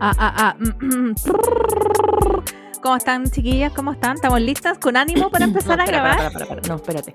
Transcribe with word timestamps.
Ah, 0.00 0.12
ah, 0.18 0.34
ah. 0.36 0.54
mm. 0.58 1.14
¿Cómo 2.82 2.96
están, 2.96 3.24
chiquillas? 3.24 3.72
¿Cómo 3.72 3.92
están? 3.92 4.16
¿Estamos 4.16 4.40
listas? 4.40 4.78
¿Con 4.78 4.96
ánimo 4.96 5.30
para 5.30 5.44
empezar 5.46 5.76
no, 5.76 5.82
a 5.82 5.84
espera, 5.86 6.02
grabar? 6.02 6.26
espera, 6.26 6.44
espera, 6.44 6.60
espera. 6.60 6.68
No, 6.68 6.76
espérate. 6.76 7.14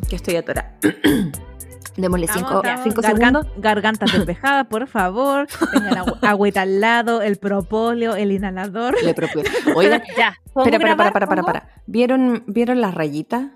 que 0.08 0.16
estoy 0.16 0.36
atorada. 0.36 0.74
Démosle 1.96 2.26
Vamos, 2.26 2.82
cinco, 2.82 3.02
segundos. 3.02 3.46
Gargantas 3.58 4.12
despejadas, 4.12 4.66
por 4.68 4.86
favor. 4.86 5.46
Tengan 5.72 6.04
agüita 6.22 6.62
al 6.62 6.80
lado, 6.80 7.20
el 7.20 7.36
propóleo, 7.36 8.14
el 8.16 8.32
inhalador. 8.32 8.94
Le 9.02 9.12
propio. 9.12 9.42
Oigan, 9.74 10.02
Ya. 10.16 10.38
¿pongo 10.52 10.68
espera, 10.68 10.96
para, 10.96 11.12
para, 11.12 11.26
para, 11.26 11.26
para, 11.26 11.42
para. 11.42 11.68
¿Vieron, 11.86 12.44
¿Vieron 12.46 12.80
las 12.80 12.94
rayitas? 12.94 13.48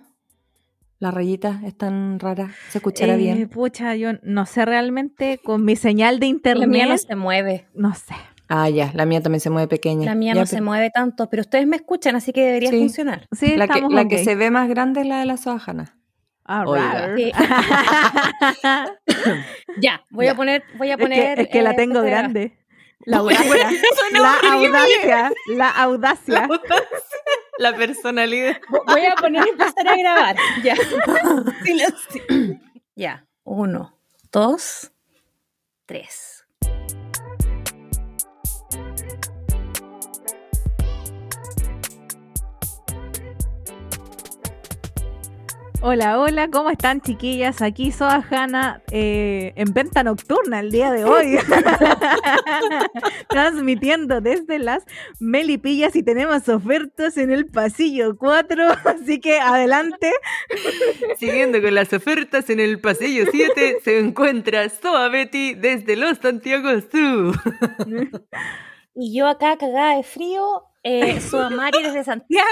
Las 1.01 1.13
rayitas 1.13 1.63
están 1.65 2.19
raras. 2.21 2.53
¿Se 2.71 2.79
escuchará 2.79 3.15
Eh, 3.15 3.19
bien? 3.19 3.49
Pucha, 3.49 3.95
yo 3.97 4.11
no 4.23 4.47
sé 4.47 4.65
realmente 4.65 5.39
con 5.43 5.65
mi 5.65 5.77
señal 5.77 6.19
de 6.19 6.27
La 6.27 6.31
internet. 6.31 6.69
mía 6.69 6.87
no 6.87 6.97
se 6.99 7.17
mueve. 7.17 7.67
no 7.75 7.95
sé. 7.95 8.15
Ah, 8.49 8.69
ya. 8.69 8.91
La 8.95 9.07
mía 9.07 9.23
también 9.23 9.41
se 9.41 9.51
mueve 9.51 9.69
pequeña. 9.69 10.05
La 10.05 10.15
mía 10.15 10.35
Ya, 10.35 10.41
no 10.41 10.47
se 10.47 10.61
mueve 10.61 10.91
tanto, 10.91 11.29
pero 11.31 11.41
ustedes 11.41 11.67
me 11.67 11.77
escuchan, 11.77 12.15
así 12.15 12.33
que 12.33 12.43
debería 12.45 12.71
Sí. 12.71 12.79
funcionar. 12.79 13.27
Sí, 13.33 13.57
La, 13.57 13.67
que, 13.69 13.81
la 13.89 14.07
que 14.07 14.23
se 14.23 14.35
ve 14.37 14.51
más 14.51 14.69
grande 14.69 15.01
es 15.01 15.07
la 15.07 15.19
de 15.21 15.25
la 15.27 15.37
soajana. 15.37 15.99
Ah. 16.45 16.65
Sí. 17.17 17.33
Ya, 19.81 20.03
voy 20.11 20.27
Ya. 20.27 20.33
a 20.33 20.37
poner, 20.37 20.63
voy 20.77 20.91
a 20.91 20.93
Es 20.93 20.97
que, 20.99 21.03
poner. 21.03 21.41
es 21.41 21.49
que 21.49 21.63
la 21.63 21.71
eh, 21.73 21.77
tengo 21.77 22.03
grande. 22.03 22.59
La 23.07 23.19
audacia. 23.19 23.71
la 24.13 24.35
audacia. 24.53 25.33
La 25.49 25.69
audacia. 25.69 26.35
La 26.35 26.47
personalidad. 27.77 28.61
Voy 28.87 29.07
a 29.07 29.15
poner 29.15 29.47
y 29.47 29.51
empezar 29.51 29.89
a 29.89 29.97
grabar. 29.97 30.37
Ya. 30.63 30.77
Silencio. 31.65 32.61
Ya. 32.95 33.27
Uno, 33.45 33.97
dos, 34.33 34.91
tres. 35.87 36.45
Hola, 45.87 46.19
hola, 46.19 46.49
¿cómo 46.49 46.71
están 46.71 47.03
chiquillas? 47.03 47.61
Aquí 47.61 47.93
Soa 47.93 48.25
Hanna 48.31 48.83
eh, 48.91 49.53
en 49.55 49.75
venta 49.75 50.03
nocturna 50.03 50.61
el 50.61 50.71
día 50.71 50.91
de 50.91 51.05
hoy. 51.05 51.37
Transmitiendo 53.29 54.23
desde 54.23 54.61
las 54.61 54.83
Melipillas 55.21 55.95
y 55.95 56.03
tenemos 56.03 56.49
ofertas 56.49 57.19
en 57.19 57.31
el 57.31 57.49
pasillo 57.49 58.17
4, 58.17 58.65
así 58.87 59.21
que 59.21 59.39
adelante. 59.39 60.11
Siguiendo 61.19 61.61
con 61.61 61.75
las 61.75 61.93
ofertas 61.93 62.49
en 62.49 62.61
el 62.61 62.81
pasillo 62.81 63.27
7 63.31 63.81
se 63.85 63.99
encuentra 63.99 64.67
Soa 64.71 65.11
Betty 65.11 65.53
desde 65.53 65.97
Los 65.97 66.17
Santiago 66.17 66.71
Sur. 66.81 67.37
Y 68.95 69.19
yo 69.19 69.27
acá 69.27 69.59
cagada 69.59 69.97
de 69.97 70.03
frío, 70.03 70.63
eh, 70.85 71.21
soy 71.31 71.53
Mari 71.55 71.83
desde 71.83 72.05
Santiago. 72.05 72.47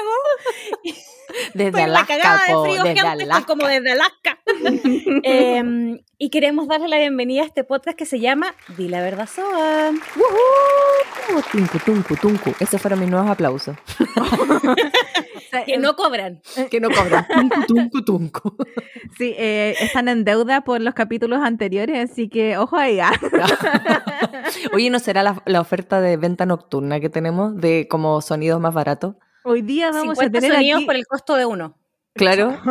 Desde 1.54 1.82
en 1.82 1.92
la 1.92 2.00
Alaska, 2.00 2.14
de 2.16 2.62
frío, 2.62 2.82
desde 2.82 3.00
gente, 3.00 3.22
Alaska. 3.22 3.46
como 3.46 3.66
desde 3.66 3.92
Alaska. 3.92 4.38
y 6.22 6.30
queremos 6.30 6.68
darle 6.68 6.86
la 6.86 6.98
bienvenida 6.98 7.42
a 7.42 7.46
este 7.46 7.64
podcast 7.64 7.98
que 7.98 8.06
se 8.06 8.20
llama 8.20 8.54
Di 8.78 8.86
la 8.86 9.00
verdad, 9.02 9.28
Soa. 9.28 9.90
¡Woohoo! 9.90 11.42
Tuncu, 11.50 11.80
tuncu, 11.80 12.14
tuncu. 12.14 12.54
Esos 12.60 12.80
fueron 12.80 13.00
mis 13.00 13.10
nuevos 13.10 13.28
aplausos. 13.28 13.76
Que 15.66 15.76
no 15.76 15.94
cobran. 15.96 16.40
Que 16.70 16.80
no 16.80 16.88
cobran. 16.88 17.26
Tuncu, 17.28 17.66
tuncu, 17.66 18.04
tuncu. 18.04 18.56
Sí, 19.18 19.34
eh, 19.36 19.74
están 19.80 20.08
en 20.08 20.24
deuda 20.24 20.62
por 20.62 20.80
los 20.80 20.94
capítulos 20.94 21.40
anteriores, 21.42 22.10
así 22.10 22.30
que 22.30 22.56
ojo 22.56 22.76
ahí. 22.78 23.00
ah. 23.00 23.12
Oye, 24.72 24.88
¿no 24.88 24.98
será 24.98 25.22
la, 25.22 25.42
la 25.44 25.60
oferta 25.60 26.00
de 26.00 26.16
venta 26.16 26.46
nocturna 26.46 27.00
que 27.00 27.10
tenemos 27.10 27.54
de 27.60 27.86
como 27.90 28.22
sonidos 28.22 28.62
más 28.62 28.72
baratos? 28.72 29.16
Hoy 29.44 29.60
día 29.60 29.90
vamos 29.90 30.18
a 30.18 30.22
50 30.22 30.40
tener 30.40 30.56
sonidos 30.56 30.78
aquí... 30.78 30.86
por 30.86 30.96
el 30.96 31.06
costo 31.06 31.34
de 31.34 31.44
uno. 31.44 31.81
Claro. 32.14 32.60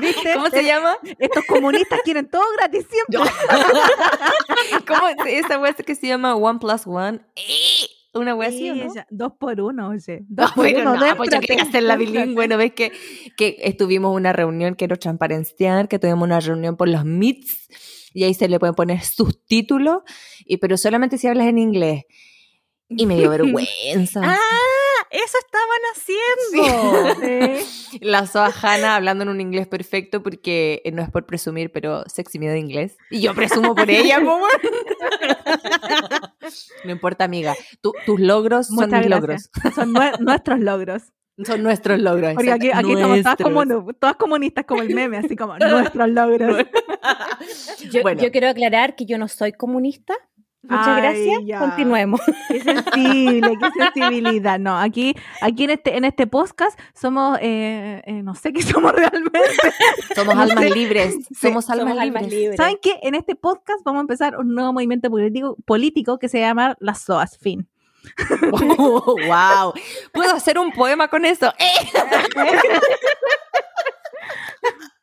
¿Viste? 0.00 0.34
¿Cómo 0.34 0.48
se 0.50 0.64
llama? 0.64 0.96
Estos 1.18 1.44
comunistas 1.46 2.00
quieren 2.04 2.28
todo 2.28 2.42
gratis 2.56 2.86
siempre. 2.90 3.18
¿Cómo 4.86 5.08
es 5.08 5.44
esa 5.44 5.58
wea 5.58 5.72
que 5.74 5.94
se 5.94 6.06
llama 6.06 6.34
One 6.36 6.58
Plus 6.58 6.86
One? 6.86 7.20
¡Eh! 7.36 7.86
Una 8.14 8.34
wea 8.34 8.48
así, 8.48 8.70
¿o 8.70 8.74
Sí, 8.74 8.80
no? 8.80 8.92
ella- 8.92 9.06
dos 9.10 9.32
por 9.38 9.60
uno, 9.60 9.90
oye. 9.90 10.24
No, 10.30 10.44
Dos 10.44 10.52
por 10.52 10.66
uno, 10.66 10.96
no, 10.96 11.16
pues 11.16 11.30
yo 11.30 11.40
quería 11.40 11.62
hacer 11.62 11.82
la 11.82 11.96
bilingüe, 11.96 12.48
¿no 12.48 12.56
ves 12.56 12.72
que, 12.72 12.90
que 13.36 13.56
estuvimos 13.60 14.16
una 14.16 14.32
reunión, 14.32 14.74
quiero 14.74 14.96
transparenciar, 14.96 15.88
que 15.88 15.98
tuvimos 15.98 16.22
una 16.24 16.40
reunión 16.40 16.76
por 16.76 16.88
los 16.88 17.04
Meets 17.04 17.68
y 18.14 18.24
ahí 18.24 18.32
se 18.32 18.48
le 18.48 18.58
pueden 18.58 18.74
poner 18.74 19.02
subtítulos, 19.04 20.02
y, 20.46 20.56
pero 20.56 20.78
solamente 20.78 21.18
si 21.18 21.26
hablas 21.28 21.48
en 21.48 21.58
inglés. 21.58 22.04
Y 22.88 23.04
me 23.04 23.16
dio 23.16 23.28
vergüenza. 23.30 24.22
Ah, 24.24 24.38
eso 25.10 25.38
estaban 25.44 25.82
haciendo. 25.94 27.18
Sí. 27.90 27.98
La 28.02 28.26
Soa 28.26 28.52
Hanna 28.62 28.94
hablando 28.96 29.22
en 29.24 29.30
un 29.30 29.40
inglés 29.40 29.66
perfecto 29.66 30.22
porque 30.22 30.82
eh, 30.84 30.92
no 30.92 31.02
es 31.02 31.10
por 31.10 31.24
presumir, 31.26 31.72
pero 31.72 32.04
sexy 32.06 32.38
miedo 32.38 32.52
de 32.52 32.58
inglés. 32.60 32.96
Y 33.10 33.20
yo 33.22 33.34
presumo 33.34 33.74
por 33.74 33.88
ella, 33.90 34.18
weón. 34.18 34.42
No 36.84 36.92
importa, 36.92 37.24
amiga. 37.24 37.54
Tu- 37.80 37.92
tus 38.06 38.20
logros 38.20 38.68
son 38.68 38.76
mis 38.76 38.88
gracias. 38.88 39.10
logros. 39.10 39.50
Son 39.74 39.92
nue- 39.94 40.18
nuestros 40.20 40.60
logros. 40.60 41.02
Son 41.44 41.62
nuestros 41.62 42.00
logros. 42.00 42.34
Porque 42.34 42.52
aquí, 42.52 42.68
estamos 42.68 43.22
todas, 44.00 44.16
comunistas 44.16 44.64
como 44.64 44.82
el 44.82 44.94
meme, 44.94 45.18
así 45.18 45.36
como 45.36 45.56
nuestros 45.58 46.08
logros. 46.08 46.66
Yo, 47.92 48.02
Bueno. 48.02 48.20
yo 48.22 48.30
quiero 48.32 48.48
aclarar 48.48 48.96
que 48.96 49.06
yo 49.06 49.18
no 49.18 49.28
soy 49.28 49.52
comunista. 49.52 50.14
Muchas 50.62 50.86
Ay, 50.88 51.00
gracias. 51.02 51.40
ya. 51.44 51.58
Continuemos. 51.60 52.20
Qué 52.48 52.60
sensible, 52.60 53.56
qué 53.60 53.70
sensibilidad. 53.94 54.58
No, 54.58 54.76
aquí, 54.76 55.14
aquí 55.40 55.64
en 55.64 55.70
este, 55.70 55.96
en 55.96 56.04
este 56.04 56.26
podcast 56.26 56.78
somos, 56.94 57.38
eh, 57.40 58.02
eh, 58.04 58.22
no 58.22 58.34
sé 58.34 58.52
qué 58.52 58.60
somos 58.62 58.92
realmente. 58.92 59.40
Somos 60.14 60.34
No 60.34 60.42
almas 60.42 60.64
sé. 60.64 60.70
libres. 60.70 61.14
Somos 61.40 61.64
Somos 61.64 61.70
almas 61.70 61.96
libres. 62.04 62.28
libres. 62.32 62.56
¿Saben 62.56 62.78
qué? 62.82 62.98
En 63.02 63.14
este 63.14 63.36
podcast 63.36 63.80
vamos 63.84 64.00
a 64.00 64.02
empezar 64.02 64.36
un 64.36 64.52
nuevo 64.54 64.72
movimiento 64.72 65.08
político, 65.10 65.56
político 65.64 66.18
que 66.18 66.28
se 66.28 66.40
llama 66.40 66.76
las 66.80 67.02
SOAS, 67.02 67.38
fin. 67.38 67.68
Oh, 68.52 69.16
wow. 69.26 69.72
Puedo 70.12 70.34
hacer 70.34 70.58
un 70.58 70.72
poema 70.72 71.08
con 71.08 71.24
eso. 71.24 71.52
¡Eh! 71.58 71.88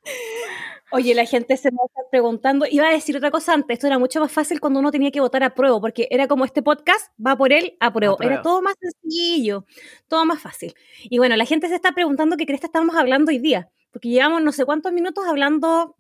Oye, 0.96 1.14
la 1.14 1.26
gente 1.26 1.58
se 1.58 1.72
me 1.72 1.78
está 1.86 2.04
preguntando. 2.10 2.66
Iba 2.66 2.88
a 2.88 2.92
decir 2.92 3.18
otra 3.18 3.30
cosa 3.30 3.54
antes. 3.54 3.76
Esto 3.76 3.88
era 3.88 4.00
mucho 4.00 4.22
más 4.22 4.32
fácil 4.32 4.62
cuando 4.62 4.80
uno 4.80 4.92
tenía 4.92 5.12
que 5.12 5.20
votar 5.20 5.44
a 5.44 5.54
prueba, 5.54 5.82
porque 5.82 6.08
era 6.10 6.26
como 6.30 6.46
este 6.46 6.62
podcast 6.64 7.12
va 7.20 7.36
por 7.36 7.52
él 7.52 7.76
a 7.82 7.92
prueba. 7.92 8.16
Era 8.22 8.42
todo 8.42 8.62
más 8.62 8.76
sencillo, 8.80 9.66
todo 10.08 10.24
más 10.24 10.42
fácil. 10.42 10.74
Y 11.04 11.18
bueno, 11.18 11.36
la 11.36 11.44
gente 11.44 11.68
se 11.68 11.76
está 11.76 11.92
preguntando 11.92 12.38
qué 12.38 12.46
cresta 12.46 12.68
estamos 12.68 12.96
hablando 12.96 13.30
hoy 13.32 13.40
día, 13.40 13.70
porque 13.92 14.08
llevamos 14.08 14.42
no 14.42 14.54
sé 14.54 14.64
cuántos 14.64 14.94
minutos 14.94 15.26
hablando 15.28 15.98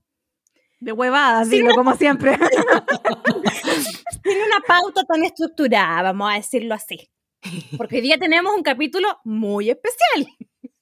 De 0.79 0.94
huevadas, 0.94 1.50
digo, 1.50 1.75
como 1.75 1.94
siempre. 1.97 2.38
sin 4.23 4.38
una 4.47 4.62
pauta 4.66 5.03
tan 5.03 5.25
estructurada, 5.25 6.03
vamos 6.03 6.31
a 6.31 6.35
decirlo 6.35 6.73
así. 6.73 7.09
Porque 7.75 7.97
hoy 7.97 8.01
día 8.01 8.17
tenemos 8.17 8.56
un 8.56 8.63
capítulo 8.63 9.19
muy 9.25 9.69
especial. 9.69 10.25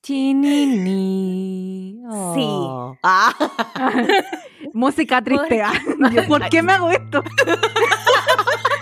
Chinini. 0.03 1.95
Oh. 2.05 2.97
Ah. 3.01 3.31
Música 4.73 5.21
triste. 5.21 5.61
ah. 5.63 5.71
Yo, 6.11 6.27
¿Por 6.27 6.49
qué 6.49 6.61
me 6.61 6.73
hago 6.73 6.91
esto? 6.91 7.23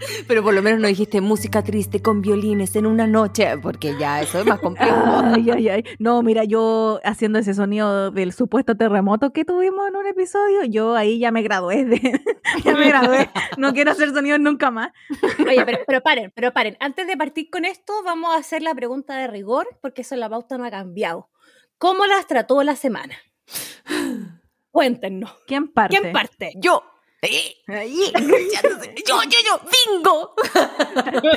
Pero 0.28 0.42
por 0.42 0.54
lo 0.54 0.62
menos 0.62 0.80
no 0.80 0.88
dijiste 0.88 1.20
música 1.20 1.62
triste 1.62 2.00
con 2.00 2.20
violines 2.20 2.74
en 2.76 2.86
una 2.86 3.06
noche, 3.06 3.56
porque 3.58 3.96
ya 3.98 4.20
eso 4.20 4.40
es 4.40 4.46
más 4.46 4.60
complejo. 4.60 4.96
Ay, 5.24 5.50
ay, 5.50 5.68
ay. 5.68 5.84
No, 5.98 6.22
mira, 6.22 6.44
yo 6.44 7.00
haciendo 7.04 7.38
ese 7.38 7.54
sonido 7.54 8.10
del 8.10 8.32
supuesto 8.32 8.76
terremoto 8.76 9.32
que 9.32 9.44
tuvimos 9.44 9.88
en 9.88 9.96
un 9.96 10.06
episodio, 10.06 10.64
yo 10.64 10.94
ahí 10.94 11.18
ya 11.18 11.30
me 11.30 11.42
gradué 11.42 11.84
de, 11.84 12.20
ya 12.64 12.74
me 12.74 12.88
gradué. 12.88 13.30
No 13.58 13.72
quiero 13.72 13.92
hacer 13.92 14.10
sonidos 14.10 14.40
nunca 14.40 14.70
más. 14.70 14.90
Oye, 15.46 15.64
pero, 15.64 15.78
pero 15.86 16.00
paren, 16.02 16.32
pero 16.34 16.52
paren. 16.52 16.76
Antes 16.80 17.06
de 17.06 17.16
partir 17.16 17.48
con 17.50 17.64
esto, 17.64 17.92
vamos 18.04 18.34
a 18.34 18.38
hacer 18.38 18.62
la 18.62 18.74
pregunta 18.74 19.16
de 19.16 19.26
rigor, 19.26 19.66
porque 19.80 20.02
eso 20.02 20.14
en 20.14 20.20
la 20.20 20.28
pauta 20.28 20.58
no 20.58 20.64
ha 20.64 20.70
cambiado. 20.70 21.30
¿Cómo 21.78 22.06
las 22.06 22.26
trató 22.26 22.62
la 22.62 22.76
semana? 22.76 23.16
Cuéntenos. 24.70 25.34
¿Quién 25.46 25.68
parte? 25.68 25.98
¿Quién 25.98 26.12
parte? 26.12 26.52
Yo. 26.56 26.82
Eh, 27.22 27.54
Ahí. 27.68 28.12
Yo, 29.06 29.22
yo, 29.22 29.38
yo, 29.46 29.60
bingo. 29.94 30.34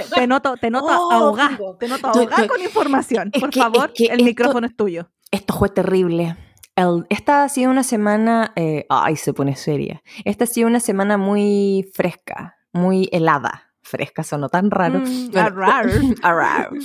Te, 0.15 0.27
noto, 0.27 0.57
te 0.57 0.69
noto 0.69 0.87
Oh, 0.89 1.35
bingo. 1.35 1.77
Te 1.77 1.87
noto 1.87 2.11
yo- 2.13 2.47
con 2.47 2.61
información. 2.61 3.31
Por 3.39 3.49
que- 3.49 3.59
favor, 3.59 3.85
es 3.85 3.91
que 3.93 4.05
el 4.05 4.11
esto- 4.13 4.23
micrófono 4.25 4.67
es 4.67 4.75
tuyo. 4.75 5.09
Esto 5.31 5.53
fue 5.53 5.69
terrible. 5.69 6.35
El- 6.75 7.05
esta 7.09 7.43
ha 7.43 7.49
sido 7.49 7.69
una 7.71 7.83
semana. 7.83 8.51
eh, 8.55 8.85
ay, 8.89 9.15
se 9.15 9.33
pone 9.33 9.55
seria. 9.55 10.01
Esta 10.25 10.43
ha 10.45 10.47
sido 10.47 10.67
una 10.67 10.79
semana 10.79 11.17
muy 11.17 11.89
fresca, 11.93 12.57
muy 12.73 13.07
helada. 13.11 13.71
Fresca 13.81 14.23
sonó 14.23 14.49
tan 14.49 14.69
raro. 14.71 14.99
Mm, 14.99 15.31
Bueno, 15.31 15.47
arrar. 15.47 15.89
arrar. 16.23 16.71
no, 16.73 16.79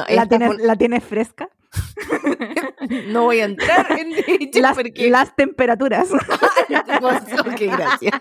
¿La 0.00 0.04
esta 0.08 0.26
tienes, 0.26 0.48
fue- 0.54 0.66
¿La 0.66 0.76
tienes 0.76 1.04
fresca? 1.04 1.48
no 3.08 3.24
voy 3.24 3.40
a 3.40 3.44
entrar 3.44 3.86
en 3.92 4.10
Las, 4.62 4.76
porque. 4.76 5.10
las 5.10 5.34
temperaturas. 5.36 6.08
Qué 7.56 7.66
gracia. 7.66 8.12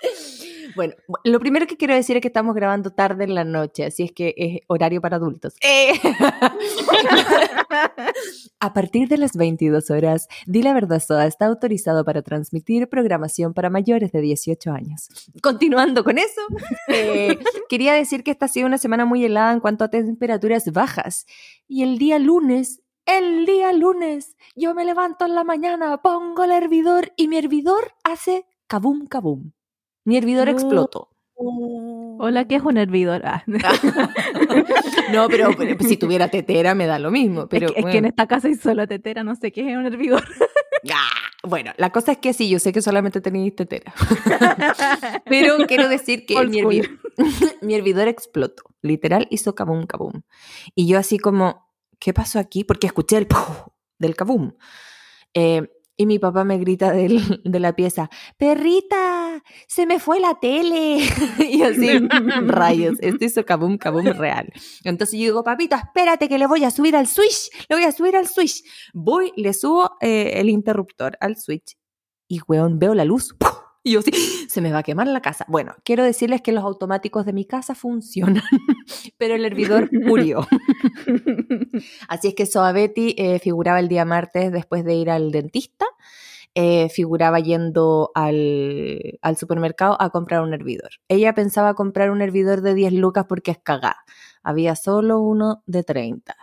Bueno, 0.74 0.94
lo 1.24 1.40
primero 1.40 1.66
que 1.66 1.76
quiero 1.76 1.94
decir 1.94 2.16
es 2.16 2.22
que 2.22 2.28
estamos 2.28 2.54
grabando 2.54 2.90
tarde 2.90 3.24
en 3.24 3.34
la 3.34 3.42
noche, 3.42 3.86
así 3.86 4.04
es 4.04 4.12
que 4.12 4.34
es 4.36 4.60
horario 4.68 5.00
para 5.00 5.16
adultos. 5.16 5.54
Eh. 5.60 5.94
A 8.60 8.72
partir 8.72 9.08
de 9.08 9.18
las 9.18 9.36
22 9.36 9.90
horas, 9.90 10.28
Di 10.46 10.62
la 10.62 10.74
Verdad 10.74 11.02
Soa 11.04 11.26
está 11.26 11.46
autorizado 11.46 12.04
para 12.04 12.22
transmitir 12.22 12.88
programación 12.88 13.54
para 13.54 13.70
mayores 13.70 14.12
de 14.12 14.20
18 14.20 14.70
años. 14.70 15.08
Continuando 15.42 16.04
con 16.04 16.18
eso, 16.18 16.40
eh, 16.88 17.38
quería 17.68 17.94
decir 17.94 18.22
que 18.22 18.30
esta 18.30 18.46
ha 18.46 18.48
sido 18.48 18.66
una 18.66 18.78
semana 18.78 19.04
muy 19.04 19.24
helada 19.24 19.52
en 19.52 19.60
cuanto 19.60 19.84
a 19.84 19.88
temperaturas 19.88 20.70
bajas. 20.72 21.26
Y 21.66 21.82
el 21.82 21.98
día 21.98 22.18
lunes 22.18 22.82
el 23.06 23.46
día 23.46 23.72
lunes 23.72 24.36
yo 24.54 24.74
me 24.74 24.84
levanto 24.84 25.24
en 25.24 25.34
la 25.34 25.42
mañana, 25.42 26.02
pongo 26.02 26.44
el 26.44 26.52
hervidor 26.52 27.14
y 27.16 27.28
mi 27.28 27.38
hervidor 27.38 27.94
hace 28.04 28.44
kabum 28.66 29.06
kabum. 29.06 29.52
Mi 30.04 30.16
hervidor 30.16 30.48
explotó. 30.48 31.10
Hola, 31.40 32.48
¿qué 32.48 32.56
es 32.56 32.62
un 32.62 32.78
hervidor? 32.78 33.22
Ah. 33.24 33.44
no, 35.12 35.28
pero, 35.28 35.50
si 35.80 35.96
tuviera 35.96 36.28
tetera 36.28 36.74
me 36.74 36.86
da 36.86 36.98
lo 36.98 37.12
mismo. 37.12 37.48
Pero, 37.48 37.68
es, 37.74 37.84
que, 37.84 37.98
en 37.98 38.06
esta 38.06 38.26
casa 38.26 38.48
hay 38.48 38.56
solo 38.56 38.88
tetera, 38.88 39.22
no 39.22 39.36
sé 39.36 39.52
qué 39.52 39.70
es 39.70 39.76
un 39.76 39.86
hervidor. 39.86 40.24
Ah, 40.94 41.10
bueno, 41.42 41.72
la 41.76 41.90
cosa 41.90 42.12
es 42.12 42.18
que 42.18 42.32
sí, 42.32 42.48
yo 42.48 42.60
sé 42.60 42.72
que 42.72 42.80
solamente 42.80 43.20
tenéis 43.20 43.54
tetera. 43.56 43.92
pero 45.26 45.56
quiero 45.66 45.88
decir 45.88 46.24
que 46.24 46.34
mi 46.46 46.60
hervidor, 46.60 46.88
mi 47.62 47.74
hervidor, 47.74 48.06
explotó. 48.06 48.62
Literal 48.80 49.26
hizo 49.28 49.56
kabum 49.56 49.86
kabum. 49.86 50.22
Y 50.76 50.86
yo 50.86 50.96
así 50.96 51.18
como, 51.18 51.68
¿qué 51.98 52.14
pasó 52.14 52.38
aquí? 52.38 52.62
Porque 52.62 52.86
escuché 52.86 53.16
el 53.16 53.26
del 53.98 54.14
kabum. 54.14 54.52
Eh, 55.34 55.68
y 55.98 56.06
mi 56.06 56.18
papá 56.18 56.44
me 56.44 56.56
grita 56.58 56.92
de 57.44 57.60
la 57.60 57.74
pieza, 57.74 58.08
perrita, 58.38 59.42
se 59.66 59.84
me 59.84 59.98
fue 59.98 60.20
la 60.20 60.38
tele. 60.40 61.00
y 61.50 61.62
así, 61.62 62.08
rayos, 62.46 62.96
esto 63.00 63.24
hizo 63.24 63.44
kabum, 63.44 63.76
kabum 63.76 64.06
real. 64.06 64.50
Entonces 64.84 65.18
yo 65.18 65.26
digo, 65.26 65.44
papito, 65.44 65.76
espérate 65.76 66.28
que 66.28 66.38
le 66.38 66.46
voy 66.46 66.64
a 66.64 66.70
subir 66.70 66.96
al 66.96 67.08
switch, 67.08 67.50
le 67.68 67.76
voy 67.76 67.84
a 67.84 67.92
subir 67.92 68.16
al 68.16 68.28
switch. 68.28 68.62
Voy, 68.94 69.32
le 69.36 69.52
subo 69.52 69.96
eh, 70.00 70.32
el 70.36 70.48
interruptor 70.48 71.18
al 71.20 71.36
switch 71.36 71.76
y, 72.28 72.40
weón, 72.46 72.78
veo 72.78 72.94
la 72.94 73.04
luz. 73.04 73.34
Y 73.88 73.92
yo 73.92 74.02
sí, 74.02 74.10
se 74.50 74.60
me 74.60 74.70
va 74.70 74.80
a 74.80 74.82
quemar 74.82 75.06
la 75.06 75.22
casa. 75.22 75.46
Bueno, 75.48 75.74
quiero 75.82 76.04
decirles 76.04 76.42
que 76.42 76.52
los 76.52 76.62
automáticos 76.62 77.24
de 77.24 77.32
mi 77.32 77.46
casa 77.46 77.74
funcionan, 77.74 78.42
pero 79.16 79.34
el 79.34 79.46
hervidor 79.46 79.88
murió. 79.92 80.46
Así 82.06 82.28
es 82.28 82.34
que 82.34 82.44
Soa 82.44 82.72
Betty 82.72 83.14
eh, 83.16 83.38
figuraba 83.38 83.80
el 83.80 83.88
día 83.88 84.04
martes 84.04 84.52
después 84.52 84.84
de 84.84 84.94
ir 84.94 85.10
al 85.10 85.32
dentista. 85.32 85.86
Eh, 86.54 86.90
figuraba 86.90 87.40
yendo 87.40 88.10
al, 88.14 89.18
al, 89.22 89.36
supermercado 89.36 89.96
a 90.00 90.10
comprar 90.10 90.42
un 90.42 90.52
hervidor. 90.52 90.90
Ella 91.08 91.32
pensaba 91.32 91.74
comprar 91.74 92.10
un 92.10 92.20
hervidor 92.20 92.60
de 92.60 92.74
10 92.74 92.92
lucas 92.94 93.24
porque 93.26 93.52
es 93.52 93.58
cagada. 93.58 94.04
Había 94.42 94.74
solo 94.76 95.20
uno 95.20 95.62
de 95.66 95.84
30 95.84 96.36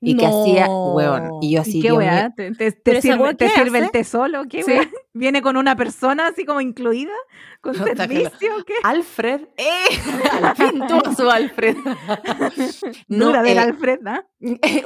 y 0.00 0.16
que 0.16 0.26
hacía, 0.26 0.68
weón, 0.68 1.42
y 1.42 1.52
yo 1.52 1.62
así, 1.62 1.80
¿Qué 1.80 1.92
weá? 1.92 2.30
¿Te, 2.34 2.52
te, 2.52 3.00
sirve, 3.00 3.34
te 3.34 3.48
sirve 3.48 3.78
el 3.78 3.90
té 3.90 4.04
solo? 4.04 4.44
¿Qué 4.48 4.62
¿Sí? 4.62 4.72
¿Viene 5.12 5.42
con 5.42 5.56
una 5.56 5.76
persona 5.76 6.28
así 6.28 6.44
como 6.44 6.60
incluida? 6.60 7.12
¿Con 7.60 7.74
servicio? 7.74 8.64
¿Qué? 8.66 8.74
Alfred, 8.82 9.42
¡eh! 9.56 9.84
Al 10.42 10.56
fin 10.56 10.82
su 11.16 11.30
Alfred. 11.30 11.76
no, 13.08 13.26
Dura 13.26 13.42
del 13.42 13.56
eh, 13.56 13.60
Alfred, 13.60 14.00
¿no? 14.00 14.22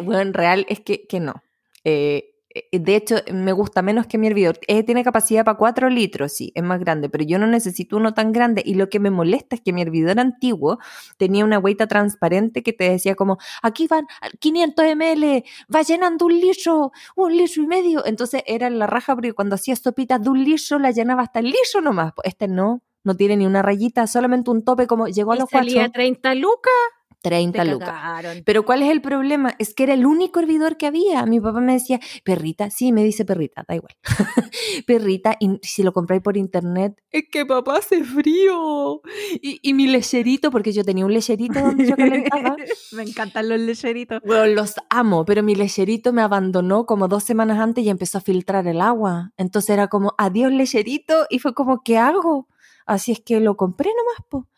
bueno, 0.02 0.32
real 0.32 0.66
es 0.68 0.80
que, 0.80 1.06
que 1.06 1.20
no. 1.20 1.42
Eh, 1.84 2.22
eh, 2.22 2.29
de 2.72 2.96
hecho, 2.96 3.16
me 3.32 3.52
gusta 3.52 3.80
menos 3.80 4.06
que 4.06 4.18
mi 4.18 4.26
hervidor. 4.26 4.58
Eh, 4.66 4.82
tiene 4.82 5.04
capacidad 5.04 5.44
para 5.44 5.56
4 5.56 5.88
litros, 5.88 6.32
sí, 6.32 6.52
es 6.54 6.62
más 6.62 6.80
grande, 6.80 7.08
pero 7.08 7.24
yo 7.24 7.38
no 7.38 7.46
necesito 7.46 7.96
uno 7.96 8.12
tan 8.12 8.32
grande. 8.32 8.62
Y 8.64 8.74
lo 8.74 8.88
que 8.88 8.98
me 8.98 9.10
molesta 9.10 9.54
es 9.54 9.62
que 9.62 9.72
mi 9.72 9.82
hervidor 9.82 10.18
antiguo 10.18 10.78
tenía 11.16 11.44
una 11.44 11.58
hueita 11.58 11.86
transparente 11.86 12.62
que 12.62 12.72
te 12.72 12.90
decía 12.90 13.14
como, 13.14 13.38
aquí 13.62 13.86
van 13.86 14.06
500 14.40 14.84
ml, 14.96 15.44
va 15.74 15.82
llenando 15.82 16.26
un 16.26 16.40
litro, 16.40 16.92
un 17.14 17.36
litro 17.36 17.62
y 17.62 17.66
medio. 17.66 18.04
Entonces 18.04 18.42
era 18.46 18.68
la 18.68 18.86
raja 18.86 19.14
porque 19.14 19.32
cuando 19.32 19.54
hacía 19.54 19.76
sopitas 19.76 20.20
de 20.22 20.30
un 20.30 20.42
litro 20.42 20.78
la 20.78 20.90
llenaba 20.90 21.22
hasta 21.22 21.38
el 21.38 21.46
litro 21.46 21.80
nomás. 21.80 22.12
Este 22.24 22.48
no, 22.48 22.82
no 23.04 23.14
tiene 23.14 23.36
ni 23.36 23.46
una 23.46 23.62
rayita, 23.62 24.06
solamente 24.06 24.50
un 24.50 24.64
tope 24.64 24.86
como 24.86 25.06
llegó 25.06 25.32
a 25.32 25.36
los 25.36 25.48
salía 25.48 25.88
30 25.88 26.34
lucas? 26.34 26.72
30 27.22 27.64
lucas. 27.64 28.24
Pero 28.44 28.64
¿cuál 28.64 28.82
es 28.82 28.90
el 28.90 29.02
problema? 29.02 29.54
Es 29.58 29.74
que 29.74 29.82
era 29.82 29.94
el 29.94 30.06
único 30.06 30.40
hervidor 30.40 30.76
que 30.76 30.86
había. 30.86 31.24
Mi 31.26 31.40
papá 31.40 31.60
me 31.60 31.74
decía, 31.74 32.00
perrita, 32.24 32.70
sí, 32.70 32.92
me 32.92 33.04
dice 33.04 33.24
perrita, 33.24 33.64
da 33.68 33.74
igual. 33.74 33.94
perrita, 34.86 35.36
y 35.38 35.58
si 35.62 35.82
lo 35.82 35.92
compráis 35.92 36.22
por 36.22 36.36
internet, 36.36 37.00
es 37.10 37.24
que 37.30 37.44
papá 37.44 37.78
hace 37.78 38.04
frío. 38.04 39.02
Y, 39.42 39.74
mi 39.74 39.86
lecherito, 39.86 40.50
porque 40.50 40.72
yo 40.72 40.84
tenía 40.84 41.04
un 41.04 41.12
lecherito 41.12 41.60
donde 41.60 41.86
yo 41.86 41.96
calentaba. 41.96 42.56
me 42.92 43.02
encantan 43.02 43.48
los 43.48 43.60
lecheritos. 43.60 44.20
Bueno, 44.24 44.46
los 44.46 44.74
amo, 44.88 45.24
pero 45.24 45.42
mi 45.42 45.54
lecherito 45.54 46.12
me 46.12 46.22
abandonó 46.22 46.86
como 46.86 47.08
dos 47.08 47.24
semanas 47.24 47.58
antes 47.58 47.84
y 47.84 47.90
empezó 47.90 48.18
a 48.18 48.20
filtrar 48.20 48.66
el 48.66 48.80
agua. 48.80 49.32
Entonces 49.36 49.70
era 49.70 49.88
como, 49.88 50.14
adiós 50.18 50.52
lecherito, 50.52 51.26
y 51.28 51.38
fue 51.38 51.54
como, 51.54 51.82
¿qué 51.82 51.98
hago? 51.98 52.48
Así 52.86 53.12
es 53.12 53.20
que 53.20 53.40
lo 53.40 53.56
compré 53.56 53.90
nomás, 53.90 54.26
po. 54.28 54.48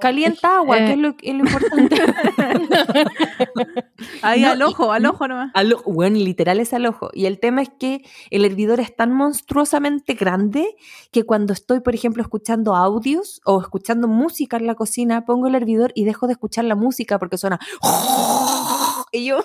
Calienta 0.00 0.56
agua, 0.58 0.78
que 0.78 0.92
es 0.92 0.98
lo, 0.98 1.08
importante. 1.40 1.96
Ahí 4.22 4.44
al 4.44 4.62
ojo, 4.62 4.92
al 4.92 5.06
ojo 5.06 5.28
nomás. 5.28 5.50
Al, 5.54 5.76
bueno, 5.86 6.16
literal 6.18 6.60
es 6.60 6.72
al 6.72 6.86
ojo. 6.86 7.10
Y 7.12 7.26
el 7.26 7.40
tema 7.40 7.62
es 7.62 7.70
que 7.78 8.02
el 8.30 8.44
hervidor 8.44 8.80
es 8.80 8.94
tan 8.94 9.12
monstruosamente 9.12 10.14
grande 10.14 10.76
que 11.12 11.24
cuando 11.24 11.52
estoy, 11.52 11.80
por 11.80 11.94
ejemplo, 11.94 12.22
escuchando 12.22 12.74
audios 12.74 13.40
o 13.44 13.60
escuchando 13.60 14.08
música 14.08 14.56
en 14.56 14.66
la 14.66 14.74
cocina, 14.74 15.24
pongo 15.24 15.46
el 15.46 15.54
hervidor 15.54 15.92
y 15.94 16.04
dejo 16.04 16.26
de 16.26 16.34
escuchar 16.34 16.64
la 16.64 16.74
música 16.74 17.18
porque 17.18 17.38
suena... 17.38 17.58
Y 19.12 19.24
yo 19.26 19.38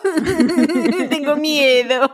tengo 1.09 1.35
miedo. 1.35 2.09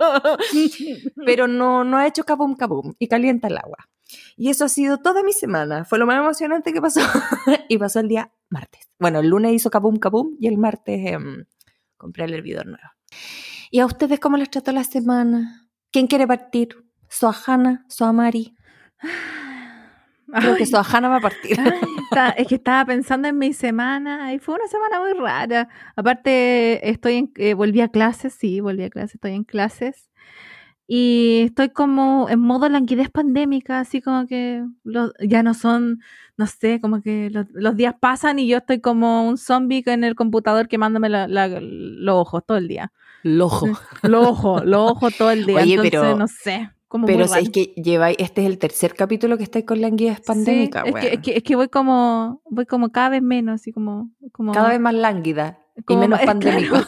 Pero 1.26 1.48
no, 1.48 1.84
no 1.86 1.98
ha 1.98 2.06
hecho 2.06 2.24
kabum 2.24 2.56
kabum 2.56 2.94
y 3.00 3.08
calienta 3.08 3.48
el 3.48 3.58
agua. 3.58 3.88
Y 4.36 4.50
eso 4.50 4.66
ha 4.66 4.70
sido 4.70 4.98
toda 4.98 5.24
mi 5.24 5.34
semana. 5.34 5.86
Fue 5.86 6.00
lo 6.00 6.06
más 6.06 6.20
emocionante 6.20 6.74
que 6.74 6.82
pasó. 6.82 7.02
y 7.70 7.78
pasó 7.78 8.00
el 8.00 8.08
día 8.08 8.32
martes. 8.50 8.90
Bueno, 9.00 9.20
el 9.20 9.30
lunes 9.30 9.54
hizo 9.54 9.70
kabum 9.70 9.98
kabum 9.98 10.36
y 10.40 10.48
el 10.48 10.58
martes 10.58 11.00
em, 11.06 11.46
compré 11.98 12.26
el 12.26 12.34
hervidor 12.34 12.66
nuevo. 12.68 12.90
¿Y 13.70 13.80
a 13.80 13.86
ustedes 13.86 14.20
cómo 14.20 14.38
les 14.38 14.50
trató 14.50 14.72
la 14.72 14.84
semana? 14.84 15.70
¿Quién 15.92 16.08
quiere 16.08 16.28
partir? 16.28 16.70
¿Soajana? 17.10 17.86
¿Soamari? 17.90 18.56
Creo 20.34 20.56
que 20.56 20.66
Soajana 20.66 21.08
va 21.08 21.18
a 21.18 21.22
partir. 21.22 21.58
es 22.38 22.48
que 22.48 22.56
estaba 22.56 22.86
pensando 22.86 23.28
en 23.28 23.38
mi 23.38 23.54
semana 23.54 24.34
y 24.34 24.40
fue 24.40 24.56
una 24.56 24.68
semana 24.68 25.00
muy 25.00 25.14
rara. 25.14 25.70
Aparte, 25.96 26.90
estoy 26.90 27.16
en, 27.16 27.32
eh, 27.36 27.54
volví 27.54 27.82
a 27.82 27.90
clases, 27.90 28.34
sí, 28.34 28.60
volví 28.60 28.84
a 28.84 28.90
clases, 28.90 29.16
estoy 29.16 29.34
en 29.34 29.44
clases. 29.44 30.10
Y 30.90 31.42
estoy 31.46 31.70
como 31.70 32.30
en 32.30 32.40
modo 32.40 32.70
languidez 32.70 33.10
pandémica, 33.10 33.82
así 33.82 34.02
como 34.02 34.26
que 34.26 34.64
ya 35.20 35.44
no 35.44 35.54
son, 35.54 36.00
no 36.38 36.48
sé, 36.48 36.80
como 36.80 37.02
que 37.02 37.30
los, 37.30 37.76
días 37.76 37.94
pasan 38.00 38.40
y 38.40 38.48
yo 38.48 38.60
estoy 38.60 38.80
como 38.80 39.28
un 39.28 39.38
zombie 39.38 39.84
en 39.86 40.06
el 40.06 40.16
computador 40.16 40.70
quemándome 40.70 41.10
los 41.10 42.16
ojos 42.16 42.44
todo 42.46 42.58
el 42.58 42.70
día. 42.70 42.94
Los 43.24 43.52
ojos. 43.52 43.80
Los 44.04 44.28
ojos, 44.28 44.66
los 44.66 44.92
ojos 44.92 45.18
todo 45.18 45.32
el 45.32 45.46
día. 45.46 45.58
Oye, 45.58 45.74
Entonces, 45.74 46.00
pero, 46.00 46.16
no 46.16 46.28
sé. 46.28 46.70
Como 46.88 47.06
pero 47.06 47.26
es 47.26 47.50
que 47.50 47.74
lleváis, 47.76 48.16
este 48.20 48.42
es 48.42 48.48
el 48.48 48.58
tercer 48.58 48.94
capítulo 48.94 49.38
que 49.38 49.44
estáis 49.44 49.66
con 49.66 49.82
languidez 49.82 50.22
pandémica. 50.22 50.84
es, 50.84 50.96
que, 50.96 51.14
es, 51.16 51.20
que, 51.20 51.38
es, 51.38 51.44
que, 51.44 51.56
voy 51.58 51.68
como, 51.68 52.42
voy 52.50 52.66
como 52.66 52.92
cada 52.94 53.10
vez 53.10 53.22
menos, 53.22 53.56
así 53.56 53.74
como, 53.74 54.12
como... 54.32 54.54
Cada 54.54 54.70
vez 54.70 54.80
más 54.80 54.94
lánguida 54.94 55.60
y 55.88 55.96
menos 55.96 56.20
pandémico. 56.22 56.78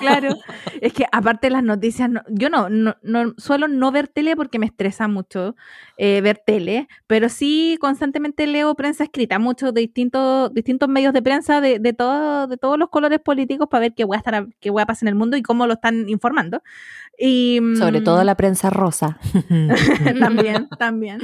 Claro, 0.00 0.28
es 0.80 0.92
que 0.92 1.06
aparte 1.10 1.50
las 1.50 1.62
noticias, 1.62 2.10
yo 2.28 2.50
no, 2.50 2.68
no, 2.68 2.94
suelo 3.38 3.68
no 3.68 3.90
ver 3.92 4.08
tele 4.08 4.36
porque 4.36 4.58
me 4.58 4.66
estresa 4.66 5.08
mucho 5.08 5.56
eh, 5.96 6.20
ver 6.20 6.42
tele, 6.44 6.88
pero 7.06 7.28
sí 7.28 7.78
constantemente 7.80 8.46
leo 8.46 8.74
prensa 8.74 9.04
escrita, 9.04 9.38
muchos 9.38 9.72
de 9.72 9.80
distintos, 9.80 10.52
distintos 10.52 10.88
medios 10.88 11.12
de 11.12 11.22
prensa 11.22 11.60
de, 11.60 11.78
de, 11.78 11.92
todo, 11.92 12.46
de 12.46 12.56
todos 12.56 12.78
los 12.78 12.90
colores 12.90 13.20
políticos 13.20 13.68
para 13.70 13.82
ver 13.82 13.94
qué 13.94 14.04
voy 14.04 14.16
a 14.16 14.18
estar, 14.18 14.48
qué 14.60 14.70
voy 14.70 14.82
a 14.82 14.86
pasar 14.86 15.04
en 15.04 15.08
el 15.08 15.14
mundo 15.14 15.36
y 15.36 15.42
cómo 15.42 15.66
lo 15.66 15.74
están 15.74 16.08
informando. 16.08 16.62
Y, 17.18 17.60
Sobre 17.78 18.02
todo 18.02 18.22
mm, 18.22 18.26
la 18.26 18.34
prensa 18.34 18.70
rosa. 18.70 19.18
también, 20.20 20.68
también. 20.78 21.18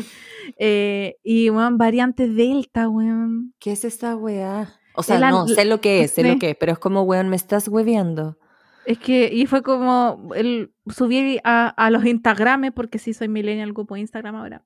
Eh, 0.56 1.16
y, 1.22 1.50
weón, 1.50 1.76
variantes 1.76 2.34
Delta, 2.34 2.88
weón. 2.88 3.54
¿Qué 3.58 3.72
es 3.72 3.84
esa 3.84 4.16
weá? 4.16 4.80
O 4.94 5.02
sea, 5.02 5.18
no, 5.30 5.46
sé 5.48 5.64
lo 5.64 5.80
que 5.80 6.02
es, 6.04 6.10
sé 6.12 6.22
lo 6.22 6.38
que 6.38 6.50
es, 6.50 6.56
pero 6.56 6.72
es 6.72 6.78
como, 6.78 7.02
weón, 7.02 7.28
me 7.28 7.36
estás 7.36 7.68
hueveando. 7.68 8.38
Es 8.84 8.98
que, 8.98 9.30
y 9.32 9.46
fue 9.46 9.62
como, 9.62 10.30
el, 10.34 10.72
subí 10.88 11.38
a, 11.44 11.68
a 11.68 11.90
los 11.90 12.04
Instagrames, 12.04 12.72
porque 12.72 12.98
sí 12.98 13.14
soy 13.14 13.28
millennial, 13.28 13.72
grupo 13.72 13.96
Instagram 13.96 14.34
ahora. 14.34 14.64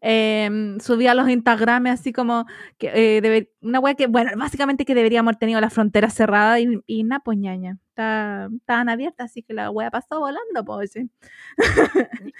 em, 0.00 0.80
subí 0.80 1.06
a 1.06 1.12
los 1.12 1.28
Instagrames 1.28 2.00
así 2.00 2.10
como, 2.14 2.46
que, 2.78 2.86
eh, 2.94 3.20
debe- 3.20 3.50
una 3.60 3.78
wea 3.78 3.92
que, 3.94 4.06
bueno, 4.06 4.30
básicamente 4.38 4.86
que 4.86 4.94
deberíamos 4.94 5.28
haber 5.28 5.38
tenido 5.38 5.60
la 5.60 5.68
frontera 5.68 6.08
cerrada 6.08 6.58
y, 6.60 6.80
y 6.86 7.04
nada, 7.04 7.20
pues 7.22 7.36
ñaña. 7.36 7.78
Estaban 7.90 8.88
abiertas, 8.88 9.30
así 9.30 9.42
que 9.42 9.52
la 9.52 9.70
wea 9.70 9.90
pasó 9.90 10.18
volando, 10.18 10.64
pues. 10.64 10.92
sí. 10.92 11.10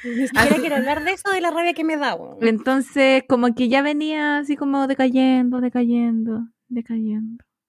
Ni 0.05 0.29
siquiera 0.29 0.57
quiero 0.61 0.77
hablar 0.77 1.05
de 1.05 1.13
eso, 1.13 1.31
de 1.31 1.41
la 1.43 1.51
rabia 1.51 1.75
que 1.75 1.85
me 1.85 1.99
da. 1.99 2.17
Entonces, 2.41 3.25
como 3.29 3.55
que 3.55 3.69
ya 3.69 3.83
venía 3.83 4.39
así 4.39 4.57
como 4.57 4.87
decayendo, 4.87 5.61
decayendo, 5.61 6.47
decayendo. 6.71 7.43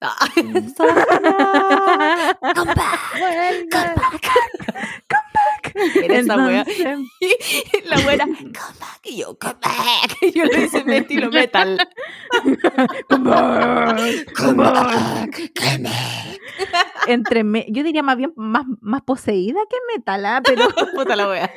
Come 2.54 2.72
back, 2.72 3.00
come 3.70 3.94
back. 3.94 5.09
Era 6.02 6.18
esa 6.18 6.36
wea. 6.36 6.64
La 7.84 7.96
wea 7.98 8.14
era, 8.14 8.24
come 8.26 8.52
back. 8.80 9.00
Y 9.04 9.18
yo, 9.18 9.36
come 9.38 9.54
back. 9.62 10.16
Y 10.22 10.32
yo 10.32 10.44
lo 10.44 10.60
hice 10.62 10.84
estilo 10.96 11.30
metal. 11.30 11.78
Come 13.08 13.30
back, 13.30 14.32
come 14.36 14.62
back. 14.62 15.52
entre 17.06 17.44
me- 17.44 17.66
yo 17.70 17.82
diría 17.82 18.02
más 18.02 18.16
bien 18.16 18.32
más, 18.36 18.64
más 18.80 19.02
poseída 19.02 19.60
que 19.68 19.76
metal, 19.96 20.24
¿ah? 20.26 20.42
pero, 20.44 20.68
Puta 20.94 21.16
la 21.16 21.28
wea. 21.28 21.50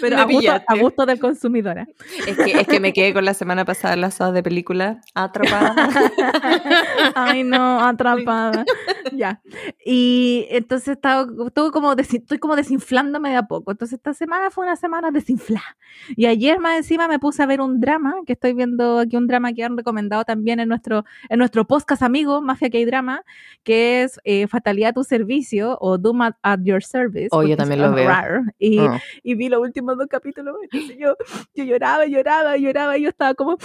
pero 0.00 0.18
a, 0.18 0.24
gusto, 0.24 0.52
a 0.66 0.76
gusto 0.76 1.06
del 1.06 1.18
consumidor. 1.18 1.80
¿ah? 1.80 1.86
Es 2.26 2.36
que, 2.36 2.60
es 2.60 2.66
que 2.66 2.80
me 2.80 2.92
quedé 2.92 3.12
con 3.12 3.24
la 3.24 3.34
semana 3.34 3.64
pasada 3.64 3.96
las 3.96 4.20
hojas 4.20 4.34
de 4.34 4.42
película 4.42 5.00
atrapada. 5.14 5.74
Ay, 7.14 7.44
no, 7.44 7.80
atrapada. 7.80 8.64
ya. 9.12 9.42
Y 9.84 10.46
entonces 10.50 10.88
estaba, 10.96 11.26
estuve 11.46 11.70
como 11.70 11.94
estoy 11.94 12.38
como 12.38 12.56
desinflándome 13.12 13.30
de 13.30 13.36
a 13.36 13.42
poco. 13.42 13.70
Entonces 13.72 13.98
esta 13.98 14.14
semana 14.14 14.50
fue 14.50 14.64
una 14.64 14.76
semana 14.76 15.10
desinflada. 15.10 15.76
Y 16.16 16.26
ayer 16.26 16.58
más 16.58 16.76
encima 16.76 17.08
me 17.08 17.18
puse 17.18 17.42
a 17.42 17.46
ver 17.46 17.60
un 17.60 17.80
drama, 17.80 18.14
que 18.26 18.32
estoy 18.32 18.54
viendo 18.54 18.98
aquí 18.98 19.16
un 19.16 19.26
drama 19.26 19.52
que 19.52 19.64
han 19.64 19.76
recomendado 19.76 20.24
también 20.24 20.60
en 20.60 20.68
nuestro, 20.68 21.04
en 21.28 21.38
nuestro 21.38 21.66
podcast 21.66 22.02
amigo, 22.02 22.40
Mafia 22.40 22.70
que 22.70 22.78
hay 22.78 22.84
drama, 22.84 23.24
que 23.62 24.02
es 24.02 24.20
eh, 24.24 24.46
Fatalidad 24.46 24.90
a 24.90 24.92
tu 24.94 25.04
servicio 25.04 25.76
o 25.80 25.98
Doom 25.98 26.22
at, 26.22 26.34
at 26.42 26.60
your 26.62 26.82
service. 26.82 27.28
Oh, 27.30 27.42
yo 27.42 27.56
también 27.56 27.82
lo 27.82 27.92
veo. 27.92 28.10
Y, 28.58 28.78
Oh. 28.78 28.98
y 29.22 29.34
vi 29.34 29.48
los 29.48 29.60
últimos 29.60 29.96
dos 29.96 30.06
capítulos. 30.08 30.56
Entonces 30.62 30.96
yo, 30.98 31.14
yo 31.54 31.64
lloraba, 31.64 32.06
lloraba, 32.06 32.56
lloraba 32.56 32.96
y 32.98 33.02
yo 33.02 33.08
estaba 33.10 33.34
como... 33.34 33.56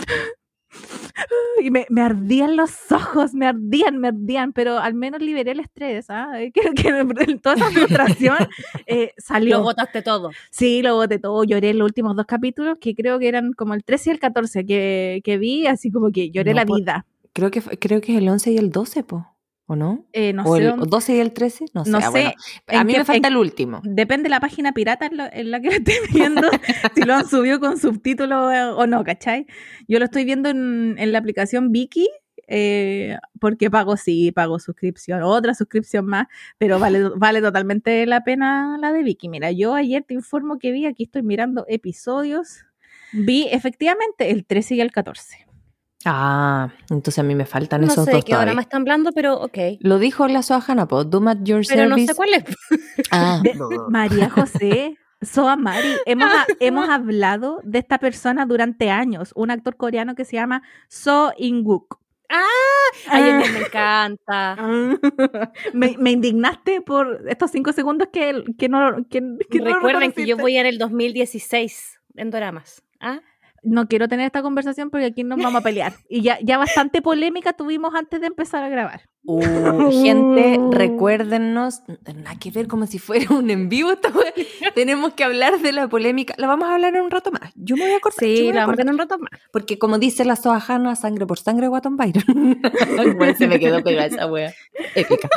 Y 1.62 1.71
me, 1.71 1.88
me 1.89 2.01
ardían 2.01 2.55
los 2.55 2.91
ojos, 2.91 3.33
me 3.33 3.47
ardían, 3.47 3.97
me 3.97 4.09
ardían, 4.09 4.53
pero 4.53 4.77
al 4.77 4.93
menos 4.93 5.21
liberé 5.21 5.51
el 5.51 5.59
estrés, 5.59 6.05
¿ah? 6.09 6.31
Creo 6.53 6.74
que 6.75 7.38
toda 7.41 7.55
esa 7.55 7.71
frustración 7.71 8.38
eh, 8.86 9.12
Lo 9.17 9.24
salió. 9.24 9.62
botaste 9.63 10.01
todo. 10.03 10.29
Sí, 10.51 10.81
lo 10.83 10.95
boté 10.95 11.17
todo, 11.19 11.43
lloré 11.43 11.71
en 11.71 11.79
los 11.79 11.86
últimos 11.88 12.15
dos 12.15 12.25
capítulos, 12.27 12.77
que 12.79 12.93
creo 12.93 13.17
que 13.17 13.27
eran 13.27 13.53
como 13.53 13.74
el 13.74 13.83
13 13.83 14.12
y 14.12 14.13
el 14.13 14.19
14 14.19 14.65
que, 14.65 15.21
que 15.24 15.38
vi, 15.39 15.65
así 15.67 15.91
como 15.91 16.12
que 16.12 16.29
lloré 16.29 16.51
No, 16.51 16.57
la 16.57 16.65
pues, 16.65 16.81
vida. 16.81 17.05
Creo 17.33 17.50
que, 17.51 17.62
fue- 17.62 17.77
creo 17.79 18.01
que 18.01 18.13
es 18.13 18.19
el 18.19 18.29
11 18.29 18.51
y 18.51 18.57
el 18.57 18.71
12, 18.71 19.03
po. 19.03 19.25
¿O 19.69 19.75
no? 19.75 20.05
Eh, 20.13 20.31
no 20.31 20.43
¿O 20.45 20.55
sé, 20.55 20.63
el 20.63 20.69
dónde- 20.69 20.86
12 20.89 21.15
y 21.15 21.19
el 21.19 21.33
13? 21.33 21.65
No 21.74 21.83
sé. 21.83 21.91
no 21.91 21.97
ah, 21.97 22.12
sé. 22.12 22.33
A 22.67 22.83
mí 22.86 22.93
me 22.93 23.03
falta 23.03 23.27
en- 23.27 23.33
el 23.33 23.38
último. 23.38 23.81
depende 23.83 24.24
de 24.24 24.29
la 24.29 24.39
página 24.39 24.71
pirata 24.71 25.05
en, 25.07 25.17
la- 25.17 25.27
en 25.27 25.51
la 25.51 25.59
que 25.59 25.67
lo 25.67 25.74
esté 25.83 25.93
viendo, 26.13 26.47
si 26.95 27.01
lo 27.03 27.13
han 27.15 27.27
subido 27.29 27.59
con 27.59 27.77
subtítulos 27.77 28.53
eh, 28.53 28.63
o 28.63 28.88
no, 28.88 29.03
¿cachai? 29.03 29.45
Yo 29.88 30.00
lo 30.00 30.05
estoy 30.05 30.24
viendo 30.24 30.47
en, 30.50 30.95
en 30.97 31.12
la 31.12 31.19
aplicación 31.19 31.71
Viki, 31.74 32.09
eh, 32.47 33.17
porque 33.41 33.69
pago, 33.69 33.97
sí, 33.97 34.31
pago 34.31 34.57
suscripción, 34.59 35.21
otra 35.24 35.53
suscripción 35.53 36.05
más, 36.05 36.27
pero 36.57 36.79
vale, 36.79 37.09
vale 37.17 37.41
totalmente 37.41 38.05
la 38.05 38.24
pena 38.24 38.77
la 38.79 38.93
de 38.93 39.03
Viki. 39.03 39.27
Mira, 39.27 39.51
yo 39.51 39.74
ayer 39.75 40.01
te 40.07 40.13
informo 40.13 40.59
que 40.59 40.71
vi, 40.71 40.86
aquí 40.86 41.03
estoy 41.03 41.24
mirando 41.24 41.65
episodios, 41.67 42.63
vi 43.12 43.47
efectivamente 43.51 44.31
el 44.31 44.45
13 44.45 44.75
y 44.75 44.81
el 44.81 44.91
14. 44.93 45.45
Ah, 46.06 46.70
entonces 46.89 47.20
a 47.20 47.24
mí 47.24 47.34
me 47.36 47.46
faltan 47.46 47.82
No 47.82 47.88
esos 47.88 48.06
sé 48.06 48.12
dos 48.12 48.20
de 48.22 48.25
qué 48.25 48.34
hora 48.34 48.42
todavía. 48.44 48.56
me 48.56 48.62
están 48.62 48.82
hablando, 48.82 49.12
pero 49.13 49.42
ok. 49.42 49.58
Lo 49.80 50.00
dijo 50.00 50.27
la 50.27 50.42
Soajana, 50.44 50.88
po. 50.88 51.04
Doom 51.04 51.27
at 51.27 51.38
your 51.44 51.66
Pero 51.68 51.84
no 51.89 51.96
service. 51.96 52.08
sé 52.08 52.16
cuál 52.16 52.34
es. 52.36 52.44
Ah, 53.12 53.39
De- 53.44 53.56
María 53.89 54.30
José, 54.30 54.98
Soa 55.22 55.56
Mari, 55.56 55.89
hemos, 56.06 56.30
ha- 56.30 56.46
hemos 56.60 56.88
hablado 56.89 57.60
de 57.63 57.80
esta 57.80 57.98
persona 57.98 58.46
durante 58.46 58.89
años, 58.92 59.32
un 59.36 59.50
actor 59.51 59.75
coreano 59.75 60.13
que 60.16 60.24
se 60.25 60.36
llama 60.36 60.62
So 60.88 61.34
In-wook. 61.38 62.00
Ay, 62.30 63.30
a 63.30 63.38
mí 63.39 63.44
me 63.54 63.60
encanta. 63.60 64.58
me, 65.74 65.96
me 65.98 66.12
indignaste 66.12 66.82
por 66.82 67.24
estos 67.27 67.51
cinco 67.51 67.72
segundos 67.74 68.10
que, 68.12 68.44
que 68.58 68.68
no 68.70 69.06
que, 69.10 69.22
que 69.50 69.60
no 69.60 69.66
lo 69.70 69.75
Recuerden 69.75 70.12
que 70.12 70.25
yo 70.27 70.36
voy 70.38 70.58
en 70.58 70.66
el 70.66 70.77
2016 70.77 72.00
en 72.18 72.30
Doramas. 72.30 72.84
¿Ah? 73.00 73.22
No 73.67 73.88
quiero 73.88 74.07
tener 74.07 74.25
esta 74.25 74.41
conversación 74.41 74.89
porque 74.89 75.05
aquí 75.07 75.24
nos 75.24 75.38
vamos 75.38 75.59
a 75.59 75.63
pelear. 75.63 75.93
Y 76.09 76.21
ya, 76.21 76.39
ya 76.41 76.57
bastante 76.57 77.01
polémica 77.01 77.53
tuvimos 77.53 77.93
antes 77.95 78.21
de 78.21 78.27
empezar 78.27 78.63
a 78.63 78.69
grabar. 78.69 79.01
Uh, 79.24 79.41
gente, 79.91 80.57
recuérdennos, 80.71 81.81
nada 82.15 82.39
que 82.39 82.50
ver 82.50 82.67
como 82.67 82.88
si 82.88 82.97
fuera 82.97 83.36
un 83.36 83.50
en 83.50 83.67
vivo. 83.67 83.91
esta 83.91 84.09
wea. 84.09 84.33
Tenemos 84.75 85.13
que 85.13 85.24
hablar 85.25 85.59
de 85.59 85.74
la 85.74 85.89
polémica. 85.89 86.33
La 86.38 86.47
vamos 86.47 86.69
a 86.69 86.75
hablar 86.75 86.95
en 86.95 87.01
un 87.01 87.12
rato 87.12 87.31
más. 87.31 87.51
Yo 87.55 87.75
me 87.75 87.83
voy 87.83 87.93
a 87.93 88.00
cortar. 88.00 88.24
Sí, 88.25 88.47
la 88.53 88.62
vamos 88.62 88.62
a 88.62 88.65
cortar. 88.65 88.77
tener 88.77 88.93
un 88.93 89.00
rato 89.00 89.17
más. 89.19 89.29
Porque 89.51 89.77
como 89.77 90.00
dice 90.00 90.24
la 90.24 90.38
Soajana, 90.38 90.95
sangre 90.95 91.25
por 91.25 91.39
sangre, 91.39 91.67
Guatón 91.67 91.97
Byron. 91.97 92.62
Igual 93.05 93.36
se 93.36 93.47
me 93.47 93.59
quedó 93.59 93.83
pegada 93.83 94.07
esa 94.07 94.31
wea. 94.31 94.53
Épica. 94.95 95.29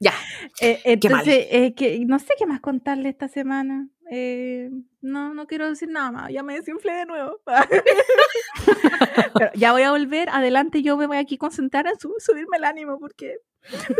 Ya. 0.00 0.12
Eh, 0.60 0.98
Qué 0.98 1.08
mal. 1.08 1.20
entonces, 1.20 1.46
eh, 1.50 1.74
que, 1.74 2.04
no 2.06 2.18
sé 2.18 2.34
qué 2.36 2.46
más 2.46 2.60
contarle 2.60 3.10
esta 3.10 3.28
semana. 3.28 3.88
Eh, 4.12 4.70
no, 5.02 5.34
no 5.34 5.46
quiero 5.46 5.68
decir 5.68 5.88
nada 5.88 6.10
más. 6.10 6.32
Ya 6.32 6.42
me 6.42 6.54
desinflé 6.54 6.92
de 6.92 7.06
nuevo. 7.06 7.40
Ya 9.54 9.72
voy 9.72 9.82
a 9.82 9.90
volver. 9.92 10.28
Adelante, 10.30 10.82
yo 10.82 10.96
me 10.96 11.06
voy 11.06 11.16
aquí 11.16 11.36
a 11.36 11.38
concentrar 11.38 11.86
en 11.86 11.98
su- 11.98 12.14
subirme 12.18 12.56
el 12.56 12.64
ánimo 12.64 12.98
porque, 12.98 13.36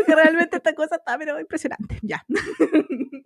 realmente 0.07 0.57
esta 0.57 0.73
cosa 0.75 0.97
está 0.97 1.17
pero 1.17 1.39
impresionante. 1.39 1.97
Ya. 2.01 2.25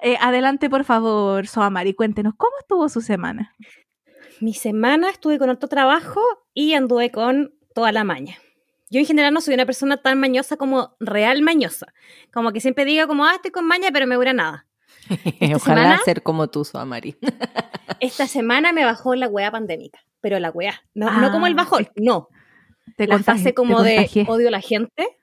Eh, 0.00 0.16
adelante, 0.20 0.70
por 0.70 0.84
favor, 0.84 1.48
Soamari, 1.48 1.92
cuéntenos 1.92 2.34
cómo 2.36 2.52
estuvo 2.60 2.88
su 2.88 3.00
semana. 3.00 3.52
Mi 4.40 4.54
semana 4.54 5.10
estuve 5.10 5.40
con 5.40 5.50
otro 5.50 5.68
trabajo 5.68 6.20
y 6.54 6.74
anduve 6.74 7.10
con 7.10 7.52
toda 7.74 7.90
la 7.90 8.04
maña. 8.04 8.36
Yo 8.90 9.00
en 9.00 9.06
general 9.06 9.34
no 9.34 9.40
soy 9.40 9.54
una 9.54 9.66
persona 9.66 9.96
tan 9.96 10.20
mañosa 10.20 10.56
como 10.56 10.94
real 11.00 11.42
mañosa. 11.42 11.92
Como 12.32 12.52
que 12.52 12.60
siempre 12.60 12.84
diga 12.84 13.08
como, 13.08 13.24
ah, 13.26 13.32
estoy 13.34 13.50
con 13.50 13.66
maña, 13.66 13.88
pero 13.92 14.06
me 14.06 14.14
dura 14.14 14.32
nada. 14.32 14.68
Ojalá 15.54 15.58
semana? 15.58 16.00
ser 16.04 16.22
como 16.22 16.48
tú, 16.48 16.64
Soamari. 16.64 17.16
Esta 18.00 18.26
semana 18.26 18.72
me 18.72 18.84
bajó 18.84 19.14
la 19.14 19.28
weá 19.28 19.50
pandémica. 19.50 20.00
Pero 20.20 20.38
la 20.40 20.50
weá. 20.50 20.82
No, 20.94 21.10
no 21.20 21.30
como 21.30 21.46
el 21.46 21.52
Ah, 21.52 21.56
bajón, 21.56 21.88
no. 21.96 22.28
Te 22.96 23.06
La 23.06 23.16
contagi- 23.18 23.24
fase 23.24 23.44
te 23.44 23.54
como 23.54 23.82
de 23.82 23.96
contagié. 23.96 24.24
odio 24.28 24.48
a 24.48 24.50
la 24.50 24.60
gente. 24.60 25.18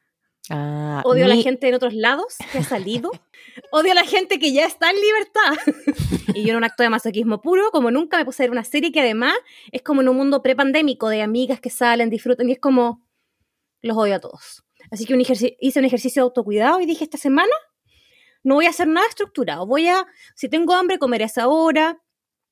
Ah, 0.49 1.01
Odio 1.05 1.25
a 1.25 1.27
la 1.29 1.35
mi- 1.35 1.43
gente 1.43 1.67
en 1.69 1.73
otros 1.73 1.93
lados 1.93 2.35
que 2.51 2.59
ha 2.59 2.63
salido. 2.63 3.11
Odio 3.71 3.91
a 3.93 3.95
la 3.95 4.03
gente 4.05 4.39
que 4.39 4.51
ya 4.53 4.65
está 4.65 4.89
en 4.89 4.97
libertad. 4.97 5.73
y 6.33 6.43
yo 6.43 6.51
en 6.51 6.57
un 6.57 6.63
acto 6.63 6.83
de 6.83 6.89
masoquismo 6.89 7.41
puro, 7.41 7.71
como 7.71 7.91
nunca 7.91 8.17
me 8.17 8.25
puse 8.25 8.43
a 8.43 8.45
ver 8.45 8.51
una 8.51 8.63
serie 8.63 8.91
que 8.91 8.99
además 9.01 9.33
es 9.71 9.81
como 9.81 10.01
en 10.01 10.09
un 10.09 10.17
mundo 10.17 10.41
prepandémico 10.41 11.07
de 11.09 11.21
amigas 11.21 11.59
que 11.61 11.69
salen, 11.69 12.09
disfrutan 12.09 12.49
y 12.49 12.53
es 12.53 12.59
como 12.59 13.01
los 13.81 13.97
odio 13.97 14.15
a 14.15 14.19
todos. 14.19 14.63
Así 14.91 15.05
que 15.05 15.13
un 15.13 15.21
hice 15.21 15.79
un 15.79 15.85
ejercicio 15.85 16.21
de 16.21 16.25
autocuidado 16.25 16.79
y 16.81 16.85
dije 16.85 17.03
esta 17.05 17.17
semana 17.17 17.51
no 18.43 18.55
voy 18.55 18.65
a 18.65 18.69
hacer 18.69 18.87
nada 18.87 19.07
estructurado. 19.07 19.65
Voy 19.65 19.87
a, 19.87 20.05
si 20.35 20.49
tengo 20.49 20.73
hambre, 20.73 20.99
comer 20.99 21.23
a 21.23 21.25
esa 21.25 21.47
hora. 21.47 21.99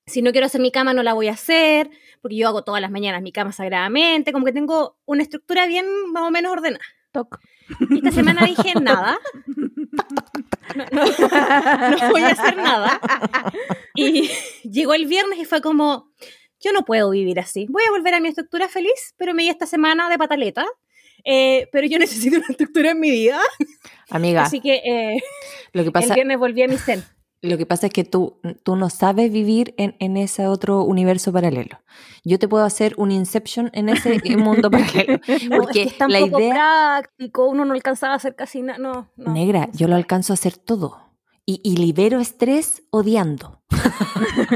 Si 0.07 0.21
no 0.21 0.31
quiero 0.31 0.47
hacer 0.47 0.61
mi 0.61 0.71
cama, 0.71 0.93
no 0.93 1.03
la 1.03 1.13
voy 1.13 1.27
a 1.27 1.33
hacer, 1.33 1.89
porque 2.21 2.37
yo 2.37 2.47
hago 2.47 2.63
todas 2.63 2.81
las 2.81 2.91
mañanas 2.91 3.21
mi 3.21 3.31
cama 3.31 3.51
sagradamente, 3.51 4.33
como 4.33 4.45
que 4.45 4.51
tengo 4.51 4.97
una 5.05 5.21
estructura 5.23 5.67
bien 5.67 5.85
más 6.11 6.23
o 6.23 6.31
menos 6.31 6.51
ordenada. 6.51 6.83
Toc. 7.11 7.39
Esta 7.93 8.11
semana 8.11 8.45
dije 8.45 8.73
nada. 8.81 9.19
No, 10.75 10.85
no, 10.85 11.97
no 11.97 12.09
voy 12.09 12.21
a 12.21 12.29
hacer 12.29 12.57
nada. 12.57 12.99
Y 13.95 14.29
llegó 14.63 14.93
el 14.93 15.05
viernes 15.05 15.39
y 15.39 15.45
fue 15.45 15.61
como, 15.61 16.09
yo 16.59 16.71
no 16.73 16.85
puedo 16.85 17.09
vivir 17.09 17.39
así. 17.39 17.67
Voy 17.69 17.83
a 17.87 17.91
volver 17.91 18.13
a 18.13 18.19
mi 18.19 18.29
estructura 18.29 18.69
feliz, 18.69 19.13
pero 19.17 19.33
me 19.33 19.43
di 19.43 19.49
esta 19.49 19.65
semana 19.65 20.09
de 20.09 20.17
pataleta. 20.17 20.65
Eh, 21.25 21.67
pero 21.71 21.87
yo 21.87 21.99
necesito 21.99 22.37
una 22.37 22.45
estructura 22.49 22.91
en 22.91 22.99
mi 22.99 23.11
vida. 23.11 23.39
Amiga, 24.09 24.43
Así 24.43 24.59
que 24.59 24.75
eh, 24.85 25.21
lo 25.73 25.83
que 25.83 25.87
el 25.87 25.93
pasa, 25.93 26.13
viernes 26.15 26.37
volví 26.37 26.61
a 26.63 26.67
mi 26.67 26.77
zen. 26.77 27.03
Lo 27.43 27.57
que 27.57 27.65
pasa 27.65 27.87
es 27.87 27.93
que 27.93 28.03
tú, 28.03 28.39
tú 28.63 28.75
no 28.75 28.91
sabes 28.91 29.31
vivir 29.31 29.73
en, 29.77 29.95
en 29.99 30.15
ese 30.15 30.45
otro 30.45 30.83
universo 30.83 31.33
paralelo. 31.33 31.79
Yo 32.23 32.37
te 32.37 32.47
puedo 32.47 32.63
hacer 32.65 32.93
un 32.97 33.09
Inception 33.11 33.71
en 33.73 33.89
ese 33.89 34.21
mundo 34.37 34.69
paralelo. 34.69 35.19
No, 35.49 35.57
Porque 35.57 35.83
es 35.83 35.93
que 35.93 36.03
es 36.03 36.09
la 36.09 36.19
idea- 36.19 36.53
práctico, 36.53 37.47
uno 37.47 37.65
no 37.65 37.73
alcanzaba 37.73 38.13
a 38.13 38.17
hacer 38.17 38.35
casi 38.35 38.61
nada. 38.61 38.77
No, 38.77 39.09
no. 39.15 39.33
Negra, 39.33 39.69
yo 39.73 39.87
lo 39.87 39.95
alcanzo 39.95 40.33
a 40.33 40.35
hacer 40.35 40.55
todo. 40.57 40.99
Y, 41.43 41.59
y 41.63 41.77
libero 41.77 42.19
estrés 42.19 42.83
odiando. 42.91 43.63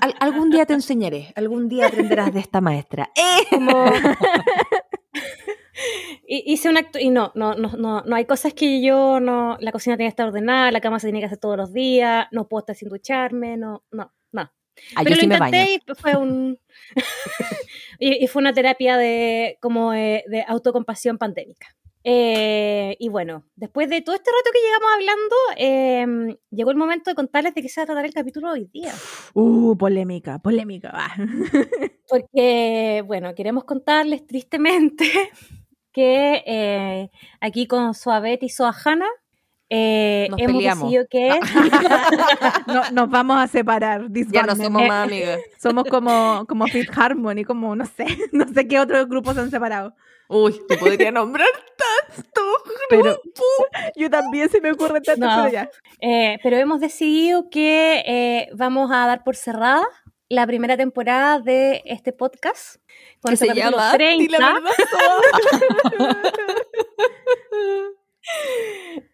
Al- 0.00 0.14
algún 0.20 0.50
día 0.50 0.64
te 0.64 0.72
enseñaré. 0.72 1.32
Algún 1.36 1.68
día 1.68 1.88
aprenderás 1.88 2.32
de 2.32 2.40
esta 2.40 2.60
maestra. 2.62 3.10
¡Eh! 3.14 3.44
como 3.50 3.84
hice 6.26 6.68
un 6.68 6.76
acto 6.76 6.98
y 6.98 7.10
no, 7.10 7.32
no, 7.34 7.54
no, 7.54 7.72
no, 7.76 8.02
no 8.02 8.16
hay 8.16 8.24
cosas 8.24 8.54
que 8.54 8.82
yo 8.82 9.20
no, 9.20 9.56
la 9.60 9.72
cocina 9.72 9.96
tiene 9.96 10.08
que 10.08 10.12
estar 10.12 10.28
ordenada, 10.28 10.70
la 10.70 10.80
cama 10.80 10.98
se 11.00 11.08
tiene 11.08 11.20
que 11.20 11.26
hacer 11.26 11.38
todos 11.38 11.56
los 11.56 11.72
días, 11.72 12.26
no 12.32 12.48
puedo 12.48 12.60
estar 12.60 12.76
sin 12.76 12.88
ducharme, 12.88 13.56
no, 13.56 13.84
no, 13.90 14.12
no. 14.32 14.50
Ah, 14.94 15.02
Pero 15.02 15.10
yo 15.10 15.16
lo 15.16 15.20
sí 15.22 15.26
me 15.26 15.38
baño. 15.38 15.56
intenté 15.56 15.92
y 15.92 15.94
fue 15.94 16.16
un 16.16 16.58
y, 17.98 18.24
y 18.24 18.26
fue 18.28 18.40
una 18.40 18.52
terapia 18.52 18.96
de 18.96 19.58
como 19.60 19.92
de, 19.92 20.24
de 20.28 20.44
autocompasión 20.46 21.18
pandémica. 21.18 21.74
Eh, 22.04 22.96
y 23.00 23.08
bueno, 23.08 23.44
después 23.56 23.90
de 23.90 24.00
todo 24.00 24.14
este 24.14 24.30
rato 24.30 24.50
que 24.52 24.60
llegamos 24.60 24.88
hablando, 24.94 25.36
eh, 25.58 26.38
llegó 26.50 26.70
el 26.70 26.76
momento 26.76 27.10
de 27.10 27.14
contarles 27.16 27.54
de 27.54 27.62
qué 27.62 27.68
se 27.68 27.80
va 27.80 27.82
a 27.82 27.86
tratar 27.86 28.06
el 28.06 28.14
capítulo 28.14 28.46
de 28.48 28.60
hoy 28.60 28.70
día. 28.72 28.94
Uh, 29.34 29.76
polémica, 29.76 30.38
polémica. 30.38 30.90
va. 30.92 31.10
Porque, 32.08 33.02
bueno, 33.06 33.34
queremos 33.34 33.64
contarles 33.64 34.26
tristemente 34.26 35.04
que 35.98 36.44
eh, 36.46 37.10
aquí 37.40 37.66
con 37.66 37.92
Soabet 37.94 38.40
y 38.44 38.48
Soahana 38.48 39.06
eh, 39.70 40.28
Nos 40.30 40.38
hemos 40.40 40.52
peleamos. 40.56 40.84
decidido 40.84 41.06
que 41.10 41.40
No, 42.66 42.90
nos 42.92 43.10
vamos 43.10 43.38
a 43.38 43.46
separar. 43.48 44.06
Ya 44.30 44.42
no 44.44 44.54
somos 44.54 44.82
Eh, 44.82 44.88
más 44.88 45.04
amigas. 45.08 45.40
somos 45.60 45.84
como, 45.84 46.46
como 46.48 46.66
Fit 46.68 46.88
Harmony, 46.96 47.42
como 47.44 47.74
no 47.74 47.84
sé, 47.84 48.06
no 48.32 48.46
sé 48.46 48.68
qué 48.68 48.78
otros 48.78 49.08
grupos 49.08 49.34
se 49.34 49.40
han 49.40 49.50
separado. 49.50 49.94
Uy, 50.28 50.52
tú 50.68 50.76
podrías 50.78 51.12
nombrar 51.12 51.48
tanto. 52.14 52.42
Pero 52.90 53.18
yo 53.96 54.08
también 54.10 54.48
se 54.50 54.60
me 54.60 54.70
ocurre 54.72 55.00
tanto, 55.00 55.26
No. 55.26 55.36
pero 55.36 55.52
ya. 55.52 55.70
Eh, 56.00 56.38
pero 56.42 56.56
hemos 56.58 56.80
decidido 56.80 57.48
que 57.50 58.02
eh, 58.06 58.48
vamos 58.54 58.90
a 58.92 59.06
dar 59.06 59.24
por 59.24 59.36
cerrada 59.36 59.82
la 60.28 60.46
primera 60.46 60.76
temporada 60.76 61.40
de 61.40 61.82
este 61.86 62.12
podcast. 62.12 62.76
Con 63.20 63.30
Que 63.30 63.34
este 63.34 63.46
se 63.48 63.54
llama 63.54 63.92
Di 63.96 64.28
la 64.28 64.36
30. 64.38 64.38
verdad. 64.38 64.60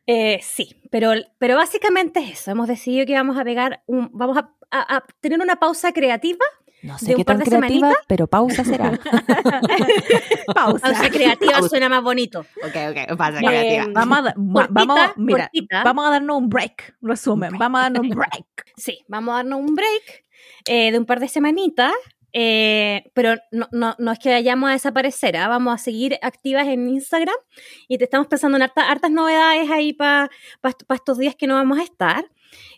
Eh, 0.06 0.40
sí, 0.42 0.76
pero, 0.90 1.12
pero 1.38 1.56
básicamente 1.56 2.21
es 2.21 2.33
eso. 2.40 2.50
Hemos 2.50 2.68
decidido 2.68 3.06
que 3.06 3.14
vamos 3.14 3.38
a 3.38 3.44
pegar 3.44 3.83
un, 3.87 4.11
vamos 4.12 4.37
a, 4.37 4.50
a- 4.71 4.97
a 4.97 5.04
tener 5.21 5.40
una 5.40 5.56
pausa 5.56 5.92
creativa. 5.92 6.44
No 6.83 6.94
De 6.94 6.99
sé 6.99 7.12
un 7.12 7.16
qué 7.18 7.25
par 7.25 7.37
tan 7.37 7.44
de 7.44 7.50
creativa, 7.50 7.71
semanitas. 7.78 8.04
pero 8.06 8.26
pausa 8.26 8.62
será. 8.64 8.90
Pausa. 10.54 10.87
Pausa 10.88 11.11
creativa 11.11 11.52
Pausa. 11.52 11.68
suena 11.71 11.88
más 11.88 12.02
bonito. 12.02 12.40
ok, 12.40 12.76
ok, 12.90 13.16
pausa 13.16 13.38
Eh, 13.38 13.47
creativa. 13.47 13.85
Vamos 13.94 14.18
a, 14.18 14.23
da- 14.23 14.35
va- 14.37 14.52
Cortita, 14.66 14.85
vamos, 14.85 15.12
mira, 15.16 15.50
vamos 15.85 16.06
a 16.06 16.11
darnos 16.11 16.37
un 16.37 16.49
break, 16.50 16.97
resumen, 17.00 17.49
break. 17.50 17.61
vamos 17.61 17.78
a 17.78 17.83
darnos 17.85 18.02
un 18.02 18.09
break. 18.11 18.47
Sí, 18.76 18.99
vamos 19.09 19.33
a 19.33 19.37
darnos 19.37 19.61
un 19.61 19.75
break 19.75 20.23
eh, 20.66 20.90
de 20.92 20.98
un 20.98 21.06
par 21.06 21.20
de 21.20 21.28
semanitas. 21.28 21.92
eh, 22.32 23.10
pero 23.14 23.36
no, 23.52 23.68
no, 23.70 23.94
no 23.98 24.10
es 24.12 24.18
que 24.18 24.30
vayamos 24.30 24.68
a 24.68 24.72
desaparecer, 24.72 25.36
¿ah? 25.36 25.46
vamos 25.48 25.72
a 25.74 25.78
seguir 25.78 26.18
activas 26.20 26.66
en 26.66 26.88
Instagram 26.88 27.36
y 27.86 27.96
te 27.98 28.04
estamos 28.04 28.26
pensando 28.26 28.56
en 28.56 28.62
harta- 28.62 28.90
hartas 28.90 29.10
novedades 29.12 29.70
ahí 29.70 29.92
para 29.92 30.30
estos 30.90 31.18
días 31.18 31.36
que 31.36 31.46
no 31.46 31.54
vamos 31.54 31.78
a 31.78 31.82
estar. 31.84 32.24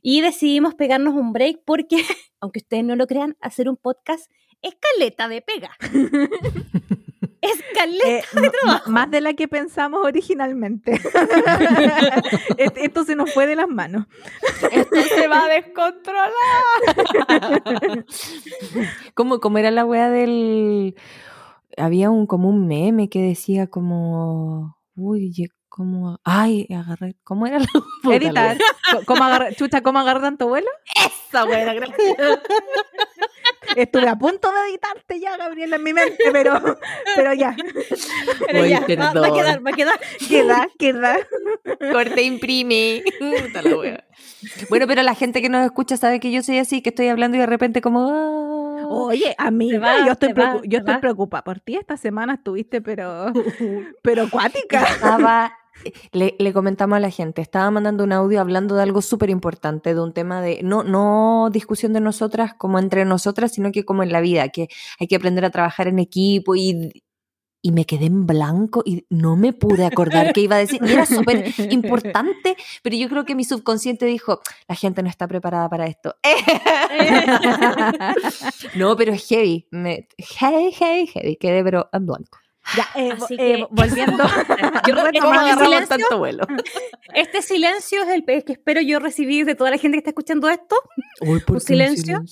Y 0.02 0.20
decidimos 0.22 0.74
pegarnos 0.74 1.14
un 1.14 1.32
break 1.32 1.60
porque, 1.64 1.96
aunque 2.40 2.60
ustedes 2.60 2.84
no 2.84 2.96
lo 2.96 3.06
crean, 3.06 3.36
hacer 3.40 3.68
un 3.68 3.76
podcast 3.76 4.30
es 4.62 4.74
caleta 4.74 5.28
de 5.28 5.40
pega. 5.42 5.70
Escaleta. 7.40 8.08
Eh, 8.08 8.22
m- 8.34 8.46
m- 8.46 8.80
más 8.86 9.10
de 9.10 9.20
la 9.20 9.34
que 9.34 9.46
pensamos 9.48 10.04
originalmente. 10.04 10.92
Est- 12.58 12.76
Esto 12.76 13.04
se 13.04 13.14
nos 13.16 13.32
fue 13.32 13.46
de 13.46 13.56
las 13.56 13.68
manos. 13.68 14.06
Esto 14.72 14.96
se 15.02 15.28
va 15.28 15.44
a 15.44 15.48
descontrolar. 15.48 16.30
¿Cómo, 19.14 19.40
cómo 19.40 19.58
era 19.58 19.70
la 19.70 19.84
wea 19.84 20.10
del. 20.10 20.94
Había 21.76 22.10
un 22.10 22.26
como 22.26 22.48
un 22.48 22.66
meme 22.66 23.08
que 23.08 23.20
decía 23.20 23.66
como. 23.68 24.76
Uy, 24.94 25.32
como. 25.68 26.18
Ay, 26.24 26.66
agarré. 26.74 27.16
¿Cómo 27.22 27.46
era 27.46 27.58
la 27.58 27.66
puta 28.02 28.08
la 28.08 28.14
Editar. 28.16 28.58
¿Cómo 29.06 29.24
agarra- 29.24 29.52
chucha, 29.54 29.82
¿cómo 29.82 29.98
agarrar 29.98 30.22
tanto 30.22 30.48
vuelo? 30.48 30.68
wea? 30.96 31.06
Esa 31.28 31.44
wea 31.44 31.60
era 31.62 31.74
graciosa. 31.74 32.42
Estuve 33.76 34.08
a 34.08 34.16
punto 34.16 34.50
de 34.50 34.70
editarte 34.70 35.20
ya, 35.20 35.36
Gabriela, 35.36 35.76
en 35.76 35.82
mi 35.82 35.92
mente, 35.92 36.24
pero, 36.32 36.60
pero 37.14 37.34
ya. 37.34 37.54
Pero 38.46 38.62
Uy, 38.62 38.70
ya, 38.70 38.80
va, 38.80 39.12
va 39.12 39.26
a 39.28 39.32
quedar, 39.32 39.66
va 39.66 39.70
a 39.70 39.74
quedar. 39.74 40.00
Queda, 40.28 40.68
queda. 40.78 41.18
Corte, 41.92 42.22
imprime. 42.22 43.02
Puta 43.18 43.62
la 43.62 43.76
wea. 43.76 44.04
Bueno, 44.70 44.86
pero 44.86 45.02
la 45.02 45.14
gente 45.14 45.42
que 45.42 45.48
nos 45.48 45.64
escucha 45.64 45.96
sabe 45.96 46.20
que 46.20 46.30
yo 46.30 46.42
soy 46.42 46.58
así, 46.58 46.80
que 46.82 46.90
estoy 46.90 47.08
hablando 47.08 47.36
y 47.36 47.40
de 47.40 47.46
repente 47.46 47.80
como. 47.80 48.08
ah. 48.10 48.86
Oye, 48.88 49.34
amiga, 49.38 49.78
va, 49.78 50.06
yo 50.06 50.12
estoy, 50.12 50.32
va, 50.32 50.60
yo 50.64 50.78
estoy 50.78 50.96
preocupada 50.98 51.42
por 51.44 51.60
ti. 51.60 51.76
Esta 51.76 51.96
semana 51.96 52.34
estuviste, 52.34 52.80
pero, 52.80 53.32
pero 54.02 54.22
acuática. 54.22 54.84
estaba, 54.84 55.52
le, 56.12 56.34
le 56.38 56.52
comentamos 56.52 56.96
a 56.96 57.00
la 57.00 57.10
gente, 57.10 57.42
estaba 57.42 57.70
mandando 57.70 58.04
un 58.04 58.12
audio 58.12 58.40
hablando 58.40 58.74
de 58.74 58.82
algo 58.82 59.02
súper 59.02 59.30
importante, 59.30 59.94
de 59.94 60.00
un 60.00 60.12
tema 60.12 60.40
de, 60.40 60.60
no, 60.62 60.82
no 60.82 61.50
discusión 61.52 61.92
de 61.92 62.00
nosotras 62.00 62.54
como 62.54 62.78
entre 62.78 63.04
nosotras, 63.04 63.52
sino 63.52 63.72
que 63.72 63.84
como 63.84 64.02
en 64.02 64.12
la 64.12 64.20
vida, 64.20 64.48
que 64.48 64.68
hay 64.98 65.06
que 65.06 65.16
aprender 65.16 65.44
a 65.44 65.50
trabajar 65.50 65.88
en 65.88 65.98
equipo 65.98 66.56
y, 66.56 66.90
y 67.66 67.72
me 67.72 67.84
quedé 67.84 68.06
en 68.06 68.26
blanco 68.26 68.82
y 68.84 69.06
no 69.10 69.36
me 69.36 69.52
pude 69.52 69.84
acordar 69.84 70.32
qué 70.32 70.42
iba 70.42 70.54
a 70.54 70.60
decir. 70.60 70.80
Y 70.86 70.92
era 70.92 71.04
súper 71.04 71.52
importante, 71.70 72.56
pero 72.82 72.96
yo 72.96 73.08
creo 73.08 73.24
que 73.24 73.34
mi 73.34 73.42
subconsciente 73.42 74.06
dijo, 74.06 74.40
la 74.68 74.76
gente 74.76 75.02
no 75.02 75.08
está 75.08 75.26
preparada 75.26 75.68
para 75.68 75.86
esto. 75.86 76.14
no, 78.76 78.96
pero 78.96 79.12
es 79.12 79.26
heavy. 79.26 79.66
Me, 79.72 80.06
heavy, 80.16 80.70
heavy, 80.70 81.06
heavy. 81.08 81.36
Quedé 81.36 81.64
pero 81.64 81.88
en 81.92 82.06
blanco. 82.06 82.38
Ya, 82.76 82.88
eh, 82.96 83.10
Así 83.12 83.34
eh, 83.34 83.36
que- 83.36 83.66
volviendo. 83.70 84.24
Yo- 84.88 84.94
¿Cómo 84.96 85.06
Este 85.06 85.18
agarramos 85.20 85.64
silencio- 85.64 85.86
tanto 85.88 86.18
vuelo? 86.18 86.46
Este 87.14 87.42
silencio 87.42 88.02
es 88.02 88.08
el 88.08 88.24
que 88.44 88.52
espero 88.52 88.80
yo 88.80 88.98
recibir 88.98 89.44
de 89.46 89.54
toda 89.54 89.70
la 89.70 89.78
gente 89.78 89.96
que 89.96 89.98
está 89.98 90.10
escuchando 90.10 90.48
esto, 90.48 90.74
Uy, 91.20 91.40
¿por 91.40 91.56
¿Un 91.56 91.60
qué 91.60 91.66
silencio? 91.66 92.22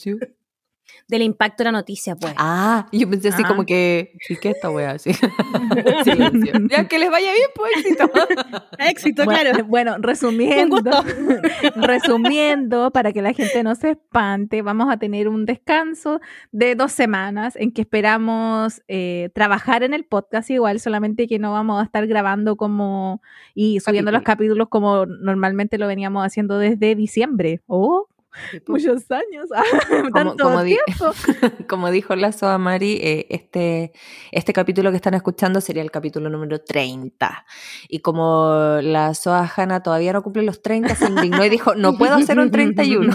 Del 1.09 1.23
impacto 1.23 1.63
de 1.63 1.65
la 1.65 1.73
noticia, 1.73 2.17
pues. 2.17 2.33
Ah, 2.37 2.87
yo 2.93 3.09
pensé 3.09 3.29
así 3.29 3.43
Ah. 3.45 3.49
como 3.49 3.65
que, 3.67 4.13
¿y 4.29 4.37
qué 4.37 4.51
esta 4.51 4.71
wea? 4.71 4.93
Así. 4.93 5.11
Ya 6.71 6.89
que 6.89 6.99
les 6.99 7.11
vaya 7.11 7.33
bien, 7.33 7.49
pues 7.55 7.73
éxito. 7.79 8.11
Éxito, 8.79 9.25
bueno, 9.25 9.41
claro. 9.51 9.65
bueno, 9.67 9.97
resumiendo, 9.99 10.77
resumiendo, 11.77 12.91
para 12.91 13.13
que 13.13 13.23
la 13.23 13.33
gente 13.33 13.63
no 13.63 13.75
se 13.75 13.91
espante, 13.93 14.63
vamos 14.63 14.93
a 14.93 14.97
tener 14.99 15.29
un 15.29 15.45
descanso 15.47 16.21
de 16.53 16.75
dos 16.75 16.93
semanas 16.93 17.57
en 17.57 17.73
que 17.73 17.83
esperamos 17.83 18.83
eh, 18.89 19.31
trabajar 19.35 19.83
en 19.83 19.95
el 19.95 20.05
podcast 20.05 20.51
igual, 20.51 20.81
solamente 20.81 21.27
que 21.27 21.39
no 21.39 21.53
vamos 21.53 21.81
a 21.81 21.85
estar 21.85 22.07
grabando 22.07 22.57
como 22.57 23.23
y 23.55 23.81
subiendo 23.81 24.11
los 24.11 24.23
capítulos 24.23 24.69
como 24.69 25.07
normalmente 25.07 25.79
lo 25.79 25.87
veníamos 25.87 26.25
haciendo 26.25 26.59
desde 26.59 26.95
diciembre. 26.95 27.61
Oh, 27.67 28.09
muchos 28.67 29.11
años, 29.11 29.49
tanto 30.15 30.45
como 30.45 30.63
di- 30.63 30.77
tiempo. 30.87 31.13
Como 31.69 31.91
dijo 31.91 32.17
la 32.17 32.33
Soa 32.33 32.59
Mari, 32.59 32.99
eh, 33.03 33.27
este, 33.31 33.93
este 34.33 34.53
capítulo 34.53 34.91
que 34.91 34.97
están 34.97 35.15
escuchando 35.15 35.61
sería 35.61 35.83
el 35.83 35.91
capítulo 35.91 36.29
número 36.31 36.61
30. 36.61 37.47
Y 37.89 38.01
como 38.01 38.79
la 38.83 39.15
Soa 39.15 39.51
Hanna 39.57 39.83
todavía 39.83 40.13
no 40.13 40.23
cumple 40.23 40.43
los 40.43 40.63
30, 40.63 40.95
se 40.95 41.07
indignó 41.07 41.45
y 41.45 41.49
dijo, 41.49 41.75
no 41.75 41.97
puedo 41.97 42.15
hacer 42.15 42.39
un 42.39 42.51
31. 42.51 43.15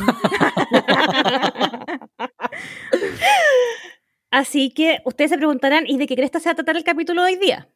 Así 4.32 4.72
que 4.72 5.00
ustedes 5.06 5.32
se 5.32 5.38
preguntarán, 5.38 5.86
¿y 5.88 5.98
de 5.98 6.06
qué 6.08 6.16
cresta 6.16 6.40
se 6.40 6.50
va 6.50 6.54
a 6.54 6.56
tratar 6.56 6.78
el 6.78 6.84
capítulo 6.84 7.24
de 7.24 7.34
hoy 7.34 7.40
día? 7.40 7.68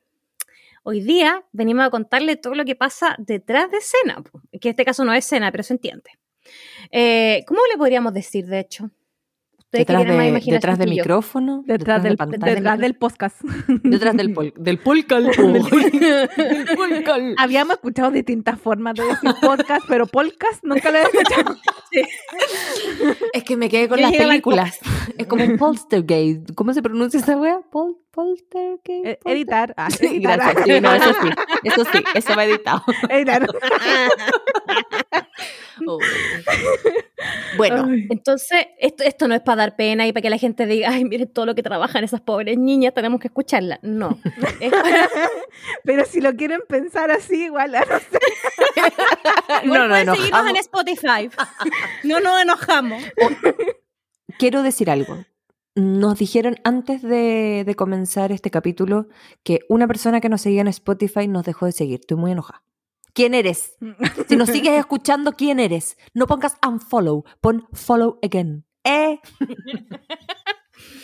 Hoy 0.84 1.02
día 1.02 1.44
venimos 1.52 1.86
a 1.86 1.90
contarle 1.90 2.36
todo 2.36 2.56
lo 2.56 2.66
que 2.66 2.76
pasa 2.76 3.16
detrás 3.18 3.72
de 3.72 3.78
escena, 3.78 4.22
que 4.60 4.68
en 4.68 4.72
este 4.72 4.86
caso 4.86 5.06
no 5.06 5.14
es 5.14 5.26
escena, 5.26 5.52
pero 5.52 5.64
se 5.64 5.74
entiende. 5.74 6.12
Eh, 6.92 7.44
¿Cómo 7.48 7.62
le 7.72 7.78
podríamos 7.78 8.14
decir, 8.14 8.46
de 8.46 8.60
hecho? 8.60 8.92
Detrás, 9.74 10.06
más 10.06 10.18
de, 10.18 10.52
detrás 10.52 10.78
de 10.78 10.86
micrófono, 10.86 11.64
Detrás, 11.66 12.04
de 12.04 12.10
del, 12.10 12.18
pantalla, 12.18 12.54
detrás 12.54 12.78
del 12.78 12.94
podcast. 12.94 13.42
detrás 13.84 14.16
del, 14.16 14.32
pol, 14.32 14.54
del 14.58 14.78
polcal. 14.78 15.34
Habíamos 17.40 17.78
escuchado 17.78 18.12
distintas 18.12 18.62
formas 18.62 18.94
de 18.94 19.04
decir 19.04 19.32
podcast, 19.42 19.84
pero 19.88 20.06
podcast 20.06 20.64
nunca 20.64 20.92
lo 20.92 21.00
he 21.00 21.02
escuchado. 21.02 21.58
Es 23.34 23.44
que 23.44 23.58
me 23.58 23.68
quedé 23.68 23.90
con 23.90 23.98
Yo 23.98 24.04
las 24.04 24.14
al 24.14 24.28
películas. 24.28 24.78
Es 25.18 25.26
como 25.26 25.44
poltergeist. 25.58 26.54
¿Cómo 26.54 26.72
se 26.76 26.84
pronuncia 26.84 27.20
esa 27.20 27.36
wea? 27.36 27.62
Pol, 27.72 27.98
poltergeist. 28.14 29.06
Eh, 29.06 29.20
polter- 29.22 29.32
Editar. 29.36 29.74
Ah, 29.76 29.90
Sí, 29.92 30.06
editar. 30.06 30.38
gracias. 30.40 30.66
Sí, 30.66 30.82
no, 30.82 30.94
eso 30.94 31.14
sí. 31.22 31.30
Eso 31.64 31.86
sí, 31.92 32.04
eso 32.16 32.36
va 32.36 32.46
editado. 32.46 32.84
Editar. 33.10 33.48
Oh. 35.86 35.98
Bueno, 37.58 37.88
Ay. 37.90 38.08
Entonces, 38.10 38.68
esto, 38.80 39.04
esto 39.04 39.28
no 39.28 39.34
es 39.36 39.42
para 39.42 39.56
dar 39.64 39.76
pena 39.76 40.06
y 40.08 40.14
para 40.14 40.22
que 40.22 40.30
la 40.30 40.38
gente 40.38 40.66
diga, 40.68 40.90
ay, 40.92 41.04
miren 41.04 41.28
todo 41.28 41.46
lo 41.48 41.56
que 41.56 41.64
trabajan 41.64 42.04
esas 42.04 42.22
pobres 42.22 42.58
niñas, 42.60 42.94
tenemos 42.94 43.20
que 43.20 43.28
escucharla. 43.28 43.80
No. 43.82 44.20
Para- 44.70 45.10
Pero 45.84 46.06
si 46.06 46.22
lo 46.22 46.34
quieren 46.36 46.62
pensar 46.70 47.10
así, 47.12 47.46
igual, 47.46 47.74
ah, 47.76 47.84
no 47.90 47.98
sé. 48.00 49.66
Igual 49.66 49.80
no, 49.80 49.88
no, 49.88 49.90
pueden 49.90 50.16
seguirnos 50.16 50.50
en 50.50 50.56
Spotify. 50.58 51.30
No 52.04 52.20
nos 52.20 52.42
enojamos. 52.42 53.04
quiero 54.38 54.62
decir 54.64 54.90
algo. 54.90 55.26
Nos 55.76 56.20
dijeron 56.20 56.58
antes 56.64 57.02
de, 57.02 57.64
de 57.66 57.76
comenzar 57.76 58.32
este 58.32 58.52
capítulo 58.52 59.08
que 59.44 59.62
una 59.70 59.88
persona 59.88 60.22
que 60.22 60.30
nos 60.30 60.42
seguía 60.42 60.62
en 60.62 60.68
Spotify 60.68 61.28
nos 61.28 61.46
dejó 61.46 61.66
de 61.66 61.72
seguir. 61.72 62.02
Estoy 62.02 62.18
muy 62.18 62.32
enojada. 62.32 62.64
¿Quién 63.14 63.34
eres? 63.34 63.78
Si 64.28 64.36
nos 64.36 64.50
sigues 64.50 64.74
escuchando, 64.80 65.34
¿quién 65.34 65.60
eres? 65.60 65.98
No 66.14 66.28
pongas 66.28 66.58
unfollow, 66.68 67.24
pon 67.42 67.68
follow 67.74 68.20
again. 68.24 68.66
¿Eh? 68.84 69.20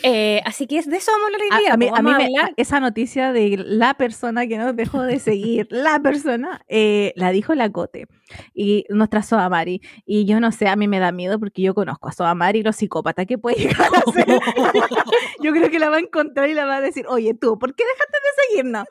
Eh, 0.02 0.40
así 0.46 0.66
que 0.66 0.78
es 0.78 0.86
de 0.88 0.96
eso 0.96 1.10
vamos 1.12 1.24
a 1.24 1.26
hablar 1.26 1.40
hoy 1.42 1.48
A, 1.50 1.58
día. 1.60 1.72
a 1.74 1.76
mí, 1.76 1.88
pues, 1.88 1.98
a 1.98 2.02
mí 2.02 2.12
me- 2.14 2.52
esa 2.56 2.80
noticia 2.80 3.32
de 3.32 3.56
la 3.66 3.94
persona 3.94 4.46
que 4.46 4.56
nos 4.56 4.74
dejó 4.74 5.02
de 5.02 5.18
seguir, 5.18 5.66
la 5.70 6.00
persona, 6.00 6.64
eh, 6.68 7.12
la 7.16 7.30
dijo 7.32 7.54
la 7.54 7.70
Cote 7.70 8.06
y 8.54 8.84
nuestra 8.88 9.22
Soamari. 9.22 9.80
Y 10.06 10.24
yo 10.24 10.40
no 10.40 10.52
sé, 10.52 10.68
a 10.68 10.76
mí 10.76 10.88
me 10.88 10.98
da 11.00 11.12
miedo 11.12 11.38
porque 11.38 11.62
yo 11.62 11.74
conozco 11.74 12.08
a 12.08 12.12
Soamari, 12.12 12.62
los 12.62 12.76
psicópatas 12.76 13.26
que 13.26 13.36
puede 13.38 13.56
llegar 13.56 13.88
a 13.94 14.12
ser. 14.12 14.26
yo 15.42 15.52
creo 15.52 15.70
que 15.70 15.78
la 15.78 15.90
va 15.90 15.96
a 15.96 16.00
encontrar 16.00 16.48
y 16.48 16.54
la 16.54 16.64
va 16.64 16.76
a 16.76 16.80
decir, 16.80 17.04
oye 17.08 17.34
tú, 17.34 17.58
¿por 17.58 17.74
qué 17.74 17.84
dejaste 17.84 18.18
de 18.18 18.48
seguirnos? 18.48 18.84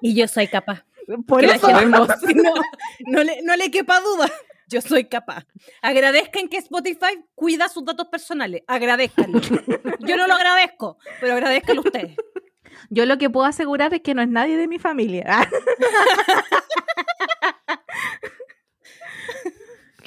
Y 0.00 0.14
yo 0.14 0.28
soy 0.28 0.48
capaz. 0.48 0.84
Por 1.26 1.40
que 1.40 1.46
eso, 1.46 1.68
no 3.06 3.24
le, 3.24 3.42
no 3.42 3.56
le 3.56 3.70
quepa 3.70 4.00
duda. 4.00 4.30
Yo 4.72 4.80
soy 4.80 5.04
capaz. 5.04 5.44
Agradezcan 5.82 6.48
que 6.48 6.56
Spotify 6.56 7.22
cuida 7.34 7.68
sus 7.68 7.84
datos 7.84 8.08
personales. 8.08 8.62
Agradezcanlo. 8.66 9.40
Yo 10.00 10.16
no 10.16 10.26
lo 10.26 10.34
agradezco, 10.34 10.96
pero 11.20 11.34
agradezcanlo 11.34 11.82
ustedes. 11.82 12.16
yo 12.90 13.04
lo 13.04 13.18
que 13.18 13.28
puedo 13.28 13.46
asegurar 13.46 13.92
es 13.92 14.00
que 14.00 14.14
no 14.14 14.22
es 14.22 14.28
nadie 14.28 14.56
de 14.56 14.68
mi 14.68 14.78
familia. 14.78 15.26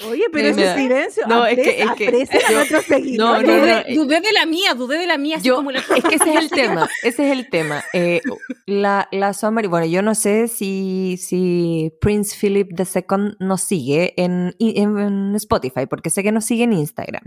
Oye, 0.09 0.23
pero 0.31 0.47
ese 0.49 0.63
da- 0.63 0.75
silencio, 0.75 1.23
No, 1.27 1.45
es 1.45 1.55
que- 1.55 1.81
es 1.81 1.91
que- 1.93 2.07
a 2.07 2.49
yo- 2.51 2.55
nuestros 2.57 2.85
no, 3.17 3.41
no, 3.41 3.43
dudé, 3.43 3.79
eh, 3.91 3.95
dudé 3.95 4.21
de 4.21 4.31
la 4.31 4.45
mía, 4.45 4.73
dudé 4.73 4.97
de 4.97 5.07
la 5.07 5.17
mía. 5.17 5.37
así 5.37 5.47
Yo, 5.47 5.55
como 5.57 5.71
la- 5.71 5.79
es 5.79 6.03
que 6.03 6.15
ese 6.15 6.29
es 6.33 6.35
el 6.37 6.49
tema, 6.49 6.89
ese 7.03 7.25
es 7.31 7.37
el 7.37 7.49
tema. 7.49 7.83
Eh, 7.93 8.21
la, 8.65 9.07
la 9.11 9.33
Soamari, 9.33 9.67
bueno, 9.67 9.85
yo 9.85 10.01
no 10.01 10.15
sé 10.15 10.47
si, 10.47 11.17
si 11.21 11.91
Prince 12.01 12.35
Philip 12.39 12.71
II 12.79 13.35
nos 13.39 13.61
sigue 13.61 14.13
en, 14.21 14.55
en- 14.59 14.97
en 14.97 15.35
Spotify, 15.35 15.85
porque 15.89 16.09
sé 16.09 16.23
que 16.23 16.31
nos 16.31 16.45
sigue 16.45 16.63
en 16.63 16.73
Instagram. 16.73 17.23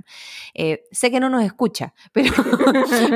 Eh, 0.55 0.85
sé 0.91 1.11
que 1.11 1.21
no 1.21 1.29
nos 1.31 1.45
escucha, 1.45 1.95
pero, 2.13 2.33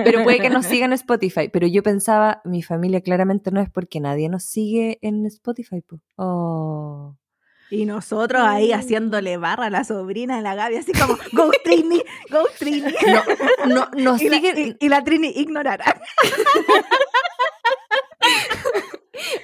pero 0.04 0.22
puede 0.24 0.40
que 0.40 0.50
nos 0.50 0.66
siga 0.66 0.84
en 0.86 0.92
Spotify. 0.92 1.48
Pero 1.52 1.66
yo 1.66 1.82
pensaba, 1.82 2.40
mi 2.44 2.62
familia 2.62 3.00
claramente 3.00 3.50
no 3.50 3.60
es 3.60 3.70
porque 3.70 4.00
nadie 4.00 4.28
nos 4.28 4.44
sigue 4.44 4.98
en 5.02 5.26
Spotify. 5.26 5.80
po. 5.82 6.00
Oh. 6.16 7.16
Y 7.72 7.86
nosotros 7.86 8.42
ahí 8.44 8.68
Mm. 8.70 8.74
haciéndole 8.78 9.38
barra 9.38 9.66
a 9.66 9.70
la 9.70 9.84
sobrina 9.84 10.36
de 10.36 10.42
la 10.42 10.54
Gaby, 10.54 10.76
así 10.76 10.92
como, 10.92 11.16
go 11.32 11.50
Trini, 11.64 12.02
go 12.30 12.44
Trini. 12.58 12.92
No, 13.66 13.68
no, 13.74 13.88
nos 13.96 14.20
y, 14.20 14.28
la, 14.28 14.36
siguen, 14.36 14.76
y- 14.80 14.84
y 14.84 14.88
la 14.90 15.02
Trini 15.02 15.32
ignorará. 15.36 16.00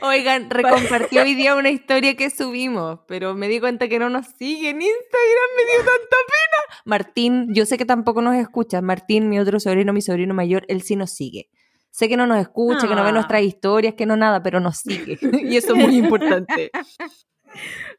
Oigan, 0.03 0.51
recompartí 0.51 1.19
hoy 1.19 1.35
día 1.35 1.55
una 1.55 1.71
historia 1.71 2.17
que 2.17 2.31
subimos, 2.31 3.01
pero 3.07 3.35
me 3.35 3.49
di 3.49 3.61
cuenta 3.61 3.89
que 3.89 3.99
no 3.99 4.09
nos 4.09 4.27
sigue 4.39 4.71
en 4.71 4.81
Instagram, 4.81 5.49
me 5.57 5.63
dio 5.65 5.77
tanta 5.79 6.17
pena. 6.27 6.83
Martín, 6.85 7.55
yo 7.55 7.67
sé 7.67 7.77
que 7.77 7.85
tampoco 7.85 8.23
nos 8.23 8.37
escucha. 8.37 8.81
Martín, 8.81 9.29
mi 9.29 9.39
otro 9.39 9.61
sobrino, 9.61 9.93
mi 9.93 10.03
sobrino 10.03 10.35
mayor, 10.35 10.65
él 10.69 10.83
sí 10.83 10.97
nos 10.97 11.11
sigue. 11.13 11.51
Sé 11.91 12.09
que 12.09 12.17
no 12.17 12.27
nos 12.27 12.41
escucha, 12.41 12.89
que 12.89 12.95
no 12.95 13.03
ve 13.03 13.11
Ah. 13.11 13.13
nuestras 13.13 13.43
historias, 13.43 13.95
que 13.95 14.07
no 14.07 14.17
nada, 14.17 14.43
pero 14.43 14.61
nos 14.61 14.79
sigue. 14.79 15.19
y 15.53 15.57
eso 15.57 15.75
es 15.75 15.87
muy 15.87 15.97
importante. 15.97 16.71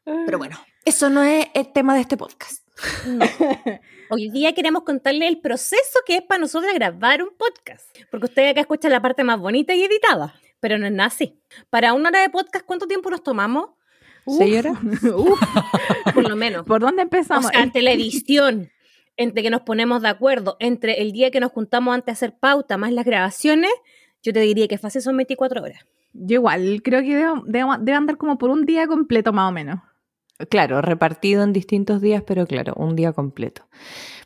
Pero 0.04 0.38
bueno, 0.38 0.58
eso 0.84 1.10
no 1.10 1.22
es 1.22 1.46
el 1.54 1.72
tema 1.72 1.94
de 1.94 2.00
este 2.02 2.16
podcast. 2.16 2.66
Hoy 4.10 4.30
día 4.30 4.54
queremos 4.54 4.82
contarle 4.82 5.28
el 5.28 5.40
proceso 5.40 6.00
que 6.06 6.16
es 6.16 6.22
para 6.22 6.40
nosotros 6.40 6.72
grabar 6.74 7.22
un 7.22 7.30
podcast. 7.36 7.86
Porque 8.10 8.26
ustedes 8.26 8.52
acá 8.52 8.60
escuchan 8.62 8.90
la 8.90 9.02
parte 9.02 9.22
más 9.24 9.38
bonita 9.38 9.74
y 9.74 9.84
editada. 9.84 10.34
Pero 10.60 10.78
no 10.78 10.86
es 10.86 10.92
nada 10.92 11.08
así. 11.08 11.40
Para 11.70 11.92
una 11.94 12.08
hora 12.10 12.20
de 12.20 12.30
podcast, 12.30 12.64
¿cuánto 12.66 12.86
tiempo 12.86 13.10
nos 13.10 13.22
tomamos? 13.22 13.70
¿Señora? 14.26 14.72
Uf, 15.14 15.40
Por 16.14 16.28
lo 16.28 16.36
menos. 16.36 16.66
¿Por 16.66 16.80
dónde 16.80 17.02
O 17.02 17.04
empezamos? 17.04 17.50
sea, 17.50 17.62
entre 17.62 17.82
la 17.82 17.92
edición, 17.92 18.70
entre 19.16 19.42
que 19.42 19.50
nos 19.50 19.62
ponemos 19.62 20.02
de 20.02 20.08
acuerdo, 20.08 20.56
entre 20.60 21.00
el 21.00 21.12
día 21.12 21.30
que 21.30 21.40
nos 21.40 21.52
juntamos 21.52 21.94
antes 21.94 22.06
de 22.06 22.12
hacer 22.12 22.38
pauta, 22.38 22.76
más 22.76 22.92
las 22.92 23.04
grabaciones, 23.04 23.70
yo 24.22 24.32
te 24.32 24.40
diría 24.40 24.68
que 24.68 24.76
fácil 24.78 25.02
son 25.02 25.16
24 25.16 25.62
horas. 25.62 25.84
Yo 26.12 26.34
igual, 26.36 26.80
creo 26.82 27.00
que 27.02 27.16
debo, 27.16 27.42
debo- 27.46 27.78
debe 27.78 27.94
andar 27.96 28.16
como 28.16 28.36
por 28.38 28.50
un 28.50 28.66
día 28.66 28.86
completo 28.86 29.32
más 29.32 29.48
o 29.48 29.52
menos. 29.52 29.80
Claro, 30.48 30.80
repartido 30.80 31.42
en 31.42 31.52
distintos 31.52 32.00
días, 32.00 32.22
pero 32.26 32.46
claro, 32.46 32.72
un 32.76 32.96
día 32.96 33.12
completo. 33.12 33.68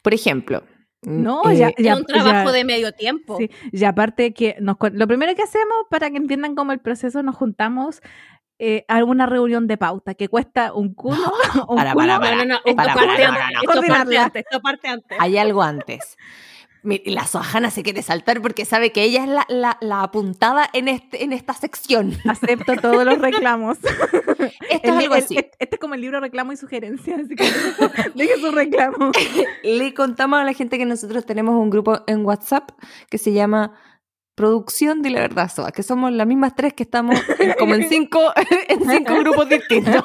Por 0.02 0.14
ejemplo, 0.14 0.62
No, 1.02 1.42
eh, 1.50 1.74
ya, 1.76 1.96
un 1.96 2.04
trabajo 2.06 2.46
ya- 2.46 2.52
de 2.52 2.64
medio 2.64 2.92
tiempo. 2.92 3.36
sí, 3.36 3.50
y 3.72 3.84
aparte 3.84 4.32
que 4.32 4.56
nos, 4.60 4.76
lo 4.92 5.06
primero 5.06 5.34
que 5.34 5.42
hacemos, 5.42 5.76
para 5.90 6.08
que 6.10 6.16
entiendan 6.16 6.54
cómo 6.54 6.72
el 6.72 6.78
proceso, 6.80 7.22
nos 7.22 7.34
juntamos 7.36 8.00
eh, 8.60 8.84
a 8.86 9.02
una 9.02 9.26
reunión 9.26 9.66
de 9.66 9.76
pauta 9.76 10.14
que 10.14 10.28
cuesta 10.28 10.72
un 10.72 10.94
culo. 10.94 11.16
un 11.68 11.76
para, 11.76 11.92
culo- 11.92 11.96
para, 11.96 12.20
para. 12.20 12.36
No, 12.36 12.44
no, 12.44 12.60
no, 12.64 12.74
parte 12.74 13.22
no, 13.26 13.32
no, 13.32 14.14
no. 14.14 14.22
antes, 14.22 14.44
esto 14.48 14.60
parte 14.62 14.88
antes. 14.88 15.18
hay 15.20 15.36
algo 15.36 15.62
antes. 15.62 16.16
La 17.06 17.26
Soajana 17.26 17.70
se 17.70 17.82
quiere 17.82 18.02
saltar 18.02 18.42
porque 18.42 18.64
sabe 18.64 18.92
que 18.92 19.02
ella 19.04 19.22
es 19.24 19.28
la, 19.28 19.46
la- 19.48 19.78
la 19.80 20.02
apuntada 20.02 20.68
en, 20.74 20.88
este, 20.88 21.24
en 21.24 21.32
esta 21.32 21.54
sección. 21.54 22.12
Acepto 22.28 22.76
todos 22.76 23.04
los 23.04 23.18
reclamos. 23.18 23.78
Esto 24.70 24.88
es 24.90 24.90
algo 24.90 25.14
así. 25.14 25.36
Este, 25.38 25.50
este 25.58 25.76
es 25.76 25.80
como 25.80 25.94
el 25.94 26.02
libro 26.02 26.20
reclamo 26.20 26.52
y 26.52 26.56
sugerencia, 26.56 27.16
así 27.16 27.34
que 27.34 27.44
deje 28.14 28.38
su 28.38 28.50
reclamo. 28.50 29.12
Le 29.64 29.94
contamos 29.94 30.38
a 30.40 30.44
la 30.44 30.52
gente 30.52 30.76
que 30.78 30.84
nosotros 30.84 31.24
tenemos 31.24 31.54
un 31.54 31.70
grupo 31.70 32.00
en 32.06 32.24
WhatsApp 32.26 32.70
que 33.08 33.16
se 33.18 33.32
llama 33.32 33.72
Producción 34.34 35.00
de 35.00 35.10
la 35.10 35.20
Verdad 35.20 35.48
Soa, 35.54 35.70
que 35.70 35.82
somos 35.84 36.10
las 36.12 36.26
mismas 36.26 36.54
tres 36.56 36.74
que 36.74 36.82
estamos 36.82 37.16
en- 37.38 37.52
como 37.58 37.74
en 37.76 37.88
cinco, 37.88 38.20
en 38.68 38.90
cinco 38.90 39.14
grupos 39.20 39.48
distintos. 39.48 40.04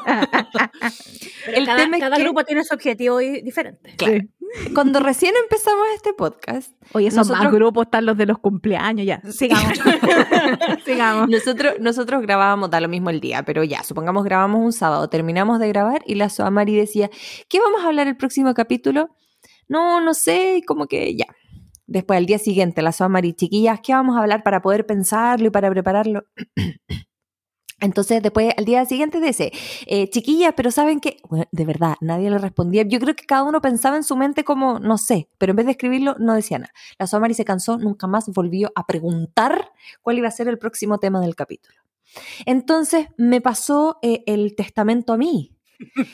Pero 1.46 1.58
El 1.58 1.65
cada 1.65 1.84
tema 1.84 1.98
es 1.98 2.04
que- 2.10 2.24
grupo 2.24 2.44
tiene 2.44 2.63
su 2.63 2.74
objetivo 2.76 3.18
di- 3.18 3.42
diferente. 3.42 3.96
Claro. 3.98 4.13
Sí. 4.22 4.30
Cuando 4.74 5.00
recién 5.00 5.34
empezamos 5.42 5.86
este 5.96 6.14
podcast, 6.14 6.72
Oye, 6.94 7.08
esos 7.08 7.30
más 7.30 7.52
grupos 7.52 7.86
están 7.86 8.06
los 8.06 8.18
de 8.18 8.26
los 8.26 8.40
cumpleaños, 8.40 9.06
ya. 9.06 9.22
Sigamos. 9.32 9.80
Sigamos. 10.86 11.30
Nosotros, 11.30 11.74
nosotros 11.80 12.22
grabábamos, 12.22 12.70
da 12.70 12.80
lo 12.80 12.88
mismo 12.88 13.10
el 13.10 13.20
día, 13.20 13.44
pero 13.44 13.64
ya, 13.64 13.84
supongamos 13.84 14.24
grabamos 14.24 14.62
un 14.62 14.74
sábado, 14.74 15.10
terminamos 15.10 15.60
de 15.60 15.68
grabar 15.68 16.02
y 16.06 16.16
la 16.16 16.30
Soamari 16.30 16.76
decía, 16.76 17.10
¿qué 17.48 17.60
vamos 17.60 17.82
a 17.84 17.88
hablar 17.88 18.08
el 18.08 18.18
próximo 18.18 18.54
capítulo? 18.54 19.10
No, 19.68 20.02
no 20.02 20.14
sé, 20.14 20.64
como 20.66 20.88
que 20.88 21.16
ya. 21.16 21.28
Después, 21.86 22.18
al 22.18 22.26
día 22.26 22.38
siguiente, 22.38 22.82
la 22.82 22.92
Soamari, 22.92 23.34
chiquillas, 23.34 23.80
¿qué 23.82 23.94
vamos 23.94 24.16
a 24.18 24.22
hablar 24.22 24.44
para 24.44 24.62
poder 24.62 24.86
pensarlo 24.86 25.48
y 25.48 25.50
para 25.50 25.70
prepararlo? 25.70 26.24
Entonces, 27.82 28.22
después, 28.22 28.54
al 28.58 28.65
día 28.65 28.86
siguiente 28.86 29.20
dice, 29.22 29.52
eh, 29.86 30.10
chiquillas, 30.10 30.54
pero 30.56 30.72
¿saben 30.72 31.00
qué? 31.00 31.18
Bueno, 31.30 31.46
de 31.52 31.65
verdad, 31.65 31.96
nadie 32.02 32.30
le 32.30 32.38
respondía. 32.38 32.84
Yo 32.84 33.00
creo 33.00 33.15
que 33.15 33.26
cada 33.26 33.44
uno 33.44 33.62
pensaba 33.62 33.96
en 33.96 34.04
su 34.04 34.15
mente 34.15 34.44
como, 34.44 34.80
no 34.80 34.98
sé, 34.98 35.30
pero 35.38 35.52
en 35.52 35.58
vez 35.58 35.65
de 35.65 35.72
escribirlo, 35.74 36.15
no 36.20 36.34
decía 36.34 36.60
nada. 36.60 36.74
La 36.98 37.08
Soamari 37.08 37.34
se 37.34 37.46
cansó, 37.46 37.78
nunca 37.78 38.08
más 38.08 38.30
volvió 38.30 38.72
a 38.76 38.86
preguntar 38.86 39.72
cuál 40.02 40.18
iba 40.18 40.28
a 40.28 40.32
ser 40.32 40.48
el 40.48 40.58
próximo 40.58 41.00
tema 41.00 41.22
del 41.22 41.36
capítulo. 41.36 41.76
Entonces, 42.46 43.08
me 43.18 43.42
pasó 43.42 44.00
eh, 44.02 44.24
el 44.26 44.56
testamento 44.56 45.13
a 45.13 45.18
mí. 45.18 45.56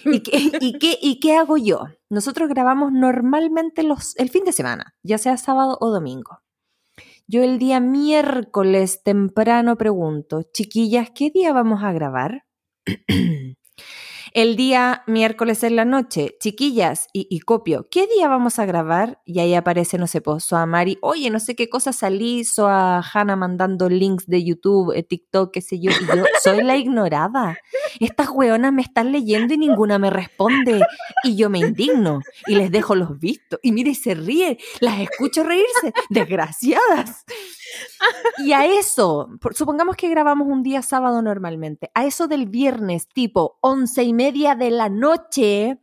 ¿Y 0.05 0.19
qué, 0.21 0.37
y, 0.61 0.77
qué, 0.77 0.97
¿Y 1.01 1.19
qué 1.19 1.35
hago 1.35 1.57
yo? 1.57 1.85
Nosotros 2.09 2.49
grabamos 2.49 2.91
normalmente 2.91 3.83
los, 3.83 4.15
el 4.17 4.29
fin 4.29 4.43
de 4.43 4.51
semana, 4.51 4.95
ya 5.01 5.17
sea 5.17 5.37
sábado 5.37 5.77
o 5.81 5.89
domingo. 5.89 6.41
Yo 7.27 7.43
el 7.43 7.57
día 7.57 7.79
miércoles 7.79 9.01
temprano 9.01 9.77
pregunto, 9.77 10.43
chiquillas, 10.53 11.09
¿qué 11.09 11.31
día 11.31 11.53
vamos 11.53 11.83
a 11.83 11.91
grabar? 11.91 12.45
El 14.35 14.57
día 14.57 15.01
miércoles 15.07 15.63
en 15.63 15.77
la 15.77 15.85
noche, 15.85 16.35
chiquillas, 16.41 17.07
y, 17.13 17.39
copio, 17.39 17.87
¿qué 17.89 18.05
día 18.05 18.27
vamos 18.27 18.59
a 18.59 18.65
grabar? 18.65 19.21
Y 19.23 19.39
ahí 19.39 19.53
aparece, 19.53 19.97
no 19.97 20.07
sé, 20.07 20.19
pues, 20.19 20.51
a 20.51 20.65
Mari, 20.65 20.97
oye, 21.01 21.29
no 21.29 21.39
sé 21.39 21.55
qué 21.55 21.69
cosa 21.69 21.93
salí, 21.93 22.43
a 22.57 23.01
Hannah 23.13 23.37
mandando 23.37 23.87
links 23.87 24.27
de 24.27 24.43
YouTube, 24.43 24.91
eh, 24.93 25.03
TikTok, 25.03 25.53
qué 25.53 25.61
sé 25.61 25.79
yo, 25.79 25.89
y 25.89 26.17
yo 26.17 26.25
soy 26.43 26.63
la 26.63 26.75
ignorada. 26.75 27.57
Estas 28.01 28.27
weonas 28.29 28.73
me 28.73 28.81
están 28.81 29.13
leyendo 29.13 29.53
y 29.53 29.57
ninguna 29.57 29.99
me 29.99 30.09
responde. 30.09 30.81
Y 31.23 31.37
yo 31.37 31.49
me 31.49 31.59
indigno 31.59 32.19
y 32.45 32.55
les 32.55 32.71
dejo 32.71 32.93
los 32.93 33.17
vistos. 33.17 33.61
Y 33.63 33.71
mire, 33.71 33.95
se 33.95 34.15
ríe, 34.15 34.57
las 34.81 34.99
escucho 34.99 35.43
reírse, 35.43 35.93
desgraciadas. 36.09 37.23
Y 38.37 38.53
a 38.53 38.65
eso, 38.65 39.29
supongamos 39.53 39.95
que 39.95 40.09
grabamos 40.09 40.47
un 40.47 40.63
día 40.63 40.81
sábado 40.81 41.21
normalmente, 41.21 41.91
a 41.93 42.05
eso 42.05 42.27
del 42.27 42.47
viernes, 42.47 43.07
tipo 43.07 43.57
once 43.61 44.03
y 44.03 44.13
media 44.13 44.55
de 44.55 44.71
la 44.71 44.89
noche, 44.89 45.79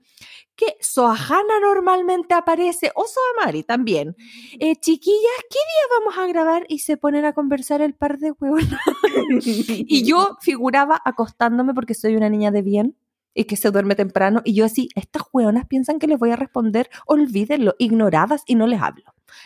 que 0.55 0.77
Soajana 0.81 1.61
normalmente 1.61 2.35
aparece, 2.35 2.93
o 2.95 3.05
Soamari 3.07 3.63
también. 3.63 4.15
Eh, 4.61 4.77
chiquillas, 4.77 5.45
¿qué 5.51 5.59
día 5.59 5.99
vamos 5.99 6.19
a 6.19 6.27
grabar? 6.27 6.65
Y 6.69 6.81
se 6.81 6.97
ponen 6.97 7.25
a 7.25 7.33
conversar 7.33 7.81
el 7.81 7.95
par 7.95 8.19
de 8.19 8.33
huevos. 8.33 8.63
y 9.41 10.05
yo 10.05 10.37
figuraba 10.41 11.01
acostándome 11.05 11.75
porque 11.75 11.95
soy 11.95 12.17
una 12.17 12.29
niña 12.29 12.51
de 12.51 12.63
bien. 12.63 12.97
Y 13.35 13.45
que 13.45 13.57
se 13.57 13.71
duerme 13.71 13.95
temprano. 13.95 14.41
Y 14.45 14.55
yo 14.55 14.65
así, 14.65 14.89
estas 14.95 15.23
hueonas 15.33 15.67
piensan 15.67 15.99
que 15.99 16.07
les 16.07 16.19
voy 16.19 16.31
a 16.31 16.37
responder, 16.37 16.89
olvídenlo, 17.07 17.75
ignoradas 17.79 18.43
y 18.47 18.55
no 18.55 18.67
les 18.67 18.81
hablo. 18.81 19.05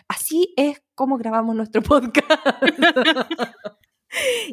Así 0.08 0.52
es 0.56 0.82
como 0.94 1.16
grabamos 1.18 1.54
nuestro 1.54 1.82
podcast. 1.82 2.28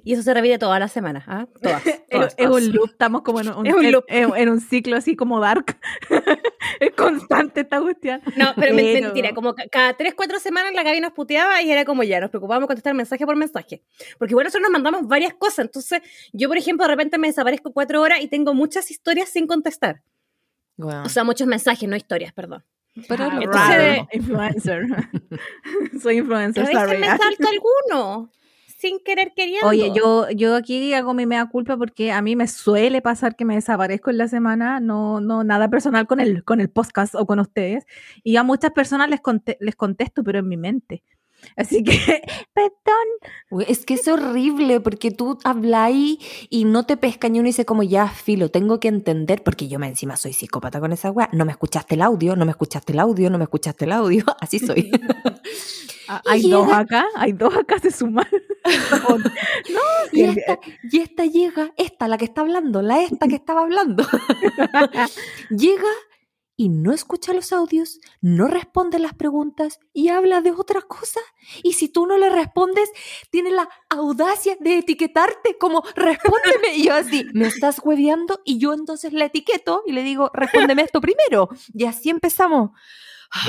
Y 0.03 0.13
eso 0.13 0.21
se 0.23 0.33
repite 0.33 0.57
toda 0.59 0.79
la 0.79 0.87
semana. 0.87 1.23
¿ah? 1.27 1.45
Todas, 1.61 1.85
Es, 1.87 2.07
todas, 2.09 2.35
es 2.37 2.47
todas. 2.47 2.63
un 2.63 2.71
loop, 2.73 2.89
estamos 2.91 3.21
como 3.23 3.41
en 3.41 3.49
un, 3.53 3.65
Es 3.67 3.73
un 3.73 3.91
loop. 3.91 4.05
en- 4.07 4.35
en 4.35 4.49
un 4.49 4.59
ciclo 4.61 4.95
así 4.97 5.15
como 5.15 5.39
dark. 5.39 5.77
es 6.79 6.91
constante 6.95 7.61
esta 7.61 7.81
cuestión. 7.81 8.21
No, 8.35 8.53
pero, 8.55 8.75
Pero- 8.75 9.01
mentira, 9.01 9.33
como 9.33 9.53
ca- 9.55 9.67
cada 9.71 9.93
tres, 9.93 10.13
cuatro 10.15 10.39
semanas 10.39 10.73
la 10.73 10.83
Gaby 10.83 10.99
nos 11.01 11.11
puteaba 11.13 11.61
y 11.61 11.71
era 11.71 11.85
como 11.85 12.03
ya, 12.03 12.19
nos 12.19 12.29
preocupábamos 12.29 12.67
contestar 12.67 12.93
mensaje 12.93 13.25
por 13.25 13.35
mensaje. 13.35 13.81
Porque 14.17 14.33
igual 14.33 14.45
nosotros 14.45 14.63
nos 14.63 14.71
mandamos 14.71 15.07
varias 15.07 15.33
cosas. 15.33 15.65
Entonces, 15.65 16.01
yo, 16.33 16.47
por 16.49 16.57
ejemplo, 16.57 16.85
de 16.85 16.91
repente 16.91 17.17
me 17.17 17.27
desaparezco 17.27 17.71
cuatro 17.73 18.01
horas 18.01 18.19
y 18.21 18.27
tengo 18.27 18.53
muchas 18.53 18.91
historias 18.91 19.29
sin 19.29 19.47
contestar. 19.47 20.01
Bueno, 20.75 21.03
O 21.03 21.09
sea, 21.09 21.23
muchos 21.23 21.47
mensajes, 21.47 21.87
no 21.87 21.95
historias, 21.95 22.33
perdón. 22.33 22.63
pero 23.07 23.25
Ah, 23.25 23.39
entonces- 23.41 23.77
raro. 23.97 24.07
influencer. 24.11 24.83
Soy 26.01 26.17
influencer, 26.17 26.65
Pero 26.65 26.79
a 26.79 26.83
veces 26.85 26.99
sorry. 26.99 27.11
me 27.11 27.17
salto 27.17 27.47
alguno, 27.49 28.31
sin 28.83 28.99
querer 28.99 29.31
queriendo. 29.33 29.67
Oye, 29.67 29.93
yo, 29.95 30.29
yo 30.31 30.55
aquí 30.57 30.93
hago 30.93 31.13
mi 31.13 31.25
mea 31.25 31.45
culpa 31.47 31.77
porque 31.77 32.11
a 32.11 32.21
mí 32.21 32.35
me 32.35 32.47
suele 32.49 33.01
pasar 33.01 33.35
que 33.37 33.45
me 33.45 33.55
desaparezco 33.55 34.09
en 34.09 34.17
la 34.17 34.27
semana, 34.27 34.81
no, 34.81 35.21
no 35.21 35.45
nada 35.45 35.69
personal 35.69 36.05
con 36.05 36.19
el, 36.19 36.43
con 36.43 36.59
el 36.59 36.69
podcast 36.69 37.15
o 37.15 37.25
con 37.25 37.39
ustedes. 37.39 37.85
Y 38.23 38.35
a 38.35 38.43
muchas 38.43 38.71
personas 38.71 39.09
les, 39.09 39.21
conte- 39.21 39.57
les 39.61 39.75
contesto, 39.75 40.21
pero 40.23 40.39
en 40.39 40.49
mi 40.49 40.57
mente. 40.57 41.01
Así 41.55 41.83
que, 41.83 41.93
perdón. 42.53 43.63
Es 43.67 43.85
que 43.85 43.95
es 43.95 44.07
horrible 44.07 44.79
porque 44.79 45.11
tú 45.11 45.37
hablas 45.43 45.81
ahí 45.87 46.19
y 46.49 46.65
no 46.65 46.85
te 46.85 46.97
pesca 46.97 47.29
ni 47.29 47.39
uno 47.39 47.47
y 47.47 47.51
dice 47.51 47.65
como 47.65 47.83
ya, 47.83 48.07
filo, 48.07 48.49
tengo 48.49 48.79
que 48.79 48.87
entender, 48.87 49.43
porque 49.43 49.67
yo 49.67 49.79
me 49.79 49.87
encima 49.87 50.15
soy 50.15 50.33
psicópata 50.33 50.79
con 50.79 50.91
esa 50.91 51.11
weá. 51.11 51.29
No 51.31 51.45
me 51.45 51.51
escuchaste 51.51 51.95
el 51.95 52.01
audio, 52.01 52.35
no 52.35 52.45
me 52.45 52.51
escuchaste 52.51 52.93
el 52.93 52.99
audio, 52.99 53.29
no 53.29 53.37
me 53.37 53.43
escuchaste 53.45 53.85
el 53.85 53.91
audio. 53.91 54.23
Así 54.41 54.59
soy. 54.59 54.91
Ah, 56.05 56.21
Y 56.25 56.29
Hay 56.31 56.51
dos 56.51 56.69
acá, 56.69 57.05
hay 57.15 57.31
dos 57.31 57.55
acá 57.55 57.79
se 57.79 57.89
suman. 57.89 58.27
No, 58.65 59.79
y, 60.11 60.23
esta, 60.23 60.59
y 60.91 60.99
esta 60.99 61.25
llega, 61.25 61.71
esta, 61.77 62.09
la 62.09 62.17
que 62.17 62.25
está 62.25 62.41
hablando, 62.41 62.81
la 62.81 63.01
esta 63.01 63.29
que 63.29 63.35
estaba 63.35 63.61
hablando. 63.61 64.05
llega 65.49 65.87
y 66.55 66.69
no 66.69 66.93
escucha 66.93 67.33
los 67.33 67.51
audios, 67.51 67.99
no 68.21 68.47
responde 68.47 68.99
las 68.99 69.13
preguntas 69.15 69.79
y 69.91 70.09
habla 70.09 70.41
de 70.41 70.51
otra 70.51 70.81
cosa. 70.81 71.19
Y 71.63 71.73
si 71.73 71.89
tú 71.89 72.05
no 72.05 72.17
le 72.17 72.29
respondes, 72.29 72.89
tiene 73.31 73.49
la 73.51 73.67
audacia 73.89 74.55
de 74.59 74.77
etiquetarte 74.77 75.57
como 75.57 75.83
respóndeme. 75.95 76.75
Y 76.75 76.83
yo 76.85 76.93
así, 76.95 77.25
me 77.33 77.47
estás 77.47 77.81
hueveando 77.83 78.41
y 78.45 78.59
yo 78.59 78.73
entonces 78.73 79.13
la 79.13 79.25
etiqueto 79.25 79.81
y 79.85 79.91
le 79.93 80.03
digo, 80.03 80.29
respóndeme 80.33 80.83
esto 80.83 81.01
primero. 81.01 81.49
Y 81.73 81.85
así 81.85 82.09
empezamos. 82.09 82.71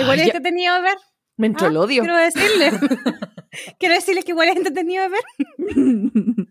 Igual 0.01 0.21
es 0.21 0.27
entretenido 0.27 0.75
de 0.77 0.81
ver. 0.81 0.97
me 1.37 1.49
entró 1.49 1.67
Ah, 1.67 1.71
el 1.71 1.77
odio. 1.77 2.03
Quiero 2.03 2.17
decirles. 2.17 2.75
quiero 3.79 3.95
decirles 3.95 4.25
que 4.25 4.31
igual 4.33 4.49
es 4.49 4.57
entretenido 4.57 5.03
de 5.03 5.09
ver, 5.11 5.25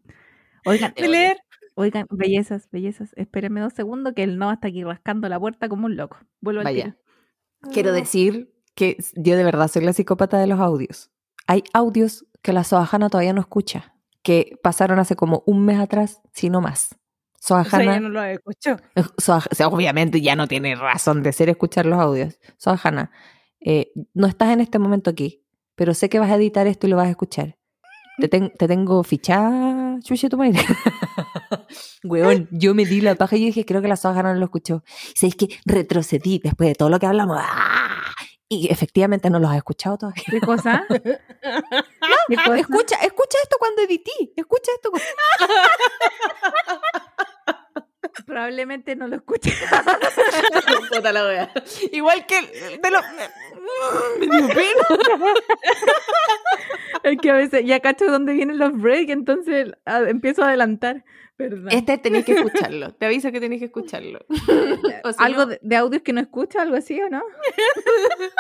Oigan, 0.66 0.94
de 0.96 1.08
leer. 1.08 1.38
Oigan, 1.76 2.06
bellezas, 2.10 2.70
bellezas. 2.72 3.12
Espérenme 3.16 3.62
dos 3.62 3.74
segundos 3.74 4.14
que 4.16 4.24
el 4.24 4.38
no 4.38 4.52
está 4.52 4.68
aquí 4.68 4.84
rascando 4.84 5.28
la 5.30 5.40
puerta 5.40 5.70
como 5.70 5.86
un 5.86 5.96
loco. 5.96 6.18
Vuelvo 6.42 6.60
al 6.62 6.66
Vaya. 6.66 6.84
tiro. 6.84 7.72
Quiero 7.74 7.92
decir 7.94 8.54
que 8.76 8.98
yo 9.16 9.38
de 9.38 9.44
verdad 9.44 9.68
soy 9.70 9.84
la 9.86 9.94
psicópata 9.94 10.38
de 10.40 10.48
los 10.48 10.60
audios. 10.60 11.12
Hay 11.48 11.64
audios 11.74 12.26
que 12.42 12.54
la 12.54 12.64
Soajana 12.64 13.10
todavía 13.10 13.34
no 13.34 13.42
escucha, 13.42 13.96
que 14.22 14.58
pasaron 14.64 15.00
hace 15.00 15.16
como 15.16 15.44
un 15.46 15.64
mes 15.66 15.80
atrás, 15.80 16.22
si 16.34 16.50
no 16.50 16.60
más. 16.62 16.94
O 16.94 17.46
sea, 17.46 17.64
Soajana, 17.64 17.86
ya 17.96 18.00
no 18.00 18.10
lo 18.10 18.24
escucho. 18.24 18.78
Soaj- 18.96 19.48
o 19.52 19.56
sea, 19.56 19.68
obviamente 19.68 20.22
ya 20.22 20.36
no 20.36 20.48
tiene 20.48 20.76
razón 20.76 21.24
de 21.24 21.34
ser 21.34 21.50
escuchar 21.50 21.86
los 21.86 22.00
audios. 22.00 22.40
Soajana, 22.58 23.12
eh, 23.60 23.92
no 24.14 24.28
estás 24.28 24.50
en 24.52 24.62
este 24.62 24.80
momento 24.80 25.10
aquí, 25.10 25.44
pero 25.76 25.94
sé 25.94 26.08
que 26.10 26.20
vas 26.20 26.32
a 26.32 26.36
editar 26.36 26.68
esto 26.68 26.88
y 26.88 26.90
lo 26.90 26.96
vas 26.98 27.08
a 27.08 27.12
escuchar. 27.12 27.58
Te, 28.18 28.28
ten- 28.30 28.52
te 28.58 28.68
tengo 28.68 29.04
fichada, 29.04 29.83
chuche 30.04 30.30
tu 30.30 30.38
madre. 30.38 30.60
Weón, 32.04 32.48
yo 32.52 32.74
me 32.76 32.86
di 32.86 33.02
la 33.02 33.16
paja 33.16 33.36
y 33.36 33.42
yo 33.42 33.46
dije, 33.48 33.66
creo 33.66 33.82
que 33.82 33.88
la 33.88 33.96
Soajana 33.96 34.34
no 34.34 34.40
lo 34.40 34.46
escuchó. 34.46 34.84
Y 35.16 35.20
sabéis 35.20 35.36
que 35.36 35.48
retrocedí 35.66 36.40
después 36.44 36.70
de 36.70 36.76
todo 36.76 36.90
lo 36.90 37.00
que 37.00 37.06
hablamos. 37.08 37.38
¡ah! 37.42 38.02
Y 38.50 38.68
efectivamente 38.72 39.30
no 39.32 39.40
los 39.40 39.50
has 39.50 39.58
escuchado 39.58 39.98
todavía. 39.98 40.24
¿Qué 40.30 40.40
cosa? 40.42 40.86
¿Qué 40.90 42.36
cosa? 42.36 42.56
Escucha, 42.58 42.96
escucha 42.98 43.38
esto 43.42 43.56
cuando 43.58 43.82
edití. 43.82 44.34
Escucha 44.36 44.72
esto. 44.76 44.92
cu- 44.92 45.00
Probablemente 48.26 48.96
no 48.96 49.08
lo 49.08 49.16
escuché. 49.16 49.52
Puta 50.94 51.12
la 51.12 51.26
wea. 51.26 51.52
Igual 51.92 52.26
que 52.26 52.42
de 52.42 52.80
pena. 52.80 52.94
Es 57.04 57.18
que 57.20 57.32
a 57.32 57.36
veces 57.36 57.66
ya 57.66 57.80
cacho 57.80 58.06
dónde 58.06 58.34
vienen 58.34 58.58
los 58.60 58.74
breaks, 58.80 59.12
entonces 59.12 59.74
ah, 59.86 60.02
empiezo 60.08 60.44
a 60.44 60.48
adelantar. 60.48 61.04
Perdón. 61.36 61.70
Este 61.72 61.98
tenéis 61.98 62.26
que 62.26 62.34
escucharlo. 62.34 62.94
Te 62.94 63.06
aviso 63.08 63.32
que 63.32 63.40
tenéis 63.40 63.60
que 63.62 63.66
escucharlo. 63.66 64.20
O 65.06 65.12
si 65.12 65.18
¿Algo 65.22 65.46
no, 65.48 65.54
de, 65.62 65.76
audios 65.76 66.02
que 66.02 66.14
no 66.14 66.22
escucho? 66.22 66.60
¿Algo 66.60 66.76
así 66.78 67.02
o 67.02 67.10
no? 67.10 67.22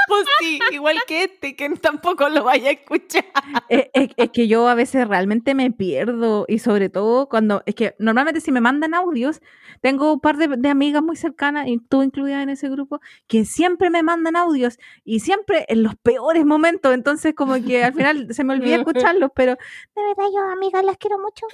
Pues 0.08 0.26
sí, 0.40 0.60
igual 0.72 0.98
que 1.08 1.24
este, 1.24 1.56
que 1.56 1.70
tampoco 1.70 2.28
lo 2.30 2.44
vaya 2.44 2.70
a 2.70 2.74
escuchar. 2.74 3.26
es, 3.70 3.88
es- 3.94 4.10
es 4.16 4.30
que 4.32 4.48
yo 4.48 4.68
a 4.68 4.76
veces 4.76 5.08
realmente 5.08 5.56
me 5.56 5.72
pierdo 5.72 6.46
y 6.48 6.60
sobre 6.60 6.90
todo 6.90 7.28
cuando, 7.30 7.64
es 7.66 7.74
que 7.76 7.96
normalmente 8.00 8.42
si 8.42 8.52
me 8.52 8.62
mandan 8.62 8.94
audios, 8.94 9.42
tengo 9.82 10.14
un 10.14 10.20
par 10.20 10.38
de, 10.38 10.48
de 10.48 10.70
amigas 10.70 11.02
muy 11.02 11.16
cercanas 11.16 11.68
y 11.68 11.80
tú 11.80 12.04
incluida 12.04 12.42
en 12.44 12.50
ese 12.50 12.70
grupo, 12.70 13.00
que 13.28 13.46
siempre 13.46 13.90
me 13.90 14.04
mandan 14.04 14.36
audios 14.36 14.78
y 15.04 15.20
siempre 15.22 15.66
en 15.70 15.84
los 15.84 15.96
peores 15.96 16.46
momentos, 16.46 16.94
entonces 16.94 17.34
como 17.34 17.56
que 17.64 17.84
al 17.84 17.94
final 17.94 18.28
se 18.34 18.44
me 18.44 18.54
olvida 18.54 18.76
escucharlos, 18.76 19.32
pero 19.36 19.54
de 19.96 20.02
verdad 20.04 20.26
yo 20.34 20.42
amigas 20.52 20.84
las 20.86 20.98
quiero 20.98 21.18
mucho. 21.20 21.46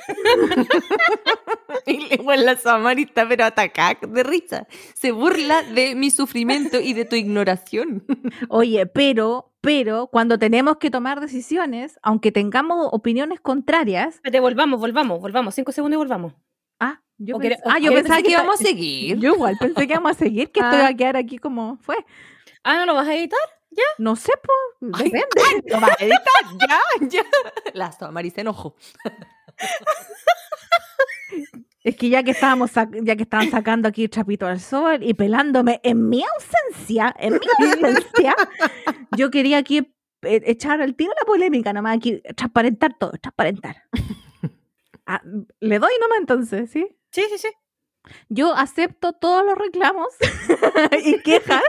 Y 1.85 2.13
igual 2.13 2.45
la 2.45 2.55
Samari 2.57 3.03
está 3.03 3.27
pero 3.27 3.45
atacada 3.45 3.97
de 4.07 4.23
risa. 4.23 4.67
Se 4.93 5.11
burla 5.11 5.61
de 5.63 5.95
mi 5.95 6.11
sufrimiento 6.11 6.79
y 6.79 6.93
de 6.93 7.05
tu 7.05 7.15
ignoración. 7.15 8.05
Oye, 8.49 8.85
pero, 8.85 9.51
pero 9.61 10.07
cuando 10.07 10.37
tenemos 10.37 10.77
que 10.77 10.91
tomar 10.91 11.19
decisiones, 11.21 11.97
aunque 12.03 12.31
tengamos 12.31 12.89
opiniones 12.91 13.39
contrarias, 13.39 14.21
volvamos, 14.41 14.79
volvamos, 14.79 15.19
volvamos. 15.19 15.55
Cinco 15.55 15.71
segundos 15.71 15.95
y 15.95 15.99
volvamos. 15.99 16.33
ah, 16.79 17.01
yo, 17.17 17.37
pens- 17.37 17.59
o 17.65 17.69
ah, 17.69 17.79
yo 17.79 17.91
pensaba 17.93 18.17
que 18.17 18.23
que 18.23 18.31
íbamos 18.31 18.59
a 18.59 18.63
seguir. 18.63 19.17
Yo 19.19 19.33
igual 19.35 19.57
pensé 19.59 19.87
que 19.87 19.93
íbamos 19.93 20.11
a 20.11 20.19
seguir, 20.19 20.51
que 20.51 20.59
esto 20.59 20.71
Ah. 20.71 20.79
iba 20.79 20.87
a 20.87 20.93
quedar 20.95 21.17
aquí 21.17 21.37
como 21.37 21.77
fue. 21.81 21.97
Ah, 22.63 22.75
¿no 22.77 22.85
lo 22.85 22.93
vas 22.95 23.07
a 23.07 23.15
editar? 23.15 23.39
No 23.97 24.15
sé, 24.15 24.31
pues, 24.43 24.91
Ay, 25.01 25.11
depende. 25.11 25.71
¿Lo 25.71 25.79
vas 25.79 25.91
a 25.99 26.03
editar? 26.03 26.21
Ya, 26.69 26.79
ya. 27.07 27.23
La 27.73 27.91
Samari 27.91 28.29
se 28.31 28.41
enojó. 28.41 28.75
Es 31.83 31.95
que 31.95 32.09
ya 32.09 32.23
que 32.23 32.31
estábamos 32.31 32.71
ya 32.73 33.15
que 33.15 33.23
estaban 33.23 33.49
sacando 33.49 33.87
aquí 33.87 34.03
el 34.03 34.09
trapito 34.09 34.45
al 34.45 34.59
sol 34.59 34.99
y 35.01 35.13
pelándome 35.13 35.79
en 35.83 36.09
mi 36.09 36.23
ausencia, 36.23 37.15
en 37.17 37.33
mi 37.33 37.65
ausencia, 37.65 38.35
yo 39.15 39.31
quería 39.31 39.57
aquí 39.57 39.77
eh, 40.21 40.41
echar 40.45 40.81
al 40.81 40.95
tiro 40.95 41.13
la 41.17 41.25
polémica, 41.25 41.71
nomás 41.71 41.97
aquí 41.97 42.21
transparentar 42.35 42.97
todo, 42.99 43.11
transparentar. 43.11 43.83
Ah, 45.05 45.21
Le 45.59 45.79
doy 45.79 45.91
nomás 46.01 46.19
entonces, 46.19 46.69
¿sí? 46.69 46.85
Sí, 47.11 47.23
sí, 47.29 47.37
sí. 47.37 47.47
Yo 48.27 48.53
acepto 48.53 49.13
todos 49.13 49.45
los 49.45 49.57
reclamos 49.57 50.07
y 51.03 51.19
quejas 51.21 51.63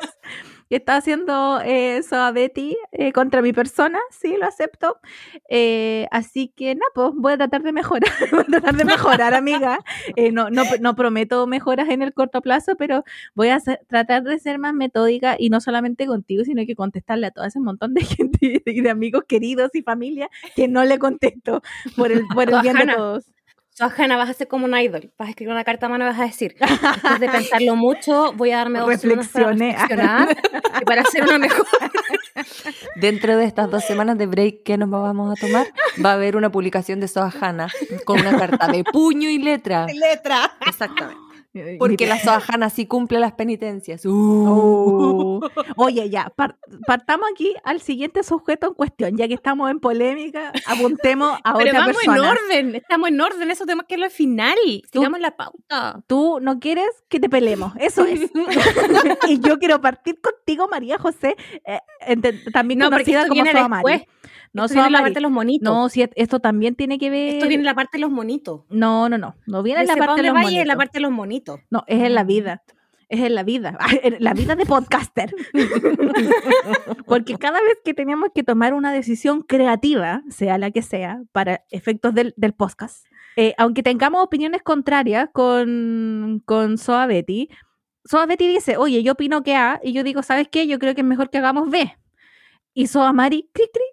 que 0.71 0.77
está 0.77 0.97
haciendo 0.97 1.61
eh, 1.63 2.01
Soa 2.03 2.31
Betty 2.33 2.77
eh, 2.93 3.13
contra 3.13 3.43
mi 3.43 3.53
persona, 3.53 3.99
sí, 4.11 4.37
lo 4.39 4.47
acepto. 4.47 5.01
Eh, 5.49 6.07
así 6.13 6.53
que 6.57 6.75
nada, 6.77 6.87
pues 6.95 7.11
voy 7.15 7.33
a 7.33 7.37
tratar 7.39 7.63
de 7.63 7.73
mejorar, 7.73 8.11
voy 8.31 8.41
a 8.41 8.45
tratar 8.45 8.77
de 8.77 8.85
mejorar, 8.85 9.35
amiga. 9.35 9.81
Eh, 10.17 10.33
no, 10.33 10.49
no, 10.49 10.63
no 10.81 10.95
prometo 10.97 11.47
mejoras 11.47 11.89
en 11.91 12.03
el 12.03 12.15
corto 12.15 12.41
plazo, 12.41 12.77
pero 12.77 13.05
voy 13.35 13.49
a 13.49 13.61
ser- 13.61 13.81
tratar 13.89 14.23
de 14.23 14.39
ser 14.39 14.59
más 14.59 14.73
metódica 14.73 15.37
y 15.39 15.51
no 15.51 15.61
solamente 15.61 16.07
contigo, 16.07 16.45
sino 16.45 16.65
que 16.65 16.77
contestarle 16.77 17.27
a 17.27 17.31
todo 17.33 17.45
ese 17.45 17.61
montón 17.61 17.93
de 17.95 18.01
gente 18.05 18.63
y 18.65 18.81
de 18.81 18.91
amigos 18.91 19.25
queridos 19.27 19.71
y 19.75 19.83
familia 19.83 20.31
que 20.55 20.69
no 20.69 20.85
le 20.85 20.99
contesto 20.99 21.63
por 21.97 22.13
el, 22.13 22.27
por 22.29 22.45
el 22.49 22.61
bien 22.63 22.77
de 22.77 22.85
Bajana. 22.87 22.97
Todos. 23.81 23.91
Soajana, 23.91 24.17
vas 24.17 24.31
a 24.31 24.35
ser 24.35 24.49
como 24.49 24.67
un 24.67 24.77
idol. 24.77 25.13
Vas 25.19 25.29
a 25.29 25.31
escribir 25.31 25.53
una 25.53 25.65
carta 25.65 25.87
a 25.87 25.89
mano 25.89 26.05
y 26.05 26.09
vas 26.09 26.21
a 26.21 26.25
decir, 26.25 26.55
después 26.61 27.21
de 27.21 27.29
pensarlo 27.29 27.77
mucho, 27.77 28.33
voy 28.35 28.51
a 28.53 28.59
darme 28.59 28.81
dos 28.81 29.01
semanas 29.01 29.29
para 29.29 30.29
y 30.81 30.85
para 30.85 31.03
hacer 31.03 31.25
una 31.25 31.39
mejor. 31.39 31.67
Dentro 32.97 33.37
de 33.37 33.45
estas 33.45 33.71
dos 33.71 33.85
semanas 33.85 34.19
de 34.19 34.27
break 34.27 34.63
que 34.65 34.77
nos 34.77 34.91
vamos 34.91 35.33
a 35.37 35.41
tomar, 35.41 35.67
va 36.05 36.11
a 36.11 36.15
haber 36.15 36.37
una 36.37 36.51
publicación 36.51 37.01
de 37.01 37.09
Soajana 37.09 37.69
con 38.05 38.21
una 38.21 38.39
carta 38.39 38.69
de 38.69 38.85
puño 38.85 39.29
y 39.29 39.39
letra. 39.39 39.87
Letra. 39.87 40.57
Exactamente. 40.67 41.30
Eh, 41.53 41.77
Porque 41.81 42.07
la 42.07 42.17
Soajana 42.21 42.71
sí 42.71 42.87
cumple 42.87 43.19
las 43.19 43.33
penitencias. 43.33 44.07
Uh. 44.07 44.11
Oh. 44.49 45.41
Oye, 45.77 46.09
ya, 46.09 46.33
par- 46.37 46.57
partamos 46.87 47.27
aquí 47.33 47.53
al 47.65 47.81
siguiente 47.81 48.23
sujeto 48.23 48.69
en 48.69 48.75
cuestión, 48.75 49.17
ya 49.17 49.27
que 49.27 49.35
estamos 49.35 49.69
en 49.71 49.81
polémica, 49.81 50.53
apuntemos 50.67 51.39
a 51.43 51.55
Pero 51.59 51.71
otra 51.71 51.81
vamos 51.81 51.97
persona. 51.97 52.17
en 52.19 52.25
orden, 52.25 52.75
estamos 52.77 53.09
en 53.09 53.21
orden, 53.21 53.51
eso 53.51 53.65
tenemos 53.65 53.87
que 53.87 53.95
irlo 53.95 54.05
al 54.07 54.13
final. 54.13 54.57
Sigamos 54.93 55.19
la 55.19 55.37
pauta. 55.37 56.01
Tú 56.07 56.39
no 56.41 56.61
quieres 56.61 56.87
que 57.09 57.19
te 57.19 57.29
peleemos, 57.29 57.73
eso 57.81 58.05
es. 58.05 58.31
y 59.29 59.41
yo 59.41 59.59
quiero 59.59 59.81
partir 59.81 60.21
contigo, 60.21 60.69
María 60.69 60.99
José, 60.99 61.37
eh, 61.65 61.81
también 62.53 62.79
No, 62.79 62.91
conocida 62.91 63.27
como 63.27 63.45
Soa 63.45 63.69
Mari. 63.69 64.07
No, 64.53 64.65
Esto 64.65 64.75
viene 64.75 64.91
la 64.91 64.99
parte 64.99 65.15
de 65.15 65.21
los 65.21 65.31
monitos. 65.31 65.73
No, 65.73 65.89
si 65.89 66.03
esto 66.17 66.41
también 66.41 66.75
tiene 66.75 66.99
que 66.99 67.09
ver. 67.09 67.35
Esto 67.35 67.47
viene 67.47 67.61
en 67.61 67.67
la 67.67 67.75
parte 67.77 67.99
de 67.99 68.01
los 68.01 68.11
monitos. 68.11 68.63
No, 68.69 69.09
no, 69.09 69.17
no. 69.17 69.37
No 69.47 69.63
viene 69.63 69.83
en 69.83 69.87
la 69.87 69.95
parte 69.97 70.23
de 70.23 70.29
los 70.29 70.37
es 70.39 70.43
la 70.45 70.51
monitos. 70.51 70.77
parte 70.77 70.99
de 70.99 71.01
los 71.03 71.11
monitos. 71.13 71.40
No, 71.71 71.85
es 71.87 72.03
en 72.03 72.15
la 72.15 72.25
vida. 72.25 72.63
Es 73.09 73.21
en 73.21 73.35
la 73.35 73.43
vida. 73.43 73.77
La 74.21 74.35
vida 74.35 74.55
de 74.55 74.65
podcaster. 74.65 75.35
Porque 77.07 77.37
cada 77.39 77.61
vez 77.61 77.79
que 77.85 77.93
tenemos 77.93 78.29
que 78.33 78.45
tomar 78.45 78.73
una 78.73 78.93
decisión 78.93 79.43
creativa, 79.43 80.23
sea 80.31 80.59
la 80.59 80.71
que 80.71 80.83
sea, 80.83 81.21
para 81.33 81.65
efectos 81.71 82.15
del, 82.15 82.35
del 82.37 82.53
podcast, 82.53 83.05
eh, 83.37 83.55
aunque 83.59 83.83
tengamos 83.83 84.23
opiniones 84.23 84.63
contrarias 84.63 85.29
con, 85.33 86.43
con 86.47 86.79
Soa 86.79 87.07
Betty, 87.07 87.49
Soa 88.05 88.27
Betty 88.27 88.47
dice, 88.49 88.77
oye, 88.77 89.03
yo 89.03 89.13
opino 89.13 89.43
que 89.43 89.57
A, 89.57 89.81
y 89.83 89.93
yo 89.93 90.05
digo, 90.05 90.23
¿sabes 90.23 90.49
qué? 90.49 90.67
Yo 90.67 90.79
creo 90.79 90.95
que 90.95 91.01
es 91.01 91.07
mejor 91.07 91.31
que 91.31 91.39
hagamos 91.39 91.69
B. 91.71 91.97
Y 92.75 92.87
Soa 92.87 93.13
Mari, 93.13 93.51
cri, 93.53 93.65
cri, 93.73 93.85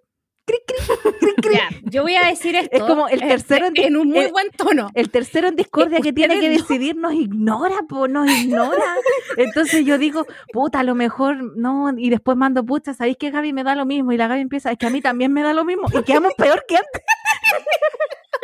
cri, 0.47 0.57
cri, 0.65 1.11
cri, 1.19 1.33
cri. 1.41 1.55
Ya, 1.55 1.69
yo 1.83 2.03
voy 2.03 2.15
a 2.15 2.27
decir 2.27 2.55
esto. 2.55 2.75
Es 2.75 2.83
como 2.83 3.09
el 3.09 3.19
tercero 3.19 3.67
en, 3.67 3.73
en 3.75 3.97
un 3.97 4.07
muy 4.07 4.31
buen 4.31 4.49
tono. 4.51 4.89
el 4.93 5.09
tercero 5.09 5.49
en 5.49 5.55
discordia 5.55 5.99
que 5.99 6.13
tiene 6.13 6.39
que 6.39 6.47
no. 6.47 6.53
decidir 6.53 6.95
nos 6.95 7.13
ignora, 7.13 7.75
po, 7.87 8.07
nos 8.07 8.29
ignora. 8.31 8.95
Entonces 9.35 9.85
yo 9.85 9.97
digo, 9.97 10.25
puta, 10.53 10.79
a 10.79 10.83
lo 10.83 10.95
mejor 10.95 11.57
no, 11.57 11.93
y 11.97 12.09
después 12.09 12.37
mando, 12.37 12.65
puta, 12.65 12.93
¿sabéis 12.93 13.17
que 13.17 13.29
Gaby 13.29 13.51
me 13.51 13.63
da 13.63 13.75
lo 13.75 13.85
mismo? 13.85 14.13
Y 14.13 14.17
la 14.17 14.27
Gaby 14.27 14.41
empieza, 14.41 14.71
es 14.71 14.77
que 14.77 14.85
a 14.87 14.89
mí 14.89 15.01
también 15.01 15.33
me 15.33 15.43
da 15.43 15.53
lo 15.53 15.65
mismo, 15.65 15.87
y 15.93 16.03
quedamos 16.03 16.33
peor 16.35 16.63
que 16.67 16.77
antes. 16.77 17.01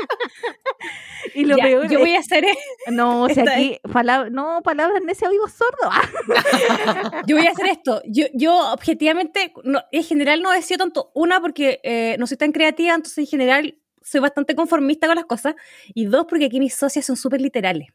y 1.35 1.45
lo 1.45 1.57
Ya, 1.57 1.63
peor 1.63 1.87
yo 1.89 1.97
es- 1.97 1.99
voy 1.99 2.15
a 2.15 2.19
hacer 2.19 2.45
no, 2.91 3.23
o 3.23 3.29
sea, 3.33 3.43
aquí, 3.49 3.79
no, 4.31 4.61
palabras 4.63 5.01
en 5.01 5.09
ese 5.09 5.27
oído 5.27 5.47
sordo. 5.47 5.89
Yo 7.27 7.37
voy 7.37 7.47
a 7.47 7.51
hacer 7.51 7.67
esto. 7.67 8.01
Yo, 8.05 8.25
yo 8.33 8.73
objetivamente, 8.73 9.53
no, 9.63 9.81
en 9.91 10.03
general 10.03 10.41
no 10.41 10.51
decido 10.51 10.79
tanto. 10.79 11.11
Una, 11.15 11.39
porque 11.41 11.79
eh, 11.83 12.15
no 12.19 12.27
soy 12.27 12.37
tan 12.37 12.51
creativa, 12.51 12.93
entonces 12.93 13.17
en 13.19 13.27
general 13.27 13.77
soy 14.01 14.19
bastante 14.19 14.55
conformista 14.55 15.07
con 15.07 15.15
las 15.15 15.25
cosas. 15.25 15.55
Y 15.93 16.05
dos, 16.05 16.25
porque 16.27 16.45
aquí 16.45 16.59
mis 16.59 16.75
socias 16.75 17.05
son 17.05 17.15
súper 17.15 17.39
literales. 17.41 17.87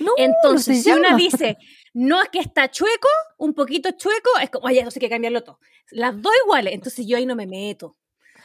No, 0.00 0.12
Entonces, 0.16 0.82
si 0.82 0.90
una 0.90 1.14
dice, 1.16 1.56
no 1.94 2.20
es 2.22 2.28
que 2.30 2.40
está 2.40 2.70
chueco, 2.70 3.08
un 3.36 3.54
poquito 3.54 3.90
chueco, 3.92 4.30
es 4.42 4.50
como, 4.50 4.66
oye, 4.66 4.82
no 4.82 4.90
sé 4.90 4.98
qué 5.00 5.08
cambiarlo 5.08 5.42
todo. 5.44 5.60
Las 5.90 6.20
dos 6.20 6.32
iguales, 6.44 6.74
entonces 6.74 7.06
yo 7.06 7.16
ahí 7.16 7.26
no 7.26 7.36
me 7.36 7.46
meto. 7.46 7.96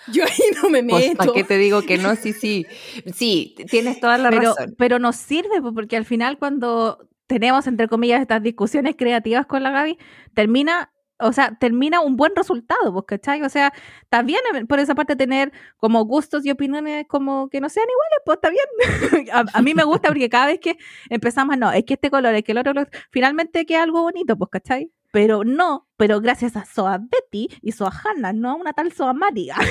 Yo 0.06 0.24
ahí 0.26 0.32
no 0.64 0.70
me 0.70 0.84
Pues, 0.84 1.06
meto. 1.10 1.18
¿para 1.18 1.32
qué 1.34 1.44
te 1.44 1.58
digo 1.58 1.82
que 1.84 1.98
no? 1.98 2.16
Sí, 2.16 2.34
sí. 2.34 2.66
Sí, 3.14 3.56
tienes 3.70 4.00
toda 4.00 4.18
la 4.18 4.30
pero, 4.30 4.56
razón. 4.56 4.76
pero 4.78 5.00
nos 5.00 5.16
sirve, 5.16 5.62
po, 5.62 5.74
porque 5.74 5.98
al 5.98 6.06
final 6.06 6.38
cuando 6.38 7.08
tenemos, 7.28 7.68
entre 7.68 7.88
comillas, 7.88 8.22
estas 8.22 8.44
discusiones 8.44 8.96
creativas 8.98 9.46
con 9.46 9.64
la 9.64 9.72
Gaby, 9.72 9.98
termina, 10.34 10.92
o 11.20 11.32
sea, 11.34 11.58
termina 11.58 12.02
un 12.02 12.18
buen 12.18 12.36
resultado, 12.36 12.92
pues, 12.94 13.06
¿cachai? 13.08 13.42
O 13.44 13.50
sea, 13.50 13.74
está 14.04 14.22
bien 14.24 14.42
eh, 14.56 14.66
por 14.66 14.80
esa 14.80 14.94
parte 14.94 15.16
tener 15.16 15.52
como 15.78 16.04
gustos 16.06 16.46
y 16.46 16.52
opiniones 16.52 17.06
como 17.08 17.48
que 17.50 17.62
no 17.62 17.70
sean 17.70 17.88
iguales, 17.90 18.20
pues 18.26 18.38
está 18.38 18.50
bien. 18.50 19.30
a, 19.34 19.46
a 19.58 19.62
mí 19.62 19.74
me 19.74 19.84
gusta 19.86 20.10
porque 20.10 20.30
cada 20.30 20.48
vez 20.48 20.60
que 20.60 20.78
empezamos, 21.10 21.58
no, 21.58 21.72
es 21.72 21.86
que 21.86 21.94
este 21.96 22.10
color, 22.12 22.36
es 22.36 22.44
que 22.44 22.52
el 22.52 22.58
otro, 22.60 22.74
color", 22.74 22.90
finalmente 23.12 23.66
queda 23.66 23.84
algo 23.84 24.02
bonito, 24.02 24.38
pues, 24.38 24.50
¿cachai? 24.52 24.92
Pero 25.14 25.44
no, 25.44 25.88
pero 25.96 26.20
gracias 26.22 26.56
a 26.58 26.66
Soa 26.66 26.98
Betty 26.98 27.48
y 27.62 27.72
Soa 27.74 27.92
Hanna, 28.04 28.34
no 28.34 28.50
a 28.50 28.56
una 28.56 28.74
tal 28.74 28.92
Soa 28.92 29.14
María. 29.14 29.56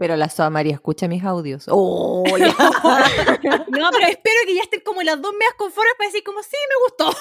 Pero 0.00 0.16
la 0.16 0.28
Soa 0.28 0.48
María 0.50 0.74
escucha 0.74 1.08
mis 1.08 1.22
audios. 1.24 1.66
¡Oh! 1.68 2.24
No, 3.68 3.90
pero 3.92 4.06
espero 4.08 4.36
que 4.46 4.54
ya 4.56 4.62
estén 4.62 4.80
como 4.84 5.02
las 5.02 5.20
dos 5.22 5.32
medias 5.32 5.54
conformes 5.56 5.92
para 5.96 6.08
decir 6.08 6.24
como, 6.24 6.42
sí, 6.42 6.56
me 6.68 6.74
gustó. 6.84 7.16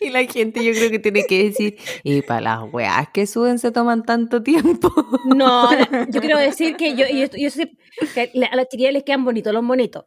y 0.00 0.10
la 0.10 0.24
gente 0.24 0.62
yo 0.64 0.72
creo 0.72 0.90
que 0.90 0.98
tiene 0.98 1.24
que 1.26 1.44
decir, 1.44 1.78
y 2.02 2.20
para 2.22 2.40
las 2.42 2.72
weas 2.72 3.08
que 3.10 3.26
suben 3.26 3.58
se 3.58 3.70
toman 3.72 4.02
tanto 4.04 4.42
tiempo. 4.42 4.90
No, 5.24 5.70
yo 6.10 6.20
quiero 6.20 6.38
decir 6.38 6.76
que 6.76 6.94
yo, 6.96 7.06
yo, 7.06 7.26
yo 7.36 7.50
sé 7.50 7.76
que 8.14 8.30
la- 8.34 8.48
a 8.48 8.56
las 8.56 8.68
chiquillas 8.68 8.92
les 8.92 9.04
quedan 9.04 9.24
bonitos 9.24 9.52
los 9.54 9.62
monitos. 9.62 10.04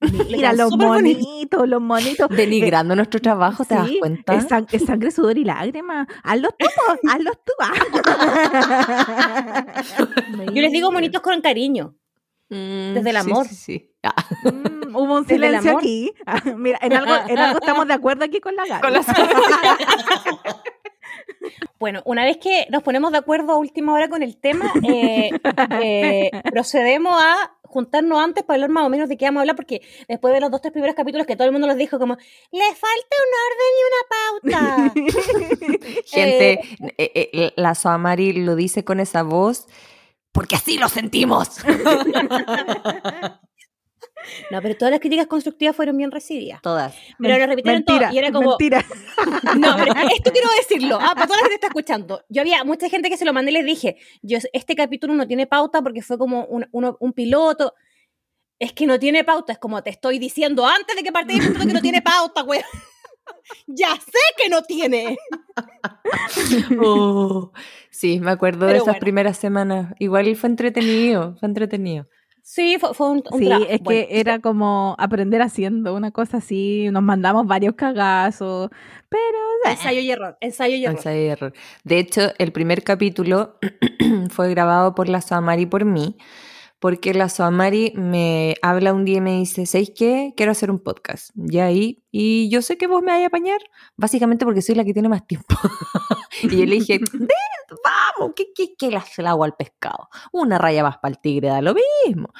Mira, 0.30 0.52
los 0.54 0.76
monitos, 0.76 1.68
los 1.68 1.80
monitos. 1.82 2.28
Denigrando 2.30 2.96
nuestro 2.96 3.20
trabajo, 3.20 3.64
¿te 3.64 3.74
das 3.74 3.90
cuenta? 3.98 4.34
Es, 4.34 4.48
sang- 4.48 4.66
es 4.72 4.84
sangre, 4.84 5.10
sudor 5.10 5.36
y 5.38 5.44
lágrimas. 5.44 6.06
Hazlo 6.22 6.48
tú, 6.58 6.66
po, 6.74 6.94
hazlo 7.10 7.32
tú. 7.44 7.52
Yo 10.54 10.62
les 10.62 10.72
digo 10.72 10.90
monitos 10.92 11.20
con 11.22 11.40
cariño. 11.40 11.94
Mm, 12.48 12.94
desde 12.94 13.10
el 13.10 13.16
amor. 13.16 13.46
Sí, 13.46 13.54
sí. 13.54 13.86
Ah, 14.02 14.14
Mm, 14.44 14.96
hubo 14.96 15.14
un 15.18 15.26
silencio 15.26 15.70
amor. 15.72 15.82
aquí. 15.82 16.12
Ah, 16.26 16.40
Mira, 16.56 16.78
en 16.82 16.94
algo, 16.94 17.12
en 17.28 17.38
algo 17.38 17.58
estamos 17.60 17.86
de 17.86 17.94
acuerdo 17.94 18.24
aquí 18.24 18.40
con 18.40 18.56
la 18.56 18.80
con 18.80 18.92
la 18.92 19.02
Bueno, 21.78 22.02
una 22.04 22.24
vez 22.24 22.36
que 22.38 22.66
nos 22.70 22.82
ponemos 22.82 23.12
de 23.12 23.18
acuerdo 23.18 23.52
a 23.52 23.56
última 23.56 23.92
hora 23.92 24.08
con 24.08 24.22
el 24.22 24.36
tema, 24.38 24.72
eh, 24.82 25.30
eh, 25.82 26.30
procedemos 26.50 27.14
a 27.22 27.52
juntarnos 27.70 28.18
antes 28.18 28.44
para 28.44 28.56
hablar 28.56 28.70
más 28.70 28.84
o 28.84 28.90
menos 28.90 29.08
de 29.08 29.16
qué 29.16 29.24
vamos 29.26 29.38
a 29.38 29.42
hablar, 29.42 29.56
porque 29.56 29.80
después 30.08 30.34
de 30.34 30.40
los 30.40 30.50
dos, 30.50 30.60
tres 30.60 30.72
primeros 30.72 30.96
capítulos 30.96 31.26
que 31.26 31.36
todo 31.36 31.46
el 31.46 31.52
mundo 31.52 31.66
nos 31.66 31.76
dijo 31.76 31.98
como, 31.98 32.16
le 32.16 32.74
falta 32.74 33.16
un 33.24 33.32
orden 33.46 33.72
y 33.78 33.82
una 33.90 34.02
pauta. 34.10 34.92
Gente, 36.06 36.60
eh, 36.98 37.30
eh, 37.32 37.52
la 37.56 37.74
Soa 37.74 37.96
Mari 37.98 38.32
lo 38.32 38.56
dice 38.56 38.84
con 38.84 39.00
esa 39.00 39.22
voz, 39.22 39.66
porque 40.32 40.56
así 40.56 40.78
lo 40.78 40.88
sentimos. 40.88 41.58
No, 44.50 44.60
pero 44.62 44.76
todas 44.76 44.90
las 44.92 45.00
críticas 45.00 45.26
constructivas 45.26 45.74
fueron 45.74 45.96
bien 45.96 46.10
recibidas. 46.10 46.60
Todas. 46.62 46.94
Pero 47.18 47.38
lo 47.38 47.46
repitieron 47.46 47.78
mentira, 47.86 48.08
todo 48.08 48.14
y 48.14 48.18
era 48.18 48.32
como, 48.32 48.50
Mentira. 48.50 48.84
No, 49.58 49.76
pero 49.76 49.92
esto 50.14 50.30
quiero 50.32 50.48
decirlo. 50.58 50.98
Ah, 51.00 51.12
para 51.14 51.26
toda 51.26 51.36
la 51.38 51.42
gente 51.44 51.50
que 51.50 51.54
está 51.54 51.66
escuchando. 51.68 52.22
Yo 52.28 52.42
había 52.42 52.62
mucha 52.64 52.88
gente 52.88 53.08
que 53.10 53.16
se 53.16 53.24
lo 53.24 53.32
mandé 53.32 53.50
y 53.50 53.54
les 53.54 53.64
dije, 53.64 53.96
yo 54.22 54.38
este 54.52 54.74
capítulo 54.76 55.14
no 55.14 55.26
tiene 55.26 55.46
pauta 55.46 55.82
porque 55.82 56.02
fue 56.02 56.18
como 56.18 56.44
un, 56.46 56.66
uno- 56.72 56.96
un 57.00 57.12
piloto. 57.12 57.74
Es 58.58 58.72
que 58.74 58.86
no 58.86 58.98
tiene 58.98 59.24
pauta, 59.24 59.52
es 59.54 59.58
como 59.58 59.82
te 59.82 59.88
estoy 59.90 60.18
diciendo 60.18 60.66
antes 60.66 60.94
de 60.94 61.02
que 61.02 61.12
partí 61.12 61.34
diciendo 61.34 61.60
que 61.66 61.72
no 61.72 61.80
tiene 61.80 62.02
pauta, 62.02 62.42
güey. 62.42 62.60
ya 63.66 63.94
sé 63.96 64.18
que 64.36 64.48
no 64.48 64.62
tiene. 64.62 65.16
Oh, 66.82 67.52
sí, 67.90 68.20
me 68.20 68.30
acuerdo 68.30 68.60
de 68.66 68.72
Pero 68.72 68.76
esas 68.78 68.86
bueno. 68.94 69.00
primeras 69.00 69.36
semanas. 69.38 69.94
Igual 69.98 70.34
fue 70.36 70.48
entretenido, 70.50 71.36
fue 71.38 71.48
entretenido. 71.48 72.06
Sí, 72.42 72.76
fue, 72.80 72.94
fue 72.94 73.10
un, 73.10 73.22
un 73.30 73.38
Sí, 73.38 73.46
trabajo. 73.46 73.70
es 73.70 73.80
Bueno, 73.82 74.06
que 74.08 74.20
era 74.20 74.38
como 74.40 74.94
aprender 74.98 75.42
haciendo 75.42 75.94
una 75.94 76.10
cosa 76.10 76.38
así. 76.38 76.88
Nos 76.90 77.02
mandamos 77.02 77.46
varios 77.46 77.74
cagazos. 77.74 78.70
Pero 79.08 79.38
ensayo 79.66 80.00
y 80.00 80.10
error, 80.10 80.36
ensayo 80.40 80.76
y 80.76 80.84
error. 80.84 80.96
Ensayo 80.96 81.20
y 81.20 81.26
error. 81.26 81.52
De 81.84 81.98
hecho, 81.98 82.32
el 82.38 82.52
primer 82.52 82.82
capítulo 82.84 83.56
fue 84.30 84.50
grabado 84.50 84.94
por 84.94 85.08
la 85.08 85.20
Soamari 85.20 85.62
y 85.62 85.66
por 85.66 85.84
mí, 85.84 86.16
porque 86.80 87.12
la 87.12 87.28
Soamari 87.28 87.92
me 87.94 88.56
habla 88.62 88.94
un 88.94 89.04
día 89.04 89.18
y 89.18 89.20
me 89.20 89.38
dice, 89.38 89.66
¿sabéis 89.66 89.92
qué? 89.94 90.32
Quiero 90.34 90.52
hacer 90.52 90.70
un 90.70 90.78
podcast. 90.78 91.30
Y 91.36 91.58
ahí, 91.58 92.02
y 92.10 92.48
yo 92.48 92.62
sé 92.62 92.78
que 92.78 92.86
vos 92.86 93.02
me 93.02 93.12
vais 93.12 93.24
a 93.24 93.26
apañar, 93.26 93.60
básicamente 93.96 94.46
porque 94.46 94.62
soy 94.62 94.74
la 94.74 94.84
que 94.84 94.94
tiene 94.94 95.10
más 95.10 95.26
tiempo. 95.26 95.54
y 96.42 96.56
yo 96.56 96.64
le 96.64 96.76
dije, 96.76 96.98
vamos, 98.18 98.32
¿qué, 98.34 98.46
qué, 98.54 98.74
qué 98.78 98.90
le 98.90 98.96
hace 98.96 99.20
el 99.20 99.28
agua 99.28 99.44
al 99.44 99.56
pescado? 99.56 100.08
Una 100.32 100.56
raya 100.56 100.82
más 100.82 100.96
para 100.96 101.12
el 101.12 101.20
tigre, 101.20 101.48
da 101.48 101.60
lo 101.60 101.74
mismo. 102.06 102.30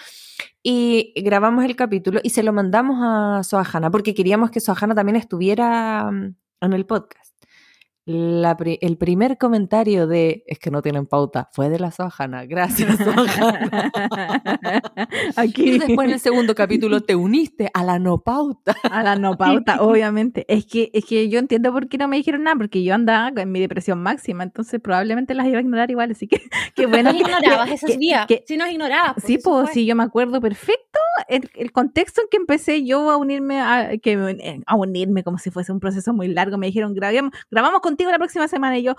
Y 0.62 1.12
grabamos 1.16 1.66
el 1.66 1.76
capítulo 1.76 2.20
y 2.22 2.30
se 2.30 2.42
lo 2.42 2.54
mandamos 2.54 2.96
a 3.02 3.42
Soajana, 3.42 3.90
porque 3.90 4.14
queríamos 4.14 4.50
que 4.50 4.60
Soajana 4.60 4.94
también 4.94 5.16
estuviera 5.16 6.10
mm, 6.10 6.34
en 6.62 6.72
el 6.72 6.86
podcast. 6.86 7.19
La 8.12 8.56
pri- 8.56 8.78
el 8.80 8.96
primer 8.96 9.38
comentario 9.38 10.08
de 10.08 10.42
es 10.48 10.58
que 10.58 10.72
no 10.72 10.82
tienen 10.82 11.06
pauta 11.06 11.48
fue 11.52 11.68
de 11.68 11.78
la 11.78 11.92
Soajana. 11.92 12.44
Gracias, 12.44 12.98
aquí 15.36 15.70
Y 15.70 15.78
después 15.78 16.08
en 16.08 16.14
el 16.14 16.20
segundo 16.20 16.54
capítulo 16.54 17.00
te 17.02 17.14
uniste 17.14 17.70
a 17.72 17.84
la 17.84 17.98
no 17.98 18.22
pauta. 18.22 18.76
a 18.82 19.02
la 19.02 19.16
no 19.16 19.36
pauta, 19.36 19.76
obviamente. 19.82 20.44
Es 20.48 20.66
que, 20.66 20.90
es 20.92 21.04
que 21.04 21.28
yo 21.28 21.38
entiendo 21.38 21.72
por 21.72 21.88
qué 21.88 21.98
no 21.98 22.08
me 22.08 22.16
dijeron 22.16 22.44
nada, 22.44 22.56
porque 22.56 22.82
yo 22.82 22.94
andaba 22.94 23.30
en 23.40 23.52
mi 23.52 23.60
depresión 23.60 24.02
máxima, 24.02 24.42
entonces 24.42 24.80
probablemente 24.80 25.34
las 25.34 25.46
iba 25.46 25.58
a 25.58 25.62
ignorar 25.62 25.90
igual, 25.90 26.10
así 26.10 26.26
que 26.26 26.42
qué 26.74 26.86
bueno. 26.86 27.12
Nos 27.12 27.22
que- 27.22 27.30
ignorabas 27.30 27.70
esos 27.70 27.90
que- 27.90 27.96
días. 27.98 28.26
que- 28.26 28.44
sí, 28.46 28.56
nos 28.56 28.70
ignorabas. 28.70 29.16
Sí, 29.24 29.34
eso 29.34 29.50
pues 29.50 29.70
sí, 29.72 29.86
yo 29.86 29.94
me 29.94 30.02
acuerdo 30.02 30.40
perfecto 30.40 30.98
el, 31.28 31.50
el 31.54 31.72
contexto 31.72 32.22
en 32.22 32.28
que 32.30 32.36
empecé 32.38 32.84
yo 32.84 33.10
a 33.10 33.16
unirme, 33.16 33.60
a, 33.60 33.90
que, 34.02 34.62
a 34.66 34.76
unirme 34.76 35.22
como 35.22 35.38
si 35.38 35.50
fuese 35.50 35.72
un 35.72 35.80
proceso 35.80 36.12
muy 36.12 36.28
largo. 36.28 36.58
Me 36.58 36.66
dijeron, 36.66 36.94
grabamos, 36.94 37.32
grabamos 37.50 37.80
contigo 38.00 38.10
la 38.10 38.18
próxima 38.18 38.48
semana 38.48 38.78
y 38.78 38.84
yo 38.84 38.94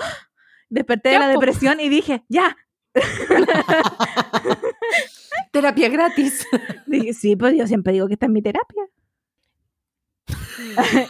desperté 0.70 1.10
de 1.10 1.20
la 1.20 1.26
po. 1.26 1.32
depresión 1.40 1.80
y 1.80 1.90
dije, 1.90 2.24
ya. 2.30 2.56
Terapia 5.52 5.90
gratis. 5.90 6.46
Dije, 6.86 7.14
sí, 7.14 7.36
pues 7.36 7.56
yo 7.58 7.66
siempre 7.66 7.94
digo 7.94 8.08
que 8.08 8.14
esta 8.14 8.28
es 8.28 8.32
mi 8.32 8.44
terapia. 8.44 8.84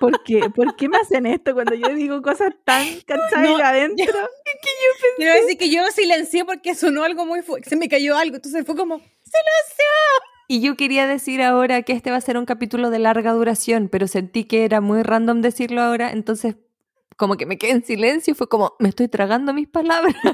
¿Por 0.00 0.22
qué? 0.22 0.40
¿Por 0.54 0.76
qué 0.76 0.88
me 0.88 0.96
hacen 0.96 1.26
esto 1.26 1.52
cuando 1.52 1.74
yo 1.74 1.94
digo 1.94 2.22
cosas 2.22 2.54
tan 2.64 2.86
cansadas 3.04 3.48
No, 3.48 3.58
adentro? 3.58 4.06
Quiero 5.16 5.34
decir 5.34 5.58
que 5.58 5.70
yo 5.70 5.82
silencié 5.90 6.44
porque 6.44 6.74
sonó 6.74 7.04
algo 7.04 7.26
muy 7.26 7.42
fuerte. 7.42 7.68
Se 7.68 7.76
me 7.76 7.88
cayó 7.88 8.16
algo, 8.16 8.36
entonces 8.36 8.64
fue 8.64 8.76
como. 8.76 9.02
Y 10.48 10.62
yo 10.62 10.76
quería 10.76 11.06
decir 11.06 11.42
ahora 11.42 11.82
que 11.82 11.92
este 11.92 12.10
va 12.10 12.16
a 12.16 12.20
ser 12.22 12.38
un 12.38 12.46
capítulo 12.46 12.90
de 12.90 12.98
larga 12.98 13.32
duración, 13.32 13.88
pero 13.90 14.06
sentí 14.06 14.44
que 14.44 14.64
era 14.64 14.80
muy 14.80 15.02
random 15.02 15.42
decirlo 15.42 15.82
ahora, 15.82 16.10
entonces 16.12 16.56
como 17.18 17.36
que 17.36 17.44
me 17.44 17.58
quedé 17.58 17.72
en 17.72 17.84
silencio 17.84 18.32
y 18.32 18.34
fue 18.34 18.48
como, 18.48 18.74
me 18.78 18.88
estoy 18.88 19.08
tragando 19.08 19.52
mis 19.52 19.68
palabras. 19.68 20.14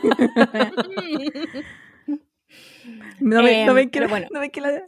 No, 3.20 3.42
me, 3.42 3.64
no, 3.64 3.70
Em, 3.70 3.74
ven 3.76 3.90
que, 3.90 4.06
bueno. 4.06 4.26
no 4.30 4.40
ven 4.40 4.50
que, 4.50 4.60
la- 4.60 4.82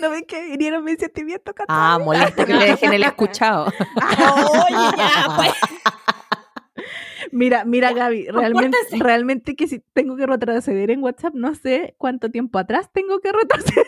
no 0.00 0.10
ven 0.10 0.24
que 0.24 0.48
hirieron 0.48 0.82
mis 0.84 0.96
sentimientos 0.98 1.54
Ah, 1.68 1.98
molesta 2.02 2.46
que 2.46 2.54
me 2.54 2.64
dejen 2.64 2.92
el 2.94 3.02
escuchado. 3.02 3.66
Oye, 3.96 4.96
ya, 4.96 5.34
pues. 5.36 5.52
Mira, 7.32 7.64
mira, 7.64 7.92
Gaby, 7.92 8.28
realmente, 8.28 8.76
realmente 8.98 9.54
que 9.56 9.66
si 9.68 9.78
tengo 9.92 10.16
que 10.16 10.26
retroceder 10.26 10.90
en 10.90 11.02
WhatsApp, 11.02 11.34
no 11.34 11.54
sé 11.54 11.94
cuánto 11.98 12.30
tiempo 12.30 12.58
atrás 12.58 12.90
tengo 12.92 13.20
que 13.20 13.30
retroceder. 13.32 13.86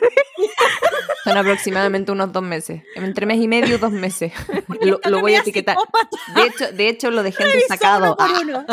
Son 1.24 1.36
aproximadamente 1.36 2.12
unos 2.12 2.32
dos 2.32 2.42
meses. 2.42 2.82
Entre 2.94 3.26
mes 3.26 3.38
y 3.38 3.48
medio, 3.48 3.78
dos 3.78 3.92
meses. 3.92 4.32
Lo, 4.80 5.20
voy 5.20 5.34
a 5.34 5.40
etiquetar. 5.40 5.76
psicópata 5.76 6.34
De 6.34 6.46
hecho, 6.46 6.72
de 6.72 6.88
hecho, 6.88 7.11
lo 7.11 7.22
dejé 7.22 7.44
uno 7.44 7.52
destacado. 7.52 8.16
uno. 8.42 8.64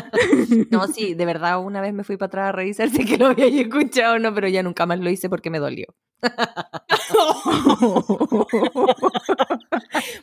no, 0.69 0.87
sí, 0.87 1.13
de 1.13 1.25
verdad, 1.25 1.59
una 1.59 1.81
vez 1.81 1.93
me 1.93 2.03
fui 2.03 2.17
para 2.17 2.27
atrás 2.27 2.49
a 2.49 2.51
revisar 2.51 2.89
si 2.89 3.05
que 3.05 3.17
lo 3.17 3.27
había 3.27 3.47
escuchado 3.47 4.15
o 4.15 4.19
no, 4.19 4.33
pero 4.33 4.47
ya 4.47 4.63
nunca 4.63 4.85
más 4.85 4.99
lo 4.99 5.09
hice 5.09 5.29
porque 5.29 5.49
me 5.49 5.59
dolió. 5.59 5.87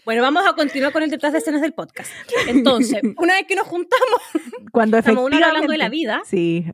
Bueno, 0.05 0.23
vamos 0.23 0.45
a 0.47 0.55
continuar 0.55 0.93
con 0.93 1.03
el 1.03 1.11
detrás 1.11 1.33
de 1.33 1.39
escenas 1.39 1.61
del 1.61 1.73
podcast. 1.73 2.11
Entonces, 2.47 3.01
una 3.19 3.35
vez 3.35 3.47
que 3.47 3.57
nos 3.57 3.67
juntamos, 3.67 4.21
Cuando 4.73 4.99
estamos 4.99 5.25
hora 5.25 5.47
hablando 5.49 5.73
de 5.73 5.79
la 5.79 5.89
vida. 5.89 6.23
Sí, 6.25 6.65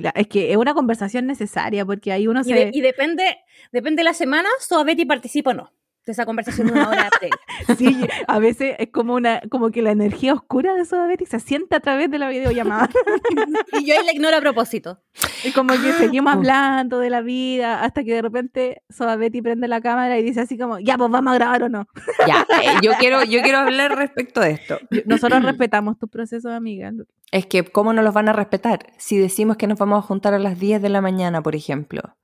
la- 0.00 0.10
es 0.10 0.26
que 0.28 0.50
es 0.52 0.56
una 0.56 0.74
conversación 0.74 1.26
necesaria 1.26 1.84
porque 1.86 2.12
ahí 2.12 2.26
uno 2.26 2.40
Y, 2.40 2.44
se... 2.44 2.54
de- 2.54 2.70
y 2.72 2.80
depende, 2.80 3.38
depende 3.72 4.00
de 4.00 4.04
la 4.04 4.14
semana, 4.14 4.48
so 4.60 4.84
Betty 4.84 5.04
participa 5.04 5.50
o 5.50 5.54
no 5.54 5.72
de 6.04 6.12
esa 6.12 6.26
conversación 6.26 6.66
de 6.66 6.72
una 6.72 6.88
hora. 6.88 7.10
previa. 7.18 7.36
Sí, 7.78 8.06
a 8.26 8.38
veces 8.40 8.74
es 8.78 8.88
como 8.90 9.14
una 9.14 9.40
como 9.50 9.70
que 9.70 9.82
la 9.82 9.92
energía 9.92 10.34
oscura 10.34 10.74
de 10.74 10.84
Soda 10.84 11.06
Betty 11.06 11.26
se 11.26 11.38
siente 11.38 11.76
a 11.76 11.80
través 11.80 12.10
de 12.10 12.18
la 12.18 12.28
videollamada. 12.28 12.88
y 13.80 13.84
yo 13.86 13.94
ahí 13.98 14.04
la 14.04 14.12
ignoro 14.12 14.36
a 14.36 14.40
propósito. 14.40 15.00
Es 15.44 15.54
como 15.54 15.74
que 15.74 15.92
seguimos 15.92 16.32
Ah. 16.32 16.36
hablando 16.36 16.98
de 16.98 17.10
la 17.10 17.20
vida 17.20 17.82
hasta 17.84 18.02
que 18.04 18.14
de 18.14 18.22
repente 18.22 18.82
Soda 18.90 19.16
Betty 19.16 19.42
prende 19.42 19.68
la 19.68 19.80
cámara 19.80 20.18
y 20.18 20.22
dice 20.22 20.40
así 20.40 20.58
como, 20.58 20.78
ya, 20.80 20.96
pues 20.98 21.10
vamos 21.10 21.32
a 21.32 21.36
grabar 21.36 21.62
o 21.64 21.68
no. 21.68 21.86
Ya, 22.26 22.46
eh, 22.62 22.74
yo, 22.82 22.92
quiero, 22.98 23.22
yo 23.24 23.40
quiero 23.42 23.58
hablar 23.58 23.96
respecto 23.96 24.40
de 24.40 24.52
esto. 24.52 24.78
Nosotros 25.06 25.42
respetamos 25.44 25.98
tus 25.98 26.08
procesos, 26.10 26.50
amiga. 26.52 26.90
Es 27.30 27.46
que, 27.46 27.64
¿cómo 27.64 27.92
no 27.92 28.02
los 28.02 28.14
van 28.14 28.28
a 28.28 28.32
respetar? 28.32 28.92
Si 28.98 29.16
decimos 29.18 29.56
que 29.56 29.66
nos 29.66 29.78
vamos 29.78 29.98
a 29.98 30.06
juntar 30.06 30.34
a 30.34 30.38
las 30.38 30.58
10 30.58 30.82
de 30.82 30.88
la 30.88 31.00
mañana, 31.00 31.42
por 31.42 31.54
ejemplo, 31.54 32.16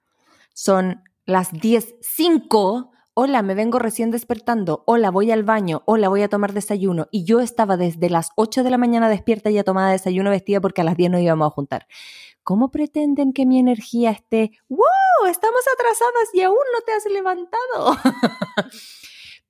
son 0.52 1.02
las 1.26 1.52
10.05. 1.52 2.90
Hola, 3.20 3.42
me 3.42 3.56
vengo 3.56 3.80
recién 3.80 4.12
despertando. 4.12 4.84
Hola, 4.86 5.10
voy 5.10 5.32
al 5.32 5.42
baño. 5.42 5.82
Hola, 5.86 6.08
voy 6.08 6.22
a 6.22 6.28
tomar 6.28 6.52
desayuno. 6.52 7.08
Y 7.10 7.24
yo 7.24 7.40
estaba 7.40 7.76
desde 7.76 8.10
las 8.10 8.30
8 8.36 8.62
de 8.62 8.70
la 8.70 8.78
mañana 8.78 9.08
despierta 9.08 9.50
y 9.50 9.54
ya 9.54 9.64
tomada 9.64 9.90
desayuno 9.90 10.30
vestida 10.30 10.60
porque 10.60 10.82
a 10.82 10.84
las 10.84 10.96
10 10.96 11.10
nos 11.10 11.20
íbamos 11.20 11.48
a 11.48 11.50
juntar. 11.50 11.88
¿Cómo 12.44 12.70
pretenden 12.70 13.32
que 13.32 13.44
mi 13.44 13.58
energía 13.58 14.12
esté? 14.12 14.52
¡Wow! 14.68 15.26
Estamos 15.28 15.62
atrasadas 15.74 16.28
y 16.32 16.42
aún 16.42 16.58
no 16.72 16.80
te 16.86 16.92
has 16.92 17.06
levantado. 17.12 17.96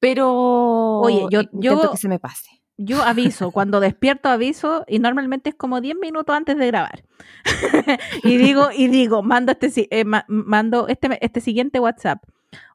Pero. 0.01 1.01
Oye, 1.01 1.27
yo- 1.31 1.43
yo- 1.53 1.91
que 1.91 1.99
se 1.99 2.09
me 2.09 2.19
pase. 2.19 2.49
Yo 2.79 3.03
aviso, 3.03 3.51
cuando 3.51 3.81
despierto 3.81 4.31
aviso 4.31 4.85
y 4.87 4.99
normalmente 4.99 5.51
es 5.51 5.57
como 5.57 5.83
10 5.83 5.97
minutos 5.97 6.35
antes 6.35 6.57
de 6.57 6.69
grabar. 6.69 7.05
y 8.25 8.39
digo, 8.39 8.69
y 8.75 8.89
digo, 8.89 9.23
mando 9.23 9.53
este, 9.53 9.89
eh, 9.91 10.05
ma- 10.07 10.25
mando 10.29 10.89
este, 10.89 11.19
este 11.23 11.43
siguiente 11.43 11.81
WhatsApp. 11.81 12.23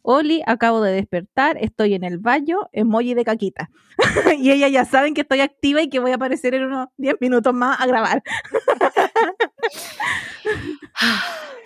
Oli, 0.02 0.42
acabo 0.46 0.82
de 0.82 0.92
despertar, 0.92 1.58
estoy 1.62 1.94
en 1.94 2.04
el 2.04 2.18
baño, 2.18 2.70
emoji 2.74 3.14
de 3.14 3.24
caquita. 3.24 3.70
y 4.38 4.52
ellas 4.52 4.72
ya 4.72 4.86
saben 4.86 5.14
que 5.14 5.22
estoy 5.22 5.40
activa 5.40 5.82
y 5.82 5.90
que 5.90 6.00
voy 6.00 6.12
a 6.12 6.16
aparecer 6.16 6.54
en 6.56 6.66
unos 6.66 6.88
10 6.98 7.16
minutos 7.22 7.54
más 7.54 7.80
a 7.80 7.86
grabar. 7.86 8.22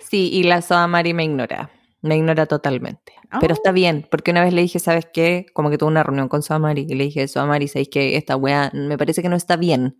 Sí, 0.00 0.30
y 0.32 0.42
la 0.44 0.62
Soa 0.62 0.86
Mari 0.86 1.12
me 1.12 1.24
ignora. 1.24 1.70
Me 2.00 2.16
ignora 2.16 2.46
totalmente. 2.46 3.12
Pero 3.40 3.52
Ah. 3.52 3.56
está 3.56 3.72
bien, 3.72 4.06
porque 4.10 4.30
una 4.30 4.42
vez 4.42 4.54
le 4.54 4.62
dije, 4.62 4.78
¿sabes 4.78 5.06
qué? 5.12 5.44
Como 5.52 5.68
que 5.68 5.76
tuve 5.76 5.90
una 5.90 6.02
reunión 6.02 6.28
con 6.28 6.42
Soa 6.42 6.58
Mari 6.58 6.86
y 6.88 6.94
le 6.94 7.04
dije, 7.04 7.28
Soa 7.28 7.44
Mari, 7.44 7.68
¿sabes 7.68 7.88
qué? 7.90 8.16
Esta 8.16 8.36
weá 8.36 8.70
me 8.72 8.96
parece 8.96 9.20
que 9.20 9.28
no 9.28 9.36
está 9.36 9.56
bien. 9.56 9.96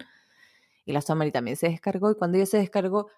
Y 0.87 0.93
la 0.93 1.03
Soa 1.03 1.17
Mari 1.17 1.31
también 1.33 1.57
se 1.59 1.69
descargó 1.69 2.11
y 2.11 2.15
cuando 2.15 2.39
ella 2.39 2.47
se 2.47 2.57
descargó, 2.57 3.09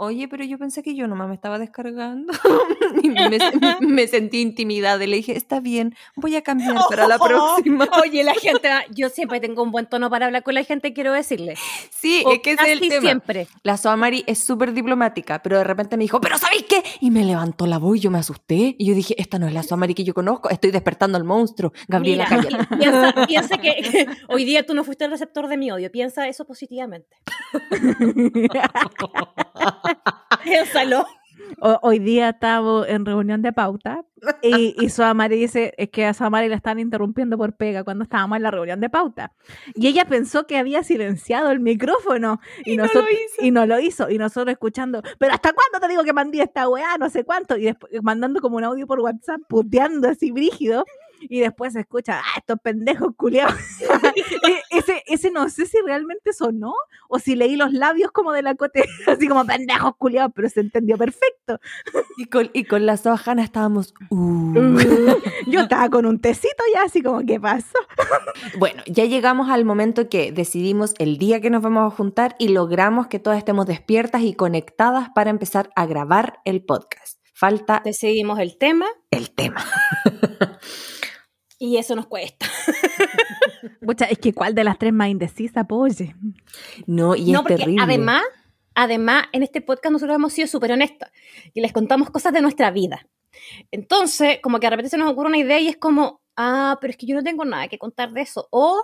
oye, 0.00 0.28
pero 0.28 0.44
yo 0.44 0.56
pensé 0.56 0.82
que 0.82 0.94
yo 0.94 1.06
nomás 1.06 1.28
me 1.28 1.34
estaba 1.34 1.58
descargando. 1.58 2.32
y 3.02 3.10
me, 3.10 3.28
me 3.80 4.06
sentí 4.08 4.40
intimidada 4.40 5.04
y 5.04 5.06
le 5.06 5.16
dije, 5.16 5.36
está 5.36 5.60
bien, 5.60 5.94
voy 6.16 6.36
a 6.36 6.42
cambiar 6.50 6.76
para 6.88 7.06
la 7.06 7.18
próxima. 7.18 7.86
Oye, 8.02 8.24
la 8.24 8.34
gente, 8.34 8.68
yo 8.94 9.10
siempre 9.10 9.40
tengo 9.40 9.62
un 9.62 9.70
buen 9.70 9.86
tono 9.86 10.08
para 10.08 10.26
hablar 10.26 10.42
con 10.42 10.54
la 10.54 10.64
gente, 10.64 10.94
quiero 10.94 11.12
decirle. 11.12 11.54
Sí, 11.90 12.22
O 12.24 12.32
es 12.32 12.40
que 12.40 12.52
ese 12.52 12.62
es 12.64 12.68
el 12.70 12.78
casi 12.78 12.88
tema. 12.88 13.00
siempre. 13.02 13.46
La 13.62 13.76
Soamari 13.76 14.24
es 14.26 14.38
súper 14.42 14.72
diplomática, 14.72 15.42
pero 15.42 15.58
de 15.58 15.64
repente 15.64 15.96
me 15.98 16.04
dijo, 16.04 16.20
¿pero 16.20 16.38
sabéis 16.38 16.64
qué? 16.68 16.82
Y 17.00 17.10
me 17.10 17.24
levantó 17.24 17.66
la 17.66 17.78
voz 17.78 17.98
y 17.98 18.00
yo 18.00 18.10
me 18.10 18.18
asusté. 18.18 18.76
Y 18.78 18.86
yo 18.86 18.94
dije, 18.94 19.14
esta 19.18 19.38
no 19.38 19.46
es 19.46 19.52
la 19.52 19.62
Soamari 19.62 19.94
que 19.94 20.04
yo 20.04 20.14
conozco, 20.14 20.48
estoy 20.48 20.70
despertando 20.70 21.18
al 21.18 21.24
monstruo. 21.24 21.72
Gabriela, 21.88 22.26
Mira, 22.78 23.26
piensa 23.26 23.58
que, 23.58 23.74
que 23.82 24.06
hoy 24.28 24.44
día 24.44 24.64
tú 24.64 24.74
no 24.74 24.82
fuiste 24.82 25.04
el 25.04 25.10
receptor 25.10 25.46
de 25.46 25.58
mi 25.58 25.70
odio. 25.70 25.90
Piensa 25.90 26.26
eso 26.26 26.46
positivamente. 26.46 27.16
O- 31.60 31.78
hoy 31.82 31.98
día 31.98 32.28
estaba 32.30 32.86
en 32.88 33.04
reunión 33.04 33.42
de 33.42 33.52
pauta 33.52 34.04
y, 34.40 34.74
y 34.78 34.88
Soamari 34.88 35.36
dice 35.36 35.74
es 35.78 35.90
que 35.90 36.06
a 36.06 36.14
Soamari 36.14 36.48
la 36.48 36.54
están 36.54 36.78
interrumpiendo 36.78 37.36
por 37.36 37.54
pega 37.56 37.82
cuando 37.82 38.04
estábamos 38.04 38.36
en 38.36 38.44
la 38.44 38.50
reunión 38.52 38.78
de 38.80 38.88
pauta. 38.88 39.32
Y 39.74 39.88
ella 39.88 40.04
pensó 40.04 40.46
que 40.46 40.58
había 40.58 40.84
silenciado 40.84 41.50
el 41.50 41.58
micrófono 41.60 42.40
y, 42.64 42.76
no 42.76 42.84
lo 42.84 42.88
nosotros, 42.88 43.10
hizo. 43.12 43.44
y 43.44 43.50
no 43.50 43.66
lo 43.66 43.80
hizo. 43.80 44.08
Y 44.10 44.18
nosotros 44.18 44.52
escuchando, 44.52 45.02
pero 45.18 45.34
¿hasta 45.34 45.52
cuándo 45.52 45.80
te 45.84 45.88
digo 45.90 46.04
que 46.04 46.12
mandé 46.12 46.40
esta 46.42 46.68
weá? 46.68 46.96
No 46.98 47.10
sé 47.10 47.24
cuánto. 47.24 47.56
Y 47.56 47.64
después 47.64 47.92
mandando 48.02 48.40
como 48.40 48.56
un 48.56 48.64
audio 48.64 48.86
por 48.86 49.00
WhatsApp, 49.00 49.40
puteando 49.48 50.08
así 50.08 50.30
brígido. 50.30 50.84
Y 51.20 51.40
después 51.40 51.72
se 51.74 51.80
escucha, 51.80 52.20
ah, 52.20 52.38
estos 52.38 52.58
pendejos 52.60 53.14
culiados. 53.16 53.54
Ese, 54.70 55.02
ese 55.06 55.30
no 55.30 55.48
sé 55.48 55.66
si 55.66 55.78
realmente 55.84 56.32
sonó 56.32 56.72
o 57.08 57.18
si 57.18 57.34
leí 57.34 57.56
los 57.56 57.72
labios 57.72 58.12
como 58.12 58.32
de 58.32 58.42
la 58.42 58.54
cote, 58.54 58.84
así 59.06 59.26
como 59.26 59.44
pendejos 59.44 59.96
culiados, 59.96 60.32
pero 60.34 60.48
se 60.48 60.60
entendió 60.60 60.96
perfecto. 60.96 61.58
Y 62.16 62.26
con, 62.26 62.50
y 62.52 62.64
con 62.64 62.86
la 62.86 62.96
Soajana 62.96 63.42
estábamos... 63.42 63.94
uh. 64.10 64.78
Yo 65.46 65.60
estaba 65.60 65.88
con 65.90 66.06
un 66.06 66.20
tecito 66.20 66.62
ya, 66.74 66.84
así 66.84 67.02
como, 67.02 67.20
¿qué 67.26 67.40
pasó? 67.40 67.78
Bueno, 68.58 68.82
ya 68.86 69.04
llegamos 69.04 69.50
al 69.50 69.64
momento 69.64 70.08
que 70.08 70.32
decidimos 70.32 70.94
el 70.98 71.18
día 71.18 71.40
que 71.40 71.50
nos 71.50 71.62
vamos 71.62 71.92
a 71.92 71.96
juntar 71.96 72.36
y 72.38 72.48
logramos 72.48 73.08
que 73.08 73.18
todas 73.18 73.38
estemos 73.38 73.66
despiertas 73.66 74.22
y 74.22 74.34
conectadas 74.34 75.08
para 75.14 75.30
empezar 75.30 75.70
a 75.74 75.86
grabar 75.86 76.40
el 76.44 76.62
podcast. 76.64 77.18
Falta 77.34 77.80
Decidimos 77.84 78.38
el 78.38 78.58
tema 78.58 78.86
el 79.10 79.30
tema. 79.32 79.64
Y 81.60 81.76
eso 81.76 81.94
nos 81.94 82.06
cuesta. 82.06 82.46
Pucha, 83.86 84.06
es 84.06 84.18
que 84.18 84.32
¿cuál 84.32 84.54
de 84.54 84.64
las 84.64 84.78
tres 84.78 84.94
más 84.94 85.10
indecisa, 85.10 85.64
poye? 85.64 86.16
No, 86.86 87.14
y 87.14 87.30
no, 87.30 87.40
es 87.40 87.42
porque 87.42 87.56
terrible. 87.56 87.82
además, 87.84 88.22
además, 88.74 89.26
en 89.32 89.42
este 89.42 89.60
podcast 89.60 89.92
nosotros 89.92 90.16
hemos 90.16 90.32
sido 90.32 90.48
súper 90.48 90.72
honestas 90.72 91.12
y 91.52 91.60
les 91.60 91.72
contamos 91.72 92.10
cosas 92.10 92.32
de 92.32 92.40
nuestra 92.40 92.70
vida. 92.70 93.06
Entonces, 93.70 94.38
como 94.42 94.58
que 94.58 94.66
de 94.66 94.70
repente 94.70 94.88
se 94.88 94.96
nos 94.96 95.10
ocurre 95.10 95.28
una 95.28 95.38
idea 95.38 95.60
y 95.60 95.68
es 95.68 95.76
como, 95.76 96.22
ah, 96.34 96.78
pero 96.80 96.92
es 96.92 96.96
que 96.96 97.06
yo 97.06 97.14
no 97.14 97.22
tengo 97.22 97.44
nada 97.44 97.68
que 97.68 97.78
contar 97.78 98.10
de 98.12 98.22
eso. 98.22 98.48
O 98.50 98.82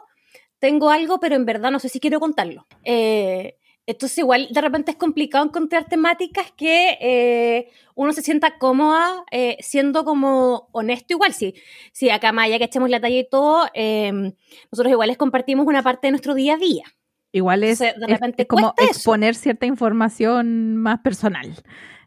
tengo 0.59 0.91
algo, 0.91 1.19
pero 1.19 1.35
en 1.35 1.47
verdad 1.47 1.71
no 1.71 1.79
sé 1.79 1.89
si 1.89 1.99
quiero 1.99 2.21
contarlo. 2.21 2.67
Eh, 2.85 3.57
entonces, 3.87 4.19
igual 4.19 4.49
de 4.51 4.61
repente 4.61 4.91
es 4.91 4.97
complicado 4.97 5.45
encontrar 5.45 5.89
temáticas 5.89 6.53
que 6.57 6.99
eh, 7.01 7.71
uno 7.95 8.13
se 8.13 8.23
sienta 8.23 8.59
cómoda 8.59 9.25
eh, 9.31 9.57
siendo 9.61 10.05
como 10.05 10.69
honesto 10.73 11.15
igual. 11.15 11.33
Si, 11.33 11.55
si 11.93 12.11
acá 12.11 12.33
más 12.33 12.47
allá 12.47 12.59
que 12.59 12.65
echemos 12.65 12.91
la 12.91 13.01
talla 13.01 13.19
y 13.19 13.29
todo, 13.29 13.67
eh, 13.75 14.35
nosotros 14.73 14.93
igual 14.93 15.09
les 15.09 15.17
compartimos 15.17 15.67
una 15.67 15.83
parte 15.83 16.09
de 16.09 16.11
nuestro 16.11 16.35
día 16.35 16.55
a 16.55 16.59
día. 16.59 16.85
Igual 17.33 17.65
es, 17.65 17.81
de 17.81 17.95
repente 18.07 18.43
es 18.43 18.49
como 18.49 18.75
cuesta 18.75 18.85
eso. 18.85 18.93
exponer 18.93 19.35
cierta 19.35 19.67
información 19.67 20.77
más 20.77 21.01
personal. 21.01 21.55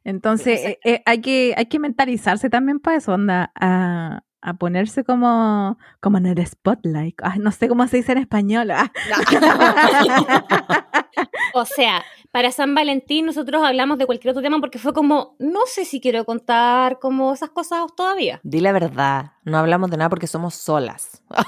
Entonces, 0.04 0.60
eh, 0.62 0.80
eh, 0.84 1.02
hay, 1.06 1.22
que, 1.22 1.54
hay 1.56 1.68
que 1.68 1.80
mentalizarse 1.80 2.50
también 2.50 2.80
para 2.80 2.98
eso, 2.98 3.14
onda, 3.14 3.52
a, 3.56 4.24
a 4.42 4.54
ponerse 4.56 5.04
como, 5.04 5.78
como 6.00 6.18
en 6.18 6.26
el 6.26 6.46
spotlight. 6.46 7.20
Ay, 7.22 7.40
no 7.40 7.52
sé 7.52 7.68
cómo 7.68 7.88
se 7.88 7.98
dice 7.98 8.14
en 8.14 8.20
español. 8.20 8.72
ah. 8.72 8.92
O 11.54 11.66
sea, 11.66 12.04
para 12.32 12.52
San 12.52 12.76
Valentín 12.76 13.26
nosotros 13.26 13.64
hablamos 13.64 13.98
de 13.98 14.06
cualquier 14.06 14.32
otro 14.32 14.42
tema 14.44 14.60
porque 14.60 14.80
fue 14.80 14.94
como, 14.94 15.36
no 15.40 15.62
sé 15.66 15.86
si 15.86 16.00
quiero 16.00 16.26
contar 16.26 17.00
como 17.00 17.34
esas 17.34 17.50
cosas 17.50 17.82
todavía. 17.96 18.40
Di 18.44 18.60
la 18.62 18.72
verdad, 18.72 19.32
no 19.44 19.58
hablamos 19.58 19.90
de 19.92 19.98
nada 19.98 20.10
porque 20.10 20.28
somos 20.28 20.54
solas. 20.56 21.24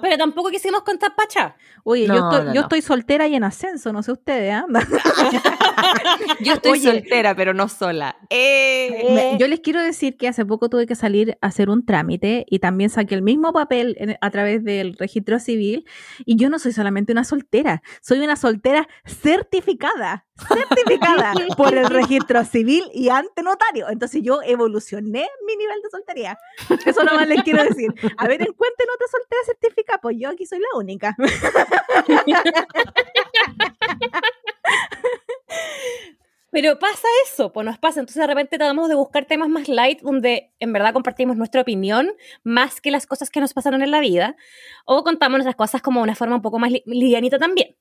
Pero 0.00 0.16
tampoco 0.18 0.50
quisimos 0.50 0.82
contar 0.82 1.14
pacha. 1.14 1.56
Oye, 1.84 2.06
yo, 2.06 2.14
estoy, 2.14 2.44
no, 2.46 2.46
yo 2.46 2.54
no. 2.54 2.60
estoy 2.62 2.82
soltera 2.82 3.26
y 3.28 3.34
en 3.34 3.44
ascenso, 3.44 3.92
no 3.92 4.02
sé 4.02 4.12
ustedes, 4.12 4.52
¿ah? 4.54 4.64
Yo 6.40 6.54
estoy 6.54 6.72
Oye. 6.72 6.82
soltera, 6.82 7.34
pero 7.34 7.54
no 7.54 7.68
sola. 7.68 8.16
¡Eh! 8.30 9.36
Yo 9.38 9.48
les 9.48 9.60
quiero 9.60 9.80
decir 9.80 10.16
que 10.16 10.28
hace 10.28 10.44
poco 10.44 10.68
tuve 10.68 10.86
que 10.86 10.94
salir 10.94 11.36
a 11.40 11.46
hacer 11.48 11.68
un 11.70 11.84
trámite 11.84 12.46
y 12.48 12.58
también 12.58 12.90
saqué 12.90 13.14
el 13.14 13.22
mismo 13.22 13.52
papel 13.52 13.96
en- 13.98 14.16
a 14.20 14.30
través 14.30 14.64
del 14.64 14.96
registro 14.96 15.38
civil 15.38 15.86
y 16.24 16.36
yo 16.36 16.48
no 16.48 16.53
soy 16.58 16.72
solamente 16.72 17.12
una 17.12 17.24
soltera, 17.24 17.82
soy 18.00 18.20
una 18.20 18.36
soltera 18.36 18.88
certificada, 19.04 20.26
certificada 20.48 21.34
por 21.56 21.74
el 21.74 21.86
registro 21.86 22.44
civil 22.44 22.84
y 22.92 23.08
ante 23.08 23.42
notario. 23.42 23.88
Entonces 23.88 24.22
yo 24.22 24.40
evolucioné 24.42 25.28
mi 25.46 25.56
nivel 25.56 25.80
de 25.82 25.90
soltería. 25.90 26.38
Eso 26.84 27.04
nomás 27.04 27.28
les 27.28 27.42
quiero 27.42 27.64
decir. 27.64 27.94
A 28.16 28.26
ver, 28.26 28.42
encuentren 28.42 28.88
otra 28.94 29.06
soltera 29.10 29.42
certificada, 29.46 30.00
pues 30.00 30.16
yo 30.18 30.30
aquí 30.30 30.46
soy 30.46 30.60
la 30.60 30.78
única. 30.78 31.16
Pero 36.54 36.78
pasa 36.78 37.08
eso, 37.26 37.52
pues 37.52 37.66
nos 37.66 37.78
pasa. 37.78 37.98
Entonces 37.98 38.20
de 38.20 38.26
repente 38.28 38.56
tratamos 38.58 38.88
de 38.88 38.94
buscar 38.94 39.24
temas 39.24 39.48
más 39.48 39.68
light 39.68 40.00
donde 40.02 40.52
en 40.60 40.72
verdad 40.72 40.92
compartimos 40.92 41.36
nuestra 41.36 41.62
opinión 41.62 42.12
más 42.44 42.80
que 42.80 42.92
las 42.92 43.06
cosas 43.08 43.28
que 43.28 43.40
nos 43.40 43.52
pasaron 43.52 43.82
en 43.82 43.90
la 43.90 43.98
vida. 43.98 44.36
O 44.86 45.02
contamos 45.02 45.38
nuestras 45.38 45.56
cosas 45.56 45.82
como 45.82 46.00
una 46.00 46.14
forma 46.14 46.36
un 46.36 46.42
poco 46.42 46.60
más 46.60 46.70
li- 46.70 46.84
livianita 46.86 47.40
también. 47.40 47.74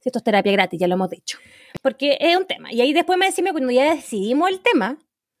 Si 0.00 0.08
esto 0.08 0.20
es 0.20 0.24
terapia 0.24 0.52
gratis, 0.52 0.78
ya 0.78 0.86
lo 0.86 0.94
hemos 0.94 1.10
dicho. 1.10 1.38
Porque 1.82 2.16
es 2.20 2.36
un 2.36 2.46
tema. 2.46 2.72
Y 2.72 2.80
ahí 2.80 2.92
después 2.92 3.18
me 3.18 3.26
decimos, 3.26 3.50
cuando 3.50 3.72
ya 3.72 3.92
decidimos 3.92 4.48
el 4.48 4.60
tema, 4.60 4.96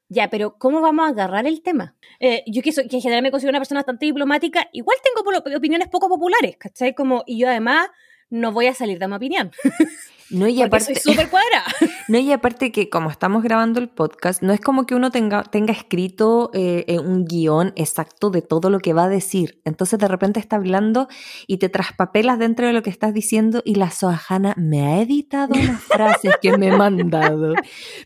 ya, 0.08 0.28
pero 0.28 0.58
¿cómo 0.58 0.80
vamos 0.80 1.06
a 1.06 1.10
agarrar 1.10 1.46
el 1.46 1.62
tema? 1.62 1.94
Eh, 2.18 2.42
yo 2.48 2.60
que, 2.60 2.72
soy, 2.72 2.88
que 2.88 2.96
en 2.96 3.02
general 3.02 3.22
me 3.22 3.30
considero 3.30 3.52
una 3.52 3.60
persona 3.60 3.78
bastante 3.78 4.06
diplomática, 4.06 4.68
igual 4.72 4.96
tengo 5.04 5.56
opiniones 5.56 5.86
poco 5.88 6.08
populares, 6.08 6.56
¿cachai? 6.58 6.92
Como, 6.96 7.22
y 7.24 7.38
yo 7.38 7.48
además 7.48 7.88
no 8.30 8.52
voy 8.52 8.66
a 8.66 8.74
salir 8.74 8.98
de 8.98 9.08
mi 9.08 9.14
opinión. 9.14 9.50
No, 10.30 10.46
y 10.46 10.62
aparte, 10.62 10.94
soy 10.94 11.12
súper 11.12 11.28
cuadrada. 11.28 11.64
no, 12.08 12.18
y 12.18 12.30
aparte 12.30 12.70
que 12.70 12.88
como 12.88 13.10
estamos 13.10 13.42
grabando 13.42 13.80
el 13.80 13.88
podcast, 13.88 14.42
no 14.42 14.52
es 14.52 14.60
como 14.60 14.86
que 14.86 14.94
uno 14.94 15.10
tenga, 15.10 15.42
tenga 15.42 15.72
escrito 15.72 16.50
eh, 16.54 16.84
eh, 16.86 17.00
un 17.00 17.24
guion 17.24 17.72
exacto 17.74 18.30
de 18.30 18.40
todo 18.40 18.70
lo 18.70 18.78
que 18.78 18.92
va 18.92 19.04
a 19.04 19.08
decir. 19.08 19.60
Entonces 19.64 19.98
de 19.98 20.06
repente 20.06 20.38
está 20.38 20.56
hablando 20.56 21.08
y 21.48 21.58
te 21.58 21.68
traspapelas 21.68 22.38
dentro 22.38 22.66
de 22.66 22.72
lo 22.72 22.82
que 22.82 22.90
estás 22.90 23.12
diciendo 23.12 23.60
y 23.64 23.74
la 23.74 23.90
Soajana 23.90 24.54
me 24.56 24.86
ha 24.86 25.02
editado 25.02 25.54
unas 25.54 25.82
frases 25.82 26.36
que 26.40 26.56
me 26.56 26.70
ha 26.70 26.76
mandado. 26.76 27.54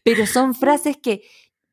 Pero 0.02 0.26
son 0.26 0.54
frases 0.54 0.96
que 0.96 1.22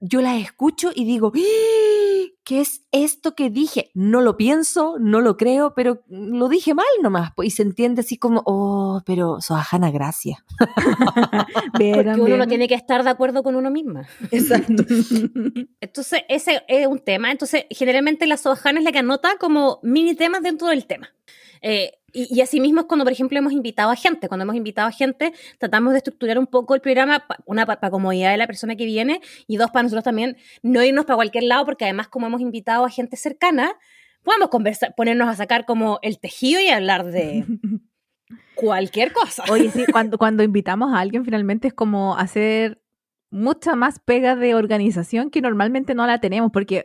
yo 0.01 0.21
las 0.21 0.41
escucho 0.41 0.91
y 0.93 1.05
digo, 1.05 1.31
"¡Ah! 1.33 2.21
¿qué 2.43 2.59
es 2.61 2.83
esto 2.91 3.35
que 3.35 3.49
dije? 3.49 3.91
No 3.93 4.21
lo 4.21 4.35
pienso, 4.35 4.97
no 4.99 5.21
lo 5.21 5.37
creo, 5.37 5.73
pero 5.73 6.03
lo 6.09 6.49
dije 6.49 6.73
mal 6.73 6.85
nomás. 7.01 7.31
pues, 7.35 7.47
Y 7.47 7.51
se 7.51 7.61
entiende 7.63 8.01
así 8.01 8.17
como, 8.17 8.41
oh, 8.45 9.01
pero 9.05 9.39
Soajana, 9.41 9.91
gracias. 9.91 10.39
¿Vieron, 11.79 12.17
Porque 12.17 12.21
uno 12.33 12.37
no 12.37 12.47
tiene 12.47 12.67
que 12.67 12.73
estar 12.75 13.03
de 13.03 13.09
acuerdo 13.09 13.43
con 13.43 13.55
uno 13.55 13.69
misma. 13.69 14.07
Exacto. 14.31 14.83
Entonces, 15.81 16.23
ese 16.27 16.63
es 16.67 16.87
un 16.87 16.99
tema. 16.99 17.31
Entonces, 17.31 17.65
generalmente 17.69 18.27
la 18.27 18.37
Sohana 18.37 18.79
es 18.79 18.85
la 18.85 18.91
que 18.91 18.99
anota 18.99 19.37
como 19.39 19.79
mini 19.83 20.15
temas 20.15 20.41
dentro 20.41 20.67
del 20.67 20.85
tema. 20.85 21.09
Eh, 21.61 21.99
y, 22.13 22.27
y 22.35 22.41
asimismo 22.41 22.81
es 22.81 22.85
cuando, 22.87 23.03
por 23.05 23.11
ejemplo, 23.13 23.37
hemos 23.37 23.53
invitado 23.53 23.89
a 23.91 23.95
gente. 23.95 24.27
Cuando 24.27 24.43
hemos 24.43 24.55
invitado 24.55 24.87
a 24.87 24.91
gente, 24.91 25.33
tratamos 25.57 25.91
de 25.93 25.97
estructurar 25.97 26.37
un 26.39 26.47
poco 26.47 26.75
el 26.75 26.81
programa, 26.81 27.25
pa- 27.27 27.37
una 27.45 27.65
para 27.65 27.89
comodidad 27.89 28.31
de 28.31 28.37
la 28.37 28.47
persona 28.47 28.75
que 28.75 28.85
viene 28.85 29.21
y 29.47 29.57
dos 29.57 29.71
para 29.71 29.83
nosotros 29.83 30.03
también 30.03 30.37
no 30.61 30.83
irnos 30.83 31.05
para 31.05 31.15
cualquier 31.15 31.43
lado, 31.45 31.65
porque 31.65 31.85
además 31.85 32.07
como 32.07 32.27
hemos 32.27 32.41
invitado 32.41 32.85
a 32.85 32.89
gente 32.89 33.17
cercana, 33.17 33.71
podemos 34.23 34.49
conversar, 34.49 34.93
ponernos 34.95 35.27
a 35.29 35.35
sacar 35.35 35.65
como 35.65 35.99
el 36.01 36.19
tejido 36.19 36.59
y 36.61 36.67
hablar 36.69 37.05
de 37.05 37.45
cualquier 38.55 39.11
cosa. 39.13 39.43
Oye, 39.49 39.69
sí, 39.71 39.85
cuando, 39.91 40.17
cuando 40.17 40.43
invitamos 40.43 40.93
a 40.93 40.99
alguien 40.99 41.25
finalmente 41.25 41.67
es 41.69 41.73
como 41.73 42.15
hacer 42.17 42.81
mucha 43.29 43.75
más 43.75 43.99
pega 43.99 44.35
de 44.35 44.55
organización 44.55 45.29
que 45.31 45.41
normalmente 45.41 45.95
no 45.95 46.05
la 46.05 46.19
tenemos, 46.19 46.51
porque 46.51 46.83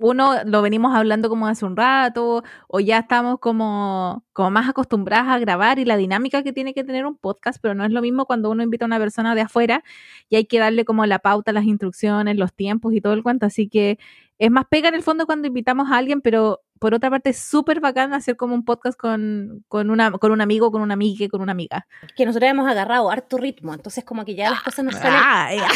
uno 0.00 0.34
lo 0.44 0.62
venimos 0.62 0.94
hablando 0.94 1.28
como 1.28 1.46
hace 1.46 1.64
un 1.64 1.76
rato, 1.76 2.42
o 2.68 2.80
ya 2.80 2.98
estamos 2.98 3.38
como, 3.40 4.24
como 4.32 4.50
más 4.50 4.68
acostumbradas 4.68 5.28
a 5.28 5.38
grabar 5.38 5.78
y 5.78 5.84
la 5.84 5.96
dinámica 5.96 6.42
que 6.42 6.52
tiene 6.52 6.74
que 6.74 6.84
tener 6.84 7.06
un 7.06 7.16
podcast, 7.16 7.58
pero 7.60 7.74
no 7.74 7.84
es 7.84 7.90
lo 7.90 8.02
mismo 8.02 8.26
cuando 8.26 8.50
uno 8.50 8.62
invita 8.62 8.84
a 8.84 8.86
una 8.86 8.98
persona 8.98 9.34
de 9.34 9.42
afuera 9.42 9.82
y 10.28 10.36
hay 10.36 10.46
que 10.46 10.58
darle 10.58 10.84
como 10.84 11.06
la 11.06 11.18
pauta, 11.18 11.52
las 11.52 11.64
instrucciones, 11.64 12.36
los 12.36 12.54
tiempos 12.54 12.92
y 12.94 13.00
todo 13.00 13.12
el 13.12 13.22
cuento, 13.22 13.46
así 13.46 13.68
que 13.68 13.98
es 14.38 14.50
más 14.50 14.66
pega 14.70 14.88
en 14.88 14.94
el 14.94 15.02
fondo 15.02 15.26
cuando 15.26 15.48
invitamos 15.48 15.90
a 15.90 15.96
alguien, 15.98 16.20
pero 16.20 16.60
por 16.78 16.94
otra 16.94 17.10
parte 17.10 17.30
es 17.30 17.38
súper 17.38 17.80
bacán 17.80 18.12
hacer 18.12 18.36
como 18.36 18.54
un 18.54 18.64
podcast 18.64 18.98
con, 18.98 19.64
con, 19.68 19.90
una, 19.90 20.10
con 20.12 20.32
un 20.32 20.40
amigo, 20.40 20.70
con 20.70 20.82
una 20.82 20.94
amiga, 20.94 21.28
con 21.28 21.40
una 21.40 21.52
amiga. 21.52 21.86
que 22.16 22.24
nosotros 22.26 22.50
hemos 22.50 22.68
agarrado 22.68 23.10
harto 23.10 23.36
ritmo, 23.38 23.74
entonces 23.74 24.04
como 24.04 24.24
que 24.24 24.34
ya 24.34 24.50
las 24.50 24.62
cosas 24.62 24.84
nos 24.84 24.94
salen... 24.94 25.20
Ay, 25.22 25.58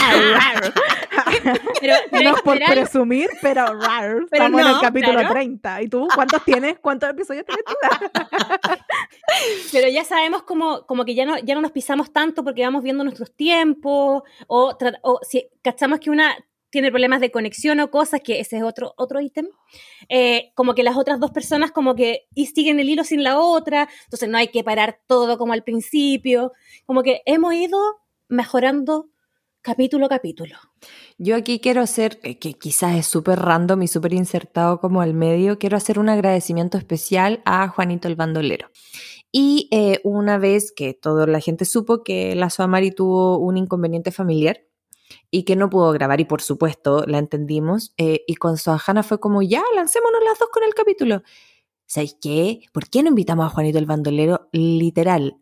Pero, 1.81 1.95
pero 2.11 2.31
no 2.31 2.37
es 2.37 2.43
por 2.43 2.55
general- 2.55 2.75
presumir, 2.75 3.31
pero 3.41 3.67
rar, 3.81 4.17
Pero 4.31 4.45
estamos 4.45 4.61
en 4.61 4.67
el 4.67 4.73
no, 4.75 4.81
capítulo 4.81 5.19
claro. 5.19 5.33
30. 5.35 5.83
¿Y 5.83 5.89
tú 5.89 6.09
cuántos 6.15 6.45
tienes? 6.45 6.79
¿Cuántos 6.79 7.11
episodios 7.11 7.45
tienes 7.47 7.65
tú? 7.65 7.73
Pero 9.73 9.89
ya 9.89 10.05
sabemos 10.05 10.43
como, 10.43 10.87
como 10.87 11.05
que 11.05 11.15
ya 11.15 11.25
no, 11.25 11.39
ya 11.39 11.55
no 11.55 11.61
nos 11.63 11.73
pisamos 11.73 12.13
tanto 12.13 12.45
porque 12.45 12.63
vamos 12.65 12.83
viendo 12.83 13.03
nuestros 13.05 13.35
tiempos, 13.35 14.23
o, 14.47 14.77
o 15.03 15.21
si 15.23 15.49
cachamos 15.63 16.01
que 16.01 16.11
una 16.11 16.35
tiene 16.73 16.91
problemas 16.91 17.21
de 17.21 17.31
conexión 17.31 17.79
o 17.81 17.91
cosas, 17.91 18.23
que 18.25 18.41
ese 18.41 18.57
es 18.57 18.63
otro, 18.63 18.95
otro 18.97 19.21
ítem, 19.21 19.47
eh, 20.09 20.53
como 20.55 20.75
que 20.75 20.83
las 20.83 20.97
otras 20.97 21.21
dos 21.21 21.31
personas 21.31 21.71
como 21.71 21.95
que 21.95 22.23
y 22.35 22.47
siguen 22.47 22.81
el 22.81 22.89
hilo 22.89 23.05
sin 23.05 23.23
la 23.23 23.39
otra, 23.39 23.89
entonces 24.05 24.29
no 24.29 24.39
hay 24.39 24.49
que 24.49 24.65
parar 24.65 24.99
todo 25.07 25.37
como 25.37 25.53
al 25.53 25.63
principio, 25.63 26.53
como 26.87 27.03
que 27.03 27.21
hemos 27.27 27.53
ido 27.53 27.79
mejorando 28.29 29.11
capítulo 29.61 30.07
a 30.07 30.09
capítulo. 30.09 30.57
Yo 31.19 31.37
aquí 31.37 31.61
quiero 31.61 31.83
hacer, 31.83 32.19
eh, 32.23 32.39
que 32.39 32.55
quizás 32.55 32.97
es 32.97 33.07
súper 33.07 33.39
random 33.39 33.83
y 33.83 33.89
súper 33.89 34.15
insertado 34.15 34.81
como 34.81 35.03
al 35.03 35.13
medio, 35.13 35.59
quiero 35.59 35.77
hacer 35.77 35.99
un 35.99 36.09
agradecimiento 36.09 36.79
especial 36.79 37.43
a 37.45 37.69
Juanito 37.69 38.09
el 38.09 38.17
Bandolero. 38.17 38.71
Y 39.31 39.69
eh, 39.73 40.01
una 40.05 40.39
vez 40.39 40.73
que 40.73 40.95
toda 40.95 41.27
la 41.27 41.41
gente 41.41 41.67
supo 41.67 42.03
que 42.03 42.35
la 42.35 42.49
Soamari 42.49 42.93
tuvo 42.93 43.39
un 43.39 43.59
inconveniente 43.59 44.11
familiar 44.11 44.63
y 45.31 45.45
que 45.45 45.57
no 45.57 45.69
pudo 45.71 45.93
grabar, 45.93 46.21
y 46.21 46.25
por 46.25 46.43
supuesto 46.43 47.05
la 47.07 47.19
entendimos, 47.19 47.95
eh, 47.97 48.23
y 48.27 48.35
con 48.37 48.57
Soajana 48.59 49.03
fue 49.03 49.21
como, 49.21 49.43
ya, 49.43 49.63
lancémonos 49.75 50.21
las 50.25 50.39
dos 50.39 50.49
con 50.51 50.63
el 50.65 50.75
capítulo. 50.75 51.23
¿Sabéis 51.87 52.17
qué? 52.21 52.61
¿Por 52.73 52.89
qué 52.89 53.03
no 53.03 53.11
invitamos 53.11 53.47
a 53.47 53.51
Juanito 53.51 53.79
el 53.79 53.87
Bandolero 53.87 54.49
literal 54.53 55.37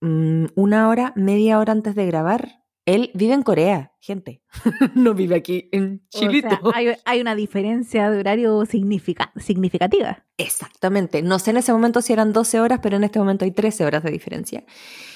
mm, 0.00 0.46
una 0.54 0.88
hora, 0.88 1.12
media 1.16 1.58
hora 1.58 1.72
antes 1.72 1.94
de 1.94 2.06
grabar? 2.06 2.56
Él 2.86 3.10
vive 3.14 3.34
en 3.34 3.42
Corea, 3.42 3.92
gente. 4.00 4.42
no 4.94 5.12
vive 5.14 5.36
aquí 5.36 5.68
en 5.70 6.02
O 6.14 6.18
Chilito. 6.18 6.48
sea, 6.48 6.60
hay, 6.74 6.88
hay 7.04 7.20
una 7.20 7.34
diferencia 7.36 8.10
de 8.10 8.18
horario 8.18 8.64
significa- 8.64 9.32
significativa. 9.36 10.26
Exactamente. 10.38 11.22
No 11.22 11.38
sé 11.38 11.50
en 11.50 11.58
ese 11.58 11.72
momento 11.72 12.00
si 12.00 12.14
eran 12.14 12.32
12 12.32 12.58
horas, 12.58 12.80
pero 12.82 12.96
en 12.96 13.04
este 13.04 13.18
momento 13.18 13.44
hay 13.44 13.52
13 13.52 13.84
horas 13.84 14.02
de 14.02 14.10
diferencia. 14.10 14.64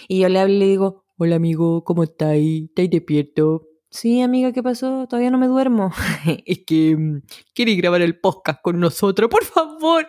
Y 0.07 0.21
yo 0.21 0.29
le 0.29 0.39
hablo 0.39 0.55
y 0.55 0.59
le 0.59 0.67
digo, 0.67 1.07
hola 1.17 1.37
amigo, 1.37 1.83
¿cómo 1.83 2.03
estáis? 2.05 2.65
¿Estáis 2.69 2.91
despierto? 2.91 3.67
Sí, 3.95 4.21
amiga, 4.23 4.51
¿qué 4.51 4.61
pasó? 4.61 5.07
Todavía 5.07 5.31
no 5.31 5.39
me 5.39 5.47
duermo. 5.47 5.93
es 6.47 6.65
que 6.67 6.97
mm, 6.97 7.23
queréis 7.55 7.79
grabar 7.79 8.03
el 8.03 8.19
podcast 8.19 8.61
con 8.61 8.81
nosotros, 8.81 9.31
por 9.31 9.45
favor. 9.45 10.09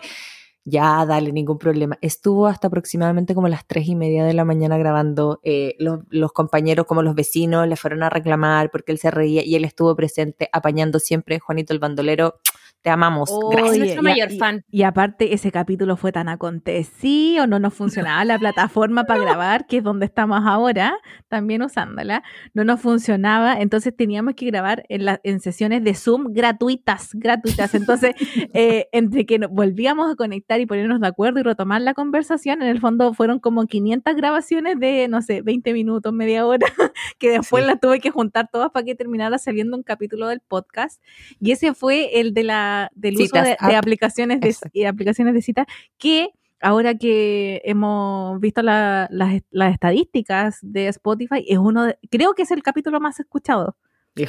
Ya, 0.63 1.05
dale, 1.05 1.31
ningún 1.31 1.59
problema. 1.59 1.95
Estuvo 2.01 2.47
hasta 2.47 2.65
aproximadamente 2.65 3.35
como 3.35 3.47
las 3.47 3.67
tres 3.67 3.87
y 3.87 3.93
media 3.93 4.25
de 4.25 4.33
la 4.33 4.43
mañana 4.43 4.79
grabando. 4.79 5.39
eh, 5.43 5.75
los, 5.77 5.99
los 6.09 6.31
compañeros, 6.31 6.87
como 6.87 7.03
los 7.03 7.13
vecinos, 7.13 7.67
le 7.67 7.75
fueron 7.75 8.01
a 8.01 8.09
reclamar 8.09 8.71
porque 8.71 8.91
él 8.91 8.97
se 8.97 9.11
reía 9.11 9.43
y 9.45 9.53
él 9.53 9.63
estuvo 9.65 9.95
presente 9.95 10.49
apañando 10.51 10.97
siempre. 10.97 11.37
Juanito 11.37 11.71
el 11.71 11.77
bandolero, 11.77 12.39
te 12.85 12.91
amamos. 12.91 13.31
Gracias. 13.49 13.71
es 13.73 13.79
nuestro 13.79 14.01
y- 14.01 14.03
mayor 14.03 14.31
y- 14.31 14.37
fan. 14.37 14.63
Y 14.69 14.83
aparte, 14.83 15.33
ese 15.33 15.51
capítulo 15.51 15.97
fue 15.97 16.11
tan 16.11 16.29
acontecido, 16.29 17.47
no 17.47 17.57
nos 17.57 17.73
funcionaba 17.73 18.23
la 18.25 18.37
plataforma 18.39 19.05
para 19.05 19.21
grabar, 19.21 19.65
que 19.65 19.77
es 19.77 19.83
donde 19.83 20.05
estamos 20.05 20.41
ahora, 20.45 20.95
también 21.27 21.63
usándola, 21.63 22.21
no 22.53 22.63
nos 22.63 22.79
funcionaba, 22.79 23.59
entonces 23.59 23.95
teníamos 23.95 24.35
que 24.35 24.45
grabar 24.45 24.85
en, 24.89 25.05
la- 25.05 25.19
en 25.23 25.39
sesiones 25.39 25.83
de 25.83 25.95
Zoom 25.95 26.31
gratuitas, 26.31 27.09
gratuitas. 27.13 27.73
Entonces, 27.73 28.13
eh, 28.53 28.87
entre 28.91 29.25
que 29.25 29.39
nos 29.39 29.49
volvíamos 29.49 30.11
a 30.11 30.15
conectar 30.15 30.59
y 30.59 30.67
ponernos 30.67 30.99
de 31.01 31.07
acuerdo 31.07 31.39
y 31.39 31.43
retomar 31.43 31.81
la 31.81 31.95
conversación, 31.95 32.61
en 32.61 32.67
el 32.67 32.79
fondo 32.79 33.15
fueron 33.15 33.39
como 33.39 33.65
500 33.65 34.15
grabaciones 34.15 34.79
de, 34.79 35.07
no 35.07 35.23
sé, 35.23 35.41
20 35.41 35.73
minutos, 35.73 36.13
media 36.13 36.45
hora, 36.45 36.67
que 37.17 37.31
después 37.31 37.63
Sí. 37.63 37.67
las 37.71 37.79
tuve 37.79 37.99
que 37.99 38.11
juntar 38.11 38.47
todas 38.51 38.69
para 38.69 38.85
que 38.85 38.93
terminara 38.93 39.39
saliendo 39.39 39.75
un 39.75 39.81
capítulo 39.81 40.27
del 40.27 40.39
podcast. 40.41 41.01
Y 41.39 41.51
ese 41.51 41.73
fue 41.73 42.19
el 42.19 42.33
de 42.35 42.43
la, 42.43 42.74
del 42.93 43.15
uso 43.15 43.25
Citas 43.25 43.43
de, 43.43 43.49
de 43.49 43.75
app. 43.75 43.83
aplicaciones 43.83 44.39
de, 44.73 44.87
aplicaciones 44.87 45.33
de 45.33 45.41
cita 45.41 45.65
que 45.97 46.29
ahora 46.61 46.95
que 46.95 47.61
hemos 47.65 48.39
visto 48.39 48.61
la- 48.61 49.07
las, 49.11 49.41
las 49.51 49.73
estadísticas 49.73 50.59
de 50.61 50.87
Spotify, 50.87 51.43
es 51.47 51.57
uno 51.57 51.85
de- 51.85 51.97
creo 52.09 52.33
que 52.33 52.43
es 52.43 52.51
el 52.51 52.63
capítulo 52.63 52.99
más 52.99 53.19
escuchado. 53.19 53.75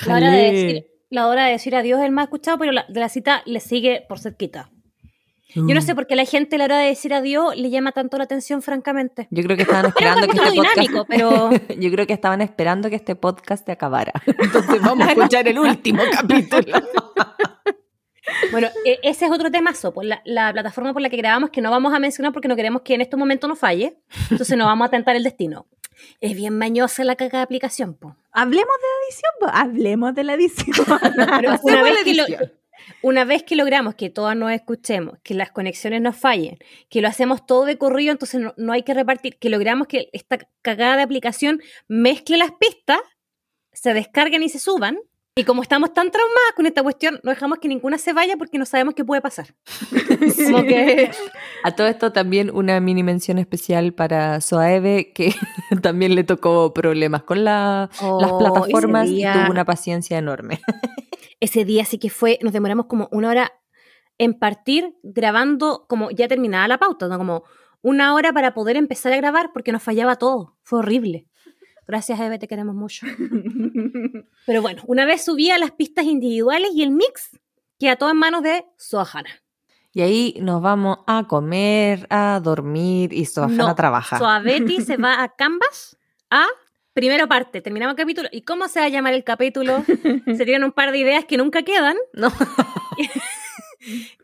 La 0.07 0.17
hora 0.17 0.31
de 0.33 0.53
decir, 0.53 0.87
la 1.11 1.29
hora 1.29 1.45
de 1.47 1.53
decir 1.53 1.75
adiós 1.77 2.01
es 2.01 2.07
el 2.07 2.13
más 2.13 2.25
escuchado, 2.25 2.59
pero 2.59 2.73
la, 2.73 2.85
de 2.89 3.01
la 3.01 3.09
cita 3.09 3.43
le 3.47 3.61
sigue 3.61 4.05
por 4.09 4.19
cerquita. 4.19 4.71
Yo 5.55 5.63
Mm. 5.63 5.75
no 5.75 5.81
sé 5.81 5.95
por 5.95 6.07
qué 6.09 6.17
la 6.17 6.25
gente 6.27 6.57
a 6.57 6.59
la 6.59 6.65
hora 6.65 6.79
de 6.79 6.89
decir 6.89 7.15
adiós 7.15 7.57
le 7.57 7.71
llama 7.71 7.93
tanto 7.93 8.19
la 8.19 8.25
atención, 8.25 8.61
francamente. 8.63 9.29
Yo 9.31 9.43
creo 9.45 9.57
que 9.57 9.63
estaban 9.63 9.87
esperando 9.87 10.27
que 10.27 10.37
este 10.37 10.51
dinámico, 10.51 11.05
podcast... 11.07 11.09
pero 11.09 11.51
Yo 11.81 11.91
creo 11.93 12.07
que 12.07 12.13
estaban 12.13 12.41
esperando 12.43 12.91
que 12.91 12.97
este 12.97 13.15
podcast 13.15 13.65
se 13.65 13.73
acabara. 13.73 14.13
Entonces 14.27 14.83
vamos 14.83 15.07
a 15.07 15.13
escuchar 15.13 15.47
el 15.49 15.59
último 15.61 16.03
capítulo. 16.13 16.83
Bueno, 18.53 18.69
e- 18.85 18.99
ese 19.03 19.27
es 19.27 19.31
otro 19.31 19.51
temazo. 19.51 19.93
Pues 19.93 20.07
la, 20.09 20.21
la 20.25 20.53
plataforma 20.53 20.93
por 20.93 21.03
la 21.03 21.11
que 21.11 21.17
grabamos 21.17 21.51
que 21.51 21.61
no 21.61 21.71
vamos 21.71 21.95
a 21.95 21.99
mencionar 21.99 22.33
porque 22.33 22.49
no 22.49 22.57
queremos 22.57 22.83
que 22.83 22.95
en 22.95 23.01
este 23.01 23.17
momento 23.17 23.49
nos 23.49 23.59
falle. 23.59 23.99
Entonces 24.31 24.57
no 24.57 24.67
vamos 24.67 24.87
a 24.87 24.91
tentar 24.91 25.17
el 25.17 25.23
destino. 25.23 25.67
Es 26.21 26.35
bien 26.37 26.57
mañosa 26.59 27.05
la 27.05 27.17
caca 27.17 27.39
de 27.39 27.43
aplicación, 27.45 27.95
po. 27.95 28.17
Hablemos 28.33 28.67
de 28.77 28.87
la 28.93 29.05
edición, 29.07 29.33
po. 29.41 29.47
hablemos 29.53 30.15
de 30.15 30.25
la 30.25 30.35
edición. 30.35 30.87
Pero 31.41 31.59
una, 31.63 31.83
vez 31.83 32.05
que 32.05 32.15
lo- 32.15 32.25
edición. 32.25 32.53
una 33.03 33.25
vez 33.25 33.43
que 33.45 33.57
logramos 33.57 33.95
que 33.95 34.11
todas 34.11 34.37
nos 34.37 34.53
escuchemos, 34.53 35.19
que 35.23 35.33
las 35.35 35.51
conexiones 35.53 36.03
nos 36.03 36.17
fallen, 36.17 36.59
que 36.91 37.01
lo 37.01 37.09
hacemos 37.09 37.47
todo 37.47 37.65
de 37.65 37.79
corrido, 37.79 38.13
entonces 38.13 38.41
no, 38.43 38.53
no 38.59 38.73
hay 38.75 38.83
que 38.83 38.93
repartir, 38.93 39.39
que 39.39 39.49
logramos 39.49 39.87
que 39.89 40.11
esta 40.13 40.39
cagada 40.61 40.97
de 40.97 41.03
aplicación 41.03 41.63
mezcle 41.89 42.37
las 42.37 42.53
pistas, 42.53 42.99
se 43.73 43.95
descarguen 43.95 44.43
y 44.43 44.49
se 44.51 44.59
suban. 44.59 44.99
Y 45.39 45.45
como 45.45 45.61
estamos 45.61 45.93
tan 45.93 46.11
traumadas 46.11 46.53
con 46.57 46.65
esta 46.65 46.83
cuestión, 46.83 47.21
no 47.23 47.31
dejamos 47.31 47.59
que 47.59 47.69
ninguna 47.69 47.99
se 47.99 48.15
vaya 48.15 48.39
porque 48.39 48.57
no 48.57 48.65
sabemos 48.65 48.95
qué 48.95 49.05
puede 49.05 49.21
pasar. 49.21 49.55
Como 50.47 50.63
que 50.63 51.11
A 51.63 51.73
todo 51.77 51.87
esto 51.89 52.11
también 52.11 52.51
una 52.55 52.81
mini 52.81 53.03
mención 53.03 53.37
especial 53.37 53.93
para 53.93 54.41
Soaeve, 54.41 55.13
que 55.13 55.35
también 55.83 56.15
le 56.15 56.25
tocó 56.25 56.73
problemas 56.73 57.23
con 57.25 57.45
la- 57.45 57.91
las 58.01 58.33
Oh, 58.33 58.39
plataformas 58.39 59.09
y 59.11 59.23
tuvo 59.31 59.51
una 59.51 59.67
paciencia 59.67 60.17
enorme. 60.17 60.61
ese 61.41 61.67
día 61.67 61.85
sí 61.85 61.99
que 61.99 62.09
fue, 62.09 62.39
nos 62.41 62.55
demoramos 62.55 62.87
como 62.87 63.07
una 63.13 63.29
hora 63.29 63.53
en 64.17 64.39
partir 64.39 64.95
grabando 65.03 65.85
como 65.87 66.11
ya 66.11 66.29
terminada 66.29 66.67
la 66.67 66.79
pauta, 66.79 67.09
¿no? 67.09 67.19
como 67.19 67.45
una 67.83 68.15
hora 68.15 68.33
para 68.33 68.55
poder 68.55 68.77
empezar 68.79 69.13
a 69.13 69.17
grabar 69.19 69.51
porque 69.53 69.71
nos 69.71 69.83
fallaba 69.83 70.17
todo. 70.17 70.57
Fue 70.63 70.79
horrible. 70.79 71.27
Gracias, 71.87 72.19
Eve, 72.19 72.39
te 72.39 72.49
queremos 72.49 72.75
mucho. 72.75 73.07
Pero 74.47 74.63
bueno, 74.63 74.83
una 74.87 75.05
vez 75.05 75.25
subía 75.25 75.57
las 75.59 75.71
pistas 75.71 76.05
individuales 76.05 76.71
y 76.75 76.83
el 76.83 76.91
mix 76.91 77.31
queda 77.79 77.97
todo 77.97 78.11
en 78.11 78.17
manos 78.17 78.43
de 78.43 78.65
Sohana. 78.77 79.31
Y 79.93 80.03
ahí 80.03 80.35
nos 80.41 80.61
vamos 80.61 80.99
a 81.07 81.27
comer, 81.27 82.07
a 82.11 82.39
dormir 82.43 83.15
y 83.15 83.25
Soafana 83.25 83.69
No, 83.69 83.75
trabaja. 83.75 84.19
Soavetti 84.19 84.83
se 84.83 84.97
va 84.99 85.23
a 85.23 85.29
Canvas 85.37 85.97
a 86.31 86.45
primera 86.93 87.27
parte, 87.27 87.63
terminamos 87.63 87.93
el 87.93 87.97
capítulo. 87.97 88.29
¿Y 88.33 88.43
cómo 88.43 88.69
se 88.69 88.81
va 88.81 88.87
a 88.87 88.89
llamar 88.91 89.15
el 89.15 89.25
capítulo? 89.25 89.85
Se 89.85 90.45
tienen 90.45 90.65
un 90.65 90.73
par 90.73 90.93
de 90.93 90.99
ideas 90.99 91.25
que 91.25 91.37
nunca 91.37 91.63
quedan. 91.63 91.97
No. 92.13 92.33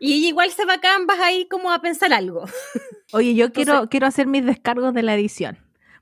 Y 0.01 0.27
igual 0.27 0.51
se 0.51 0.65
va 0.65 0.75
a 0.75 0.81
Canvas 0.81 1.21
ahí 1.21 1.47
como 1.49 1.71
a 1.71 1.81
pensar 1.81 2.13
algo. 2.13 2.45
Oye, 3.13 3.35
yo 3.35 3.53
quiero, 3.53 3.89
quiero 3.89 4.09
hacer 4.09 4.27
mis 4.27 4.45
descargos 4.45 4.93
de 4.93 5.03
la 5.03 5.15
edición. 5.15 5.57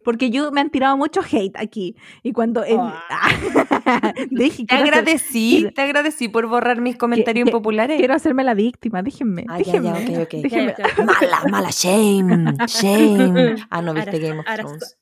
Porque 0.05 0.31
yo 0.31 0.51
me 0.51 0.61
han 0.61 0.71
tirado 0.71 0.97
mucho 0.97 1.21
hate 1.21 1.57
aquí. 1.59 1.97
Y 2.23 2.33
cuando. 2.33 2.65
en- 2.65 2.81
Dije, 4.31 4.65
Te 4.67 4.75
hacer- 4.75 4.87
agradecí, 4.87 5.69
te 5.75 5.83
agradecí 5.83 6.29
por 6.29 6.47
borrar 6.47 6.81
mis 6.81 6.97
comentarios 6.97 7.45
que- 7.45 7.51
impopulares. 7.51 7.99
quiero 7.99 8.15
hacerme 8.15 8.45
la 8.45 8.55
víctima. 8.55 9.03
Déjenme. 9.03 9.45
Ah, 9.49 9.59
ya, 9.61 9.81
ya, 9.81 9.93
déjenme. 9.93 10.49
Ya, 10.49 10.77
ya, 10.77 11.05
Mala, 11.05 11.43
mala, 11.51 11.69
shame, 11.71 12.55
shame. 12.67 13.57
Ah, 13.71 13.83
no 13.83 13.93
viste 13.95 14.19
Game 14.19 14.39
of 14.41 14.47
Thrones. 14.47 14.97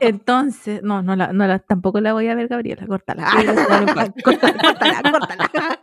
Entonces, 0.00 0.82
no, 0.82 1.02
no, 1.02 1.16
la, 1.16 1.32
no 1.32 1.46
la, 1.46 1.58
tampoco 1.58 2.00
la 2.00 2.12
voy 2.12 2.28
a 2.28 2.34
ver, 2.34 2.48
Gabriela. 2.48 2.86
Córtala. 2.86 3.24
Córtala, 4.24 4.62
córtala, 4.62 5.10
córtala. 5.10 5.80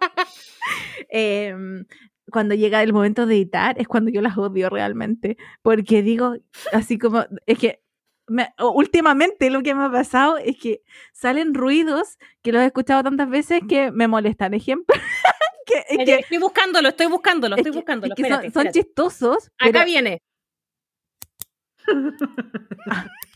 Em, 1.10 1.86
cuando 2.32 2.54
llega 2.54 2.84
el 2.84 2.94
momento 2.94 3.26
de 3.26 3.36
editar 3.36 3.80
es 3.80 3.88
cuando 3.88 4.12
yo 4.12 4.22
las 4.22 4.38
odio 4.38 4.70
realmente. 4.70 5.38
Porque 5.62 6.04
digo, 6.04 6.36
así 6.74 6.98
como, 7.00 7.26
es 7.46 7.58
que 7.58 7.82
me- 8.30 8.54
últimamente 8.60 9.50
lo 9.50 9.62
que 9.64 9.76
me 9.76 9.86
ha 9.86 9.92
pasado 9.92 10.38
es 10.38 10.58
que 10.58 10.82
salen 11.14 11.54
ruidos 11.54 12.18
que 12.42 12.52
los 12.52 12.62
he 12.62 12.66
escuchado 12.68 13.04
tantas 13.04 13.30
veces 13.30 13.62
que 13.68 13.92
me 13.92 14.08
molestan. 14.08 14.54
Ejemplo, 14.54 14.96
que, 15.66 15.84
es 15.90 16.06
que, 16.06 16.16
estoy 16.16 16.38
buscándolo, 16.38 16.90
estoy 16.90 17.08
buscándolo, 17.08 17.56
es 17.56 17.60
estoy 17.60 17.72
buscándolo. 17.76 18.14
es 18.14 18.16
que 18.16 18.30
son- 18.30 18.46
espérate, 18.46 18.52
son, 18.64 18.72
chistosos. 18.72 19.52
pero- 19.58 19.80
Acá 19.80 19.86
viene. 19.86 20.22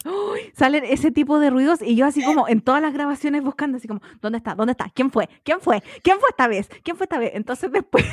Uy, 0.05 0.51
salen 0.53 0.83
ese 0.83 1.11
tipo 1.11 1.39
de 1.39 1.49
ruidos 1.49 1.81
y 1.81 1.95
yo 1.95 2.05
así 2.05 2.23
como 2.23 2.47
en 2.47 2.61
todas 2.61 2.81
las 2.81 2.93
grabaciones 2.93 3.41
buscando 3.41 3.77
así 3.77 3.87
como, 3.87 4.01
¿dónde 4.21 4.37
está? 4.37 4.53
¿Dónde 4.53 4.71
está? 4.71 4.89
¿Quién 4.93 5.11
fue? 5.11 5.29
¿Quién 5.43 5.61
fue? 5.61 5.81
¿Quién 6.03 6.19
fue 6.19 6.29
esta 6.29 6.47
vez? 6.47 6.69
¿Quién 6.83 6.97
fue 6.97 7.05
esta 7.05 7.17
vez? 7.19 7.31
Entonces 7.33 7.71
después, 7.71 8.03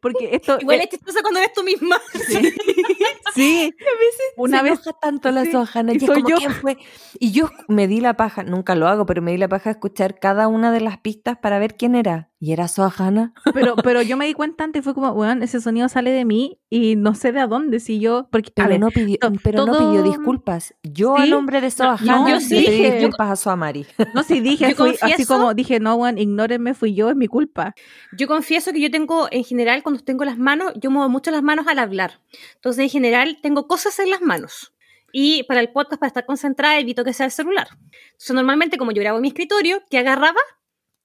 porque 0.00 0.30
esto... 0.32 0.58
Igual 0.60 0.80
es 0.80 0.88
chistoso 0.88 1.18
cuando 1.22 1.40
eres 1.40 1.52
tú 1.52 1.62
misma. 1.62 1.96
sí, 3.34 3.74
una 4.36 4.58
se 4.58 4.62
vez... 4.64 4.72
enoja 4.74 4.92
tanto 5.00 5.30
la 5.30 5.44
sí, 5.44 5.52
Sohana 5.52 5.92
y 5.92 5.96
y 5.96 5.98
es 5.98 6.06
soy 6.06 6.16
como, 6.22 6.28
yo. 6.28 6.36
¿quién 6.36 6.52
fue? 6.52 6.78
Y 7.18 7.32
yo 7.32 7.50
me 7.68 7.86
di 7.88 8.00
la 8.00 8.14
paja, 8.14 8.42
nunca 8.44 8.74
lo 8.74 8.88
hago, 8.88 9.06
pero 9.06 9.22
me 9.22 9.32
di 9.32 9.38
la 9.38 9.48
paja 9.48 9.70
de 9.70 9.72
escuchar 9.72 10.18
cada 10.18 10.48
una 10.48 10.72
de 10.72 10.80
las 10.80 10.98
pistas 10.98 11.38
para 11.38 11.58
ver 11.58 11.76
quién 11.76 11.94
era. 11.94 12.28
Y 12.42 12.52
era 12.52 12.68
Sohana. 12.68 13.34
Pero, 13.52 13.76
pero 13.84 14.00
yo 14.00 14.16
me 14.16 14.24
di 14.26 14.32
cuenta 14.32 14.64
antes, 14.64 14.82
fue 14.82 14.94
como, 14.94 15.12
bueno, 15.12 15.44
ese 15.44 15.60
sonido 15.60 15.90
sale 15.90 16.10
de 16.10 16.24
mí 16.24 16.58
y 16.70 16.96
no 16.96 17.14
sé 17.14 17.32
de 17.32 17.40
a 17.40 17.46
dónde, 17.46 17.80
si 17.80 18.00
yo... 18.00 18.28
Porque, 18.32 18.48
a 18.52 18.52
Pero, 18.54 18.68
ver, 18.70 18.80
no 18.80 18.88
pidió, 18.88 19.18
pero 19.42 19.66
no 19.66 19.72
todo- 19.76 19.90
pidió 19.90 20.02
disculpas. 20.02 20.74
Yo 20.82 21.16
Sí. 21.18 21.24
a 21.24 21.26
nombre 21.26 21.60
de 21.60 21.70
Sohana 21.70 22.16
no, 22.16 22.24
le 22.26 22.30
yo 22.32 22.40
sí 22.40 22.54
pedí 22.64 22.78
dije- 22.78 22.92
disculpas 22.92 23.30
a 23.30 23.36
Soamari. 23.36 23.86
no, 24.14 24.22
sí 24.22 24.40
dije, 24.40 24.70
Yo 24.70 24.76
fui 24.76 24.96
así 25.02 25.26
como, 25.26 25.52
dije, 25.52 25.80
no, 25.80 25.98
bueno, 25.98 26.18
ignórenme, 26.18 26.72
fui 26.72 26.94
yo, 26.94 27.10
es 27.10 27.16
mi 27.16 27.26
culpa. 27.26 27.74
Yo 28.16 28.26
confieso 28.26 28.72
que 28.72 28.80
yo 28.80 28.90
tengo, 28.90 29.28
en 29.30 29.44
general, 29.44 29.69
cuando 29.82 30.02
tengo 30.02 30.24
las 30.24 30.38
manos, 30.38 30.72
yo 30.76 30.90
muevo 30.90 31.08
mucho 31.08 31.30
las 31.30 31.42
manos 31.42 31.66
al 31.68 31.78
hablar. 31.78 32.20
Entonces, 32.54 32.82
en 32.84 32.90
general, 32.90 33.38
tengo 33.42 33.66
cosas 33.68 33.98
en 33.98 34.10
las 34.10 34.20
manos. 34.20 34.74
Y 35.12 35.42
para 35.44 35.60
el 35.60 35.70
podcast, 35.70 35.98
para 36.00 36.08
estar 36.08 36.26
concentrada, 36.26 36.78
evito 36.78 37.04
que 37.04 37.12
sea 37.12 37.26
el 37.26 37.32
celular. 37.32 37.68
Entonces, 38.12 38.34
normalmente, 38.34 38.76
como 38.78 38.92
yo 38.92 39.00
grabo 39.02 39.18
en 39.18 39.22
mi 39.22 39.28
escritorio, 39.28 39.82
¿qué 39.90 39.98
agarraba? 39.98 40.40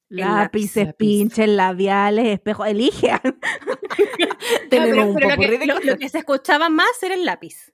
Lápices, 0.09 0.85
lápiz. 0.85 0.97
pinches, 0.97 1.49
labiales, 1.49 2.27
espejos, 2.27 2.67
elige. 2.67 3.09
Tenemos 4.69 4.91
pero, 4.93 5.07
un 5.07 5.15
pero 5.15 5.27
lo, 5.29 5.35
popurrí 5.35 5.49
que, 5.51 5.57
de 5.57 5.65
lo- 5.65 5.79
lo 5.79 5.97
que 5.97 6.09
se 6.09 6.19
escuchaba 6.19 6.69
más 6.69 7.01
era 7.01 7.15
el 7.15 7.25
lápiz. 7.25 7.73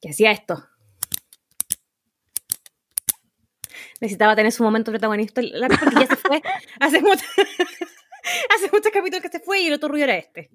Que 0.00 0.10
hacía 0.10 0.30
esto. 0.30 0.68
Necesitaba 4.00 4.36
tener 4.36 4.52
su 4.52 4.62
momento 4.62 4.92
protagonista 4.92 5.40
el 5.40 5.58
lápiz 5.58 5.78
porque 5.80 5.96
ya 6.00 6.06
se 6.06 6.16
fue. 6.16 6.42
Hace, 6.80 7.00
mucho- 7.00 7.24
hace 8.56 8.70
muchos 8.72 8.92
capítulos 8.92 9.22
que 9.22 9.28
se 9.28 9.40
fue 9.40 9.60
y 9.60 9.66
el 9.66 9.74
otro 9.74 9.88
ruido 9.88 10.04
era 10.04 10.16
este. 10.16 10.50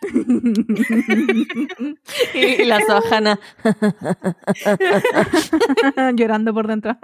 Y 2.34 2.64
la 2.64 2.80
Sohana. 2.80 3.38
llorando 6.14 6.54
por 6.54 6.66
dentro. 6.66 6.96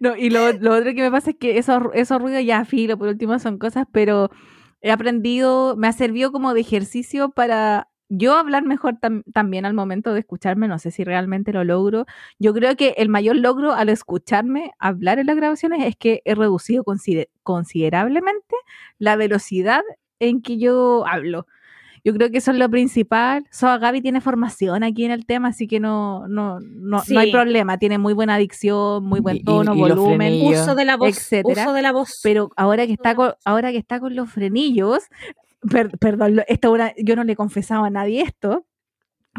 no, 0.00 0.16
y 0.16 0.30
lo, 0.30 0.52
lo 0.52 0.74
otro 0.74 0.94
que 0.94 1.02
me 1.02 1.10
pasa 1.10 1.30
es 1.30 1.36
que 1.36 1.58
esos, 1.58 1.82
esos 1.94 2.20
ruidos 2.20 2.44
ya 2.44 2.64
filo, 2.64 2.98
por 2.98 3.08
último 3.08 3.38
son 3.38 3.58
cosas, 3.58 3.86
pero 3.92 4.30
he 4.80 4.90
aprendido, 4.90 5.76
me 5.76 5.88
ha 5.88 5.92
servido 5.92 6.32
como 6.32 6.54
de 6.54 6.60
ejercicio 6.60 7.30
para 7.30 7.88
yo 8.14 8.36
hablar 8.36 8.64
mejor 8.64 8.94
tam- 9.00 9.22
también 9.32 9.64
al 9.64 9.72
momento 9.72 10.12
de 10.12 10.20
escucharme, 10.20 10.68
no 10.68 10.78
sé 10.78 10.90
si 10.90 11.02
realmente 11.02 11.50
lo 11.52 11.64
logro. 11.64 12.04
Yo 12.38 12.52
creo 12.52 12.76
que 12.76 12.94
el 12.98 13.08
mayor 13.08 13.36
logro 13.36 13.72
al 13.72 13.88
escucharme 13.88 14.72
hablar 14.78 15.18
en 15.18 15.26
las 15.28 15.36
grabaciones 15.36 15.86
es 15.86 15.96
que 15.96 16.20
he 16.26 16.34
reducido 16.34 16.84
consider- 16.84 17.30
considerablemente 17.42 18.54
la 18.98 19.16
velocidad 19.16 19.80
en 20.20 20.42
que 20.42 20.58
yo 20.58 21.04
hablo. 21.06 21.46
Yo 22.04 22.12
creo 22.12 22.30
que 22.30 22.38
eso 22.38 22.50
es 22.50 22.58
lo 22.58 22.68
principal. 22.68 23.46
Soa 23.52 23.78
Gaby 23.78 24.00
tiene 24.02 24.20
formación 24.20 24.82
aquí 24.82 25.04
en 25.04 25.12
el 25.12 25.24
tema, 25.24 25.48
así 25.48 25.68
que 25.68 25.78
no, 25.80 26.26
no, 26.26 26.58
no, 26.60 27.00
no 27.08 27.20
hay 27.20 27.30
problema. 27.30 27.78
Tiene 27.78 27.96
muy 27.96 28.12
buena 28.12 28.36
dicción, 28.38 29.04
muy 29.04 29.20
Y- 29.20 29.22
buen 29.22 29.36
y- 29.36 29.44
tono, 29.44 29.74
y 29.74 29.78
los 29.78 29.96
volumen. 29.96 30.42
Uso 30.42 30.74
de 30.74 30.84
la 30.84 30.96
voz. 30.96 31.10
etcétera. 31.16 31.62
Uso 31.62 31.72
de 31.72 31.82
la 31.82 31.92
voz. 31.92 32.20
Pero 32.22 32.50
ahora 32.56 32.86
que 32.88 32.92
está 32.92 33.14
con, 33.14 33.34
ahora 33.44 33.70
que 33.70 33.78
está 33.78 34.00
con 34.00 34.16
los 34.16 34.28
frenillos, 34.30 35.04
per- 35.70 35.98
perdón, 35.98 36.42
esto 36.48 36.72
una- 36.72 36.92
yo 36.96 37.16
no 37.16 37.24
le 37.24 37.32
he 37.32 37.36
confesado 37.36 37.84
a 37.84 37.90
nadie 37.90 38.22
esto, 38.22 38.66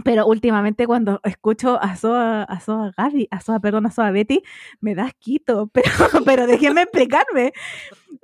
pero 0.04 0.26
últimamente 0.26 0.88
cuando 0.88 1.20
escucho 1.24 1.80
a 1.80 1.96
Soa, 1.96 2.44
a 2.44 2.60
Soa 2.60 2.92
Gaby, 2.98 3.28
a 3.30 3.42
Soa, 3.42 3.60
perdón, 3.60 3.86
a 3.86 3.92
Soa 3.92 4.10
Betty, 4.10 4.42
me 4.82 4.96
da 4.96 5.04
asquito, 5.06 5.68
pero, 5.74 5.88
pero 6.26 6.48
déjenme 6.48 6.82
explicarme. 6.84 7.54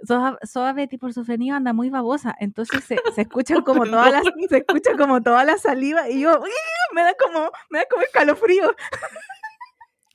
Soa, 0.08 0.40
Soa 0.44 0.74
Betty 0.74 0.98
por 0.98 1.14
su 1.14 1.24
frenillo 1.26 1.56
anda 1.56 1.74
muy 1.74 1.90
babosa, 1.92 2.36
entonces 2.40 2.84
se, 2.84 2.98
se 3.14 3.22
escuchan 3.22 3.62
como 3.64 3.86
todas 3.86 4.12
las, 4.12 4.24
se 4.50 4.58
escucha 4.58 4.98
como 4.98 5.22
toda 5.22 5.44
la 5.44 5.58
saliva 5.58 6.10
y 6.10 6.22
yo 6.22 6.42
me 6.96 7.04
da 7.04 7.14
como, 7.24 7.52
me 7.70 7.80
da 7.80 7.86
como 7.90 8.02
escalofrío. 8.04 8.74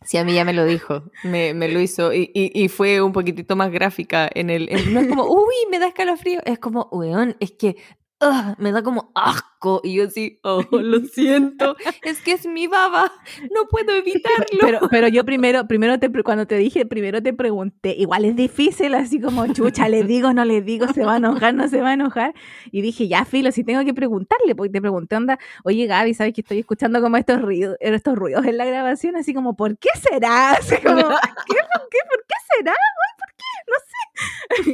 Sí, 0.05 0.16
a 0.18 0.24
mí 0.24 0.34
ya 0.34 0.44
me 0.44 0.52
lo 0.52 0.64
dijo, 0.64 1.05
me, 1.22 1.55
me 1.55 1.68
lo 1.68 1.80
hizo 1.80 2.12
y, 2.12 2.30
y- 2.34 2.68
fue 2.68 3.00
un 3.02 3.12
poquitito 3.12 3.57
más 3.57 3.70
gráfica 3.72 4.28
en 4.34 4.50
el... 4.50 4.68
no 4.92 5.00
es 5.00 5.09
como, 5.09 5.24
uy, 5.28 5.55
me 5.70 5.78
da 5.78 5.88
escalofrío, 5.88 6.40
es 6.44 6.59
como, 6.59 6.88
weón, 6.92 7.36
es 7.40 7.52
que 7.52 7.76
Me 8.59 8.72
da 8.72 8.83
como 8.83 9.11
asco. 9.14 9.81
Y 9.83 9.95
yo 9.95 10.05
así, 10.05 10.41
oh, 10.45 10.62
lo 10.72 11.01
siento, 11.01 11.77
es 12.03 12.20
que 12.20 12.33
es 12.33 12.47
mi 12.47 12.66
baba, 12.66 13.11
no 13.55 13.66
puedo 13.68 13.93
evitarlo. 13.93 14.59
Pero, 14.61 14.81
pero 14.91 15.09
yo 15.09 15.25
primero, 15.25 15.66
primero 15.66 15.99
te, 15.99 16.11
cuando 16.22 16.47
te 16.47 16.57
dije, 16.59 16.85
primero 16.85 17.22
te 17.22 17.33
pregunté, 17.33 17.95
igual 17.97 18.27
es 18.27 18.37
difícil, 18.37 18.95
así 18.95 19.20
como, 19.20 19.47
chucha, 19.53 19.89
le 19.89 20.05
digo, 20.05 20.33
no 20.33 20.45
le 20.45 20.61
digo, 20.61 20.87
se 20.93 21.05
va 21.05 21.14
a 21.14 21.16
enojar, 21.16 21.55
no 21.55 21.68
se 21.68 21.81
va 21.81 21.91
a 21.91 21.95
enojar. 21.95 22.35
Y 22.70 22.83
dije, 22.83 23.09
ya, 23.09 23.25
filo, 23.25 23.53
si 23.53 23.64
tengo 23.64 23.85
que 23.85 23.95
preguntarle, 23.95 24.55
porque 24.55 24.70
te 24.70 24.81
pregunté, 24.81 25.16
onda, 25.16 25.39
oye, 25.64 25.87
Gaby, 25.87 26.14
¿sabes 26.14 26.35
que 26.35 26.43
estoy 26.43 26.59
escuchando 26.59 27.01
como 27.01 27.16
estos 27.16 27.41
ruidos, 27.41 27.77
estos 27.81 28.16
ruidos 28.16 28.45
en 28.45 28.59
la 28.59 28.66
grabación? 28.66 29.16
Así 29.16 29.33
como, 29.33 29.57
¿por 29.57 29.79
qué 29.79 29.89
será? 30.03 30.53
Así 30.53 30.77
como, 30.77 30.97
¿qué? 31.47 31.57
¿Por 31.72 31.89
qué? 31.91 31.99
¿Por 32.11 32.25
qué 32.27 32.35
será? 32.57 32.72
Ay, 32.72 33.14
¿Por 33.18 33.29
qué? 33.29 33.34
No 33.66 33.74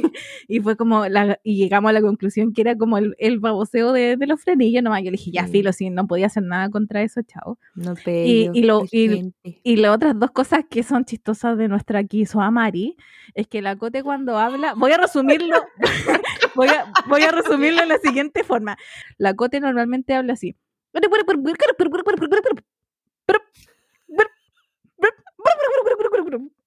sé. 0.01 0.11
y 0.47 0.59
fue 0.59 0.75
como, 0.77 1.07
la, 1.07 1.39
y 1.43 1.57
llegamos 1.57 1.89
a 1.89 1.93
la 1.93 2.01
conclusión 2.01 2.53
que 2.53 2.61
era 2.61 2.77
como 2.77 2.97
el, 2.97 3.15
el 3.19 3.39
baboseo 3.39 3.91
de, 3.93 4.17
de 4.17 4.27
los 4.27 4.41
frenillos 4.41 4.83
nomás. 4.83 4.99
Yo 5.01 5.05
le 5.05 5.17
dije, 5.17 5.31
ya, 5.31 5.45
Sí. 5.45 5.51
filo, 5.53 5.73
si 5.73 5.89
no 5.89 6.05
podía 6.07 6.27
hacer 6.27 6.43
nada 6.43 6.69
contra 6.69 7.01
eso, 7.01 7.21
chao. 7.23 7.57
No 7.75 7.95
Y- 8.05 8.49
y 8.53 8.63
lo- 8.63 8.83
y- 8.91 9.77
las 9.77 9.95
otras 9.95 10.19
dos 10.19 10.31
cosas 10.31 10.65
que 10.69 10.83
son 10.83 11.05
chistosas 11.05 11.57
de 11.57 11.67
nuestra 11.67 11.99
aquí 11.99 12.25
Mari 12.51 12.95
es 13.33 13.47
que 13.47 13.61
la 13.61 13.75
Cote 13.77 14.03
cuando 14.03 14.37
habla, 14.37 14.73
voy 14.75 14.91
a 14.91 14.97
resumirlo, 14.97 15.55
voy 16.55 16.67
a, 16.67 16.91
voy 17.07 17.21
a 17.23 17.31
resumirlo 17.31 17.81
de 17.81 17.87
la 17.87 17.97
siguiente 17.97 18.43
forma. 18.43 18.77
La 19.17 19.33
Cote 19.35 19.59
normalmente 19.59 20.13
habla 20.13 20.33
así. 20.33 20.55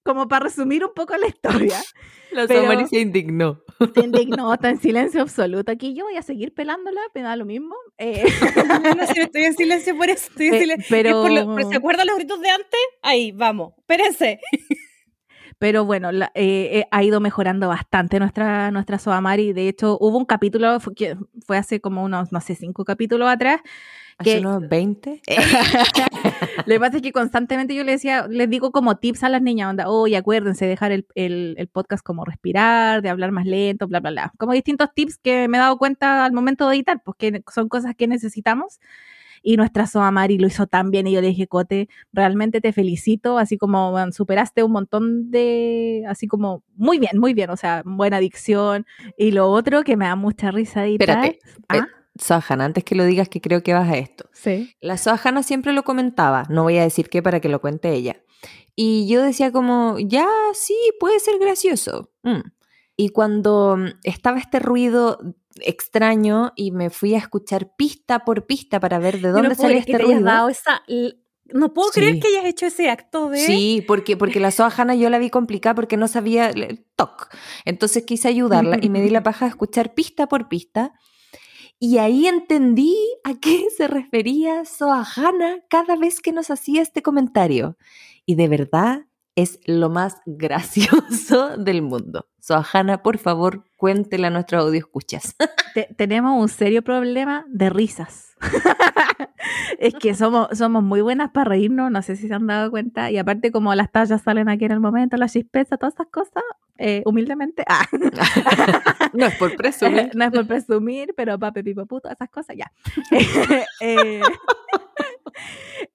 Como 0.04 0.28
para 0.28 0.44
resumir 0.44 0.84
un 0.84 0.92
poco 0.94 1.16
la 1.16 1.26
historia. 1.26 1.78
La 2.32 2.48
Samari 2.48 2.86
se 2.88 2.98
indignó. 3.00 3.60
Se 3.94 4.00
indignó, 4.00 4.52
está 4.54 4.68
en 4.68 4.78
silencio 4.80 5.22
absoluto. 5.22 5.70
Aquí 5.70 5.94
yo 5.94 6.04
voy 6.04 6.16
a 6.16 6.22
seguir 6.22 6.52
pelándola, 6.52 7.00
me 7.14 7.22
da 7.22 7.36
lo 7.36 7.44
mismo. 7.44 7.74
Eh, 7.96 8.24
No 8.98 9.06
sé, 9.06 9.22
estoy 9.22 9.44
en 9.44 9.54
silencio 9.56 9.96
por 9.96 10.10
eso. 10.10 10.28
Estoy 10.30 10.48
en 10.48 10.58
silencio. 10.58 10.86
pero- 10.90 11.08
Es 11.10 11.14
por 11.22 11.30
lo- 11.30 11.54
por- 11.54 11.70
¿Se 11.70 11.76
acuerdan 11.76 12.06
los 12.08 12.16
gritos 12.16 12.40
de 12.40 12.50
antes? 12.50 12.80
Ahí, 13.02 13.30
vamos. 13.32 13.74
Espérense. 13.78 14.40
Pero 15.60 15.84
bueno, 15.84 16.10
la- 16.10 16.32
eh, 16.34 16.70
eh, 16.80 16.86
ha 16.90 17.04
ido 17.04 17.20
mejorando 17.20 17.68
bastante 17.68 18.18
nuestra, 18.18 18.72
nuestra 18.72 18.98
Soamari. 18.98 19.52
De 19.52 19.68
hecho, 19.68 19.96
hubo 20.00 20.18
un 20.18 20.24
capítulo 20.24 20.80
fue, 20.80 20.94
que 20.94 21.16
fue 21.46 21.56
hace 21.56 21.80
como 21.80 22.02
unos, 22.02 22.32
no 22.32 22.40
sé, 22.40 22.56
cinco 22.56 22.84
capítulos 22.84 23.28
atrás. 23.28 23.60
Hace 24.18 24.34
Que- 24.34 24.40
unos 24.40 24.68
20. 24.68 25.22
Lo 26.66 26.74
que 26.74 26.80
pasa 26.80 26.96
es 26.96 27.02
que 27.02 27.12
constantemente 27.12 27.74
yo 27.74 27.84
le 27.84 27.92
decía, 27.92 28.26
les 28.28 28.48
digo 28.48 28.70
como 28.72 28.96
tips 28.96 29.24
a 29.24 29.28
las 29.28 29.42
niñas, 29.42 29.70
onda, 29.70 29.88
oye, 29.88 30.16
acuérdense 30.16 30.64
de 30.64 30.70
dejar 30.70 30.92
el, 30.92 31.06
el- 31.14 31.54
el 31.58 31.68
podcast 31.68 32.04
como 32.04 32.24
respirar, 32.24 33.02
de 33.02 33.08
hablar 33.08 33.30
más 33.32 33.46
lento, 33.46 33.86
bla, 33.88 34.00
bla, 34.00 34.10
bla. 34.10 34.32
Como 34.38 34.52
distintos 34.52 34.88
tips 34.94 35.18
que 35.18 35.48
me 35.48 35.58
he 35.58 35.60
dado 35.60 35.76
cuenta 35.78 36.24
al 36.24 36.32
momento 36.32 36.68
de 36.68 36.76
editar, 36.76 37.02
pues 37.04 37.16
que 37.18 37.42
son 37.52 37.68
cosas 37.68 37.94
que 37.96 38.06
necesitamos. 38.06 38.80
Y 39.46 39.58
nuestra 39.58 39.86
Soamari 39.86 40.38
lo 40.38 40.46
hizo 40.46 40.66
tan 40.66 40.90
bien 40.90 41.06
y 41.06 41.12
yo 41.12 41.20
le 41.20 41.26
dije, 41.28 41.46
Cote, 41.46 41.90
realmente 42.14 42.62
te 42.62 42.72
felicito, 42.72 43.36
así 43.36 43.58
como 43.58 43.90
bueno, 43.90 44.10
superaste 44.10 44.62
un 44.62 44.72
montón 44.72 45.30
de, 45.30 46.02
así 46.08 46.26
como, 46.26 46.62
muy 46.76 46.98
bien, 46.98 47.18
muy 47.18 47.34
bien, 47.34 47.50
o 47.50 47.56
sea, 47.58 47.82
buena 47.84 48.20
dicción. 48.20 48.86
Y 49.18 49.32
lo 49.32 49.50
otro 49.50 49.82
que 49.82 49.98
me 49.98 50.06
da 50.06 50.16
mucha 50.16 50.50
risa 50.50 50.86
editar. 50.86 51.26
Espérate. 51.26 51.38
¿Ah? 51.68 51.76
eh, 51.76 51.82
Sohana, 52.20 52.64
antes 52.64 52.84
que 52.84 52.94
lo 52.94 53.04
digas 53.04 53.28
que 53.28 53.40
creo 53.40 53.62
que 53.62 53.74
vas 53.74 53.90
a 53.90 53.96
esto. 53.96 54.28
Sí. 54.32 54.74
La 54.80 54.98
Sohana 54.98 55.42
siempre 55.42 55.72
lo 55.72 55.82
comentaba, 55.82 56.44
no 56.48 56.62
voy 56.62 56.78
a 56.78 56.82
decir 56.82 57.08
qué 57.08 57.22
para 57.22 57.40
que 57.40 57.48
lo 57.48 57.60
cuente 57.60 57.92
ella. 57.92 58.16
Y 58.76 59.06
yo 59.08 59.22
decía 59.22 59.52
como, 59.52 59.98
ya, 59.98 60.28
sí, 60.52 60.76
puede 60.98 61.20
ser 61.20 61.38
gracioso. 61.38 62.12
Mm. 62.22 62.40
Y 62.96 63.08
cuando 63.10 63.76
mm, 63.76 63.86
estaba 64.02 64.38
este 64.38 64.58
ruido 64.58 65.18
extraño 65.60 66.52
y 66.56 66.72
me 66.72 66.90
fui 66.90 67.14
a 67.14 67.18
escuchar 67.18 67.74
pista 67.76 68.24
por 68.24 68.46
pista 68.46 68.80
para 68.80 68.98
ver 68.98 69.20
de 69.20 69.30
dónde 69.30 69.50
no 69.50 69.54
salía 69.54 69.78
este 69.78 69.98
ruido. 69.98 70.20
dado 70.20 70.48
esa... 70.48 70.82
No 71.52 71.74
puedo 71.74 71.90
creer 71.90 72.20
que 72.20 72.28
hayas 72.28 72.46
hecho 72.46 72.64
ese 72.64 72.88
acto 72.88 73.28
de... 73.28 73.38
Sí, 73.38 73.84
porque, 73.86 74.16
porque 74.16 74.40
la 74.40 74.50
Sohana 74.50 74.94
yo 74.94 75.10
la 75.10 75.18
vi 75.18 75.28
complicada 75.28 75.74
porque 75.74 75.98
no 75.98 76.08
sabía 76.08 76.48
el 76.48 76.86
toc. 76.96 77.28
Entonces 77.66 78.04
quise 78.04 78.28
ayudarla 78.28 78.78
y 78.80 78.88
me 78.88 79.02
di 79.02 79.10
la 79.10 79.22
paja 79.22 79.44
a 79.44 79.48
escuchar 79.48 79.92
pista 79.92 80.26
por 80.26 80.48
pista. 80.48 80.94
Y 81.86 81.98
ahí 81.98 82.26
entendí 82.26 82.96
a 83.24 83.34
qué 83.34 83.66
se 83.76 83.88
refería 83.88 84.64
Sohana 84.64 85.60
cada 85.68 85.96
vez 85.96 86.22
que 86.22 86.32
nos 86.32 86.50
hacía 86.50 86.80
este 86.80 87.02
comentario. 87.02 87.76
Y 88.24 88.36
de 88.36 88.48
verdad 88.48 89.04
es 89.36 89.58
lo 89.66 89.90
más 89.90 90.16
gracioso 90.26 91.56
del 91.56 91.82
mundo. 91.82 92.26
Sohana, 92.40 93.02
por 93.02 93.18
favor, 93.18 93.64
cuéntela 93.76 94.28
a 94.28 94.30
nuestros 94.30 94.64
audio 94.64 94.78
escuchas. 94.78 95.34
te- 95.74 95.88
tenemos 95.96 96.40
un 96.40 96.48
serio 96.48 96.82
problema 96.82 97.44
de 97.48 97.70
risas. 97.70 98.34
es 99.78 99.94
que 99.94 100.14
somos, 100.14 100.48
somos 100.56 100.82
muy 100.82 101.00
buenas 101.00 101.30
para 101.30 101.48
reírnos, 101.50 101.90
no 101.90 102.02
sé 102.02 102.16
si 102.16 102.28
se 102.28 102.34
han 102.34 102.46
dado 102.46 102.70
cuenta. 102.70 103.10
Y 103.10 103.16
aparte, 103.18 103.50
como 103.50 103.74
las 103.74 103.90
tallas 103.90 104.22
salen 104.22 104.48
aquí 104.48 104.66
en 104.66 104.72
el 104.72 104.80
momento, 104.80 105.16
la 105.16 105.28
chispeza, 105.28 105.78
todas 105.78 105.94
esas 105.94 106.08
cosas, 106.08 106.42
eh, 106.76 107.02
humildemente. 107.06 107.64
ah, 107.66 107.86
no 109.14 109.26
es 109.26 109.34
por 109.36 109.56
presumir. 109.56 110.10
no 110.14 110.24
es 110.26 110.30
por 110.32 110.46
presumir, 110.46 111.14
pero 111.16 111.38
pape, 111.38 111.64
pipo, 111.64 111.86
puto, 111.86 112.10
esas 112.10 112.28
cosas 112.28 112.56
ya. 112.56 112.70
Eh, 113.80 114.20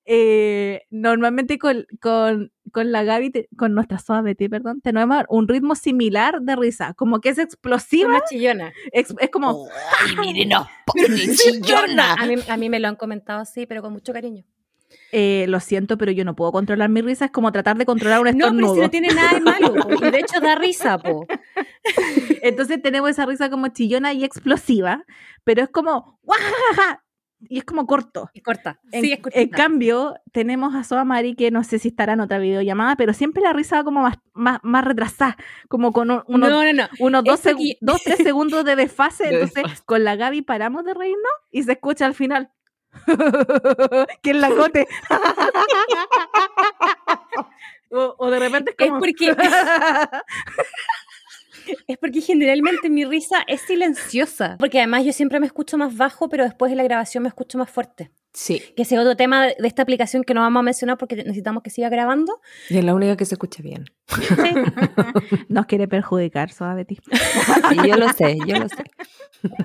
eh, 0.05 0.81
normalmente 0.89 1.57
con, 1.59 1.85
con, 2.01 2.51
con 2.71 2.91
la 2.91 3.03
Gaby, 3.03 3.29
te- 3.31 3.49
con 3.57 3.73
nuestra 3.73 3.99
Soa 3.99 4.21
Betty, 4.21 4.49
perdón, 4.49 4.81
tenemos 4.81 5.23
un 5.29 5.47
ritmo 5.47 5.75
similar 5.75 6.41
de 6.41 6.55
risa, 6.55 6.93
como 6.95 7.19
que 7.21 7.29
es 7.29 7.37
explosiva, 7.39 8.09
Una 8.09 8.21
chillona. 8.29 8.73
es, 8.91 9.13
es 9.19 9.29
como... 9.29 9.67
¡Ay, 10.01 10.15
miren, 10.17 10.49
no, 10.49 10.67
chillona! 11.35 12.13
A 12.15 12.25
mí, 12.25 12.35
a 12.47 12.57
mí 12.57 12.69
me 12.69 12.79
lo 12.79 12.87
han 12.87 12.95
comentado 12.95 13.41
así, 13.41 13.65
pero 13.65 13.81
con 13.81 13.93
mucho 13.93 14.13
cariño. 14.13 14.43
Eh, 15.11 15.45
lo 15.49 15.59
siento, 15.59 15.99
pero 15.99 16.11
yo 16.11 16.25
no 16.25 16.35
puedo 16.35 16.51
controlar 16.51 16.89
mi 16.89 17.01
risa. 17.01 17.25
Es 17.25 17.31
como 17.31 17.51
tratar 17.51 17.77
de 17.77 17.85
controlar 17.85 18.21
un 18.21 18.25
No, 18.25 18.31
pero 18.31 18.45
estornudo. 18.47 18.73
si 18.75 18.81
no 18.81 18.89
tiene 18.89 19.09
nada 19.09 19.33
de 19.35 19.41
malo. 19.41 19.73
po, 19.75 20.05
Y 20.05 20.09
de 20.11 20.19
hecho 20.19 20.39
da 20.39 20.55
risa, 20.55 20.97
po. 20.97 21.27
Entonces 22.41 22.81
tenemos 22.81 23.09
esa 23.11 23.25
risa 23.25 23.49
como 23.49 23.67
chillona 23.67 24.13
y 24.13 24.23
explosiva, 24.23 25.03
pero 25.43 25.61
es 25.63 25.69
como 25.69 26.19
¡guajajaja! 26.23 27.03
Y 27.47 27.59
es 27.59 27.63
como 27.63 27.85
corto. 27.87 28.29
Y 28.33 28.41
corta. 28.41 28.79
En, 28.91 29.01
sí, 29.03 29.13
es 29.13 29.19
en 29.33 29.49
cambio, 29.49 30.15
tenemos 30.31 30.75
a 30.75 30.83
Soa 30.83 31.05
Mari, 31.05 31.35
que 31.35 31.51
no 31.51 31.63
sé 31.63 31.79
si 31.79 31.87
estará 31.89 32.13
en 32.13 32.19
otra 32.19 32.39
videollamada, 32.39 32.95
pero 32.95 33.13
siempre 33.13 33.41
la 33.41 33.53
risa 33.53 33.77
va 33.77 33.83
como 33.83 34.01
más, 34.01 34.17
más, 34.33 34.59
más 34.63 34.83
retrasada, 34.83 35.37
como 35.69 35.93
con 35.93 36.11
un- 36.11 36.23
unos, 36.27 36.49
no, 36.49 36.63
no, 36.65 36.73
no. 36.73 36.89
unos 36.99 37.23
dos, 37.23 37.45
es 37.45 37.53
segu- 37.53 37.57
porque- 37.57 37.77
dos, 37.81 38.01
tres 38.03 38.17
segundos 38.17 38.65
de 38.65 38.75
desfase. 38.75 39.23
De 39.29 39.43
entonces, 39.43 39.81
con 39.83 40.03
la 40.03 40.15
Gaby 40.17 40.41
paramos 40.41 40.83
de 40.83 40.93
reírnos 40.93 41.31
y 41.51 41.63
se 41.63 41.71
escucha 41.73 42.05
al 42.05 42.15
final. 42.15 42.51
que 44.23 44.31
es 44.31 44.35
la 44.35 44.49
cote. 44.49 44.87
o, 47.91 48.15
o 48.17 48.31
de 48.31 48.39
repente 48.39 48.71
es 48.71 48.75
Es 48.79 48.87
como. 48.89 48.99
porque, 48.99 49.35
es 51.87 51.97
porque 51.97 52.21
generalmente 52.21 52.89
mi 52.89 53.05
risa 53.05 53.37
es 53.47 53.61
silenciosa. 53.61 54.55
Porque 54.59 54.79
además 54.79 55.05
yo 55.05 55.13
siempre 55.13 55.39
me 55.39 55.45
escucho 55.45 55.77
más 55.77 55.95
bajo, 55.95 56.29
pero 56.29 56.43
después 56.43 56.69
de 56.71 56.75
la 56.75 56.83
grabación 56.83 57.23
me 57.23 57.29
escucho 57.29 57.57
más 57.57 57.69
fuerte. 57.69 58.11
Sí, 58.31 58.61
Que 58.75 58.83
ese 58.83 58.93
es 58.93 59.01
otro 59.01 59.17
tema 59.17 59.47
de 59.47 59.55
esta 59.67 59.81
aplicación 59.81 60.23
que 60.23 60.35
no 60.35 60.41
vamos 60.41 60.59
a 60.59 60.63
mencionar 60.63 60.99
porque 60.99 61.15
necesitamos 61.15 61.63
que 61.63 61.71
siga 61.71 61.89
grabando. 61.89 62.39
y 62.69 62.77
es 62.77 62.83
la 62.83 62.93
única 62.93 63.17
que 63.17 63.25
se 63.25 63.33
escucha 63.33 63.63
bien. 63.63 63.85
Sí. 64.07 64.27
Nos 65.49 65.65
quiere 65.65 65.87
perjudicar, 65.87 66.51
Betty. 66.75 66.99
Y 67.71 67.87
yo 67.87 67.95
lo 67.97 68.07
sé, 68.13 68.37
yo 68.45 68.57
lo 68.57 68.69
sé. 68.69 68.83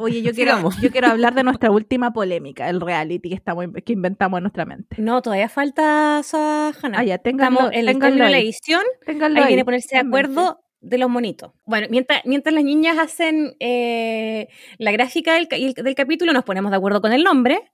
Oye, 0.00 0.22
yo 0.22 0.32
quiero, 0.32 0.52
Sigamos. 0.52 0.80
yo 0.80 0.90
quiero 0.90 1.08
hablar 1.08 1.34
de 1.34 1.42
nuestra 1.44 1.70
última 1.70 2.12
polémica, 2.14 2.68
el 2.70 2.80
reality 2.80 3.28
que, 3.28 3.34
estamos, 3.34 3.66
que 3.84 3.92
inventamos 3.92 4.38
en 4.38 4.44
nuestra 4.44 4.64
mente. 4.64 4.96
No, 4.98 5.20
todavía 5.20 5.50
falta 5.50 6.22
Sahana. 6.22 6.98
Ah, 7.00 7.04
ya, 7.04 7.18
ténganlo, 7.18 7.58
Estamos 7.70 7.74
en, 7.74 7.86
ténganlo 7.86 8.24
en 8.24 8.32
la 8.32 8.38
edición. 8.38 8.82
ténganlo 9.04 9.42
ahí, 9.44 9.56
que 9.56 9.64
ponerse 9.64 9.96
de 9.96 10.00
acuerdo 10.00 10.63
de 10.84 10.98
los 10.98 11.10
monitos. 11.10 11.52
Bueno, 11.64 11.86
mientras, 11.90 12.22
mientras 12.24 12.54
las 12.54 12.64
niñas 12.64 12.98
hacen 12.98 13.56
eh, 13.60 14.48
la 14.78 14.92
gráfica 14.92 15.34
del, 15.34 15.48
del 15.74 15.94
capítulo, 15.94 16.32
nos 16.32 16.44
ponemos 16.44 16.70
de 16.70 16.76
acuerdo 16.76 17.00
con 17.00 17.12
el 17.12 17.24
nombre, 17.24 17.72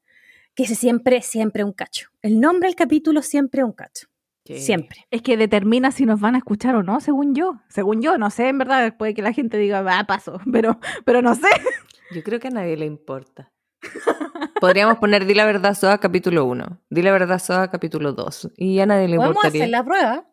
que 0.54 0.64
ese 0.64 0.74
siempre, 0.74 1.22
siempre 1.22 1.64
un 1.64 1.72
cacho. 1.72 2.08
El 2.22 2.40
nombre 2.40 2.68
del 2.68 2.76
capítulo 2.76 3.22
siempre 3.22 3.64
un 3.64 3.72
cacho. 3.72 4.08
Siempre. 4.44 5.06
Es 5.12 5.22
que 5.22 5.36
determina 5.36 5.92
si 5.92 6.06
nos 6.06 6.18
van 6.20 6.34
a 6.34 6.38
escuchar 6.38 6.74
o 6.74 6.82
no, 6.82 7.00
según 7.00 7.36
yo. 7.36 7.60
Según 7.68 8.02
yo, 8.02 8.18
no 8.18 8.30
sé, 8.30 8.48
en 8.48 8.58
verdad, 8.58 8.96
puede 8.96 9.14
que 9.14 9.22
la 9.22 9.32
gente 9.32 9.58
diga, 9.58 9.82
va, 9.82 10.02
paso, 10.04 10.40
pero, 10.52 10.80
pero 11.04 11.22
no 11.22 11.36
sé. 11.36 11.48
Yo 12.12 12.22
creo 12.24 12.40
que 12.40 12.48
a 12.48 12.50
nadie 12.50 12.76
le 12.76 12.86
importa. 12.86 13.52
Podríamos 14.60 14.98
poner 14.98 15.24
Di 15.24 15.34
la 15.34 15.44
verdad 15.44 15.74
Soa 15.74 15.98
capítulo 15.98 16.44
1, 16.44 16.82
Di 16.90 17.02
la 17.02 17.12
verdad 17.12 17.38
Soa 17.38 17.70
capítulo 17.70 18.12
2 18.12 18.50
y 18.56 18.80
a 18.80 18.86
nadie 18.86 19.08
le 19.08 19.16
Podemos 19.16 19.36
importaría. 19.36 19.62
hacer 19.62 19.70
la 19.70 19.84
prueba. 19.84 20.26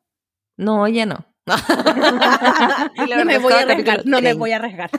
No, 0.57 0.88
ya 0.88 1.05
no. 1.05 1.25
No 1.47 3.25
me 3.25 3.37
voy 3.39 3.53
a 3.53 3.59
arriesgar. 3.61 4.05
No 4.05 4.17
me 4.17 4.33
30. 4.33 4.39
voy 4.39 4.51
a 4.51 4.55
arriesgar. 4.57 4.91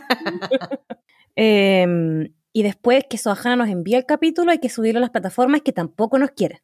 Y 2.53 2.63
después 2.63 3.05
que 3.09 3.19
Sohana 3.19 3.57
nos 3.57 3.69
envía 3.69 3.99
el 3.99 4.07
capítulo, 4.07 4.51
hay 4.51 4.59
que 4.59 4.69
subirlo 4.69 4.99
a 4.99 5.03
las 5.03 5.11
plataformas 5.11 5.63
que 5.63 5.73
tampoco 5.73 6.19
nos 6.19 6.33
quieren. 6.33 6.59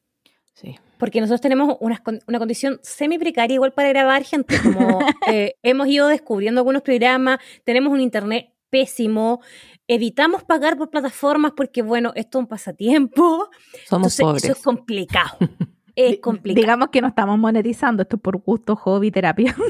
Sí. 0.54 0.76
Porque 0.98 1.20
nosotros 1.20 1.40
tenemos 1.40 1.76
una 1.80 2.38
condición 2.38 2.80
semi 2.82 3.18
precaria 3.18 3.54
igual 3.54 3.72
para 3.72 3.90
grabar 3.90 4.24
gente. 4.24 4.56
Como 4.60 4.98
eh, 5.28 5.56
hemos 5.62 5.86
ido 5.88 6.08
descubriendo 6.08 6.60
algunos 6.60 6.82
programas, 6.82 7.38
tenemos 7.64 7.92
un 7.92 8.00
internet 8.00 8.50
pésimo. 8.70 9.40
Evitamos 9.86 10.42
pagar 10.44 10.76
por 10.76 10.90
plataformas 10.90 11.52
porque, 11.56 11.82
bueno, 11.82 12.12
esto 12.14 12.38
es 12.38 12.42
un 12.42 12.48
pasatiempo. 12.48 13.50
Somos 13.86 14.18
Entonces, 14.18 14.20
pobres. 14.20 14.44
eso 14.44 14.52
es 14.54 14.62
complicado. 14.62 15.38
Es 15.96 16.18
complicado. 16.18 16.60
Digamos 16.60 16.88
que 16.88 17.00
no 17.00 17.08
estamos 17.08 17.38
monetizando, 17.38 18.02
esto 18.02 18.16
es 18.16 18.22
por 18.22 18.38
gusto, 18.38 18.76
hobby, 18.76 19.10
terapia. 19.10 19.54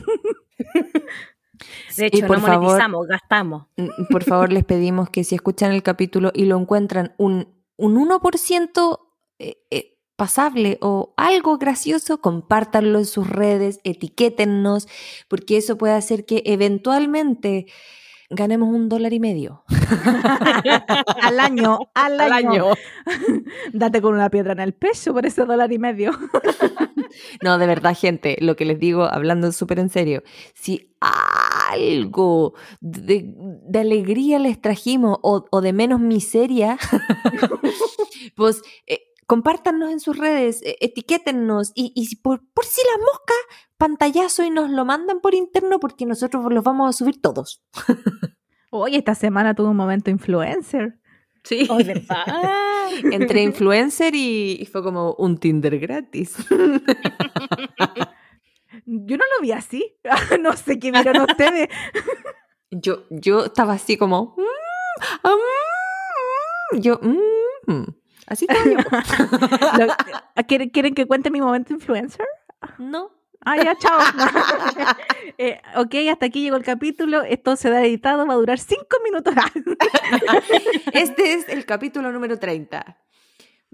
De 1.97 2.11
Y 2.13 2.19
hecho, 2.19 2.27
por 2.27 2.39
no 2.39 2.47
favor, 2.47 2.63
monetizamos, 2.63 3.07
gastamos. 3.07 3.67
Por 4.11 4.25
favor, 4.25 4.53
les 4.53 4.65
pedimos 4.65 5.11
que 5.11 5.25
si 5.25 5.35
escuchan 5.35 5.73
el 5.73 5.83
capítulo 5.83 6.33
y 6.35 6.47
lo 6.47 6.59
encuentran 6.59 7.15
un, 7.17 7.49
un 7.77 7.97
1% 7.97 8.99
eh, 9.39 9.59
eh, 9.71 9.99
pasable 10.17 10.79
o 10.81 11.15
algo 11.17 11.59
gracioso, 11.59 12.21
compártanlo 12.21 12.99
en 12.99 13.07
sus 13.07 13.29
redes, 13.29 13.81
etiquétennos, 13.85 14.89
porque 15.29 15.57
eso 15.57 15.79
puede 15.79 15.95
hacer 15.95 16.25
que 16.25 16.43
eventualmente 16.47 17.67
ganemos 18.31 18.69
un 18.69 18.89
dólar 18.89 19.13
y 19.13 19.21
medio 19.21 19.65
al 21.23 21.41
año, 21.41 21.79
al, 21.95 22.21
al 22.21 22.33
año. 22.33 22.51
año. 22.51 22.65
Date 23.73 24.01
con 24.01 24.15
una 24.15 24.31
piedra 24.31 24.53
en 24.53 24.61
el 24.61 24.73
pecho 24.75 25.13
por 25.13 25.27
ese 25.27 25.45
dólar 25.45 25.73
y 25.73 25.79
medio. 25.79 26.13
No, 27.43 27.59
de 27.59 27.67
verdad, 27.69 27.97
gente, 27.97 28.37
lo 28.41 28.57
que 28.57 28.65
les 28.65 28.81
digo, 28.81 29.05
hablando 29.05 29.53
súper 29.53 29.79
en 29.79 29.89
serio, 29.89 30.25
si 30.53 30.97
algo 31.71 32.55
de, 32.81 33.33
de 33.37 33.79
alegría 33.79 34.41
les 34.41 34.61
trajimos 34.61 35.19
o, 35.23 35.45
o 35.49 35.61
de 35.61 35.73
menos 35.73 36.01
miseria, 36.01 36.77
pues 38.35 38.63
eh, 38.89 38.99
compártanos 39.27 39.91
en 39.91 40.01
sus 40.01 40.17
redes, 40.19 40.63
eh, 40.63 40.77
etiquétennos 40.81 41.73
y, 41.75 41.93
y 41.95 42.17
por, 42.17 42.43
por 42.53 42.65
si 42.65 42.81
la 42.93 42.99
mosca, 43.05 43.35
pantallazo 43.79 44.45
y 44.45 44.51
nos 44.51 44.71
lo 44.71 44.85
mandan 44.85 45.21
por 45.21 45.35
interno 45.35 45.81
porque 45.81 46.07
nosotros 46.07 46.45
los 46.51 46.65
vamos 46.65 46.89
a 46.89 46.93
subir 46.97 47.21
todos. 47.21 47.63
Oye, 48.71 48.99
esta 48.99 49.15
semana 49.15 49.55
tuve 49.55 49.69
un 49.69 49.77
momento 49.77 50.11
influencer. 50.11 50.99
Sí. 51.45 51.67
Oh, 51.71 51.77
¿verdad? 51.77 52.25
Entre 53.13 53.43
influencer 53.43 54.15
y, 54.15 54.57
y 54.61 54.67
fue 54.67 54.83
como 54.83 55.15
un 55.15 55.39
Tinder 55.39 55.79
gratis. 55.79 56.37
Yo 58.87 59.17
no 59.17 59.25
lo 59.37 59.43
vi 59.43 59.53
así. 59.53 59.97
no 60.41 60.57
sé 60.57 60.79
qué 60.79 60.91
vieron 60.91 61.23
ustedes. 61.23 61.69
Yo, 62.71 63.05
yo 63.11 63.45
estaba 63.47 63.75
así 63.75 63.97
como. 63.97 64.35
"Mm, 64.37 64.43
ah, 65.23 65.31
mm, 66.73 66.77
mm". 66.77 66.81
Yo. 66.81 66.99
"Mm, 67.01 67.73
mm". 67.73 67.87
Así 68.27 68.47
estaba 68.49 68.65
yo. 68.65 68.79
Lo- 69.87 70.45
¿quieren, 70.47 70.71
quieren 70.71 70.95
que 70.95 71.07
cuente 71.07 71.31
mi 71.31 71.41
momento 71.41 71.73
influencer? 71.73 72.27
No. 72.79 73.11
Ah, 73.45 73.57
ya, 73.63 73.77
chao. 73.77 73.99
Eh, 75.37 75.61
ok, 75.75 75.95
hasta 76.13 76.27
aquí 76.27 76.43
llegó 76.43 76.57
el 76.57 76.63
capítulo. 76.63 77.23
Esto 77.23 77.57
se 77.57 77.69
da 77.69 77.83
editado, 77.85 78.25
va 78.25 78.35
a 78.35 78.37
durar 78.37 78.59
cinco 78.61 78.97
minutos. 79.03 79.35
Este 80.93 81.33
es 81.35 81.49
el 81.49 81.67
capítulo 81.67 82.13
número 82.13 82.39
30. 82.39 82.97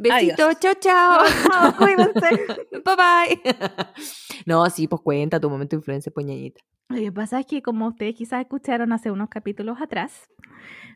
Besito, 0.00 0.54
chao, 0.54 0.72
chao. 0.80 1.72
Cuídense. 1.78 2.46
Bye 2.84 2.96
bye. 2.96 3.40
No, 4.46 4.68
sí, 4.70 4.88
pues 4.88 5.02
cuenta 5.02 5.38
tu 5.38 5.50
momento 5.50 5.76
de 5.76 5.80
influencia, 5.80 6.10
poñañita. 6.10 6.62
Lo 6.88 6.96
que 6.96 7.12
pasa 7.12 7.40
es 7.40 7.46
que, 7.46 7.60
como 7.60 7.88
ustedes 7.88 8.14
quizás 8.14 8.40
escucharon 8.40 8.90
hace 8.92 9.10
unos 9.10 9.28
capítulos 9.28 9.78
atrás, 9.82 10.30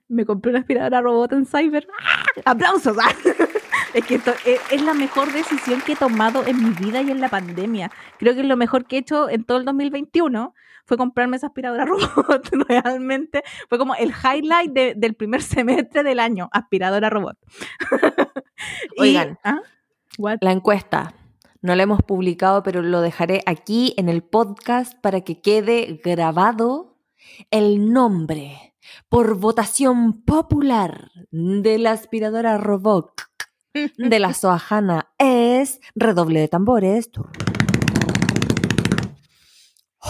me 0.09 0.25
compré 0.25 0.51
una 0.51 0.61
aspiradora 0.61 1.03
robot 1.03 1.35
en 1.35 1.45
Cyber. 1.45 1.87
¡Ah! 2.01 2.25
¡Aplausos! 2.47 2.97
¡Ah! 2.99 3.13
Es 3.93 4.05
que 4.07 4.17
esto 4.17 4.33
es, 4.45 4.61
es 4.73 4.83
la 4.83 4.93
mejor 4.93 5.33
decisión 5.33 5.81
que 5.83 5.93
he 5.93 5.97
tomado 5.97 6.45
en 6.45 6.65
mi 6.65 6.71
vida 6.71 7.01
y 7.01 7.13
en 7.13 7.21
la 7.21 7.29
pandemia. 7.29 7.93
Creo 8.19 8.35
que 8.35 8.41
es 8.41 8.47
lo 8.47 8.57
mejor 8.57 8.87
que 8.87 8.97
he 8.97 8.99
hecho 8.99 9.31
en 9.31 9.45
todo 9.45 9.59
el 9.59 9.65
2021 9.65 10.53
fue 10.87 10.97
comprarme 10.97 11.37
esa 11.37 11.47
aspiradora 11.49 11.85
robot. 11.87 12.49
Realmente 12.69 13.43
fue 13.69 13.79
como 13.79 13.95
el 13.95 14.11
highlight 14.13 14.73
de- 14.73 14.95
del 14.97 15.15
primer 15.15 15.43
semestre 15.43 16.03
del 16.03 16.21
año, 16.21 16.49
aspiradora 16.53 17.11
robot. 17.11 17.37
Y- 18.97 19.01
Oigan. 19.01 19.39
¿ah? 19.45 19.61
What? 20.19 20.39
La 20.41 20.53
encuesta. 20.53 21.15
No 21.61 21.75
la 21.75 21.83
hemos 21.83 22.03
publicado, 22.03 22.63
pero 22.63 22.83
lo 22.83 23.01
dejaré 23.01 23.43
aquí 23.47 23.95
en 23.97 24.09
el 24.09 24.23
podcast 24.23 24.99
para 25.01 25.23
que 25.23 25.41
quede 25.41 26.01
grabado 26.05 26.99
el 27.51 27.93
nombre 27.93 28.75
por 29.09 29.37
votación 29.39 30.23
popular 30.25 31.11
de 31.31 31.79
la 31.79 31.93
aspiradora 31.93 32.59
robot 32.59 33.13
de 33.97 34.19
la 34.19 34.35
Soajana 34.35 35.09
es 35.19 35.81
redoble 35.95 36.41
de 36.41 36.49
tambores. 36.49 37.11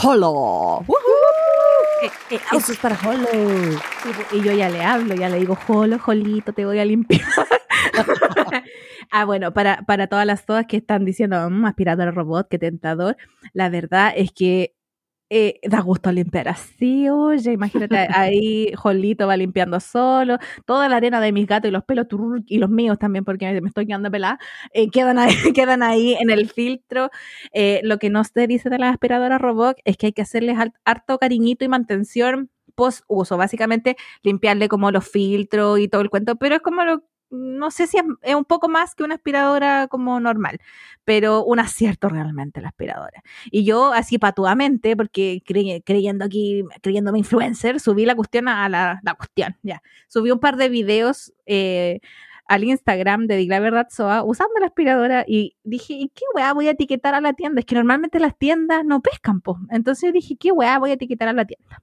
¡Holo! 0.02 0.84
Eh, 2.02 2.10
eh, 2.30 2.40
Eso 2.52 2.72
es 2.72 2.78
para 2.78 2.98
Holo. 3.08 3.28
Y 4.32 4.42
yo 4.42 4.52
ya 4.52 4.68
le 4.68 4.82
hablo, 4.82 5.14
ya 5.14 5.28
le 5.28 5.38
digo, 5.38 5.54
jolo, 5.56 5.98
jolito, 5.98 6.52
te 6.52 6.64
voy 6.64 6.78
a 6.78 6.84
limpiar. 6.84 7.22
ah, 9.10 9.24
bueno, 9.24 9.52
para, 9.52 9.82
para 9.82 10.06
todas 10.06 10.26
las 10.26 10.44
todas 10.46 10.66
que 10.66 10.78
están 10.78 11.04
diciendo, 11.04 11.48
"Mm, 11.50 11.64
aspiradora 11.66 12.10
robot, 12.10 12.48
qué 12.48 12.58
tentador, 12.58 13.16
la 13.52 13.68
verdad 13.68 14.12
es 14.16 14.32
que 14.32 14.74
eh, 15.36 15.58
da 15.64 15.80
gusto 15.80 16.12
limpiar 16.12 16.46
así, 16.46 17.08
oye, 17.08 17.50
imagínate, 17.50 17.96
ahí 18.14 18.72
Jolito 18.76 19.26
va 19.26 19.36
limpiando 19.36 19.80
solo, 19.80 20.38
toda 20.64 20.88
la 20.88 20.96
arena 20.96 21.20
de 21.20 21.32
mis 21.32 21.48
gatos 21.48 21.68
y 21.68 21.72
los 21.72 21.82
pelos, 21.82 22.06
y 22.46 22.58
los 22.58 22.70
míos 22.70 23.00
también, 23.00 23.24
porque 23.24 23.60
me 23.60 23.66
estoy 23.66 23.84
quedando 23.84 24.12
pelada, 24.12 24.38
eh, 24.72 24.88
quedan, 24.90 25.18
ahí, 25.18 25.34
quedan 25.52 25.82
ahí 25.82 26.14
en 26.20 26.30
el 26.30 26.48
filtro. 26.48 27.10
Eh, 27.52 27.80
lo 27.82 27.98
que 27.98 28.10
no 28.10 28.22
se 28.22 28.46
dice 28.46 28.70
de 28.70 28.78
las 28.78 28.92
aspiradoras 28.92 29.40
robot 29.40 29.76
es 29.84 29.96
que 29.96 30.06
hay 30.06 30.12
que 30.12 30.22
hacerles 30.22 30.56
harto 30.84 31.18
cariñito 31.18 31.64
y 31.64 31.68
mantención 31.68 32.50
post 32.76 33.02
uso, 33.08 33.36
básicamente 33.36 33.96
limpiarle 34.22 34.68
como 34.68 34.92
los 34.92 35.08
filtros 35.08 35.80
y 35.80 35.88
todo 35.88 36.02
el 36.02 36.10
cuento, 36.10 36.36
pero 36.36 36.56
es 36.56 36.62
como 36.62 36.84
lo, 36.84 37.02
no 37.34 37.70
sé 37.70 37.86
si 37.86 37.98
es, 37.98 38.34
un 38.34 38.44
poco 38.44 38.68
más 38.68 38.94
que 38.94 39.02
una 39.02 39.16
aspiradora 39.16 39.88
como 39.88 40.18
normal, 40.20 40.58
pero 41.04 41.44
un 41.44 41.58
acierto 41.58 42.08
realmente 42.08 42.60
la 42.60 42.68
aspiradora. 42.68 43.22
Y 43.50 43.64
yo 43.64 43.92
así 43.92 44.18
patuamente, 44.18 44.96
porque 44.96 45.42
cre- 45.46 45.82
creyendo 45.84 46.24
aquí, 46.24 46.64
creyéndome 46.82 47.18
influencer, 47.18 47.80
subí 47.80 48.06
la 48.06 48.14
cuestión 48.14 48.48
a 48.48 48.68
la, 48.68 49.00
la 49.02 49.14
cuestión, 49.14 49.56
ya. 49.62 49.82
Subí 50.08 50.30
un 50.30 50.40
par 50.40 50.56
de 50.56 50.68
videos 50.68 51.32
eh, 51.46 52.00
al 52.46 52.64
Instagram 52.64 53.26
de 53.26 53.36
Di 53.36 53.46
la 53.46 53.58
Verdad 53.60 53.88
usando 54.24 54.60
la 54.60 54.66
aspiradora 54.66 55.24
y 55.26 55.56
dije, 55.64 55.94
¿y 55.94 56.08
qué 56.10 56.24
weá 56.34 56.52
voy 56.52 56.68
a 56.68 56.72
etiquetar 56.72 57.14
a 57.14 57.20
la 57.20 57.32
tienda? 57.32 57.60
Es 57.60 57.66
que 57.66 57.74
normalmente 57.74 58.20
las 58.20 58.36
tiendas 58.36 58.84
no 58.84 59.00
pescan, 59.00 59.40
po. 59.40 59.58
Entonces 59.70 60.12
dije, 60.12 60.36
¿qué 60.38 60.52
weá 60.52 60.78
voy 60.78 60.90
a 60.90 60.94
etiquetar 60.94 61.28
a 61.28 61.32
la 61.32 61.46
tienda? 61.46 61.82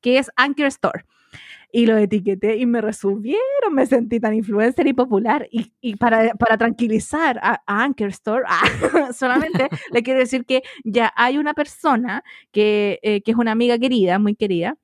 Que 0.00 0.18
es 0.18 0.30
Anchor 0.36 0.66
Store. 0.66 1.04
Y 1.74 1.86
lo 1.86 1.96
etiqueté 1.96 2.56
y 2.58 2.66
me 2.66 2.82
resubieron, 2.82 3.40
me 3.72 3.86
sentí 3.86 4.20
tan 4.20 4.34
influencer 4.34 4.86
y 4.86 4.92
popular. 4.92 5.48
Y, 5.50 5.72
y 5.80 5.96
para, 5.96 6.34
para 6.34 6.58
tranquilizar 6.58 7.38
a, 7.42 7.62
a 7.66 7.82
Anchor 7.84 8.10
Store, 8.10 8.44
ah, 8.46 8.60
solamente 9.14 9.68
le 9.92 10.02
quiero 10.02 10.20
decir 10.20 10.44
que 10.44 10.62
ya 10.84 11.12
hay 11.16 11.38
una 11.38 11.54
persona 11.54 12.22
que, 12.52 13.00
eh, 13.02 13.22
que 13.22 13.30
es 13.32 13.36
una 13.38 13.52
amiga 13.52 13.78
querida, 13.78 14.18
muy 14.18 14.34
querida, 14.36 14.76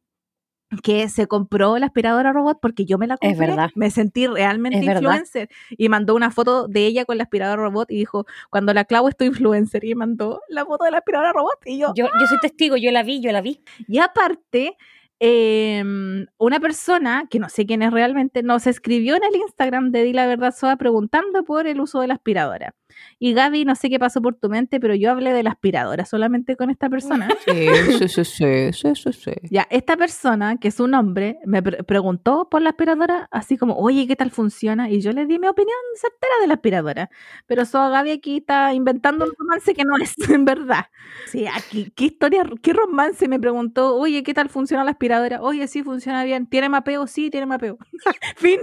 que 0.82 1.08
se 1.08 1.26
compró 1.26 1.78
la 1.78 1.86
aspiradora 1.86 2.30
robot 2.32 2.58
porque 2.60 2.84
yo 2.84 2.98
me 2.98 3.06
la 3.06 3.16
compré. 3.16 3.30
Es 3.32 3.38
verdad. 3.38 3.70
Me 3.74 3.90
sentí 3.90 4.26
realmente 4.26 4.78
Es 4.80 4.84
verdad. 4.86 5.00
influencer. 5.02 5.48
Y 5.70 5.88
mandó 5.88 6.14
una 6.14 6.30
foto 6.30 6.68
de 6.68 6.84
ella 6.86 7.06
con 7.06 7.16
la 7.16 7.24
aspiradora 7.24 7.62
robot 7.62 7.90
y 7.90 7.96
dijo, 7.96 8.26
cuando 8.50 8.74
la 8.74 8.84
clavo 8.84 9.08
estoy 9.08 9.28
influencer. 9.28 9.82
Y 9.84 9.94
mandó 9.94 10.42
la 10.48 10.66
foto 10.66 10.84
de 10.84 10.90
la 10.90 10.98
aspiradora 10.98 11.32
robot. 11.32 11.54
Y 11.64 11.78
yo, 11.78 11.92
Yo, 11.94 12.06
yo 12.20 12.26
soy 12.26 12.38
testigo, 12.40 12.76
yo 12.76 12.90
la 12.92 13.02
vi, 13.02 13.20
yo 13.22 13.32
la 13.32 13.40
vi. 13.40 13.62
y 13.88 13.98
aparte, 13.98 14.76
em, 15.20 16.26
una 16.38 16.60
persona, 16.60 17.26
que 17.30 17.38
no 17.38 17.48
sé 17.48 17.66
quién 17.66 17.82
es 17.82 17.92
realmente, 17.92 18.42
nos 18.42 18.66
escribió 18.66 19.16
en 19.16 19.24
el 19.24 19.36
Instagram 19.36 19.90
de 19.90 20.04
Di 20.04 20.12
la 20.12 20.26
Verdad 20.26 20.54
Soa 20.56 20.76
preguntando 20.76 21.44
por 21.44 21.66
el 21.66 21.80
uso 21.80 22.00
de 22.00 22.08
la 22.08 22.14
aspiradora. 22.14 22.74
Y 23.18 23.32
Gaby, 23.34 23.64
no 23.64 23.74
sé 23.74 23.90
qué 23.90 23.98
pasó 23.98 24.20
por 24.22 24.34
tu 24.34 24.48
mente, 24.48 24.80
pero 24.80 24.94
yo 24.94 25.10
hablé 25.10 25.32
de 25.32 25.42
la 25.42 25.50
aspiradora 25.50 26.04
solamente 26.04 26.56
con 26.56 26.70
esta 26.70 26.88
persona. 26.88 27.28
Sí, 27.48 27.68
sí, 27.98 28.08
sí, 28.08 28.24
sí, 28.24 28.72
sí, 28.72 28.92
sí, 28.94 29.12
sí. 29.12 29.32
Ya, 29.50 29.66
esta 29.70 29.96
persona, 29.96 30.56
que 30.58 30.68
es 30.68 30.80
un 30.80 30.94
hombre, 30.94 31.38
me 31.46 31.62
pre- 31.62 31.82
preguntó 31.84 32.48
por 32.50 32.60
la 32.62 32.70
aspiradora, 32.70 33.28
así 33.30 33.56
como, 33.56 33.74
oye, 33.76 34.06
¿qué 34.06 34.16
tal 34.16 34.30
funciona? 34.30 34.90
Y 34.90 35.00
yo 35.00 35.12
le 35.12 35.26
di 35.26 35.38
mi 35.38 35.48
opinión 35.48 35.76
certera 35.96 36.32
de 36.40 36.46
la 36.46 36.54
aspiradora. 36.54 37.10
Pero 37.46 37.64
Soa 37.64 37.88
Gaby 37.90 38.10
aquí 38.12 38.38
está 38.38 38.74
inventando 38.74 39.24
un 39.24 39.32
romance 39.38 39.74
que 39.74 39.84
no 39.84 39.96
es 39.96 40.14
en 40.30 40.44
verdad. 40.44 40.86
Sí, 41.26 41.46
aquí, 41.46 41.90
¿qué 41.96 42.06
historia, 42.06 42.44
qué 42.62 42.72
romance? 42.72 43.28
Me 43.28 43.38
preguntó, 43.40 43.96
oye, 43.96 44.22
¿qué 44.22 44.34
tal 44.34 44.48
funciona 44.48 44.84
la 44.84 44.90
aspiradora? 44.92 45.40
Oye, 45.42 45.66
sí, 45.68 45.82
funciona 45.82 46.24
bien. 46.24 46.46
¿Tiene 46.46 46.68
mapeo? 46.68 47.06
Sí, 47.06 47.30
tiene 47.30 47.46
mapeo. 47.46 47.78
fin, 48.36 48.60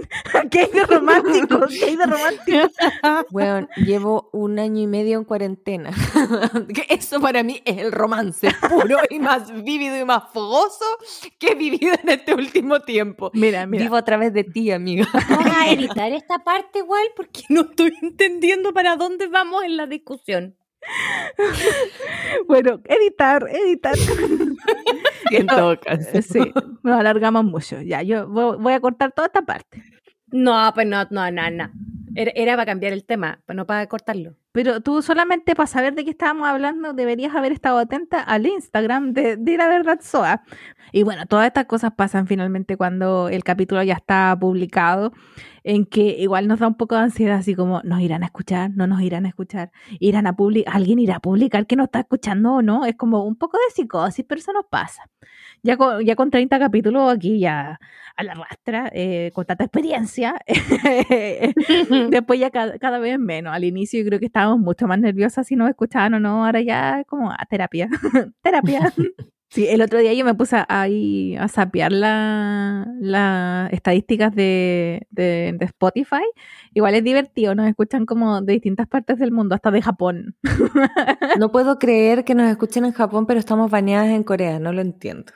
¿qué 0.50 0.60
hay 0.60 0.70
de 0.72 0.84
romántico? 0.84 1.60
¿Qué 1.68 1.84
hay 1.86 1.96
de 1.96 2.06
romántico? 2.06 2.68
Bueno, 3.30 3.68
llevo 3.76 4.15
un 4.32 4.58
año 4.58 4.80
y 4.82 4.86
medio 4.86 5.18
en 5.18 5.24
cuarentena. 5.24 5.90
Que 6.74 6.86
Eso 6.94 7.20
para 7.20 7.42
mí 7.42 7.62
es 7.64 7.78
el 7.78 7.92
romance 7.92 8.48
puro 8.68 8.98
y 9.10 9.18
más 9.18 9.50
vívido 9.64 9.98
y 9.98 10.04
más 10.04 10.24
fogoso 10.32 10.84
que 11.38 11.48
he 11.52 11.54
vivido 11.54 11.94
en 12.02 12.08
este 12.08 12.34
último 12.34 12.80
tiempo. 12.80 13.30
Mira, 13.34 13.66
mira. 13.66 13.84
Vivo 13.84 13.96
a 13.96 14.04
través 14.04 14.32
de 14.32 14.44
ti, 14.44 14.70
amiga. 14.70 15.06
Vamos 15.28 15.46
a 15.56 15.70
editar 15.70 16.12
esta 16.12 16.38
parte 16.44 16.80
igual 16.80 17.04
porque 17.16 17.42
no 17.48 17.62
estoy 17.62 17.92
entendiendo 18.02 18.72
para 18.72 18.96
dónde 18.96 19.26
vamos 19.28 19.62
en 19.64 19.76
la 19.76 19.86
discusión. 19.86 20.56
Bueno, 22.46 22.80
editar, 22.84 23.46
editar. 23.50 23.94
en 25.30 25.46
todo 25.46 25.78
caso. 25.80 26.22
Sí, 26.22 26.52
nos 26.82 27.00
alargamos 27.00 27.44
mucho. 27.44 27.80
Ya, 27.80 28.02
yo 28.02 28.28
vo- 28.28 28.60
voy 28.60 28.72
a 28.72 28.80
cortar 28.80 29.12
toda 29.12 29.26
esta 29.26 29.42
parte. 29.42 29.82
No, 30.36 30.70
pues 30.74 30.86
no, 30.86 31.04
no, 31.10 31.30
no, 31.30 31.50
no. 31.50 31.70
Era, 32.14 32.54
para 32.54 32.66
cambiar 32.66 32.94
el 32.94 33.04
tema, 33.04 33.40
no 33.46 33.66
para 33.66 33.86
cortarlo. 33.88 34.36
Pero 34.52 34.80
tú 34.80 35.02
solamente 35.02 35.54
para 35.54 35.66
saber 35.66 35.94
de 35.94 36.04
qué 36.04 36.10
estábamos 36.10 36.48
hablando 36.48 36.94
deberías 36.94 37.34
haber 37.34 37.52
estado 37.52 37.78
atenta 37.78 38.20
al 38.20 38.46
Instagram 38.46 39.12
de, 39.12 39.36
de 39.36 39.56
La 39.58 39.68
Verdad 39.68 39.98
Soa. 40.02 40.42
Y 40.92 41.02
bueno, 41.02 41.26
todas 41.26 41.46
estas 41.46 41.66
cosas 41.66 41.92
pasan 41.94 42.26
finalmente 42.26 42.78
cuando 42.78 43.28
el 43.28 43.44
capítulo 43.44 43.82
ya 43.82 43.94
está 43.94 44.36
publicado, 44.38 45.12
en 45.62 45.84
que 45.84 46.16
igual 46.18 46.48
nos 46.48 46.60
da 46.60 46.68
un 46.68 46.76
poco 46.76 46.94
de 46.94 47.02
ansiedad, 47.02 47.36
así 47.36 47.54
como, 47.54 47.82
¿nos 47.82 48.00
irán 48.00 48.22
a 48.22 48.26
escuchar? 48.26 48.70
¿No 48.74 48.86
nos 48.86 49.02
irán 49.02 49.26
a 49.26 49.28
escuchar? 49.28 49.72
¿Irán 49.98 50.26
a 50.26 50.36
publicar? 50.36 50.74
¿Alguien 50.74 50.98
irá 50.98 51.16
a 51.16 51.20
publicar 51.20 51.66
que 51.66 51.76
nos 51.76 51.86
está 51.86 52.00
escuchando 52.00 52.54
o 52.54 52.62
no? 52.62 52.86
Es 52.86 52.94
como 52.94 53.24
un 53.24 53.36
poco 53.36 53.58
de 53.58 53.74
psicosis, 53.74 54.24
pero 54.26 54.38
eso 54.38 54.52
nos 54.52 54.66
pasa. 54.70 55.02
Ya 55.66 55.76
con, 55.76 56.04
ya 56.04 56.14
con 56.14 56.30
30 56.30 56.58
capítulos 56.60 57.12
aquí 57.12 57.40
ya 57.40 57.80
a 58.16 58.22
la 58.22 58.34
rastra, 58.34 58.88
eh, 58.94 59.30
con 59.34 59.44
tanta 59.44 59.64
experiencia, 59.64 60.36
después 62.10 62.40
ya 62.40 62.50
cada, 62.50 62.78
cada 62.78 62.98
vez 62.98 63.18
menos. 63.18 63.52
Al 63.52 63.64
inicio 63.64 64.00
yo 64.00 64.06
creo 64.06 64.20
que 64.20 64.26
estábamos 64.26 64.60
mucho 64.60 64.86
más 64.86 64.98
nerviosas 65.00 65.46
si 65.48 65.56
nos 65.56 65.68
escuchaban 65.68 66.14
o 66.14 66.20
no, 66.20 66.46
ahora 66.46 66.60
ya 66.60 67.00
es 67.00 67.06
como 67.06 67.30
a 67.30 67.44
terapia, 67.50 67.88
terapia. 68.42 68.92
Sí, 69.48 69.66
el 69.68 69.80
otro 69.80 69.98
día 70.00 70.12
yo 70.12 70.24
me 70.24 70.34
puse 70.34 70.56
ahí 70.68 71.36
a 71.36 71.48
sapear 71.48 71.92
las 71.92 72.86
la 73.00 73.68
estadísticas 73.72 74.34
de, 74.34 75.06
de, 75.10 75.54
de 75.58 75.64
Spotify. 75.66 76.24
Igual 76.74 76.94
es 76.94 77.04
divertido, 77.04 77.54
nos 77.54 77.66
escuchan 77.68 78.06
como 78.06 78.40
de 78.42 78.54
distintas 78.54 78.86
partes 78.86 79.18
del 79.18 79.32
mundo, 79.32 79.54
hasta 79.54 79.70
de 79.70 79.82
Japón. 79.82 80.36
No 81.38 81.52
puedo 81.52 81.78
creer 81.78 82.24
que 82.24 82.34
nos 82.34 82.50
escuchen 82.50 82.84
en 82.84 82.92
Japón, 82.92 83.26
pero 83.26 83.40
estamos 83.40 83.70
baneadas 83.70 84.08
en 84.08 84.24
Corea, 84.24 84.58
no 84.58 84.72
lo 84.72 84.80
entiendo. 84.80 85.32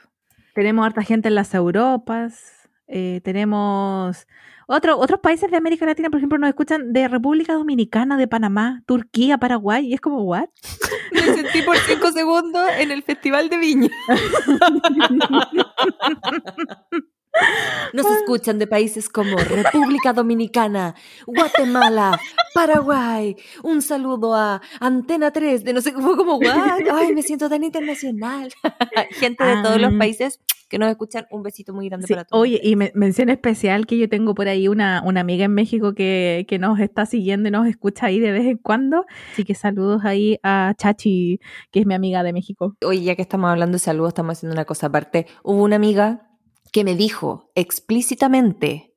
Tenemos 0.53 0.85
harta 0.85 1.03
gente 1.03 1.29
en 1.29 1.35
las 1.35 1.53
Europas, 1.53 2.69
eh, 2.87 3.21
tenemos 3.23 4.27
otro, 4.67 4.97
otros 4.97 5.19
países 5.19 5.51
de 5.51 5.57
América 5.57 5.85
Latina, 5.85 6.09
por 6.09 6.19
ejemplo, 6.19 6.37
nos 6.37 6.49
escuchan 6.49 6.93
de 6.93 7.07
República 7.07 7.53
Dominicana, 7.53 8.17
de 8.17 8.27
Panamá, 8.27 8.83
Turquía, 8.85 9.37
Paraguay, 9.37 9.87
y 9.87 9.93
es 9.93 10.01
como, 10.01 10.23
¿what? 10.23 10.49
Me 11.13 11.21
sentí 11.21 11.61
por 11.61 11.77
cinco 11.77 12.11
segundos 12.11 12.63
en 12.77 12.91
el 12.91 13.03
Festival 13.03 13.49
de 13.49 13.57
Viña. 13.57 13.89
Nos 17.93 18.05
escuchan 18.07 18.59
de 18.59 18.67
países 18.67 19.09
como 19.09 19.37
República 19.37 20.13
Dominicana, 20.13 20.95
Guatemala, 21.25 22.19
Paraguay. 22.53 23.35
Un 23.63 23.81
saludo 23.81 24.35
a 24.35 24.61
Antena 24.79 25.31
3 25.31 25.63
de 25.63 25.73
no 25.73 25.81
sé 25.81 25.91
fue 25.93 26.15
como 26.17 26.37
what? 26.37 26.79
Ay, 26.93 27.13
me 27.13 27.21
siento 27.23 27.49
tan 27.49 27.63
internacional. 27.63 28.51
Gente 29.11 29.43
de 29.43 29.61
todos 29.63 29.79
los 29.81 29.93
países 29.93 30.39
que 30.69 30.77
nos 30.79 30.89
escuchan, 30.89 31.27
un 31.31 31.43
besito 31.43 31.73
muy 31.73 31.89
grande 31.89 32.07
Sí, 32.07 32.13
para 32.13 32.23
todos. 32.23 32.41
Oye, 32.41 32.57
y 32.63 32.77
me- 32.77 32.93
mención 32.95 33.27
especial 33.27 33.85
que 33.85 33.97
yo 33.97 34.07
tengo 34.07 34.33
por 34.33 34.47
ahí 34.47 34.69
una, 34.69 35.01
una 35.05 35.19
amiga 35.19 35.43
en 35.43 35.53
México 35.53 35.93
que, 35.93 36.45
que 36.47 36.59
nos 36.59 36.79
está 36.79 37.05
siguiendo 37.05 37.49
y 37.49 37.51
nos 37.51 37.67
escucha 37.67 38.05
ahí 38.05 38.19
de 38.21 38.31
vez 38.31 38.45
en 38.45 38.55
cuando. 38.57 39.05
Así 39.33 39.43
que 39.43 39.53
saludos 39.53 40.05
ahí 40.05 40.39
a 40.43 40.73
Chachi, 40.77 41.41
que 41.71 41.81
es 41.81 41.85
mi 41.85 41.93
amiga 41.93 42.23
de 42.23 42.31
México. 42.31 42.77
Oye, 42.85 43.01
ya 43.03 43.15
que 43.17 43.21
estamos 43.21 43.49
hablando 43.51 43.73
de 43.75 43.79
salud, 43.79 44.07
estamos 44.07 44.37
haciendo 44.37 44.53
una 44.53 44.63
cosa 44.63 44.87
aparte. 44.87 45.27
Hubo 45.43 45.61
una 45.61 45.75
amiga 45.75 46.29
que 46.71 46.83
me 46.83 46.95
dijo 46.95 47.51
explícitamente, 47.55 48.95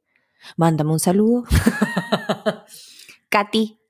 mándame 0.57 0.93
un 0.93 1.01
saludo. 1.01 1.45
Katy, 3.29 3.81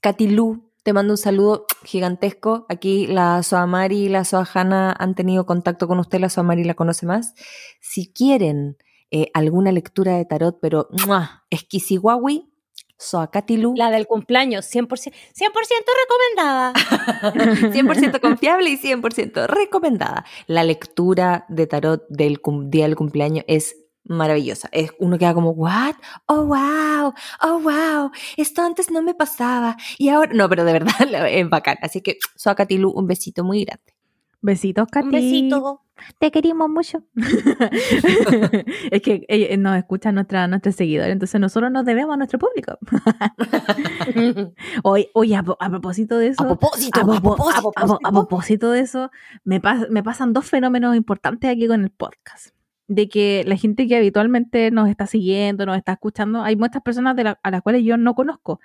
Katy 0.00 0.28
Lu, 0.28 0.72
te 0.82 0.92
mando 0.92 1.14
un 1.14 1.18
saludo 1.18 1.66
gigantesco. 1.84 2.66
Aquí 2.68 3.06
la 3.06 3.42
Soamari 3.42 4.04
y 4.04 4.08
la 4.08 4.24
Soahana 4.24 4.94
han 4.98 5.14
tenido 5.14 5.46
contacto 5.46 5.88
con 5.88 5.98
usted, 5.98 6.20
la 6.20 6.28
Soamari 6.28 6.64
la 6.64 6.74
conoce 6.74 7.06
más. 7.06 7.34
Si 7.80 8.12
quieren 8.12 8.76
eh, 9.10 9.26
alguna 9.34 9.72
lectura 9.72 10.16
de 10.16 10.24
tarot, 10.24 10.58
pero 10.60 10.88
exquisihuawi, 11.50 12.51
Soa 13.02 13.30
Katy 13.30 13.56
Lu. 13.56 13.74
La 13.76 13.90
del 13.90 14.06
cumpleaños, 14.06 14.64
100%, 14.72 15.12
100 15.32 15.52
recomendada. 16.02 16.72
100% 17.72 18.20
confiable 18.20 18.70
y 18.70 18.78
100% 18.78 19.46
recomendada. 19.46 20.24
La 20.46 20.64
lectura 20.64 21.44
de 21.48 21.66
tarot 21.66 22.06
del 22.08 22.40
día 22.70 22.84
del 22.84 22.96
cumpleaños 22.96 23.44
es 23.48 23.76
maravillosa. 24.04 24.68
Es 24.72 24.92
uno 24.98 25.18
queda 25.18 25.34
como, 25.34 25.50
¿what? 25.50 25.94
Oh, 26.26 26.44
wow, 26.46 27.12
oh, 27.42 27.60
wow, 27.60 28.10
esto 28.36 28.62
antes 28.62 28.90
no 28.90 29.02
me 29.02 29.14
pasaba. 29.14 29.76
Y 29.98 30.08
ahora, 30.08 30.32
no, 30.32 30.48
pero 30.48 30.64
de 30.64 30.72
verdad 30.72 30.94
es 31.28 31.48
bacán. 31.48 31.76
Así 31.82 32.00
que, 32.00 32.18
Soa 32.36 32.54
Katilu, 32.54 32.90
un 32.90 33.06
besito 33.06 33.44
muy 33.44 33.64
grande. 33.64 33.94
Besitos, 34.40 34.88
Katy. 34.90 35.06
Un 35.06 35.12
besito. 35.12 35.81
Te 36.18 36.30
querimos 36.30 36.68
mucho. 36.68 37.04
es 38.90 39.02
que 39.02 39.24
eh, 39.28 39.56
nos 39.56 39.76
escuchan 39.76 40.14
nuestra, 40.14 40.46
nuestros 40.48 40.74
seguidores, 40.74 41.12
entonces 41.12 41.40
nosotros 41.40 41.70
nos 41.70 41.84
debemos 41.84 42.14
a 42.14 42.16
nuestro 42.16 42.38
público. 42.38 42.78
Oye, 44.82 45.10
oye 45.14 45.36
a, 45.36 45.42
propósito 45.42 46.18
de 46.18 46.28
eso. 46.28 46.42
A 46.42 46.46
propósito, 46.46 47.00
a, 47.00 47.04
propósito, 47.04 48.68
a 48.68 48.70
a 48.70 48.72
de 48.72 48.80
eso, 48.80 49.10
me, 49.44 49.60
pas- 49.60 49.88
me 49.90 50.02
pasan 50.02 50.32
dos 50.32 50.46
fenómenos 50.46 50.96
importantes 50.96 51.50
aquí 51.50 51.66
con 51.66 51.82
el 51.82 51.90
podcast. 51.90 52.48
De 52.88 53.08
que 53.08 53.44
la 53.46 53.56
gente 53.56 53.86
que 53.86 53.96
habitualmente 53.96 54.70
nos 54.70 54.88
está 54.88 55.06
siguiendo, 55.06 55.66
nos 55.66 55.76
está 55.76 55.92
escuchando, 55.92 56.42
hay 56.42 56.56
muchas 56.56 56.82
personas 56.82 57.16
de 57.16 57.24
la- 57.24 57.38
a 57.42 57.50
las 57.50 57.62
cuales 57.62 57.84
yo 57.84 57.96
no 57.96 58.14
conozco. 58.14 58.60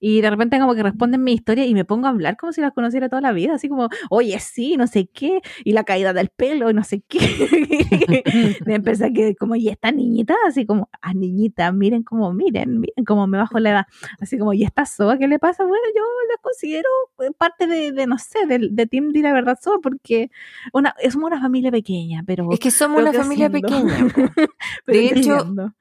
Y 0.00 0.20
de 0.20 0.30
repente 0.30 0.58
como 0.58 0.74
que 0.74 0.82
responden 0.82 1.22
mi 1.22 1.32
historia 1.32 1.64
y 1.66 1.74
me 1.74 1.84
pongo 1.84 2.06
a 2.06 2.10
hablar 2.10 2.36
como 2.36 2.52
si 2.52 2.60
las 2.60 2.72
conociera 2.72 3.08
toda 3.08 3.22
la 3.22 3.32
vida, 3.32 3.54
así 3.54 3.68
como, 3.68 3.88
oye, 4.10 4.38
sí, 4.38 4.76
no 4.76 4.86
sé 4.86 5.06
qué, 5.06 5.40
y 5.64 5.72
la 5.72 5.84
caída 5.84 6.12
del 6.12 6.28
pelo, 6.28 6.70
y 6.70 6.74
no 6.74 6.84
sé 6.84 7.02
qué. 7.06 7.18
de 8.66 8.74
empezar 8.74 9.12
que 9.12 9.34
como, 9.36 9.56
y 9.56 9.68
esta 9.68 9.90
niñita, 9.92 10.34
así 10.46 10.66
como, 10.66 10.88
ah, 11.00 11.14
niñita, 11.14 11.72
miren 11.72 12.02
como, 12.02 12.32
miren, 12.32 12.80
miren 12.80 13.04
cómo 13.04 13.26
me 13.26 13.38
bajo 13.38 13.58
la 13.58 13.70
edad. 13.70 13.86
Así 14.20 14.38
como, 14.38 14.52
¿y 14.52 14.64
esta 14.64 14.86
soa 14.86 15.18
qué 15.18 15.28
le 15.28 15.38
pasa? 15.38 15.64
Bueno, 15.64 15.84
yo 15.94 16.02
la 16.30 16.40
considero 16.40 16.88
eh, 17.20 17.30
parte 17.36 17.66
de, 17.66 17.92
de, 17.92 18.06
no 18.06 18.18
sé, 18.18 18.46
del 18.46 18.74
de 18.74 18.86
Team 18.86 19.12
Di 19.12 19.22
la 19.22 19.32
verdad 19.32 19.58
soa, 19.60 19.78
porque 19.80 20.30
una, 20.72 20.94
somos 21.10 21.28
una 21.30 21.40
familia 21.40 21.70
pequeña, 21.70 22.22
pero... 22.26 22.50
Es 22.52 22.60
que 22.60 22.70
somos 22.70 23.00
una 23.00 23.12
familia 23.12 23.46
haciendo. 23.46 23.68
pequeña. 23.68 24.46
de 24.86 25.06
hecho. 25.06 25.72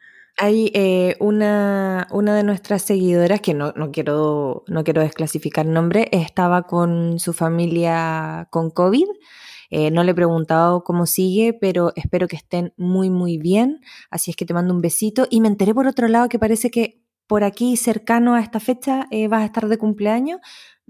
Hay 0.43 0.71
eh, 0.73 1.17
una, 1.19 2.07
una 2.09 2.35
de 2.35 2.41
nuestras 2.41 2.81
seguidoras, 2.81 3.41
que 3.41 3.53
no, 3.53 3.73
no, 3.75 3.91
quiero, 3.91 4.63
no 4.65 4.83
quiero 4.83 5.03
desclasificar 5.03 5.67
nombre, 5.67 6.09
estaba 6.11 6.63
con 6.63 7.19
su 7.19 7.31
familia 7.31 8.47
con 8.49 8.71
COVID. 8.71 9.05
Eh, 9.69 9.91
no 9.91 10.03
le 10.03 10.13
he 10.13 10.15
preguntado 10.15 10.83
cómo 10.83 11.05
sigue, 11.05 11.53
pero 11.53 11.93
espero 11.95 12.27
que 12.27 12.37
estén 12.37 12.73
muy, 12.75 13.11
muy 13.11 13.37
bien. 13.37 13.81
Así 14.09 14.31
es 14.31 14.35
que 14.35 14.45
te 14.45 14.55
mando 14.55 14.73
un 14.73 14.81
besito. 14.81 15.27
Y 15.29 15.41
me 15.41 15.47
enteré 15.47 15.75
por 15.75 15.85
otro 15.85 16.07
lado 16.07 16.27
que 16.27 16.39
parece 16.39 16.71
que 16.71 17.03
por 17.27 17.43
aquí, 17.43 17.77
cercano 17.77 18.33
a 18.33 18.41
esta 18.41 18.59
fecha, 18.59 19.05
eh, 19.11 19.27
vas 19.27 19.43
a 19.43 19.45
estar 19.45 19.67
de 19.67 19.77
cumpleaños. 19.77 20.39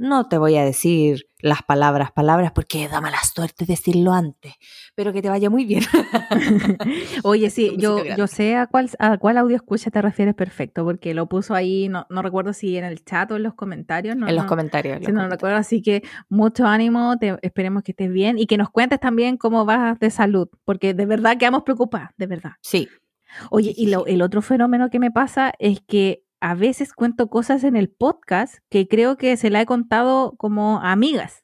No 0.02 0.28
te 0.28 0.38
voy 0.40 0.58
a 0.58 0.66
decir 0.66 1.28
las 1.42 1.62
palabras, 1.64 2.12
palabras, 2.12 2.52
porque 2.54 2.88
da 2.88 3.02
mala 3.02 3.18
suerte 3.24 3.66
decirlo 3.66 4.14
antes, 4.14 4.54
pero 4.96 5.14
que 5.14 5.22
te 5.22 5.30
vaya 5.30 5.50
muy 5.50 5.64
bien. 5.66 5.84
Oye, 7.24 7.50
sí, 7.50 7.76
yo, 7.78 8.04
yo 8.18 8.28
sé 8.28 8.56
a 8.56 8.68
cuál, 8.68 8.90
a 9.00 9.18
cuál 9.18 9.38
audio 9.38 9.56
escucha 9.56 9.92
te 9.92 10.02
refieres 10.02 10.36
perfecto, 10.36 10.84
porque 10.84 11.14
lo 11.14 11.28
puso 11.28 11.54
ahí, 11.54 11.88
no, 11.90 12.06
no 12.10 12.22
recuerdo 12.22 12.54
si 12.54 12.78
en 12.78 12.84
el 12.86 13.04
chat 13.04 13.32
o 13.32 13.36
en 13.36 13.44
los 13.44 13.54
comentarios. 13.54 14.16
No, 14.16 14.28
en 14.28 14.36
los 14.36 14.46
no- 14.46 14.50
comentarios. 14.50 14.96
los 14.96 15.02
no 15.02 15.06
comentarios. 15.08 15.32
recuerdo, 15.38 15.58
así 15.58 15.82
que 15.82 16.04
mucho 16.30 16.66
ánimo, 16.66 17.18
te, 17.18 17.38
esperemos 17.42 17.84
que 17.84 17.92
estés 17.92 18.12
bien 18.12 18.38
y 18.40 18.48
que 18.48 18.58
nos 18.58 18.70
cuentes 18.70 19.00
también 19.00 19.38
cómo 19.38 19.66
vas 19.66 20.00
de 20.00 20.10
salud, 20.10 20.48
porque 20.66 20.94
de 20.94 21.06
verdad 21.06 21.38
quedamos 21.38 21.64
preocupadas, 21.64 22.12
de 22.18 22.28
verdad. 22.28 22.52
Sí. 22.62 22.88
Oye, 23.50 23.74
y 23.76 23.88
lo- 23.90 24.06
el 24.08 24.22
otro 24.22 24.42
fenómeno 24.42 24.90
que 24.90 25.00
me 25.00 25.12
pasa 25.12 25.54
es 25.60 25.80
que 25.88 26.24
a 26.42 26.56
veces 26.56 26.94
cuento 26.94 27.30
cosas 27.30 27.64
en 27.64 27.76
el 27.78 27.90
podcast 27.90 28.56
que 28.70 28.88
creo 28.88 29.16
que 29.16 29.38
se 29.38 29.50
la 29.50 29.62
he 29.62 29.66
contado 29.66 30.34
como 30.38 30.80
a 30.82 30.92
amigas 30.92 31.44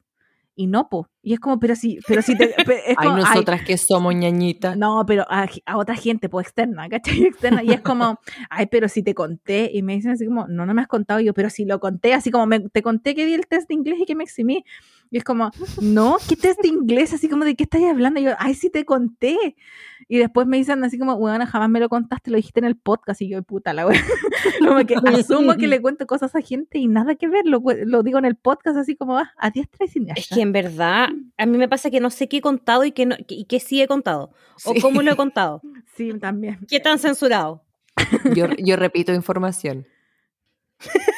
y 0.60 0.66
no, 0.66 0.90
po. 0.90 1.08
Y 1.22 1.34
es 1.34 1.40
como, 1.40 1.60
pero 1.60 1.76
si, 1.76 2.00
pero 2.08 2.24
si 2.24 2.36
te, 2.36 2.46
es 2.50 2.56
Ay, 2.58 2.96
como, 2.96 3.18
ay, 3.18 3.24
nosotras 3.26 3.62
que 3.62 3.78
somos 3.78 4.16
ñañitas. 4.16 4.76
no, 4.76 5.04
pero 5.06 5.24
a, 5.30 5.48
a 5.68 5.78
otra 5.78 5.96
gente, 5.96 6.30
pues 6.30 6.48
externa, 6.48 6.90
¿cachai? 6.90 7.24
Externa. 7.26 7.62
Y 7.64 7.70
es 7.74 7.82
como, 7.82 8.20
ay, 8.50 8.66
pero 8.66 8.90
si 8.90 9.04
te 9.04 9.14
conté. 9.14 9.70
Y 9.72 9.84
me 9.84 9.94
dicen 9.94 10.12
así 10.12 10.26
como, 10.26 10.48
no, 10.48 10.66
no 10.66 10.74
me 10.74 10.82
has 10.82 10.88
contado. 10.88 11.20
Y 11.20 11.26
yo, 11.26 11.34
pero 11.36 11.52
si 11.52 11.66
lo 11.66 11.80
conté, 11.80 12.16
así 12.16 12.32
como, 12.32 12.48
me- 12.48 12.70
te 12.70 12.82
conté 12.82 13.14
que 13.14 13.28
di 13.28 13.36
el 13.36 13.46
test 13.46 13.68
de 13.68 13.76
inglés 13.76 14.00
y 14.00 14.06
que 14.06 14.16
me 14.16 14.24
eximí. 14.24 14.66
Y 15.10 15.18
es 15.18 15.24
como, 15.24 15.52
no, 15.82 16.18
¿qué 16.28 16.36
test 16.36 16.62
de 16.62 16.68
inglés? 16.68 17.14
Así 17.14 17.30
como, 17.30 17.46
¿de 17.46 17.56
qué 17.56 17.64
estás 17.64 17.82
hablando? 17.84 18.20
Y 18.20 18.24
yo, 18.24 18.32
ay, 18.40 18.54
sí 18.54 18.70
te 18.70 18.86
conté. 18.86 19.56
Y 20.08 20.18
después 20.18 20.48
me 20.48 20.58
dicen 20.58 20.84
así 20.84 20.98
como, 20.98 21.18
bueno, 21.18 21.46
jamás 21.46 21.70
me 21.70 21.80
lo 21.80 21.90
contaste, 21.90 22.32
lo 22.32 22.38
dijiste 22.38 22.60
en 22.60 22.66
el 22.66 22.76
podcast. 22.76 23.22
Y 23.22 23.30
yo, 23.30 23.42
puta 23.44 23.74
la 23.74 23.88
wea. 23.88 24.02
como 24.60 24.86
que 24.86 24.96
asumo 24.96 25.56
que 25.56 25.68
le 25.68 25.82
cuento 25.82 26.06
cosas 26.08 26.36
a 26.36 26.42
gente 26.42 26.78
y 26.78 26.88
nada 26.88 27.16
que 27.16 27.28
ver. 27.28 27.46
Lo, 27.46 27.62
lo 27.86 28.04
digo 28.04 28.20
en 28.20 28.26
el 28.26 28.36
podcast 28.36 28.78
así 28.78 28.96
como, 28.96 29.18
ah, 29.18 29.32
a 29.38 29.50
diestra 29.50 29.86
y 29.86 29.90
siniestra. 29.90 30.22
Es 30.22 30.30
que 30.30 30.42
en 30.42 30.52
verdad, 30.52 31.10
a 31.38 31.46
mí 31.46 31.58
me 31.58 31.68
pasa 31.68 31.90
que 31.90 32.00
no 32.00 32.10
sé 32.10 32.28
qué 32.28 32.38
he 32.38 32.42
contado 32.42 32.84
y 32.84 32.92
qué, 32.92 33.06
no, 33.06 33.16
y 33.28 33.46
qué 33.46 33.60
sí 33.60 33.82
he 33.82 33.88
contado. 33.88 34.32
O 34.66 34.74
cómo 34.82 35.02
lo 35.02 35.12
he 35.12 35.16
contado. 35.16 35.62
Sí, 35.98 36.14
también. 36.20 36.60
¿Qué 36.70 36.80
tan 36.80 37.00
censurado? 37.00 37.64
Yo, 38.36 38.46
yo 38.60 38.76
repito 38.76 39.12
información. 39.16 39.88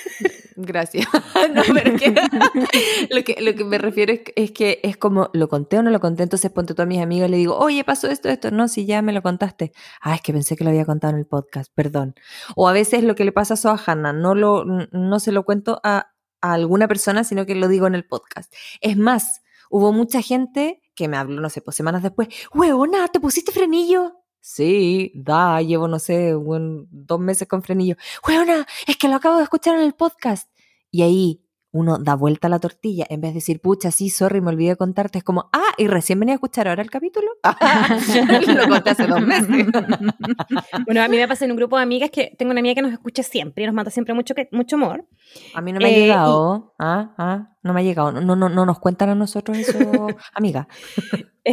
Gracias. 0.61 1.07
No, 1.53 1.63
lo, 3.09 3.23
que, 3.23 3.35
lo 3.41 3.55
que 3.55 3.63
me 3.63 3.77
refiero 3.77 4.11
es, 4.13 4.19
que- 4.19 4.33
es 4.35 4.51
que 4.51 4.79
es 4.83 4.97
como, 4.97 5.29
¿lo 5.33 5.47
conté 5.47 5.77
o 5.77 5.83
no 5.83 5.89
lo 5.89 5.99
conté? 5.99 6.23
Entonces 6.23 6.51
ponte 6.51 6.73
tú 6.73 6.81
a 6.81 6.85
mis 6.85 6.99
amigos 7.01 7.29
y 7.29 7.31
le 7.31 7.37
digo, 7.37 7.57
oye, 7.57 7.83
pasó 7.83 8.07
esto, 8.07 8.27
esto. 8.29 8.51
No, 8.51 8.67
si 8.67 8.85
ya 8.85 9.01
me 9.01 9.13
lo 9.13 9.21
contaste. 9.21 9.71
Ah, 10.01 10.15
es 10.15 10.21
que 10.21 10.33
pensé 10.33 10.55
que 10.57 10.63
lo 10.65 10.69
había 10.69 10.85
contado 10.85 11.13
en 11.13 11.19
el 11.19 11.25
podcast, 11.25 11.71
perdón. 11.73 12.13
O 12.55 12.67
a 12.67 12.73
veces 12.73 13.03
lo 13.03 13.15
que 13.15 13.23
le 13.25 13.31
pasa 13.31 13.53
a 13.53 13.57
Sohana, 13.57 14.11
no, 14.13 14.35
lo, 14.35 14.65
no 14.65 15.19
se 15.19 15.31
lo 15.31 15.43
cuento 15.45 15.79
a, 15.83 16.11
a 16.41 16.53
alguna 16.53 16.87
persona, 16.87 17.23
sino 17.23 17.45
que 17.45 17.55
lo 17.55 17.67
digo 17.69 17.87
en 17.87 17.95
el 17.95 18.05
podcast. 18.05 18.53
Es 18.81 18.97
más, 18.97 19.41
hubo 19.69 19.93
mucha 19.93 20.21
gente 20.21 20.81
que 20.93 21.07
me 21.07 21.15
habló, 21.17 21.39
no 21.41 21.49
sé, 21.49 21.61
pues 21.61 21.77
semanas 21.77 22.03
después, 22.03 22.27
huevona, 22.53 23.07
¿te 23.07 23.21
pusiste 23.21 23.53
frenillo? 23.53 24.18
Sí, 24.41 25.11
da, 25.15 25.61
llevo, 25.61 25.87
no 25.87 25.99
sé, 25.99 26.35
un- 26.35 26.87
dos 26.91 27.19
meses 27.19 27.47
con 27.47 27.61
frenillo. 27.61 27.95
Huevona, 28.27 28.65
es 28.87 28.97
que 28.97 29.07
lo 29.07 29.15
acabo 29.15 29.37
de 29.37 29.43
escuchar 29.43 29.75
en 29.75 29.81
el 29.81 29.93
podcast. 29.93 30.49
Y 30.91 31.01
ahí 31.03 31.45
uno 31.71 31.99
da 31.99 32.15
vuelta 32.15 32.47
a 32.47 32.49
la 32.49 32.57
tortilla, 32.57 33.05
en 33.09 33.21
vez 33.21 33.29
de 33.29 33.35
decir, 33.35 33.61
pucha, 33.61 33.91
sí, 33.91 34.09
sorry, 34.09 34.41
me 34.41 34.49
olvidé 34.49 34.69
de 34.71 34.75
contarte, 34.75 35.19
es 35.19 35.23
como, 35.23 35.51
ah, 35.53 35.71
y 35.77 35.85
recién 35.87 36.19
venía 36.19 36.33
a 36.33 36.37
escuchar 36.37 36.67
ahora 36.67 36.81
el 36.81 36.89
capítulo. 36.89 37.27
lo 38.63 38.67
conté 38.67 38.89
hace 38.89 39.05
dos 39.05 39.21
meses. 39.21 39.47
Bueno, 40.85 41.03
a 41.03 41.07
mí 41.07 41.17
me 41.17 41.27
pasa 41.27 41.45
en 41.45 41.51
un 41.51 41.57
grupo 41.57 41.77
de 41.77 41.83
amigas 41.83 42.09
que 42.09 42.33
tengo 42.37 42.49
una 42.51 42.59
amiga 42.61 42.73
que 42.75 42.81
nos 42.81 42.91
escucha 42.91 43.21
siempre 43.21 43.63
y 43.63 43.67
nos 43.67 43.75
manda 43.75 43.91
siempre 43.91 44.15
mucho, 44.15 44.33
que- 44.33 44.49
mucho 44.51 44.77
amor. 44.77 45.05
A 45.53 45.61
mí 45.61 45.71
no 45.71 45.79
me 45.79 45.85
ha 45.85 45.89
Eh, 45.89 45.91
y- 45.91 46.01
llegado. 46.01 46.73
Ah, 46.79 47.13
ah, 47.19 47.49
no 47.61 47.73
me 47.73 47.81
ha 47.81 47.83
llegado. 47.83 48.11
No, 48.13 48.35
no, 48.35 48.49
no 48.49 48.65
nos 48.65 48.79
cuentan 48.79 49.09
a 49.09 49.15
nosotros 49.15 49.55
eso, 49.57 49.77
amiga. 50.33 50.67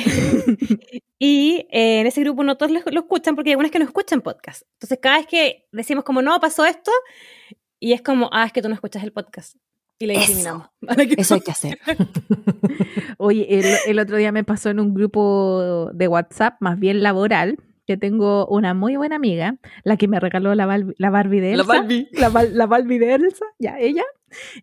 y 1.18 1.66
eh, 1.70 2.00
en 2.00 2.06
ese 2.06 2.20
grupo 2.22 2.42
no 2.44 2.56
todos 2.56 2.72
lo, 2.72 2.80
lo 2.90 3.00
escuchan 3.00 3.34
porque 3.34 3.50
hay 3.50 3.52
algunas 3.52 3.70
que 3.70 3.78
no 3.78 3.84
escuchan 3.84 4.20
podcast. 4.20 4.62
Entonces, 4.74 4.98
cada 5.00 5.18
vez 5.18 5.26
que 5.26 5.66
decimos 5.72 6.04
como, 6.04 6.22
no, 6.22 6.38
pasó 6.40 6.64
esto, 6.64 6.90
y 7.80 7.92
es 7.92 8.02
como, 8.02 8.28
ah, 8.32 8.44
es 8.46 8.52
que 8.52 8.62
tú 8.62 8.68
no 8.68 8.74
escuchas 8.74 9.02
el 9.04 9.12
podcast. 9.12 9.56
Y 9.98 10.06
le 10.06 10.12
Eso. 10.14 10.20
discriminamos. 10.20 10.68
Eso 11.16 11.34
hay 11.34 11.40
que 11.40 11.50
hacer. 11.50 11.78
Oye, 13.18 13.46
el, 13.58 13.64
el 13.86 13.98
otro 13.98 14.16
día 14.16 14.30
me 14.32 14.44
pasó 14.44 14.68
en 14.70 14.80
un 14.80 14.92
grupo 14.94 15.90
de 15.94 16.08
WhatsApp, 16.08 16.56
más 16.60 16.78
bien 16.78 17.02
laboral, 17.02 17.56
que 17.86 17.96
tengo 17.96 18.46
una 18.48 18.74
muy 18.74 18.96
buena 18.96 19.16
amiga, 19.16 19.56
la 19.84 19.96
que 19.96 20.08
me 20.08 20.20
regaló 20.20 20.54
la, 20.54 20.66
Bal- 20.66 20.94
la 20.98 21.08
Barbie 21.10 21.40
de 21.40 21.52
Elsa. 21.54 21.84
La, 22.12 22.28
Bal- 22.30 22.52
la 22.52 22.66
Barbie 22.66 22.98
de 22.98 23.14
Elsa, 23.14 23.44
ya, 23.58 23.78
ella, 23.78 24.04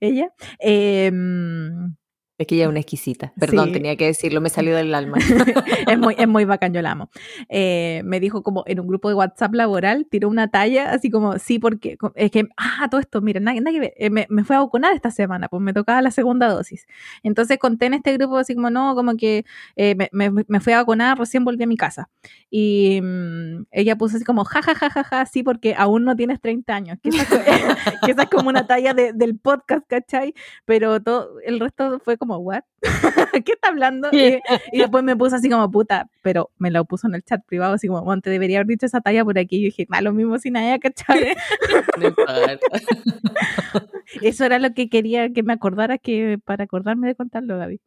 ella. 0.01 0.31
em, 0.59 1.95
Es 2.37 2.47
que 2.47 2.55
ella 2.55 2.63
es 2.63 2.69
una 2.69 2.79
exquisita. 2.79 3.31
Perdón, 3.39 3.67
Sí. 3.67 3.73
tenía 3.73 3.95
que 3.95 4.05
decirlo, 4.07 4.41
me 4.41 4.49
salió 4.49 4.75
del 4.75 4.93
alma. 4.95 5.17
es, 5.87 5.99
muy, 5.99 6.15
es 6.17 6.27
muy 6.27 6.45
bacán, 6.45 6.73
yo 6.73 6.81
la 6.81 6.91
amo. 6.91 7.09
Eh, 7.47 8.01
me 8.05 8.19
dijo 8.19 8.41
como 8.41 8.63
en 8.65 8.79
un 8.79 8.87
grupo 8.87 9.07
de 9.09 9.15
WhatsApp 9.15 9.53
laboral, 9.53 10.07
tiró 10.09 10.29
una 10.29 10.47
talla, 10.49 10.91
así 10.91 11.11
como, 11.11 11.37
sí, 11.37 11.59
porque 11.59 11.95
es 12.15 12.31
que, 12.31 12.45
ah, 12.57 12.87
todo 12.89 12.99
esto, 12.99 13.21
mira, 13.21 13.39
nada, 13.39 13.59
nada 13.59 13.71
que 13.71 13.79
ver, 13.79 13.93
eh, 13.97 14.09
me, 14.09 14.25
me 14.29 14.43
fue 14.43 14.55
a 14.55 14.59
vacunar 14.61 14.93
esta 14.95 15.11
semana, 15.11 15.47
pues 15.47 15.61
me 15.61 15.73
tocaba 15.73 16.01
la 16.01 16.09
segunda 16.09 16.47
dosis. 16.47 16.87
Entonces 17.21 17.59
conté 17.59 17.85
en 17.85 17.93
este 17.93 18.13
grupo 18.13 18.37
así 18.37 18.55
como, 18.55 18.71
no, 18.71 18.95
como 18.95 19.15
que 19.15 19.45
eh, 19.75 19.93
me, 19.95 20.09
me, 20.11 20.43
me 20.47 20.59
fui 20.59 20.73
a 20.73 20.77
vacunar, 20.77 21.19
recién 21.19 21.45
volví 21.45 21.63
a 21.63 21.67
mi 21.67 21.77
casa. 21.77 22.09
Y 22.49 22.99
mm, 23.01 23.65
ella 23.71 23.95
puso 23.95 24.15
así 24.15 24.25
como, 24.25 24.43
ja, 24.43 24.61
ja, 24.63 24.73
ja, 24.73 24.89
ja, 24.89 25.03
ja, 25.03 25.25
sí, 25.27 25.43
porque 25.43 25.75
aún 25.77 26.03
no 26.03 26.15
tienes 26.15 26.41
30 26.41 26.75
años, 26.75 26.97
que 27.03 27.09
esa, 27.09 27.21
es 27.21 27.27
co- 27.29 27.35
que 28.05 28.11
esa 28.11 28.23
es 28.23 28.29
como 28.29 28.49
una 28.49 28.65
talla 28.65 28.95
de- 28.95 29.13
del 29.13 29.37
podcast, 29.37 29.85
¿cachai? 29.87 30.33
Pero 30.65 30.99
todo, 31.01 31.39
el 31.45 31.59
resto 31.59 31.99
fue 32.03 32.17
como, 32.17 32.22
¿what? 32.25 32.61
¿Qué 33.45 33.53
está 33.53 33.69
hablando? 33.69 34.09
Y, 34.11 34.39
y 34.71 34.79
después 34.79 35.03
me 35.03 35.15
puso 35.15 35.35
así 35.35 35.49
como 35.49 35.69
puta, 35.71 36.09
pero 36.21 36.51
me 36.57 36.71
lo 36.71 36.85
puso 36.85 37.07
en 37.07 37.15
el 37.15 37.23
chat 37.23 37.41
privado, 37.45 37.73
así 37.73 37.87
como, 37.87 38.01
bueno, 38.03 38.21
te 38.21 38.29
debería 38.29 38.57
haber 38.59 38.67
dicho 38.67 38.85
esa 38.85 39.01
talla 39.01 39.23
por 39.23 39.37
aquí. 39.39 39.57
Y 39.57 39.61
yo 39.61 39.65
dije, 39.65 39.85
más 39.89 40.01
lo 40.03 40.13
mismo 40.13 40.37
sin 40.39 40.53
nadie, 40.53 40.79
¿cachai? 40.79 41.35
No 41.99 42.07
importa. 42.07 42.57
Eso 44.21 44.45
era 44.45 44.59
lo 44.59 44.73
que 44.73 44.89
quería 44.89 45.31
que 45.31 45.43
me 45.43 45.53
acordara 45.53 45.97
que 45.97 46.37
para 46.43 46.65
acordarme 46.65 47.07
de 47.07 47.15
contarlo, 47.15 47.57
Gaby. 47.57 47.79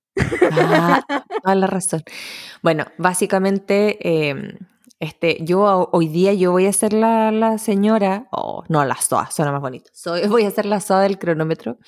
Ah, 0.51 1.05
toda 1.43 1.55
la 1.55 1.67
razón. 1.67 2.03
Bueno, 2.63 2.87
básicamente, 2.99 3.99
eh, 4.03 4.59
este, 4.99 5.39
yo 5.43 5.61
ho- 5.61 5.91
hoy 5.93 6.09
día 6.09 6.33
yo 6.33 6.53
voy 6.53 6.67
a 6.67 6.73
ser 6.73 6.93
la, 6.95 7.31
la 7.31 7.59
señora, 7.59 8.29
oh, 8.33 8.65
no, 8.69 8.85
la 8.85 8.97
SOA, 8.97 9.31
suena 9.31 9.53
más 9.53 9.61
bonito. 9.61 9.91
Soy, 9.93 10.27
voy 10.27 10.45
a 10.45 10.51
ser 10.51 10.67
la 10.67 10.81
SOA 10.81 11.03
del 11.03 11.19
cronómetro. 11.19 11.79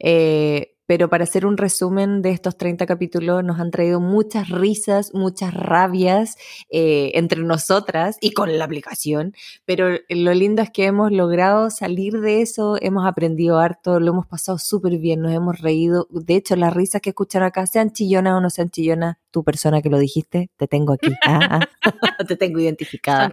Eh, 0.00 0.69
pero 0.90 1.08
para 1.08 1.22
hacer 1.22 1.46
un 1.46 1.56
resumen 1.56 2.20
de 2.20 2.32
estos 2.32 2.56
30 2.56 2.84
capítulos, 2.84 3.44
nos 3.44 3.60
han 3.60 3.70
traído 3.70 4.00
muchas 4.00 4.48
risas, 4.48 5.14
muchas 5.14 5.54
rabias 5.54 6.36
eh, 6.68 7.12
entre 7.14 7.44
nosotras 7.44 8.16
y 8.20 8.32
con 8.32 8.58
la 8.58 8.64
aplicación. 8.64 9.32
Pero 9.64 9.98
lo 10.08 10.34
lindo 10.34 10.62
es 10.62 10.70
que 10.70 10.86
hemos 10.86 11.12
logrado 11.12 11.70
salir 11.70 12.14
de 12.14 12.42
eso, 12.42 12.76
hemos 12.80 13.06
aprendido 13.06 13.60
harto, 13.60 14.00
lo 14.00 14.10
hemos 14.10 14.26
pasado 14.26 14.58
súper 14.58 14.98
bien, 14.98 15.20
nos 15.22 15.30
hemos 15.32 15.60
reído. 15.60 16.08
De 16.10 16.34
hecho, 16.34 16.56
las 16.56 16.74
risas 16.74 17.00
que 17.00 17.10
escuchan 17.10 17.44
acá, 17.44 17.68
sean 17.68 17.92
chillonas 17.92 18.32
o 18.32 18.40
no 18.40 18.50
sean 18.50 18.68
chillonas, 18.70 19.16
tu 19.30 19.44
persona 19.44 19.80
que 19.82 19.90
lo 19.90 19.98
dijiste, 19.98 20.50
te 20.56 20.66
tengo 20.66 20.94
aquí. 20.94 21.12
ah, 21.24 21.60
ah. 21.84 22.24
te 22.26 22.36
tengo 22.36 22.58
identificada. 22.58 23.32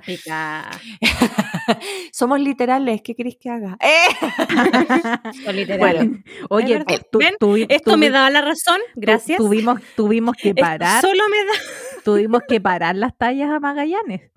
Somos 2.12 2.40
literales, 2.40 3.02
¿qué 3.02 3.16
queréis 3.16 3.38
que 3.38 3.50
haga? 3.50 3.78
¡Eh! 3.82 4.08
son 5.44 5.56
literales. 5.56 5.80
Bueno, 5.80 6.24
Oye, 6.50 6.86
tú- 7.12 7.20
¿Ven? 7.20 7.36
Tuvi- 7.48 7.66
Esto 7.70 7.92
tuvi- 7.94 7.98
me 8.00 8.10
da 8.10 8.30
la 8.30 8.42
razón, 8.42 8.80
tu- 8.94 9.00
gracias. 9.02 9.38
Tuvimos, 9.38 9.82
tuvimos 9.96 10.36
que 10.36 10.50
Esto 10.50 10.62
parar, 10.62 11.02
Solo 11.02 11.24
me 11.30 11.38
da. 11.38 11.54
tuvimos 12.04 12.42
que 12.48 12.62
parar 12.62 12.96
las 12.96 13.18
tallas 13.18 13.50
a 13.50 13.60
Magallanes. 13.60 14.30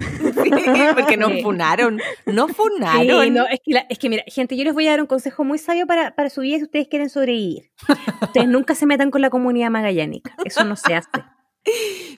Sí, 0.00 0.50
porque 0.96 1.16
nos 1.16 1.30
Sí. 1.30 1.42
funaron, 1.42 2.00
nos 2.26 2.48
Sí, 2.48 2.54
funaron. 2.54 3.34
no, 3.34 3.46
es, 3.46 3.60
que 3.64 3.72
la- 3.74 3.86
es 3.88 3.98
que 4.00 4.08
mira, 4.08 4.24
gente, 4.26 4.56
yo 4.56 4.64
les 4.64 4.74
voy 4.74 4.86
a 4.88 4.90
dar 4.92 5.00
un 5.00 5.06
consejo 5.06 5.44
muy 5.44 5.58
sabio 5.58 5.86
para, 5.86 6.14
para 6.16 6.28
su 6.28 6.40
vida 6.40 6.56
si 6.56 6.64
ustedes 6.64 6.88
quieren 6.88 7.08
sobrevivir. 7.08 7.70
Ustedes 8.20 8.48
nunca 8.48 8.74
se 8.74 8.86
metan 8.86 9.10
con 9.12 9.20
la 9.22 9.30
comunidad 9.30 9.70
magallánica. 9.70 10.34
Eso 10.44 10.64
no 10.64 10.74
se 10.76 10.94
hace. 10.96 11.08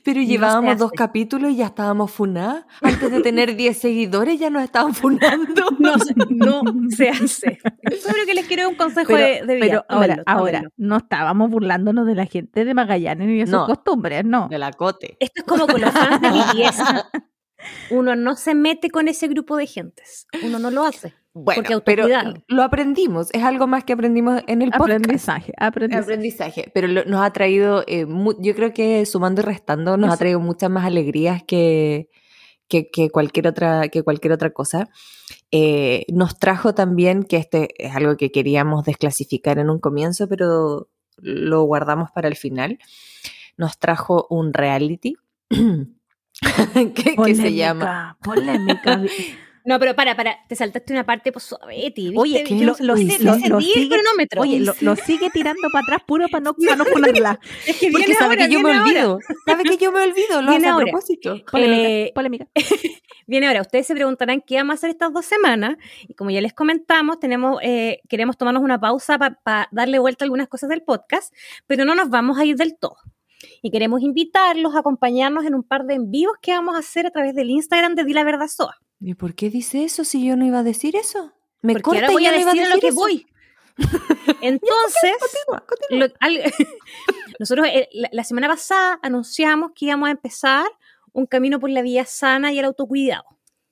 Pero 0.03 0.21
No 0.21 0.27
llevábamos 0.27 0.79
dos 0.79 0.91
capítulos 0.93 1.51
y 1.51 1.57
ya 1.57 1.67
estábamos 1.67 2.11
funadas. 2.11 2.65
Antes 2.81 3.11
de 3.11 3.21
tener 3.21 3.57
10 3.57 3.77
seguidores 3.79 4.39
ya 4.39 4.49
nos 4.51 4.63
estaban 4.65 4.95
funando. 4.95 5.63
No, 5.79 5.99
se- 5.99 6.15
no 6.31 6.63
se 6.91 7.09
hace. 7.11 7.59
Yo 7.63 8.13
creo 8.13 8.27
que 8.27 8.35
les 8.35 8.47
quiero 8.47 8.69
un 8.69 8.75
consejo 8.77 9.09
Pero, 9.09 9.19
de, 9.47 9.47
de 9.47 9.55
vida. 9.57 9.67
pero 9.67 9.85
ahora, 9.89 10.23
ahora, 10.27 10.63
no 10.77 10.97
estábamos 10.97 11.51
burlándonos 11.51 12.07
de 12.07 12.15
la 12.15 12.27
gente 12.27 12.65
de 12.65 12.75
Magallanes 12.75 13.27
ni 13.29 13.39
de 13.39 13.47
sus 13.47 13.53
No. 13.53 13.67
costumbres, 13.67 14.25
no. 14.25 14.49
De 14.49 14.59
la 14.59 14.73
cote. 14.73 15.17
Esto 15.21 15.41
es 15.41 15.45
como 15.45 15.67
con 15.67 15.81
los 15.81 15.91
fans 15.91 16.21
de 16.23 16.29
BTS. 16.31 16.81
Uno 17.91 18.15
no 18.17 18.37
se 18.37 18.55
mete 18.55 18.91
con 18.91 19.09
ese 19.09 19.29
grupo 19.29 19.57
de 19.57 19.67
gentes. 19.67 20.27
Uno 20.43 20.59
no 20.59 20.71
lo 20.71 20.85
hace. 20.85 21.15
Bueno, 21.37 21.63
Porque 21.65 21.81
pero 21.85 22.07
lo 22.47 22.63
aprendimos. 22.63 23.29
Es 23.35 23.43
algo 23.43 23.67
más 23.67 23.83
que 23.83 23.93
aprendimos 23.93 24.41
en 24.47 24.63
el 24.63 24.71
podcast. 24.71 25.01
Aprendizaje, 25.01 25.53
aprendizaje. 25.59 26.03
Aprendizaje, 26.05 26.71
pero 26.73 26.87
lo- 26.87 27.05
nos 27.07 27.23
ha 27.23 27.33
traído, 27.33 27.83
eh, 27.89 28.07
mu- 28.07 28.41
yo 28.41 28.55
creo 28.55 28.73
que 28.73 29.05
sumando 29.05 29.41
y 29.43 29.45
restando, 29.45 29.97
nos 29.97 30.11
ha 30.11 30.13
Eso. 30.13 30.19
traído 30.21 30.39
muchas 30.41 30.71
más 30.71 30.85
alegrías 30.85 31.43
que, 31.43 32.09
que, 32.69 32.89
que 32.89 33.11
cualquier, 33.11 33.49
otra, 33.49 33.89
que 33.89 34.03
cualquier 34.05 34.33
otra 34.33 34.51
cosa. 34.51 34.89
Eh, 35.51 36.07
nos 36.13 36.39
trajo 36.39 36.73
también, 36.75 37.25
que 37.25 37.37
este 37.37 37.69
es 37.85 37.97
algo 37.97 38.17
que 38.17 38.31
queríamos 38.31 38.85
desclasificar 38.85 39.59
en 39.59 39.71
un 39.71 39.81
comienzo, 39.81 40.29
pero 40.29 40.89
lo 41.17 41.63
guardamos 41.65 42.11
para 42.13 42.29
el 42.29 42.37
final, 42.37 42.79
nos 43.57 43.79
trajo 43.79 44.29
un 44.31 44.53
reality 44.55 45.17
que, 45.51 47.17
que 47.25 47.35
se 47.35 47.55
llama... 47.55 48.19
Polémica. 48.23 49.03
No, 49.67 49.79
pero 49.79 49.95
para, 49.97 50.15
para, 50.15 50.37
te 50.47 50.57
saltaste 50.57 50.93
una 50.93 51.07
parte 51.07 51.33
pues, 51.33 51.45
suaveti, 51.47 52.11
¿viste? 52.11 52.19
Oye, 52.21 52.45
Yo 52.47 52.67
lo- 52.67 52.77
lo- 52.81 52.97
sigue- 52.97 53.17
cronómetro. 53.89 54.43
Oye, 54.43 54.61
lo, 54.61 54.95
sigue 54.97 55.31
tirando 55.31 55.63
para 55.73 55.83
atrás 55.85 56.03
puro 56.07 56.27
para 56.29 56.45
no, 56.45 56.55
para 56.55 56.77
no 56.77 56.85
ponerla. 56.85 57.41
es 57.67 57.79
que 57.79 57.91
Porque 57.91 58.05
viene 58.07 58.15
sabe 58.15 58.35
ahora, 58.35 58.47
que 58.47 58.53
yo 58.53 58.61
me 58.61 58.79
olvido, 58.79 59.19
sabe 59.47 59.63
que 59.65 59.77
yo 59.79 59.91
me 59.91 60.03
olvido, 60.03 60.43
lo 60.43 60.51
Viene 60.51 60.69
hace 60.69 60.83
a 60.83 60.85
propósito. 60.85 61.37
Polémica, 61.51 61.89
Eh, 61.89 62.13
polémica. 62.15 62.47
Viene 63.27 63.47
ahora, 63.47 63.63
ustedes 63.63 63.87
se 63.87 63.95
preguntarán 63.95 64.43
qué 64.47 64.57
vamos 64.57 64.73
a 64.73 64.75
hacer 64.75 64.91
estas 64.91 65.13
dos 65.15 65.25
semanas 65.25 65.77
y 66.07 66.13
como 66.15 66.31
ya 66.31 66.43
les 66.43 66.53
comentamos, 66.53 67.19
tenemos, 67.19 67.59
eh, 67.63 68.01
queremos 68.09 68.37
tomarnos 68.37 68.63
una 68.63 68.79
pausa 68.79 69.19
para 69.19 69.69
darle 69.73 69.99
vuelta 69.99 70.25
a 70.25 70.27
algunas 70.27 70.49
cosas 70.49 70.69
del 70.69 70.83
podcast, 70.83 71.33
pero 71.67 71.87
no 71.87 71.95
nos 71.95 72.11
vamos 72.11 72.39
a 72.39 72.45
ir 72.45 72.57
del 72.57 72.77
todo. 72.79 72.97
Y 73.63 73.71
queremos 73.71 74.03
invitarlos 74.03 74.75
a 74.75 74.81
acompañarnos 74.81 75.45
en 75.47 75.55
un 75.55 75.63
par 75.63 75.85
de 75.85 75.95
en 75.95 76.11
vivos 76.11 76.37
que 76.43 76.53
vamos 76.53 76.77
a 76.77 76.81
hacer 76.81 77.07
a 77.07 77.11
través 77.11 77.35
del 77.35 77.49
Instagram 77.49 77.95
de 77.95 78.05
Di 78.05 78.13
la 78.13 78.25
Verdad 78.25 78.49
Soa. 78.49 78.77
¿Y 79.07 79.15
por 79.15 79.35
qué 79.35 79.51
dice 79.51 79.85
eso 79.85 80.03
si 80.05 80.27
yo 80.27 80.35
no 80.37 80.47
iba 80.47 80.61
a 80.61 80.63
decir 80.63 80.97
eso? 80.97 81.33
Me 81.61 81.75
Porque 81.75 81.83
corta 81.83 82.01
ahora 82.07 82.13
voy 82.13 82.23
y 82.23 82.27
a 82.27 82.31
ya 82.31 82.37
no 82.37 82.41
iba 82.43 82.53
decir 82.53 82.65
a 82.65 82.75
lo 82.75 82.81
que 82.81 82.87
eso. 82.89 82.97
voy. 82.97 83.27
Entonces, 84.41 85.13
Continúa, 85.21 85.67
continúa. 85.67 86.07
lo- 86.09 86.15
al- 86.21 86.43
nosotros 87.39 87.67
eh, 87.71 87.89
la, 87.93 88.09
la 88.13 88.25
semana 88.25 88.49
pasada 88.49 88.99
anunciamos 89.03 89.73
que 89.75 89.87
íbamos 89.87 90.09
a 90.09 90.13
empezar 90.13 90.65
un 91.13 91.27
camino 91.27 91.61
por 91.61 91.71
la 91.71 91.83
vía 91.83 92.05
sana 92.07 92.53
y 92.53 92.59
el 92.59 92.65
autocuidado. 92.65 93.25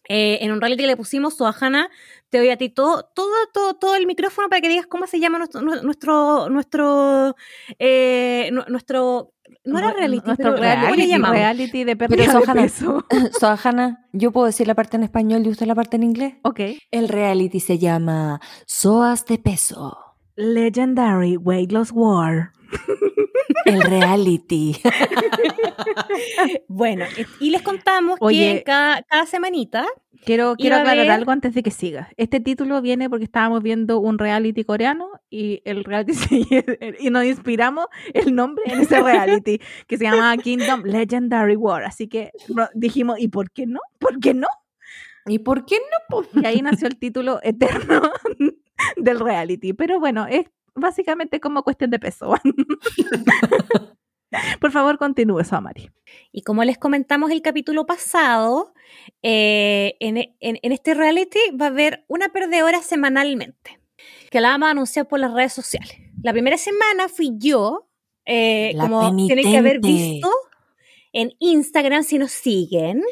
Eh, 0.08 0.38
en 0.42 0.52
un 0.52 0.60
reality 0.60 0.84
le 0.84 0.96
pusimos, 0.96 1.36
Soajana, 1.36 1.88
te 2.28 2.38
doy 2.38 2.50
a 2.50 2.56
ti 2.58 2.68
todo, 2.68 3.04
todo, 3.14 3.32
todo, 3.54 3.74
todo 3.74 3.94
el 3.94 4.06
micrófono 4.06 4.48
para 4.48 4.60
que 4.60 4.68
digas 4.68 4.86
cómo 4.86 5.06
se 5.06 5.20
llama 5.20 5.38
nuestro, 5.38 5.62
nu- 5.62 5.82
nuestro, 5.82 6.48
nuestro, 6.50 7.36
eh, 7.78 8.50
nu- 8.52 8.64
nuestro 8.68 9.32
no 9.64 9.78
era 9.78 9.92
reality, 9.92 10.26
Nuestro 10.26 10.50
pero 10.50 10.56
reality, 10.56 10.84
¿cómo 10.86 10.96
le 10.96 11.06
llamamos? 11.08 11.36
reality 11.36 11.84
de 11.84 11.96
pérdida 11.96 12.16
Pero 12.26 12.32
de 12.40 12.44
Sohana- 12.46 12.62
peso. 12.62 13.04
Sohana, 13.40 14.06
yo 14.12 14.32
puedo 14.32 14.46
decir 14.46 14.66
la 14.66 14.74
parte 14.74 14.96
en 14.96 15.02
español 15.04 15.46
y 15.46 15.50
usted 15.50 15.66
la 15.66 15.74
parte 15.74 15.96
en 15.96 16.02
inglés. 16.02 16.34
Ok. 16.42 16.60
El 16.90 17.08
reality 17.08 17.60
se 17.60 17.78
llama 17.78 18.40
Soas 18.66 19.24
de 19.26 19.38
Peso. 19.38 19.96
Legendary 20.36 21.36
Weight 21.36 21.70
Loss 21.72 21.90
War. 21.92 22.52
El 23.64 23.82
reality. 23.82 24.76
Bueno, 26.68 27.04
y 27.40 27.50
les 27.50 27.62
contamos 27.62 28.16
Oye. 28.20 28.56
que 28.58 28.62
cada, 28.64 29.02
cada 29.02 29.26
semanita 29.26 29.86
Quiero, 30.24 30.54
quiero 30.56 30.76
aclarar 30.76 30.98
ver- 31.06 31.10
algo 31.10 31.32
antes 31.32 31.52
de 31.54 31.62
que 31.62 31.70
sigas. 31.72 32.08
Este 32.16 32.38
título 32.38 32.80
viene 32.80 33.10
porque 33.10 33.24
estábamos 33.24 33.62
viendo 33.62 33.98
un 33.98 34.18
reality 34.18 34.62
coreano 34.64 35.08
y 35.30 35.62
el 35.64 35.84
reality 35.84 36.46
y 37.00 37.10
nos 37.10 37.24
inspiramos 37.24 37.86
el 38.14 38.34
nombre 38.34 38.64
en 38.66 38.80
ese 38.82 39.02
reality 39.02 39.60
que 39.88 39.96
se 39.96 40.04
llama 40.04 40.36
Kingdom 40.36 40.82
Legendary 40.84 41.56
War. 41.56 41.84
Así 41.84 42.06
que 42.08 42.30
dijimos, 42.74 43.18
¿y 43.18 43.28
por 43.28 43.50
qué 43.50 43.66
no? 43.66 43.80
¿Por 43.98 44.20
qué 44.20 44.32
no? 44.34 44.48
¿Y 45.26 45.40
por 45.40 45.64
qué 45.66 45.78
no? 46.10 46.40
Y 46.40 46.46
ahí 46.46 46.62
nació 46.62 46.86
el 46.88 46.96
título 46.98 47.40
eterno 47.42 48.02
del 48.96 49.18
reality. 49.20 49.72
Pero 49.72 49.98
bueno, 49.98 50.26
es 50.28 50.46
básicamente 50.74 51.40
como 51.40 51.62
cuestión 51.62 51.90
de 51.90 51.98
peso. 51.98 52.34
Por 54.60 54.72
favor, 54.72 54.96
continúe, 54.96 55.44
Samari. 55.44 55.90
Y 56.32 56.40
como 56.42 56.64
les 56.64 56.78
comentamos 56.78 57.30
el 57.30 57.42
capítulo 57.42 57.84
pasado, 57.84 58.72
eh, 59.22 59.94
en, 60.00 60.16
en- 60.16 60.58
en 60.62 60.72
este 60.72 60.94
reality 60.94 61.38
va 61.60 61.66
a 61.66 61.68
haber 61.68 62.04
una 62.08 62.30
perdedora 62.30 62.80
semanalmente, 62.82 63.78
que 64.30 64.40
la 64.40 64.48
vamos 64.48 64.68
a 64.68 64.70
anunciar 64.70 65.06
por 65.06 65.20
las 65.20 65.34
redes 65.34 65.52
sociales. 65.52 65.92
La 66.22 66.32
primera 66.32 66.56
semana 66.56 67.08
fui 67.10 67.32
yo, 67.36 67.90
eh, 68.24 68.72
como 68.80 69.00
tienen 69.26 69.44
que 69.44 69.56
haber 69.58 69.80
visto 69.80 70.30
en 71.12 71.32
Instagram 71.38 72.02
si 72.02 72.16
nos 72.18 72.32
siguen. 72.32 73.02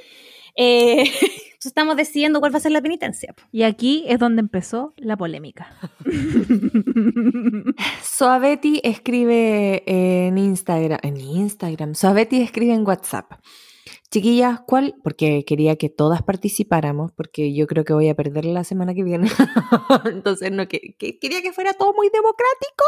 Eh, 0.56 1.04
entonces 1.60 1.72
estamos 1.72 1.94
decidiendo 1.96 2.40
cuál 2.40 2.54
va 2.54 2.56
a 2.56 2.60
ser 2.62 2.72
la 2.72 2.80
penitencia. 2.80 3.34
Y 3.52 3.64
aquí 3.64 4.04
es 4.08 4.18
donde 4.18 4.40
empezó 4.40 4.94
la 4.96 5.18
polémica. 5.18 5.68
Soabetti 8.02 8.80
escribe 8.82 9.82
en 9.86 10.38
Instagram. 10.38 11.00
En 11.02 11.18
Instagram. 11.20 11.94
Soabetti 11.94 12.40
escribe 12.40 12.72
en 12.72 12.86
WhatsApp. 12.86 13.32
Chiquillas, 14.10 14.60
¿cuál? 14.66 14.94
Porque 15.04 15.44
quería 15.44 15.76
que 15.76 15.90
todas 15.90 16.22
participáramos, 16.22 17.12
porque 17.12 17.52
yo 17.54 17.66
creo 17.66 17.84
que 17.84 17.92
voy 17.92 18.08
a 18.08 18.14
perder 18.14 18.46
la 18.46 18.64
semana 18.64 18.94
que 18.94 19.04
viene. 19.04 19.28
Entonces, 20.06 20.50
no, 20.52 20.66
que, 20.66 20.94
que- 20.98 21.18
quería 21.18 21.42
que 21.42 21.52
fuera 21.52 21.74
todo 21.74 21.92
muy 21.92 22.08
democrático. 22.08 22.84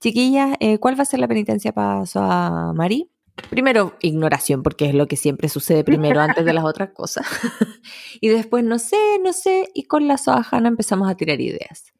Chiquillas, 0.00 0.56
eh, 0.60 0.78
¿cuál 0.78 0.98
va 0.98 1.02
a 1.02 1.06
ser 1.06 1.20
la 1.20 1.28
penitencia 1.28 1.72
para 1.72 2.06
Soamari? 2.06 3.10
Primero, 3.50 3.96
ignoración, 4.00 4.62
porque 4.62 4.86
es 4.86 4.94
lo 4.94 5.06
que 5.08 5.16
siempre 5.16 5.48
sucede 5.48 5.82
primero 5.84 6.20
antes 6.20 6.44
de 6.44 6.52
las 6.52 6.64
otras 6.64 6.90
cosas. 6.90 7.26
y 8.20 8.28
después, 8.28 8.62
no 8.64 8.78
sé, 8.78 8.96
no 9.22 9.32
sé. 9.32 9.68
Y 9.74 9.84
con 9.84 10.06
la 10.06 10.18
Soahana 10.18 10.68
empezamos 10.68 11.08
a 11.10 11.16
tirar 11.16 11.40
ideas. 11.40 11.92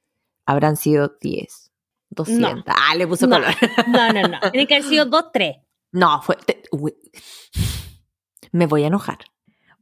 Habrán 0.46 0.76
sido 0.76 1.16
10, 1.20 1.72
200. 2.10 2.64
Ah, 2.68 2.94
le 2.94 3.06
puso 3.06 3.26
No. 3.26 3.36
color. 3.36 3.52
No, 3.88 4.12
no, 4.12 4.22
no. 4.28 4.40
Tienen 4.52 4.66
que 4.66 4.74
haber 4.76 4.88
sido 4.88 5.06
dos, 5.06 5.26
tres. 5.32 5.56
No, 5.92 6.22
fue. 6.22 6.36
te- 6.36 6.62
me 8.52 8.66
voy 8.66 8.84
a 8.84 8.86
enojar. 8.88 9.18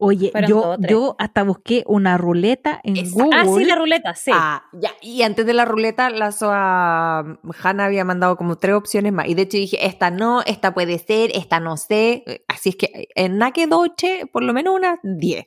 Oye, 0.05 0.31
Fueron 0.33 0.51
yo, 0.51 0.77
yo 0.89 1.17
hasta 1.19 1.43
busqué 1.45 1.85
una 1.87 2.19
ruleta 2.19 2.81
en 2.85 2.97
Esa- 2.97 3.15
Google. 3.15 3.39
Ah, 3.41 3.45
sí, 3.47 3.65
la 3.65 3.77
ruleta, 3.77 4.15
sí. 4.15 4.31
Ah, 4.35 4.65
ya. 4.73 4.91
Y 5.01 5.23
antes 5.23 5.47
de 5.47 5.53
la 5.55 5.65
ruleta, 5.65 6.11
la 6.11 6.33
Soa 6.33 7.39
Hanna 7.63 7.85
había 7.85 8.05
mandado 8.05 8.37
como 8.37 8.57
tres 8.57 8.75
opciones 8.75 9.13
más. 9.13 9.29
Y 9.29 9.35
de 9.35 9.43
hecho 9.43 9.57
dije, 9.57 9.87
esta 9.87 10.11
no, 10.11 10.43
esta 10.43 10.75
puede 10.75 10.99
ser, 10.99 11.31
esta 11.35 11.61
no 11.61 11.77
sé. 11.77 12.45
Así 12.49 12.71
es 12.71 12.77
que 12.77 13.09
en 13.15 13.39
Nake 13.39 13.67
Doche, 13.67 14.27
por 14.33 14.43
lo 14.43 14.53
menos 14.53 14.75
unas 14.75 14.99
10. 15.03 15.47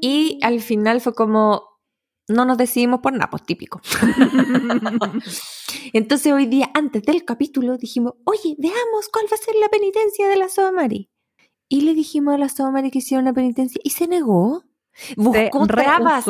Y 0.00 0.38
al 0.42 0.60
final 0.60 1.00
fue 1.00 1.14
como, 1.14 1.62
no 2.28 2.44
nos 2.44 2.58
decidimos 2.58 3.00
por 3.00 3.12
nada, 3.12 3.30
pues 3.30 3.42
típico. 3.44 3.80
Entonces 5.92 6.32
hoy 6.32 6.46
día, 6.46 6.70
antes 6.74 7.02
del 7.02 7.24
capítulo, 7.24 7.76
dijimos, 7.76 8.14
oye, 8.24 8.54
veamos 8.58 9.08
cuál 9.12 9.26
va 9.30 9.34
a 9.34 9.38
ser 9.44 9.54
la 9.60 9.68
penitencia 9.68 10.28
de 10.28 10.36
la 10.36 10.48
Soa 10.48 10.72
Mari. 10.72 11.10
Y 11.68 11.82
le 11.82 11.94
dijimos 11.94 12.34
a 12.34 12.38
la 12.38 12.48
Soa 12.48 12.70
Mari 12.70 12.90
que 12.90 12.98
hiciera 12.98 13.22
una 13.22 13.32
penitencia 13.32 13.80
y 13.82 13.90
se 13.90 14.06
negó. 14.06 14.64
Buscó 15.16 15.66
trabas. 15.66 16.24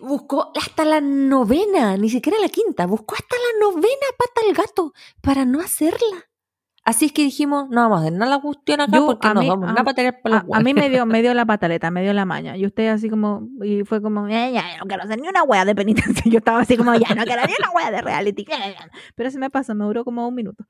Buscó 0.00 0.52
hasta 0.54 0.84
la 0.84 1.00
novena, 1.00 1.96
ni 1.96 2.08
siquiera 2.08 2.38
la 2.38 2.48
quinta, 2.48 2.86
buscó 2.86 3.16
hasta 3.16 3.34
la 3.36 3.66
novena 3.66 4.06
pata 4.16 4.46
al 4.46 4.54
gato 4.54 4.92
para 5.20 5.44
no 5.44 5.60
hacerla. 5.60 6.28
Así 6.86 7.06
es 7.06 7.12
que 7.12 7.22
dijimos, 7.22 7.70
no 7.70 7.80
vamos 7.82 7.98
a 7.98 8.00
hacer 8.02 8.12
nada 8.12 8.36
la 8.36 8.42
cuestión 8.42 8.80
acá 8.82 8.96
Yo, 8.98 9.06
porque 9.06 9.26
a 9.26 9.32
nos 9.34 9.42
mí- 9.42 9.48
vamos 9.48 9.70
a- 9.74 9.94
tener 9.94 10.20
por 10.20 10.32
A, 10.32 10.36
a 10.38 10.42
mí 10.60 10.72
huevos". 10.72 10.74
me 10.74 10.90
dio, 10.90 11.06
me 11.06 11.22
dio 11.22 11.32
la 11.34 11.46
pataleta, 11.46 11.90
me 11.90 12.02
dio 12.02 12.12
la 12.12 12.26
maña. 12.26 12.56
Y 12.58 12.66
usted 12.66 12.88
así 12.88 13.08
como, 13.08 13.48
y 13.62 13.84
fue 13.84 14.02
como, 14.02 14.28
"Eh, 14.28 14.52
ya, 14.52 14.76
no 14.78 14.84
quiero 14.86 15.02
hacer 15.04 15.18
ni 15.18 15.26
una 15.28 15.42
wea 15.44 15.64
de 15.64 15.74
penitencia. 15.74 16.22
Yo 16.30 16.38
estaba 16.38 16.60
así 16.60 16.76
como, 16.76 16.94
ya, 16.94 17.14
no 17.14 17.24
quiero 17.24 17.42
ni 17.46 17.52
una 17.58 17.70
wea 17.74 17.90
de 17.90 18.02
reality. 18.02 18.44
Pero 19.14 19.30
se 19.30 19.38
me 19.38 19.48
pasó, 19.50 19.74
me 19.74 19.84
duró 19.84 20.04
como 20.04 20.28
un 20.28 20.34
minuto. 20.34 20.64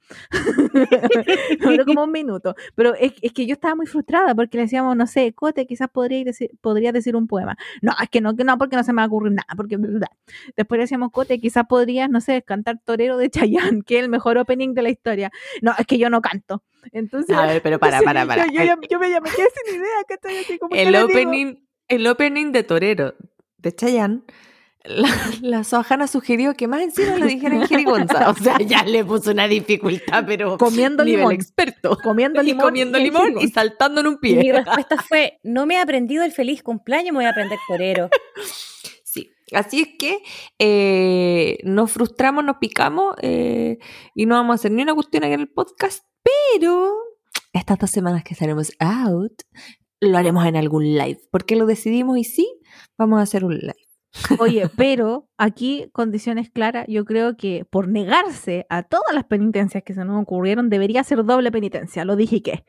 me 1.60 1.70
duró 1.72 1.84
como 1.84 2.04
un 2.04 2.12
minuto. 2.12 2.54
Pero 2.74 2.94
es, 2.94 3.12
es 3.22 3.32
que 3.32 3.46
yo 3.46 3.54
estaba 3.54 3.74
muy 3.74 3.86
frustrada 3.86 4.34
porque 4.34 4.56
le 4.58 4.64
decíamos, 4.64 4.96
no 4.96 5.06
sé, 5.06 5.32
Cote, 5.32 5.66
quizás 5.66 5.88
podría 5.90 6.24
decir, 6.24 6.50
podría 6.60 6.92
decir 6.92 7.16
un 7.16 7.26
poema. 7.26 7.56
No, 7.82 7.92
es 8.02 8.08
que 8.08 8.20
no, 8.20 8.36
que 8.36 8.44
no, 8.44 8.56
porque 8.58 8.76
no 8.76 8.84
se 8.84 8.92
me 8.92 8.98
va 8.98 9.04
a 9.04 9.06
ocurrir 9.06 9.32
nada. 9.32 9.46
Porque, 9.56 9.76
bla. 9.76 10.10
Después 10.56 10.78
le 10.78 10.84
decíamos, 10.84 11.10
Cote, 11.10 11.38
quizás 11.40 11.64
podrías, 11.66 12.08
no 12.10 12.20
sé, 12.20 12.42
cantar 12.42 12.78
Torero 12.84 13.16
de 13.16 13.30
Chayanne, 13.30 13.82
que 13.82 13.98
es 13.98 14.04
el 14.04 14.08
mejor 14.10 14.38
opening 14.38 14.74
de 14.74 14.82
la 14.82 14.90
historia. 14.90 15.30
No, 15.62 15.72
es 15.78 15.86
que 15.86 15.98
yo 15.98 16.03
no 16.10 16.20
canto. 16.20 16.62
Entonces, 16.92 17.36
A 17.36 17.46
ver, 17.46 17.62
pero 17.62 17.78
para, 17.80 18.00
para, 18.02 18.26
para. 18.26 18.46
Yo, 18.46 18.62
yo 18.64 18.74
yo 18.90 18.98
me, 18.98 19.08
me 19.20 19.30
quedé 19.30 19.46
sin 19.64 19.76
idea, 19.76 19.88
estoy 20.08 20.36
así 20.36 20.58
como. 20.58 20.70
¿qué 20.74 20.82
el, 20.82 20.94
opening, 20.96 21.54
el 21.88 22.06
opening 22.06 22.52
de 22.52 22.62
Torero 22.62 23.14
de 23.58 23.74
Chayanne, 23.74 24.22
la, 24.84 25.08
la 25.40 25.64
Soajana 25.64 26.06
sugirió 26.06 26.52
que 26.54 26.68
más 26.68 26.82
encima 26.82 27.16
lo 27.16 27.24
dijera 27.24 27.54
en 27.56 27.66
jerigonza. 27.66 28.28
O 28.30 28.34
sea, 28.34 28.58
ya 28.58 28.84
le 28.84 29.02
puso 29.02 29.30
una 29.30 29.48
dificultad, 29.48 30.24
pero 30.26 30.58
Comiendo 30.58 31.02
nivel 31.04 31.20
limón. 31.20 31.32
experto. 31.34 31.96
Comiendo 32.02 32.42
Y 32.42 32.46
limón. 32.46 32.66
comiendo 32.66 32.98
y 32.98 33.04
limón 33.04 33.22
y 33.22 33.24
jerigonza. 33.28 33.54
saltando 33.62 34.02
en 34.02 34.08
un 34.08 34.18
Y 34.20 34.34
mi 34.34 34.42
pie. 34.42 34.52
respuesta 34.52 34.96
fue, 35.02 35.38
no 35.42 35.64
me 35.64 35.76
he 35.76 35.78
aprendido 35.80 36.22
el 36.22 36.32
feliz 36.32 36.62
cumpleaños, 36.62 37.12
me 37.12 37.18
voy 37.20 37.24
a 37.24 37.30
aprender 37.30 37.58
torero. 37.66 38.10
Sí, 39.54 39.58
así 39.58 39.80
es 39.80 39.88
que 39.98 40.18
eh, 40.58 41.58
nos 41.64 41.92
frustramos, 41.92 42.44
nos 42.44 42.56
picamos 42.56 43.14
eh, 43.22 43.78
y 44.14 44.26
no 44.26 44.34
vamos 44.34 44.54
a 44.54 44.56
hacer 44.56 44.72
ni 44.72 44.82
una 44.82 44.94
cuestión 44.94 45.24
aquí 45.24 45.34
en 45.34 45.40
el 45.40 45.50
podcast, 45.50 46.04
pero 46.22 46.94
estas 47.52 47.78
dos 47.78 47.90
semanas 47.90 48.24
que 48.24 48.34
estaremos 48.34 48.72
out, 48.78 49.42
lo 50.00 50.18
haremos 50.18 50.44
en 50.46 50.56
algún 50.56 50.84
live, 50.84 51.20
porque 51.30 51.56
lo 51.56 51.66
decidimos 51.66 52.18
y 52.18 52.24
sí, 52.24 52.60
vamos 52.98 53.18
a 53.18 53.22
hacer 53.22 53.44
un 53.44 53.58
live. 53.58 53.74
Oye, 54.38 54.68
pero 54.76 55.28
aquí, 55.38 55.88
condiciones 55.92 56.50
claras, 56.50 56.86
yo 56.88 57.04
creo 57.04 57.36
que 57.36 57.64
por 57.70 57.88
negarse 57.88 58.66
a 58.68 58.82
todas 58.82 59.14
las 59.14 59.24
penitencias 59.24 59.82
que 59.82 59.94
se 59.94 60.04
nos 60.04 60.22
ocurrieron, 60.22 60.70
debería 60.70 61.04
ser 61.04 61.24
doble 61.24 61.50
penitencia. 61.50 62.04
Lo 62.04 62.16
dije 62.16 62.36
y 62.36 62.40
qué. 62.42 62.64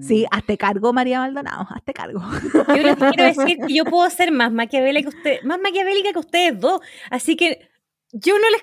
Sí, 0.00 0.26
hazte 0.30 0.56
cargo, 0.56 0.92
María 0.92 1.20
Maldonado, 1.20 1.66
hazte 1.70 1.92
cargo. 1.92 2.20
Yo 2.68 2.82
les 2.82 2.96
quiero 3.14 3.24
decir 3.24 3.58
que 3.66 3.74
yo 3.74 3.84
puedo 3.84 4.08
ser 4.10 4.32
más 4.32 4.52
maquiavélica 4.52 5.10
que 5.10 5.16
ustedes, 5.16 5.44
más 5.44 5.60
maquiavélica 5.60 6.12
que 6.12 6.18
ustedes 6.18 6.60
dos. 6.60 6.80
Así 7.10 7.36
que 7.36 7.68
yo 8.12 8.34
no 8.38 8.50
les 8.50 8.62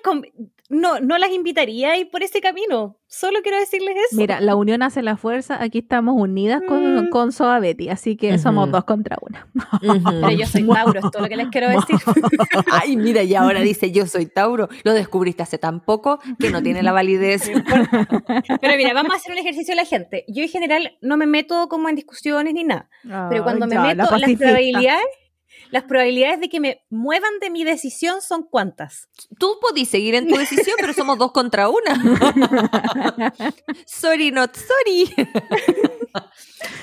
no, 0.69 0.99
no 0.99 1.17
las 1.17 1.31
invitaría 1.31 1.91
a 1.91 1.97
ir 1.97 2.09
por 2.09 2.23
ese 2.23 2.41
camino. 2.41 2.97
Solo 3.07 3.39
quiero 3.43 3.59
decirles 3.59 3.95
eso. 4.09 4.17
Mira, 4.19 4.41
la 4.41 4.55
unión 4.55 4.81
hace 4.81 5.01
la 5.03 5.15
fuerza. 5.15 5.61
Aquí 5.61 5.77
estamos 5.79 6.15
unidas 6.17 6.61
con, 6.67 7.05
Mm. 7.05 7.09
con 7.09 7.31
Soa 7.31 7.59
Betty, 7.59 7.89
así 7.89 8.17
que 8.17 8.37
somos 8.39 8.71
dos 8.71 8.83
contra 8.83 9.17
una. 9.21 9.47
Pero 9.81 10.31
yo 10.31 10.45
soy 10.47 10.67
Tauro, 10.67 10.99
es 10.99 11.11
todo 11.11 11.21
lo 11.21 11.29
que 11.29 11.37
les 11.37 11.47
quiero 11.49 11.67
decir. 11.69 11.95
Ay, 12.71 12.97
mira, 12.97 13.21
y 13.23 13.35
ahora 13.35 13.61
dice 13.61 13.91
yo 13.91 14.05
soy 14.07 14.25
Tauro. 14.25 14.67
Lo 14.83 14.93
descubriste 14.93 15.43
hace 15.43 15.57
tan 15.57 15.81
poco 15.81 16.19
que 16.39 16.49
no 16.49 16.61
tiene 16.63 16.81
la 16.83 16.91
validez. 16.91 17.49
Pero 18.61 18.73
mira, 18.77 18.93
vamos 18.93 19.13
a 19.13 19.17
hacer 19.17 19.31
un 19.33 19.37
ejercicio 19.37 19.73
a 19.73 19.77
la 19.77 19.85
gente. 19.85 20.25
Yo 20.27 20.41
en 20.43 20.49
general 20.49 20.97
no 21.01 21.15
me 21.17 21.25
meto 21.27 21.67
como 21.69 21.89
en 21.89 21.95
discusiones 21.95 22.53
ni 22.53 22.63
nada. 22.63 22.89
Pero 23.29 23.43
cuando 23.43 23.67
me 23.67 23.75
la 23.75 23.81
meto, 23.95 24.17
las 24.17 24.31
probabilidades, 24.33 25.03
las 25.71 25.83
probabilidades 25.83 26.39
de 26.39 26.49
que 26.49 26.59
me 26.59 26.83
muevan 26.89 27.39
de 27.41 27.49
mi 27.49 27.63
decisión 27.63 28.21
son 28.21 28.43
cuántas. 28.43 29.09
Tú 29.39 29.57
podís 29.61 29.89
seguir 29.89 30.15
en 30.15 30.27
tu 30.27 30.35
decisión, 30.37 30.75
pero 30.79 30.93
somos 30.93 31.17
dos 31.17 31.31
contra 31.31 31.67
una. 31.69 31.95
sorry, 33.85 34.31
not 34.31 34.55
sorry. 34.55 35.13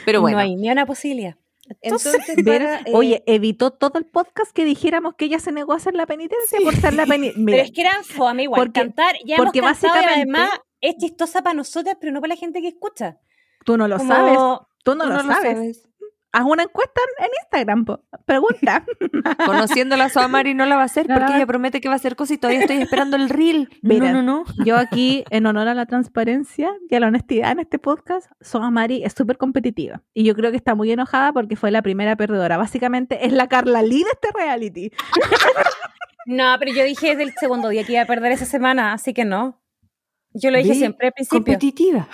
pero 0.04 0.20
bueno. 0.20 0.36
No 0.38 0.42
hay 0.42 0.56
ni 0.56 0.70
una 0.70 0.86
posibilidad. 0.86 1.36
Entonces, 1.80 2.14
Entonces, 2.28 2.44
para, 2.44 2.80
eh, 2.80 2.92
oye, 2.92 3.22
evitó 3.26 3.70
todo 3.70 3.98
el 3.98 4.04
podcast 4.04 4.52
que 4.52 4.64
dijéramos 4.64 5.14
que 5.14 5.24
ella 5.26 5.38
se 5.38 5.52
negó 5.52 5.72
a 5.72 5.76
hacer 5.76 5.94
la 5.94 6.06
penitencia 6.06 6.58
por 6.62 6.74
ser 6.76 6.92
la 6.94 7.06
penitencia. 7.06 7.44
pero 7.46 7.62
es 7.62 7.70
que 7.72 7.80
eran 7.80 8.04
fome 8.04 8.42
igual. 8.42 8.60
porque- 8.60 8.80
cantar, 8.80 9.14
ya 9.24 9.36
porque 9.36 9.60
hemos 9.60 9.78
cantado 9.78 10.02
y 10.02 10.14
además 10.14 10.50
es 10.80 10.96
chistosa 10.98 11.40
para 11.42 11.54
nosotras, 11.54 11.96
pero 12.00 12.12
no 12.12 12.20
para 12.20 12.34
la 12.34 12.38
gente 12.40 12.60
que 12.60 12.68
escucha. 12.68 13.18
tú 13.64 13.78
no 13.78 13.86
lo 13.88 13.96
Como- 13.96 14.12
sabes, 14.12 14.34
tú 14.84 14.94
no, 14.96 15.04
Tú 15.04 15.10
lo, 15.10 15.22
sabes. 15.34 15.88
Haz 16.32 16.44
una 16.44 16.62
encuesta 16.64 17.00
en 17.18 17.28
Instagram, 17.44 17.84
po. 17.84 18.04
pregunta. 18.24 18.84
Conociendo 19.46 19.94
a 19.94 19.98
la 19.98 20.08
Soamari 20.08 20.54
no 20.54 20.64
la 20.66 20.76
va 20.76 20.82
a 20.82 20.86
hacer 20.86 21.08
No 21.08 21.14
porque 21.14 21.30
va- 21.32 21.36
ella 21.36 21.46
promete 21.46 21.80
que 21.80 21.88
va 21.88 21.94
a 21.94 21.96
hacer 21.96 22.16
cosas 22.16 22.36
y 22.36 22.38
todavía 22.38 22.60
estoy 22.60 22.78
esperando 22.78 23.16
el 23.16 23.28
reel. 23.28 23.68
Mira. 23.82 24.12
no, 24.12 24.22
no, 24.22 24.44
no. 24.46 24.64
Yo 24.64 24.76
aquí, 24.76 25.24
en 25.30 25.46
honor 25.46 25.68
a 25.68 25.74
la 25.74 25.86
transparencia 25.86 26.70
y 26.88 26.94
a 26.94 27.00
la 27.00 27.08
honestidad 27.08 27.52
en 27.52 27.60
este 27.60 27.78
podcast, 27.78 28.30
Soa 28.40 28.70
Mari 28.70 29.04
es 29.04 29.12
súper 29.16 29.36
competitiva. 29.38 30.02
Y 30.14 30.24
yo 30.24 30.34
creo 30.34 30.50
que 30.50 30.56
está 30.56 30.74
muy 30.74 30.90
enojada 30.90 31.32
porque 31.32 31.56
fue 31.56 31.70
la 31.70 31.82
primera 31.82 32.16
perdedora. 32.16 32.56
Básicamente 32.56 33.26
es 33.26 33.32
la 33.32 33.48
Carla 33.48 33.82
Lee 33.82 34.04
de 34.04 34.10
este 34.12 34.28
reality. 34.34 34.90
No, 36.24 36.54
pero 36.60 36.72
yo 36.72 36.84
dije 36.84 37.08
desde 37.16 37.24
el 37.24 37.32
segundo 37.34 37.68
día 37.70 37.82
que 37.82 37.94
iba 37.94 38.02
a 38.02 38.06
perder 38.06 38.30
esa 38.30 38.44
semana, 38.44 38.92
así 38.92 39.12
que 39.12 39.24
no. 39.24 39.60
Yo 40.32 40.52
lo 40.52 40.58
dije 40.58 40.76
siempre 40.76 41.08
al 41.08 41.12
principio. 41.12 41.38
Competitiva. 41.40 42.08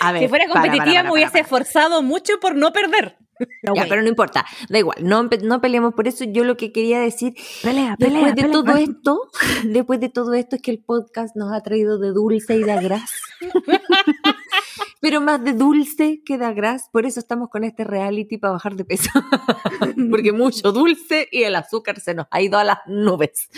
A 0.00 0.12
ver, 0.12 0.22
Si 0.22 0.28
fuera 0.28 0.44
para, 0.46 0.54
para, 0.54 0.72
competitiva, 0.72 0.94
para, 0.94 1.02
me 1.04 1.12
hubiese 1.12 1.30
para, 1.30 1.44
para. 1.44 1.62
esforzado 1.62 2.02
mucho 2.02 2.34
por 2.40 2.54
no 2.54 2.72
perder. 2.72 3.16
Pero 3.36 3.74
Ya, 3.74 3.86
pero 3.88 4.02
no 4.02 4.08
importa, 4.08 4.44
da 4.68 4.78
igual, 4.78 4.98
no, 5.02 5.24
no 5.24 5.60
peleemos 5.60 5.94
por 5.94 6.06
eso. 6.06 6.24
Yo 6.24 6.44
lo 6.44 6.56
que 6.56 6.72
quería 6.72 7.00
decir 7.00 7.34
pelea, 7.62 7.96
pelea, 7.96 8.20
después 8.20 8.34
de 8.36 8.42
pelea. 8.42 8.52
todo 8.52 8.76
esto, 8.76 9.20
después 9.64 10.00
de 10.00 10.08
todo 10.08 10.34
esto 10.34 10.56
es 10.56 10.62
que 10.62 10.70
el 10.70 10.78
podcast 10.78 11.34
nos 11.34 11.52
ha 11.52 11.60
traído 11.62 11.98
de 11.98 12.10
dulce 12.10 12.56
y 12.56 12.62
de 12.62 12.72
agraz. 12.72 13.10
Pero 15.00 15.20
más 15.20 15.42
de 15.44 15.52
dulce 15.52 16.22
que 16.24 16.38
de 16.38 16.46
agraz, 16.46 16.88
por 16.90 17.06
eso 17.06 17.20
estamos 17.20 17.48
con 17.48 17.64
este 17.64 17.84
reality 17.84 18.38
para 18.38 18.54
bajar 18.54 18.74
de 18.76 18.84
peso. 18.84 19.10
Porque 20.10 20.32
mucho 20.32 20.72
dulce 20.72 21.28
y 21.30 21.42
el 21.42 21.54
azúcar 21.56 22.00
se 22.00 22.14
nos 22.14 22.26
ha 22.30 22.40
ido 22.40 22.58
a 22.58 22.64
las 22.64 22.78
nubes. 22.86 23.48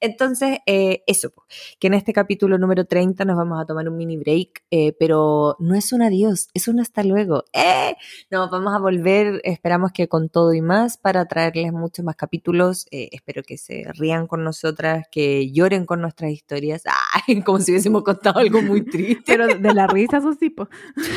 Entonces, 0.00 0.58
eh, 0.66 1.02
eso, 1.06 1.32
que 1.78 1.88
en 1.88 1.94
este 1.94 2.12
capítulo 2.12 2.58
número 2.58 2.84
30 2.84 3.24
nos 3.24 3.36
vamos 3.36 3.60
a 3.60 3.66
tomar 3.66 3.88
un 3.88 3.96
mini 3.96 4.16
break, 4.16 4.62
eh, 4.70 4.92
pero 4.98 5.56
no 5.58 5.74
es 5.74 5.92
un 5.92 6.02
adiós, 6.02 6.48
es 6.54 6.68
un 6.68 6.80
hasta 6.80 7.02
luego. 7.02 7.44
¡Eh! 7.52 7.96
No, 8.30 8.48
vamos 8.48 8.74
a 8.74 8.78
volver, 8.78 9.40
esperamos 9.44 9.92
que 9.92 10.08
con 10.08 10.28
todo 10.28 10.54
y 10.54 10.60
más, 10.60 10.98
para 10.98 11.26
traerles 11.26 11.72
muchos 11.72 12.04
más 12.04 12.16
capítulos. 12.16 12.86
Eh, 12.90 13.08
espero 13.12 13.42
que 13.42 13.58
se 13.58 13.86
rían 13.94 14.26
con 14.26 14.44
nosotras, 14.44 15.06
que 15.10 15.50
lloren 15.50 15.84
con 15.84 16.00
nuestras 16.00 16.30
historias. 16.30 16.82
¡Ay! 17.26 17.42
Como 17.42 17.58
si 17.60 17.72
hubiésemos 17.72 18.02
contado 18.02 18.38
algo 18.38 18.62
muy 18.62 18.82
triste. 18.82 19.22
Pero 19.26 19.46
de 19.46 19.74
la 19.74 19.86
risa, 19.86 20.20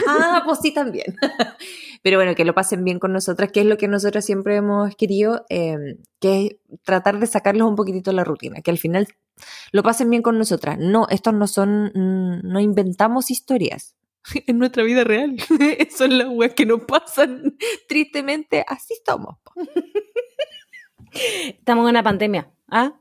Ah, 0.08 0.42
pues 0.46 0.60
sí, 0.62 0.74
también. 0.74 1.16
Pero 2.04 2.18
bueno, 2.18 2.36
que 2.36 2.46
lo 2.46 2.54
pasen 2.54 2.84
bien 2.84 3.00
con 3.00 3.14
nosotras, 3.14 3.52
que 3.52 3.62
es 3.62 3.66
lo 3.66 3.78
que 3.78 3.88
nosotras 3.88 4.26
siempre 4.26 4.56
hemos 4.56 4.96
querido, 4.96 5.46
eh, 5.50 5.98
que 6.20 6.46
es 6.46 6.80
tratar 6.84 7.20
de 7.20 7.28
sacarlos 7.28 7.68
un 7.68 7.76
poquitito 7.76 8.12
de 8.12 8.16
la 8.16 8.24
rutina, 8.24 8.62
que 8.62 8.72
al 8.72 8.78
final 8.78 9.08
lo 9.72 9.84
pasen 9.84 10.10
bien 10.10 10.22
con 10.22 10.38
nosotras. 10.38 10.78
No, 10.80 11.08
estos 11.10 11.34
no 11.34 11.48
son, 11.48 11.92
no 11.94 12.60
inventamos 12.60 13.32
historias. 13.32 13.96
En 14.48 14.60
nuestra 14.60 14.84
vida 14.84 15.04
real. 15.04 15.36
Son 15.90 16.18
las 16.18 16.28
weas 16.30 16.54
que 16.54 16.66
nos 16.66 16.82
pasan. 16.82 17.58
Tristemente, 17.88 18.64
así 18.68 18.94
estamos. 18.94 19.38
po. 19.44 19.54
Estamos 21.14 21.84
en 21.86 21.90
una 21.90 22.04
pandemia. 22.04 22.52
¿Ah? 22.70 22.94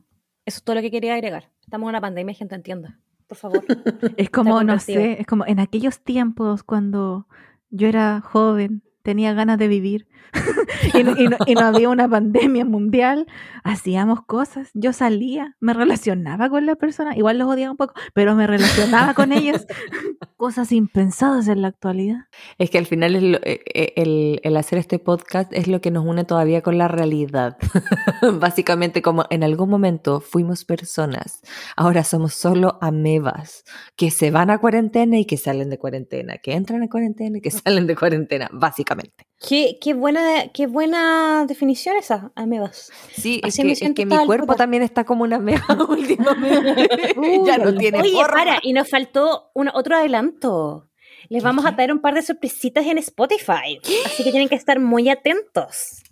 Eso 0.44 0.58
es 0.58 0.64
todo 0.64 0.76
lo 0.76 0.82
que 0.82 0.90
quería 0.90 1.14
agregar. 1.14 1.50
Estamos 1.62 1.86
en 1.86 1.90
una 1.90 2.00
pandemia, 2.00 2.34
gente, 2.34 2.54
entienda. 2.54 2.98
Por 3.30 3.36
favor. 3.36 3.64
Es 4.16 4.28
como, 4.28 4.64
no 4.64 4.80
sé, 4.80 5.20
es 5.20 5.26
como 5.26 5.46
en 5.46 5.60
aquellos 5.60 6.00
tiempos 6.00 6.64
cuando 6.64 7.28
yo 7.70 7.86
era 7.86 8.20
joven, 8.20 8.82
tenía 9.02 9.32
ganas 9.34 9.56
de 9.56 9.68
vivir 9.68 10.08
y, 10.94 11.02
no, 11.02 11.14
y 11.16 11.28
no- 11.28 11.36
y 11.46 11.54
no 11.54 11.60
había 11.62 11.88
una 11.88 12.08
pandemia 12.08 12.64
mundial, 12.64 13.26
hacíamos 13.64 14.22
cosas. 14.24 14.70
Yo 14.74 14.92
salía, 14.92 15.56
me 15.60 15.74
relacionaba 15.74 16.48
con 16.48 16.66
la 16.66 16.76
persona, 16.76 17.16
igual 17.16 17.38
los 17.38 17.48
odiaba 17.48 17.72
un 17.72 17.76
poco, 17.76 17.94
pero 18.14 18.34
me 18.34 18.46
relacionaba 18.46 19.14
con 19.14 19.32
ellas. 19.32 19.66
Cosas 20.36 20.72
impensadas 20.72 21.48
en 21.48 21.60
la 21.60 21.68
actualidad. 21.68 22.20
Es 22.56 22.70
que 22.70 22.78
al 22.78 22.86
final 22.86 23.14
es 23.16 23.22
lo- 23.22 23.38
eh, 23.42 23.60
eh, 23.74 23.92
el, 23.96 24.40
el 24.42 24.56
hacer 24.56 24.78
este 24.78 24.98
podcast 24.98 25.52
es 25.52 25.68
lo 25.68 25.80
que 25.82 25.90
nos 25.90 26.06
une 26.06 26.24
todavía 26.24 26.62
con 26.62 26.78
la 26.78 26.88
realidad. 26.88 27.58
Básicamente 28.40 29.02
como 29.02 29.24
en 29.30 29.44
algún 29.44 29.68
momento 29.68 30.20
fuimos 30.20 30.64
personas, 30.64 31.42
ahora 31.76 32.04
somos 32.04 32.34
solo 32.34 32.78
amebas 32.80 33.64
que 33.96 34.10
se 34.10 34.30
van 34.30 34.50
a 34.50 34.58
cuarentena 34.58 35.18
y 35.18 35.24
que 35.26 35.36
salen 35.36 35.68
de 35.70 35.78
cuarentena, 35.78 36.38
que 36.38 36.52
entran 36.54 36.82
a 36.82 36.88
cuarentena 36.88 37.38
y 37.38 37.40
que 37.40 37.50
salen 37.50 37.86
de 37.86 37.96
cuarentena, 37.96 38.48
básicamente. 38.52 39.26
Qué, 39.46 39.78
qué, 39.80 39.94
buena, 39.94 40.48
qué 40.52 40.66
buena 40.66 41.44
definición 41.46 41.96
esa, 41.96 42.30
amebas. 42.34 42.90
Sí, 43.12 43.40
es 43.44 43.56
que, 43.56 43.72
es 43.72 43.80
que 43.94 44.06
mi 44.06 44.16
cuerpo 44.26 44.54
también 44.54 44.82
está 44.82 45.04
como 45.04 45.24
una 45.24 45.36
ameba 45.36 45.64
últimamente. 45.88 47.14
Uy, 47.16 47.40
ya 47.46 47.58
no 47.58 47.74
tiene 47.74 48.00
Oye, 48.00 48.12
forma. 48.12 48.28
para, 48.36 48.58
y 48.62 48.72
nos 48.72 48.88
faltó 48.88 49.50
una- 49.54 49.72
otro 49.74 49.96
adelanto. 49.96 50.86
Les 51.28 51.42
vamos 51.42 51.64
a 51.66 51.74
traer 51.74 51.92
un 51.92 52.00
par 52.00 52.14
de 52.14 52.22
sorpresitas 52.22 52.84
en 52.86 52.98
Spotify. 52.98 53.78
Así 54.06 54.24
que 54.24 54.30
tienen 54.30 54.48
que 54.48 54.54
estar 54.56 54.80
muy 54.80 55.08
atentos. 55.08 56.02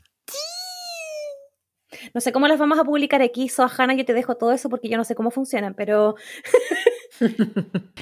No 2.15 2.21
sé 2.21 2.33
cómo 2.33 2.47
las 2.47 2.59
vamos 2.59 2.79
a 2.79 2.85
publicar 2.85 3.23
aquí, 3.23 3.49
Sohana, 3.49 3.95
yo 3.95 4.05
te 4.05 4.13
dejo 4.13 4.37
todo 4.37 4.53
eso 4.53 4.69
porque 4.69 4.89
yo 4.89 4.97
no 4.99 5.05
sé 5.05 5.15
cómo 5.15 5.31
funcionan, 5.31 5.75
pero 5.75 6.15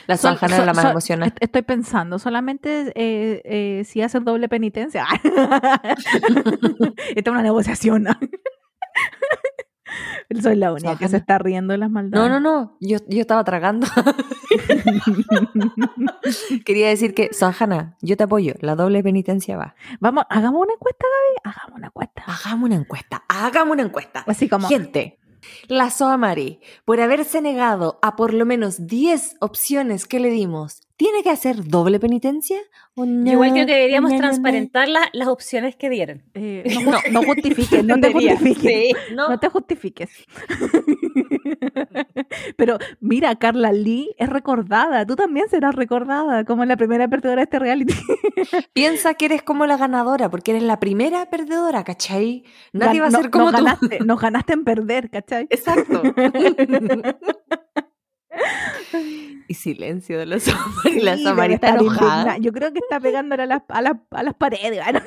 La 0.06 0.16
Sol- 0.16 0.34
es 0.40 0.40
sol- 0.40 0.51
la 0.66 0.72
más 0.72 0.82
sol- 0.82 0.90
emocional. 0.93 1.28
est- 1.28 1.36
Estoy 1.40 1.62
pensando, 1.62 2.18
solamente 2.18 2.93
eh, 2.94 3.43
eh, 3.44 3.84
si 3.84 4.02
haces 4.02 4.24
doble 4.24 4.48
penitencia. 4.48 5.06
Esta 5.22 5.94
es 7.14 7.26
una 7.28 7.43
negociación. 7.43 8.06
Soy 10.43 10.56
la 10.56 10.72
única 10.72 10.97
que 10.98 11.09
se 11.09 11.16
está 11.18 11.38
riendo 11.38 11.72
de 11.72 11.78
las 11.78 11.88
No, 11.88 11.94
maldades. 11.94 12.30
no, 12.30 12.40
no, 12.40 12.76
yo, 12.80 12.98
yo 13.09 13.20
estaba 13.20 13.44
tragando. 13.44 13.86
Quería 16.64 16.88
decir 16.88 17.14
que, 17.14 17.32
Sohana, 17.32 17.97
yo 18.02 18.16
te 18.16 18.24
apoyo, 18.24 18.55
la 18.60 18.74
doble 18.74 19.02
penitencia 19.02 19.56
va. 19.56 19.74
Vamos, 20.01 20.24
hagamos 20.28 20.62
una 20.62 20.72
encuesta, 20.74 21.05
Gaby. 21.06 21.55
Hagamos 21.55 21.76
una 21.78 21.86
encuesta. 21.86 22.22
Hagamos 22.26 22.66
una 22.66 22.74
encuesta, 22.76 23.24
hagamos 23.28 23.72
una 23.74 23.82
encuesta. 23.82 24.24
Así 24.26 24.48
como, 24.48 24.68
Gente, 24.68 25.18
la 25.68 25.90
Soamari, 25.90 26.60
por 26.85 27.01
haberse 27.01 27.40
negado 27.40 27.98
a 28.02 28.16
por 28.16 28.32
lo 28.35 28.44
menos 28.47 28.86
10 28.86 29.36
opciones 29.40 30.06
que 30.06 30.20
le 30.20 30.31
dimos, 30.31 30.81
¿tiene 30.97 31.23
que 31.23 31.31
hacer 31.31 31.64
doble 31.68 31.98
penitencia? 32.01 32.59
¿O 32.94 33.05
no? 33.05 33.31
igual 33.31 33.52
creo 33.52 33.66
que 33.66 33.74
deberíamos 33.74 34.10
No, 34.12 34.16
no, 34.16 34.23
no. 34.23 34.28
transparentar 34.28 34.89
la- 34.89 35.09
las 35.12 35.28
opciones 35.28 35.77
que 35.77 35.90
dieron. 35.90 36.23
eh, 36.35 36.64
no, 36.85 36.98
no 37.10 37.23
justifiques, 37.23 37.85
no 37.85 38.01
te 38.01 38.12
justifiques. 38.12 38.59
sí. 38.62 38.93
No, 39.14 39.28
No 39.28 39.39
te 39.39 39.48
justifiques. 39.48 40.10
Pero 42.56 42.78
mira, 43.01 43.36
Carla 43.36 43.73
Lee 43.73 44.14
es 44.18 44.28
recordada. 44.28 45.06
Tú 45.06 45.16
también 45.16 45.48
serás 45.48 45.74
recordada 45.74 46.44
como 46.44 46.64
la 46.64 46.77
primera 46.77 47.09
perdedora 47.09 47.40
de 47.40 47.44
este 47.44 47.59
reality. 47.59 47.94
piensa 48.73 49.14
que 49.14 49.27
eres 49.27 49.43
como 49.43 49.66
la 49.66 49.77
ganadora, 49.77 50.31
porque 50.31 50.52
eres 50.52 50.62
la 50.62 50.81
primera 50.81 51.28
perdedora, 51.31 51.85
¿cachai? 51.85 52.44
Nadie 52.73 53.01
Gan- 53.01 53.02
va 53.02 53.06
a 53.06 53.10
no- 53.10 53.20
ser 53.23 53.31
como 53.31 53.51
nos 53.52 53.60
tú. 53.60 53.64
Ganaste, 53.64 53.98
nos 54.05 54.20
ganaste 54.20 54.52
en 54.52 54.64
perder, 54.64 55.10
¿cachai? 55.10 55.47
Exacto. 55.51 56.02
y 59.48 59.55
silencio 59.55 60.18
de 60.18 60.27
la. 60.27 60.36
La 60.36 61.16
Sí, 61.16 61.24
debe 61.24 61.55
está 61.55 61.68
estar 61.68 61.81
enojada. 61.81 62.36
Yo 62.39 62.52
creo 62.52 62.73
que 62.73 62.78
está 62.81 63.01
pegándole 63.01 63.44
a 63.44 63.47
las, 63.47 63.62
a 63.68 63.81
las, 63.82 63.94
a 64.10 64.23
las 64.23 64.35
paredes. 64.35 64.81
¿no? 64.93 65.01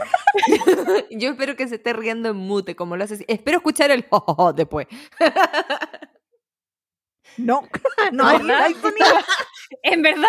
Yo 1.12 1.32
espero 1.32 1.56
que 1.56 1.68
se 1.68 1.76
esté 1.76 1.94
riendo 1.94 2.30
en 2.30 2.38
mute, 2.38 2.76
como 2.76 2.96
lo 2.98 3.04
hace. 3.04 3.24
Espero 3.28 3.58
escuchar 3.58 3.92
el 3.92 4.06
jojojo 4.10 4.54
después. 4.54 4.88
No, 7.38 7.64
no, 8.12 8.28
hay. 8.28 8.40
En 9.84 10.02
verdad, 10.02 10.24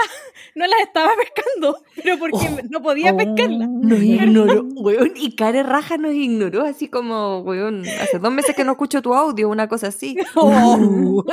no 0.55 0.67
las 0.67 0.81
estaba 0.81 1.13
pescando, 1.17 1.83
pero 1.97 2.19
porque 2.19 2.63
no 2.69 2.83
podía 2.83 3.17
pescarlas. 3.17 3.69
Nos 3.71 4.03
ignoró, 4.03 4.65
weón. 4.75 5.13
Y 5.17 5.35
Care 5.35 5.63
Raja 5.63 5.97
nos 5.97 6.13
ignoró, 6.13 6.67
así 6.67 6.89
como, 6.89 7.41
weón, 7.41 7.83
hace 8.03 8.19
dos 8.19 8.31
meses 8.31 8.55
que 8.55 8.65
no 8.65 8.73
escucho 8.73 9.01
tu 9.01 9.15
audio, 9.15 9.49
una 9.49 9.69
cosa 9.69 9.89
así. 9.89 10.17
Oh. 10.35 11.25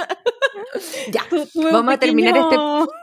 ya, 1.11 1.21
Tu- 1.29 1.61
vamos 1.71 1.93
a 1.93 1.97
terminar 1.97 2.35
este 2.37 2.55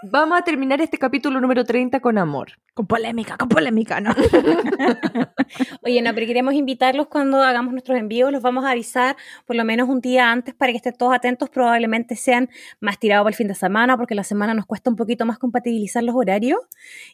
vamos 0.05 0.39
a 0.39 0.43
terminar 0.43 0.81
este 0.81 0.99
capítulo 0.99 1.41
número 1.41 1.65
30 1.65 2.01
con 2.01 2.19
amor. 2.19 2.53
Con 2.75 2.87
polémica, 2.87 3.37
con 3.37 3.49
polémica, 3.49 4.01
¿no? 4.01 4.13
Oye, 5.83 6.03
no, 6.03 6.13
pero 6.15 6.27
queremos 6.27 6.55
invitarlos 6.55 7.07
cuando 7.07 7.41
hagamos 7.41 7.73
nuestros 7.73 7.99
envíos, 7.99 8.33
los 8.33 8.43
vamos 8.43 8.65
a 8.65 8.71
avisar 8.73 9.17
por 9.47 9.55
lo 9.55 9.65
menos 9.65 9.89
un 9.89 10.01
día 10.01 10.33
antes 10.33 10.55
para 10.55 10.73
que 10.73 10.79
estén 10.79 10.95
todos 10.95 11.15
atentos, 11.15 11.51
probablemente 11.51 12.17
sean 12.17 12.49
más 12.81 12.99
tirados 12.99 13.25
para 13.25 13.31
el 13.33 13.37
fin 13.37 13.49
de 13.49 13.55
semana, 13.55 13.97
porque 13.97 14.15
la 14.17 14.25
semana 14.25 14.55
nos 14.55 14.67
cuesta 14.67 14.91
un 14.91 14.97
poquito 14.97 15.25
más 15.25 15.39
compatibilizar 15.39 16.03
los 16.03 16.17
horarios, 16.17 16.59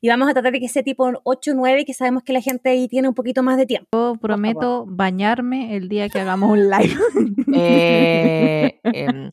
y 0.01 0.09
vamos 0.09 0.31
a 0.31 0.33
tratar 0.33 0.53
de 0.53 0.61
que 0.61 0.69
sea 0.69 0.83
tipo 0.83 1.11
8 1.25 1.51
o 1.51 1.55
9, 1.55 1.85
que 1.85 1.93
sabemos 1.95 2.23
que 2.23 2.33
la 2.33 2.41
gente 2.41 2.71
ahí 2.71 2.89
tiene 2.89 3.09
un 3.09 3.15
poquito 3.15 3.43
más 3.43 3.59
de 3.59 3.67
tiempo. 3.67 3.87
Yo 3.93 4.15
prometo 4.21 4.87
bañarme 4.89 5.77
el 5.77 5.89
día 5.89 6.09
que 6.09 6.21
hagamos 6.21 6.51
un 6.51 6.71
live. 6.71 6.97
Eh, 7.53 8.79
em, 8.85 9.31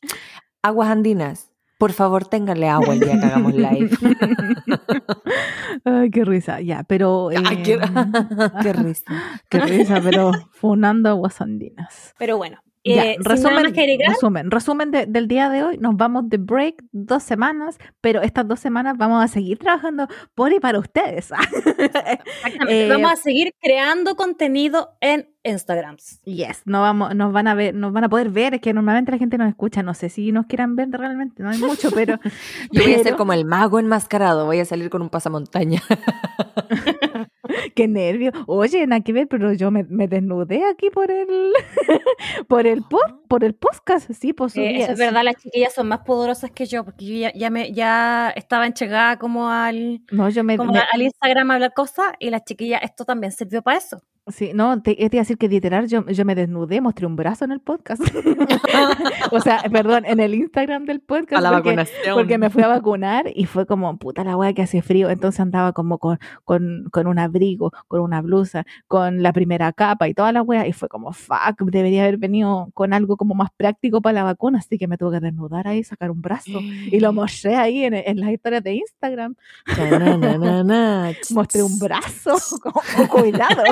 aguas 0.67 0.89
andinas. 0.89 1.51
Por 1.77 1.93
favor, 1.93 2.25
ténganle 2.25 2.67
agua 2.69 2.95
el 2.95 2.99
día 2.99 3.19
que 3.19 3.25
hagamos 3.27 3.53
live. 3.53 3.89
Ay, 5.85 6.09
qué 6.09 6.25
risa. 6.25 6.59
Ya, 6.59 6.83
pero. 6.83 7.29
Ay, 7.29 7.61
qué, 7.61 7.73
eh, 7.73 7.79
qué 8.63 8.73
risa. 8.73 9.05
qué 9.47 9.59
risa, 9.65 10.01
pero 10.01 10.31
funando 10.51 11.09
aguas 11.09 11.39
andinas. 11.39 12.15
Pero 12.17 12.37
bueno, 12.37 12.57
Ya, 12.83 13.03
Eh, 13.05 13.17
resumen, 13.19 13.73
resumen, 14.07 14.49
resumen 14.51 14.91
de- 14.91 15.05
del 15.07 15.27
día 15.27 15.49
de 15.49 15.61
hoy, 15.63 15.77
nos 15.77 15.97
vamos 15.97 16.29
de 16.29 16.37
break 16.37 16.83
dos 16.93 17.21
semanas, 17.21 17.77
pero 17.99 18.21
estas 18.21 18.47
dos 18.47 18.59
semanas 18.61 18.95
vamos 18.97 19.21
a 19.21 19.27
seguir 19.27 19.57
trabajando 19.57 20.07
por 20.35 20.53
y 20.53 20.59
para 20.61 20.79
ustedes. 20.79 21.31
exactamente, 21.77 22.85
eh, 22.85 22.89
vamos 22.89 23.11
a 23.11 23.15
seguir 23.17 23.53
creando 23.61 24.15
contenido 24.15 24.95
en 25.01 25.29
Instagrams. 25.43 26.21
yes, 26.23 26.61
no 26.65 26.81
vamos, 26.81 27.13
nos 27.15 27.31
van 27.33 27.47
a 27.47 27.55
ver, 27.55 27.73
nos 27.73 27.91
van 27.91 28.03
a 28.05 28.09
poder 28.09 28.29
ver, 28.29 28.53
es 28.55 28.61
que 28.61 28.73
normalmente 28.73 29.11
la 29.11 29.17
gente 29.17 29.37
nos 29.37 29.49
escucha, 29.49 29.83
no 29.83 29.93
sé 29.93 30.07
si 30.09 30.31
nos 30.31 30.45
quieran 30.45 30.75
ver 30.75 30.89
realmente, 30.91 31.43
no 31.43 31.49
hay 31.49 31.57
mucho, 31.57 31.89
pero 31.91 32.19
Yo 32.71 32.83
voy 32.83 32.93
a 32.93 32.99
ser 33.03 33.15
como 33.15 33.33
el 33.33 33.43
mago 33.45 33.79
enmascarado, 33.79 34.45
voy 34.45 34.59
a 34.59 34.65
salir 34.65 34.89
con 34.89 35.01
un 35.01 35.09
pasamontaña. 35.09 35.81
qué 37.75 37.87
nervio. 37.87 38.31
Oye, 38.47 38.85
nada 38.87 39.01
que 39.01 39.13
ver, 39.13 39.27
pero 39.27 39.53
yo 39.53 39.71
me, 39.71 39.83
me 39.83 40.07
desnudé 40.07 40.63
aquí 40.65 40.89
por 40.89 41.09
el 41.11 41.27
por 42.47 42.67
el 42.67 42.83
pod- 42.83 43.21
por 43.27 43.43
el 43.43 43.53
podcast, 43.55 44.11
sí, 44.13 44.33
pues 44.33 44.55
Eh, 44.55 44.61
subí 44.67 44.81
eso 44.81 44.91
es 44.93 44.97
verdad, 44.99 45.23
las 45.23 45.35
chiquillas 45.35 45.73
son 45.73 45.87
más 45.87 45.99
poderosas 45.99 46.51
que 46.51 46.65
yo, 46.65 46.83
porque 46.85 47.05
yo 47.05 47.13
ya, 47.19 47.33
ya 47.33 47.49
me, 47.49 47.71
ya 47.73 48.29
estaba 48.35 48.65
enchegada 48.67 49.17
como 49.17 49.49
al, 49.49 50.01
No, 50.11 50.29
yo 50.29 50.43
me, 50.43 50.57
como 50.57 50.71
me- 50.73 50.79
al 50.91 51.01
Instagram 51.01 51.51
a 51.51 51.53
hablar 51.55 51.73
cosas, 51.73 52.13
y 52.19 52.29
las 52.29 52.43
chiquillas, 52.45 52.81
esto 52.83 53.05
también 53.05 53.31
sirvió 53.31 53.61
para 53.61 53.77
eso. 53.77 54.01
Sí, 54.29 54.51
no, 54.53 54.81
te, 54.81 54.95
te 54.95 55.03
iba 55.03 55.19
a 55.19 55.23
decir 55.23 55.37
que 55.37 55.47
literal 55.47 55.87
yo, 55.87 56.05
yo 56.07 56.25
me 56.25 56.35
desnudé, 56.35 56.81
mostré 56.81 57.05
un 57.05 57.15
brazo 57.15 57.45
en 57.45 57.51
el 57.51 57.59
podcast. 57.59 58.01
o 59.31 59.39
sea, 59.39 59.63
perdón, 59.71 60.05
en 60.05 60.19
el 60.19 60.33
Instagram 60.33 60.85
del 60.85 60.99
podcast. 60.99 61.39
A 61.39 61.41
la 61.41 61.51
porque, 61.51 61.69
vacunación. 61.69 62.15
porque 62.15 62.37
me 62.37 62.49
fui 62.49 62.63
a 62.63 62.67
vacunar 62.67 63.31
y 63.33 63.45
fue 63.45 63.65
como, 63.65 63.97
puta 63.97 64.23
la 64.23 64.35
wea 64.35 64.53
que 64.53 64.63
hace 64.63 64.81
frío. 64.81 65.09
Entonces 65.09 65.39
andaba 65.39 65.73
como 65.73 65.97
con, 65.97 66.19
con, 66.43 66.89
con 66.91 67.07
un 67.07 67.19
abrigo, 67.19 67.71
con 67.87 68.01
una 68.01 68.21
blusa, 68.21 68.65
con 68.87 69.23
la 69.23 69.33
primera 69.33 69.71
capa 69.73 70.07
y 70.07 70.13
toda 70.13 70.31
la 70.31 70.41
wea. 70.41 70.67
Y 70.67 70.73
fue 70.73 70.89
como, 70.89 71.13
fuck, 71.13 71.61
debería 71.63 72.03
haber 72.03 72.17
venido 72.17 72.69
con 72.73 72.93
algo 72.93 73.17
como 73.17 73.33
más 73.33 73.49
práctico 73.55 74.01
para 74.01 74.13
la 74.13 74.23
vacuna. 74.23 74.59
Así 74.59 74.77
que 74.77 74.87
me 74.87 74.97
tuve 74.97 75.19
que 75.19 75.25
desnudar 75.25 75.67
ahí, 75.67 75.83
sacar 75.83 76.11
un 76.11 76.21
brazo. 76.21 76.59
Y 76.61 76.99
lo 76.99 77.13
mostré 77.13 77.55
ahí 77.55 77.83
en, 77.83 77.93
en 77.93 78.19
las 78.19 78.31
historias 78.31 78.63
de 78.63 78.73
Instagram. 78.73 79.35
Mostré 81.31 81.63
un 81.63 81.79
brazo. 81.79 82.35
Como, 82.61 82.81
cuidado, 83.09 83.63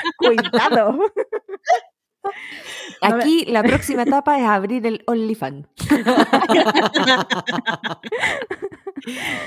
cuidado. 0.18 0.98
Aquí 3.02 3.44
la 3.46 3.62
próxima 3.62 4.02
etapa 4.02 4.36
es 4.40 4.44
abrir 4.46 4.84
el 4.84 5.04
OnlyFans. 5.06 5.68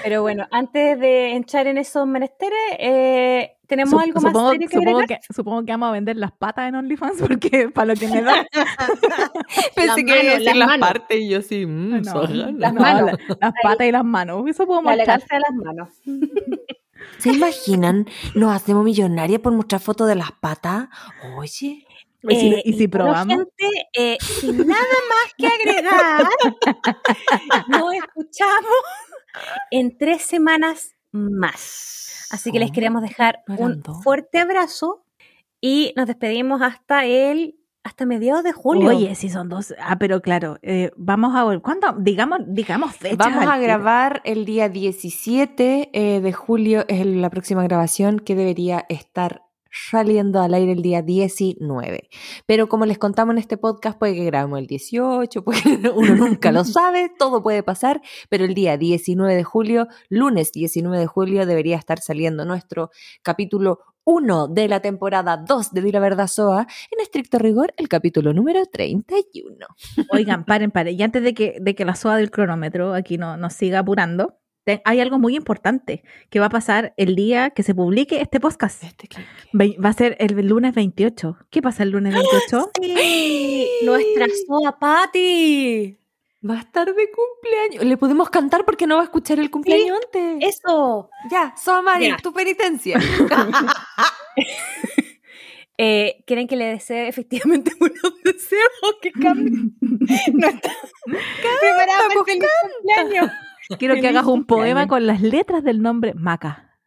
Pero 0.04 0.22
bueno, 0.22 0.48
antes 0.52 0.98
de 1.00 1.34
entrar 1.36 1.68
en 1.68 1.78
esos 1.78 2.08
menesteres, 2.08 2.58
eh, 2.78 3.58
¿tenemos 3.68 3.94
Sup- 3.94 4.04
algo 4.04 4.20
supongo, 4.22 4.42
más 4.44 4.52
serio 4.54 4.70
que 4.70 4.78
supongo 4.78 5.00
que 5.08 5.20
supongo 5.34 5.66
que 5.66 5.72
vamos 5.74 5.90
a 5.90 5.92
vender 5.92 6.16
las 6.16 6.32
patas 6.32 6.70
en 6.70 6.76
OnlyFans 6.76 7.22
porque 7.22 7.70
para 7.70 7.88
lo 7.88 7.96
que 7.96 8.08
me 8.08 8.22
da 8.22 8.46
Pensé 9.76 10.06
que 10.06 10.24
iba 10.24 10.32
a 10.34 10.38
decir 10.38 10.56
las 10.56 10.78
partes 10.78 11.20
y 11.20 11.30
yo 11.30 11.42
sí, 11.42 11.66
mm, 11.66 12.02
no, 12.02 12.12
sojana. 12.12 12.52
las 12.58 12.74
no, 12.74 12.82
manos. 12.82 13.12
la- 13.28 13.38
las 13.42 13.54
patas 13.62 13.88
y 13.88 13.92
las 13.92 14.06
manos 14.06 14.44
eso 14.48 14.66
puedo 14.66 14.82
La 14.84 14.94
elegancia 14.94 15.28
de 15.38 15.40
las 15.42 15.52
manos. 15.66 15.90
¿Se 17.20 17.30
imaginan? 17.32 18.08
Nos 18.36 18.54
hacemos 18.54 18.84
millonarias 18.84 19.42
por 19.42 19.54
mostrar 19.54 19.82
fotos 19.82 20.08
de 20.08 20.16
las 20.16 20.32
patas. 20.32 20.88
Oye. 21.38 21.86
y 22.24 22.36
si, 22.36 22.54
Eh, 22.54 22.62
y 22.66 22.74
si 22.74 22.88
probamos 22.88 23.28
gente, 23.36 23.90
eh, 23.94 24.18
sin 24.22 24.68
nada 24.68 24.98
más 25.10 25.34
que 25.38 25.48
agregar, 25.48 26.28
nos 27.68 27.94
escuchamos 27.94 28.76
en 29.72 29.98
tres 29.98 30.24
semanas 30.24 30.96
más. 31.12 32.28
Así 32.32 32.52
que 32.52 32.60
les 32.60 32.72
queremos 32.72 33.02
dejar 33.02 33.42
un 33.48 33.84
fuerte 34.04 34.40
abrazo 34.40 35.04
y 35.62 35.94
nos 35.96 36.08
despedimos 36.08 36.62
hasta 36.62 37.06
el 37.06 37.59
hasta 37.84 38.06
mediados 38.06 38.44
de 38.44 38.52
julio. 38.52 38.90
oye 38.90 39.16
si 39.16 39.30
son 39.30 39.48
dos 39.50 39.74
ah 39.82 39.98
pero 39.98 40.22
claro 40.22 40.58
eh, 40.62 40.92
vamos 40.98 41.36
a 41.36 41.46
vol- 41.46 41.62
¿cuándo? 41.62 41.94
digamos 41.98 42.40
digamos 42.48 42.96
fechas 42.96 43.18
Vamos 43.18 43.46
a 43.48 43.58
grabar 43.58 44.22
el 44.26 44.46
día 44.46 44.70
17 44.70 45.90
eh, 45.94 46.22
de 46.22 46.34
julio, 46.34 46.86
es 46.88 47.06
la 47.06 47.30
próxima 47.30 47.64
grabación 47.64 48.20
que 48.20 48.36
debería 48.36 48.86
estar 48.90 49.44
saliendo 49.72 50.42
al 50.42 50.56
aire 50.56 50.72
el 50.72 50.82
día 50.82 51.04
19. 51.04 52.10
Pero 52.48 52.68
como 52.68 52.88
les 52.88 52.98
contamos 52.98 53.34
en 53.34 53.38
este 53.38 53.56
podcast, 53.56 54.00
puede 54.00 54.16
que 54.16 54.26
grabemos 54.26 54.58
el 54.60 54.66
18, 54.66 55.44
puede 55.46 55.62
que 55.62 55.90
uno 55.90 56.16
nunca 56.16 56.52
lo 56.52 56.64
sabe, 56.64 57.12
todo 57.18 57.44
puede 57.44 57.62
pasar, 57.62 58.02
pero 58.30 58.46
el 58.46 58.56
día 58.56 58.78
19 58.78 59.36
de 59.36 59.44
julio, 59.44 59.88
lunes 60.10 60.52
19 60.54 60.98
de 60.98 61.06
julio, 61.08 61.46
debería 61.46 61.78
estar 61.78 62.00
saliendo 62.00 62.46
nuestro 62.46 62.90
capítulo 63.22 63.80
1 64.04 64.48
de 64.48 64.68
la 64.68 64.80
temporada 64.82 65.38
2 65.38 65.72
de 65.72 65.82
Di 65.82 65.92
la 65.92 66.00
Verdad 66.00 66.28
Soa, 66.28 66.68
en 66.92 67.00
estricto 67.00 67.38
rigor, 67.38 67.74
el 67.78 67.88
capítulo 67.88 68.34
número 68.34 68.66
31. 68.66 69.66
oigan 70.12 70.46
paren 70.46 70.72
paren 70.72 71.00
y 71.00 71.04
antes 71.04 71.24
de 71.24 71.34
que 71.34 71.58
de 71.60 71.76
que 71.76 71.86
la 71.86 71.96
soa 71.96 72.18
del 72.18 72.32
cronómetro 72.32 72.94
aquí 72.94 73.18
no 73.18 73.38
nos 73.38 73.54
siga 73.54 73.80
apurando 73.80 74.40
hay 74.84 75.00
algo 75.00 75.20
muy 75.20 75.36
importante 75.36 76.04
que 76.30 76.40
va 76.40 76.48
a 76.48 76.50
pasar 76.50 76.94
el 76.98 77.16
día 77.16 77.52
que 77.52 77.64
se 77.64 77.74
publique 77.74 78.22
este 78.22 78.40
podcast. 78.40 78.84
Este 78.84 79.10
Va 79.54 79.90
a 79.90 79.94
ser 79.94 80.16
el 80.20 80.36
lunes 80.48 80.76
28. 80.76 81.38
¿Qué 81.50 81.62
pasa 81.62 81.84
el 81.84 81.92
lunes 81.92 82.14
28? 82.14 82.72
Sí, 82.82 83.68
nuestra 83.86 84.28
Soa 84.48 84.78
Patty. 84.78 85.98
Va 86.48 86.56
a 86.56 86.60
estar 86.60 86.86
de 86.94 87.10
cumpleaños. 87.12 87.84
Le 87.84 87.98
podemos 87.98 88.30
cantar 88.30 88.64
porque 88.64 88.88
no 88.88 88.96
va 88.96 89.02
a 89.02 89.06
escuchar 89.06 89.40
el 89.40 89.52
cumpleaños 89.52 90.00
antes. 90.06 90.56
Eso. 90.56 91.10
Ya, 91.30 91.54
Soamari, 91.58 92.08
Ya. 92.08 92.18
tu 92.18 92.32
penitencia. 92.34 92.98
Eh, 95.82 96.26
¿Quieren 96.28 96.46
que 96.46 96.58
le 96.58 96.66
desee 96.66 97.08
efectivamente 97.08 97.72
buenos 97.80 98.22
deseos 98.26 98.70
o 98.84 99.00
que 99.02 99.14
cambie? 99.14 99.50
No 99.80 100.48
está 100.50 100.72
preparada 101.62 102.00
para 102.10 102.20
el 102.20 102.26
feliz 102.26 102.50
cumpleaños. 102.74 103.32
Quiero 103.78 103.96
que 103.96 104.08
hagas 104.10 104.26
un 104.26 104.46
poema 104.46 104.88
con 104.90 105.08
las 105.08 105.22
letras 105.22 105.64
del 105.64 105.82
nombre 105.82 106.14
Maca. 106.16 106.78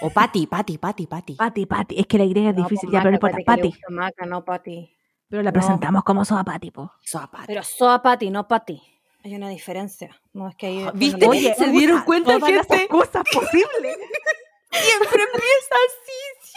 o 0.00 0.08
Pati, 0.08 0.46
Pati, 0.46 0.78
Pati, 0.78 1.06
Pati. 1.06 1.34
Pati, 1.34 1.66
Pati. 1.66 1.98
Es 1.98 2.06
que 2.06 2.16
la 2.16 2.24
Y 2.24 2.32
es 2.32 2.56
difícil, 2.56 2.90
ya, 2.90 3.00
pero 3.00 3.10
no 3.10 3.16
importa. 3.16 3.36
Pati. 3.44 3.70
Maca, 3.90 4.24
no 4.24 4.42
Pati. 4.46 4.96
Pero 5.32 5.42
la 5.42 5.50
No. 5.50 5.54
presentamos 5.54 6.04
como 6.04 6.26
Soa 6.26 6.44
Pati, 6.44 6.70
po. 6.70 6.92
Soapati. 7.00 7.46
Pero 7.46 7.62
Soa 7.62 8.02
Pati, 8.02 8.28
no 8.28 8.46
Pati. 8.46 8.82
Hay 9.24 9.34
una 9.34 9.48
diferencia. 9.48 10.14
No 10.34 10.46
es 10.46 10.56
que 10.56 10.66
ahí. 10.66 10.76
después 10.76 10.98
¿Viste? 10.98 11.26
Oye, 11.26 11.54
¿se 11.54 11.70
dieron 11.70 11.96
usa 11.96 12.04
cuenta, 12.04 12.38
todas 12.38 12.52
las 12.52 12.70
excusas 12.70 13.24
posibles. 13.32 13.96
Siempre 14.72 15.22
empieza 15.22 15.74
así. 15.86 16.52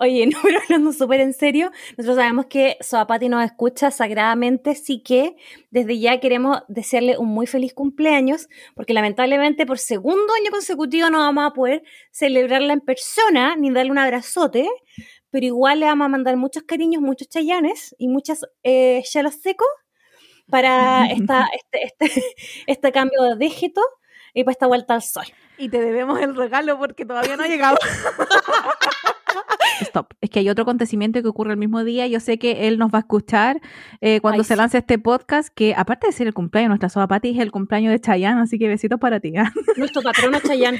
Oye, 0.00 0.26
no, 0.26 0.38
pero 0.42 0.58
hablando 0.60 0.92
súper 0.92 1.20
en 1.20 1.32
serio, 1.32 1.70
nosotros 1.96 2.16
sabemos 2.16 2.46
que 2.46 2.76
Soapati 2.80 3.28
nos 3.28 3.44
escucha 3.44 3.90
sagradamente, 3.90 4.70
así 4.70 5.00
que 5.02 5.36
desde 5.70 5.98
ya 5.98 6.18
queremos 6.18 6.62
desearle 6.68 7.18
un 7.18 7.28
muy 7.28 7.46
feliz 7.46 7.72
cumpleaños, 7.74 8.48
porque 8.74 8.94
lamentablemente 8.94 9.66
por 9.66 9.78
segundo 9.78 10.32
año 10.40 10.50
consecutivo 10.50 11.10
no 11.10 11.18
vamos 11.18 11.46
a 11.46 11.52
poder 11.52 11.82
celebrarla 12.10 12.72
en 12.72 12.80
persona 12.80 13.54
ni 13.56 13.70
darle 13.70 13.92
un 13.92 13.98
abrazote, 13.98 14.68
pero 15.34 15.46
igual 15.46 15.80
le 15.80 15.86
vamos 15.86 16.04
a 16.04 16.08
mandar 16.08 16.36
muchos 16.36 16.62
cariños, 16.62 17.02
muchos 17.02 17.28
chayanes 17.28 17.92
y 17.98 18.06
muchas 18.06 18.42
eh, 18.62 19.02
chelos 19.02 19.34
secos 19.34 19.66
para 20.48 21.06
esta, 21.10 21.48
este, 21.52 21.92
este, 22.06 22.22
este 22.68 22.92
cambio 22.92 23.20
de 23.24 23.36
dígito 23.36 23.80
y 24.32 24.44
para 24.44 24.52
esta 24.52 24.68
vuelta 24.68 24.94
al 24.94 25.02
sol. 25.02 25.24
Y 25.58 25.70
te 25.70 25.80
debemos 25.80 26.20
el 26.20 26.36
regalo 26.36 26.78
porque 26.78 27.04
todavía 27.04 27.36
no 27.36 27.42
ha 27.42 27.46
llegado. 27.48 27.76
Stop. 29.80 30.14
Es 30.20 30.30
que 30.30 30.38
hay 30.38 30.48
otro 30.48 30.62
acontecimiento 30.62 31.20
que 31.20 31.26
ocurre 31.26 31.50
el 31.50 31.58
mismo 31.58 31.82
día. 31.82 32.06
Yo 32.06 32.20
sé 32.20 32.38
que 32.38 32.68
él 32.68 32.78
nos 32.78 32.92
va 32.94 32.98
a 32.98 33.00
escuchar 33.00 33.60
eh, 34.00 34.20
cuando 34.20 34.42
Ay, 34.42 34.44
se 34.44 34.54
sí. 34.54 34.58
lance 34.58 34.78
este 34.78 35.00
podcast, 35.00 35.52
que 35.52 35.74
aparte 35.76 36.06
de 36.06 36.12
ser 36.12 36.28
el 36.28 36.34
cumpleaños, 36.34 36.68
nuestra 36.68 36.90
soa 36.90 37.08
Pati 37.08 37.30
es 37.30 37.40
el 37.40 37.50
cumpleaños 37.50 37.90
de 37.90 38.00
Chayanne, 38.00 38.40
así 38.40 38.56
que 38.56 38.68
besitos 38.68 39.00
para 39.00 39.18
ti. 39.18 39.36
¿ah? 39.36 39.52
Nuestro 39.76 40.00
patrono 40.00 40.38
Chayán. 40.38 40.76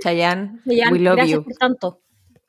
Chayanne, 0.00 0.60
Chayán, 0.64 0.92
we 0.92 1.00
love 1.00 1.16
gracias 1.16 1.38
you. 1.38 1.42
por 1.42 1.54
tanto. 1.54 2.05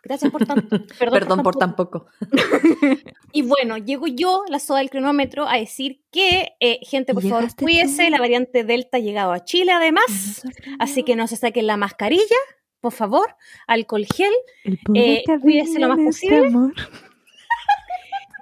Gracias 0.08 0.32
por 0.32 0.46
tanto. 0.46 0.70
Perdón, 1.00 1.14
Perdón 1.20 1.44
por 1.44 1.56
tan 1.56 1.70
tan 1.72 1.76
poco. 1.76 2.06
Y 3.34 3.42
bueno, 3.44 3.78
llego 3.78 4.08
yo, 4.08 4.44
la 4.50 4.58
soda 4.60 4.80
del 4.80 4.90
cronómetro, 4.90 5.48
a 5.48 5.58
decir 5.58 6.02
que, 6.12 6.54
eh, 6.60 6.80
gente, 6.84 7.14
por 7.14 7.22
favor, 7.24 7.54
cuídese. 7.56 8.06
tú. 8.06 8.12
La 8.12 8.20
variante 8.20 8.64
Delta 8.64 8.98
ha 8.98 9.00
llegado 9.02 9.32
a 9.34 9.44
Chile, 9.44 9.74
además. 9.74 10.42
Así 10.80 11.04
que 11.04 11.16
no 11.16 11.28
se 11.28 11.36
saquen 11.36 11.68
la 11.68 11.78
mascarilla, 11.78 12.24
por 12.80 12.94
favor. 12.94 13.36
Alcohol 13.68 14.06
gel. 14.16 14.34
El 14.64 14.80
Eh, 14.96 15.24
cuídese 15.42 15.78
lo 15.80 15.90
más 15.90 16.00
este 16.00 16.06
posible. 16.30 16.48
amor. 16.48 16.74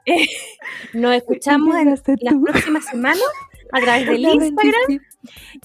Nos 0.94 1.16
escuchamos 1.16 1.76
en 1.78 1.90
las 1.90 2.02
próximas 2.02 2.86
semanas 2.86 3.24
a 3.72 3.82
través 3.82 4.08
del 4.08 4.22
La 4.22 4.34
Instagram. 4.34 5.00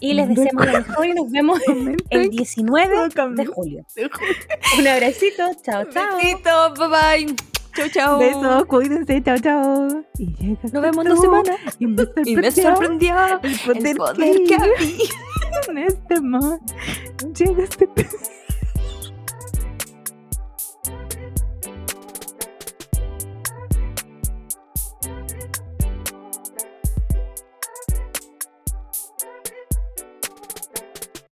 Y 0.01 0.15
les 0.15 0.29
deseamos 0.29 0.67
lo 0.67 0.73
mejor 0.73 1.07
y 1.07 1.15
nos 1.15 1.31
vemos 1.31 1.61
el 2.11 2.31
19 2.31 3.09
de 3.35 3.47
julio. 3.47 3.85
Un 4.79 4.87
abracito. 4.87 5.43
Chao, 5.63 5.85
chao. 5.91 6.17
Besito, 6.17 6.75
bye 6.75 6.89
bye. 7.27 7.37
Chau, 7.77 7.89
chau. 7.89 8.19
Besos, 8.19 8.65
cuídense, 8.67 9.23
chao, 9.23 9.39
chao. 9.39 10.05
Y 10.19 10.27
Nos 10.63 10.73
vemos 10.73 11.05
en 11.05 11.11
dos 11.11 11.21
semanas. 11.21 11.59
Y 11.79 11.87
me 11.87 12.05
Y 12.25 12.37
me 12.37 12.51
sorprendió 12.51 13.15
el 13.43 13.59
poder, 13.61 13.87
el 13.87 13.97
poder 13.97 14.37
que 14.39 14.45
que 14.45 14.55
había. 14.55 14.75
en 15.69 15.79
este 15.79 16.15
amor. 16.15 16.61
Llegaste 17.35 17.87
tú. 17.87 18.03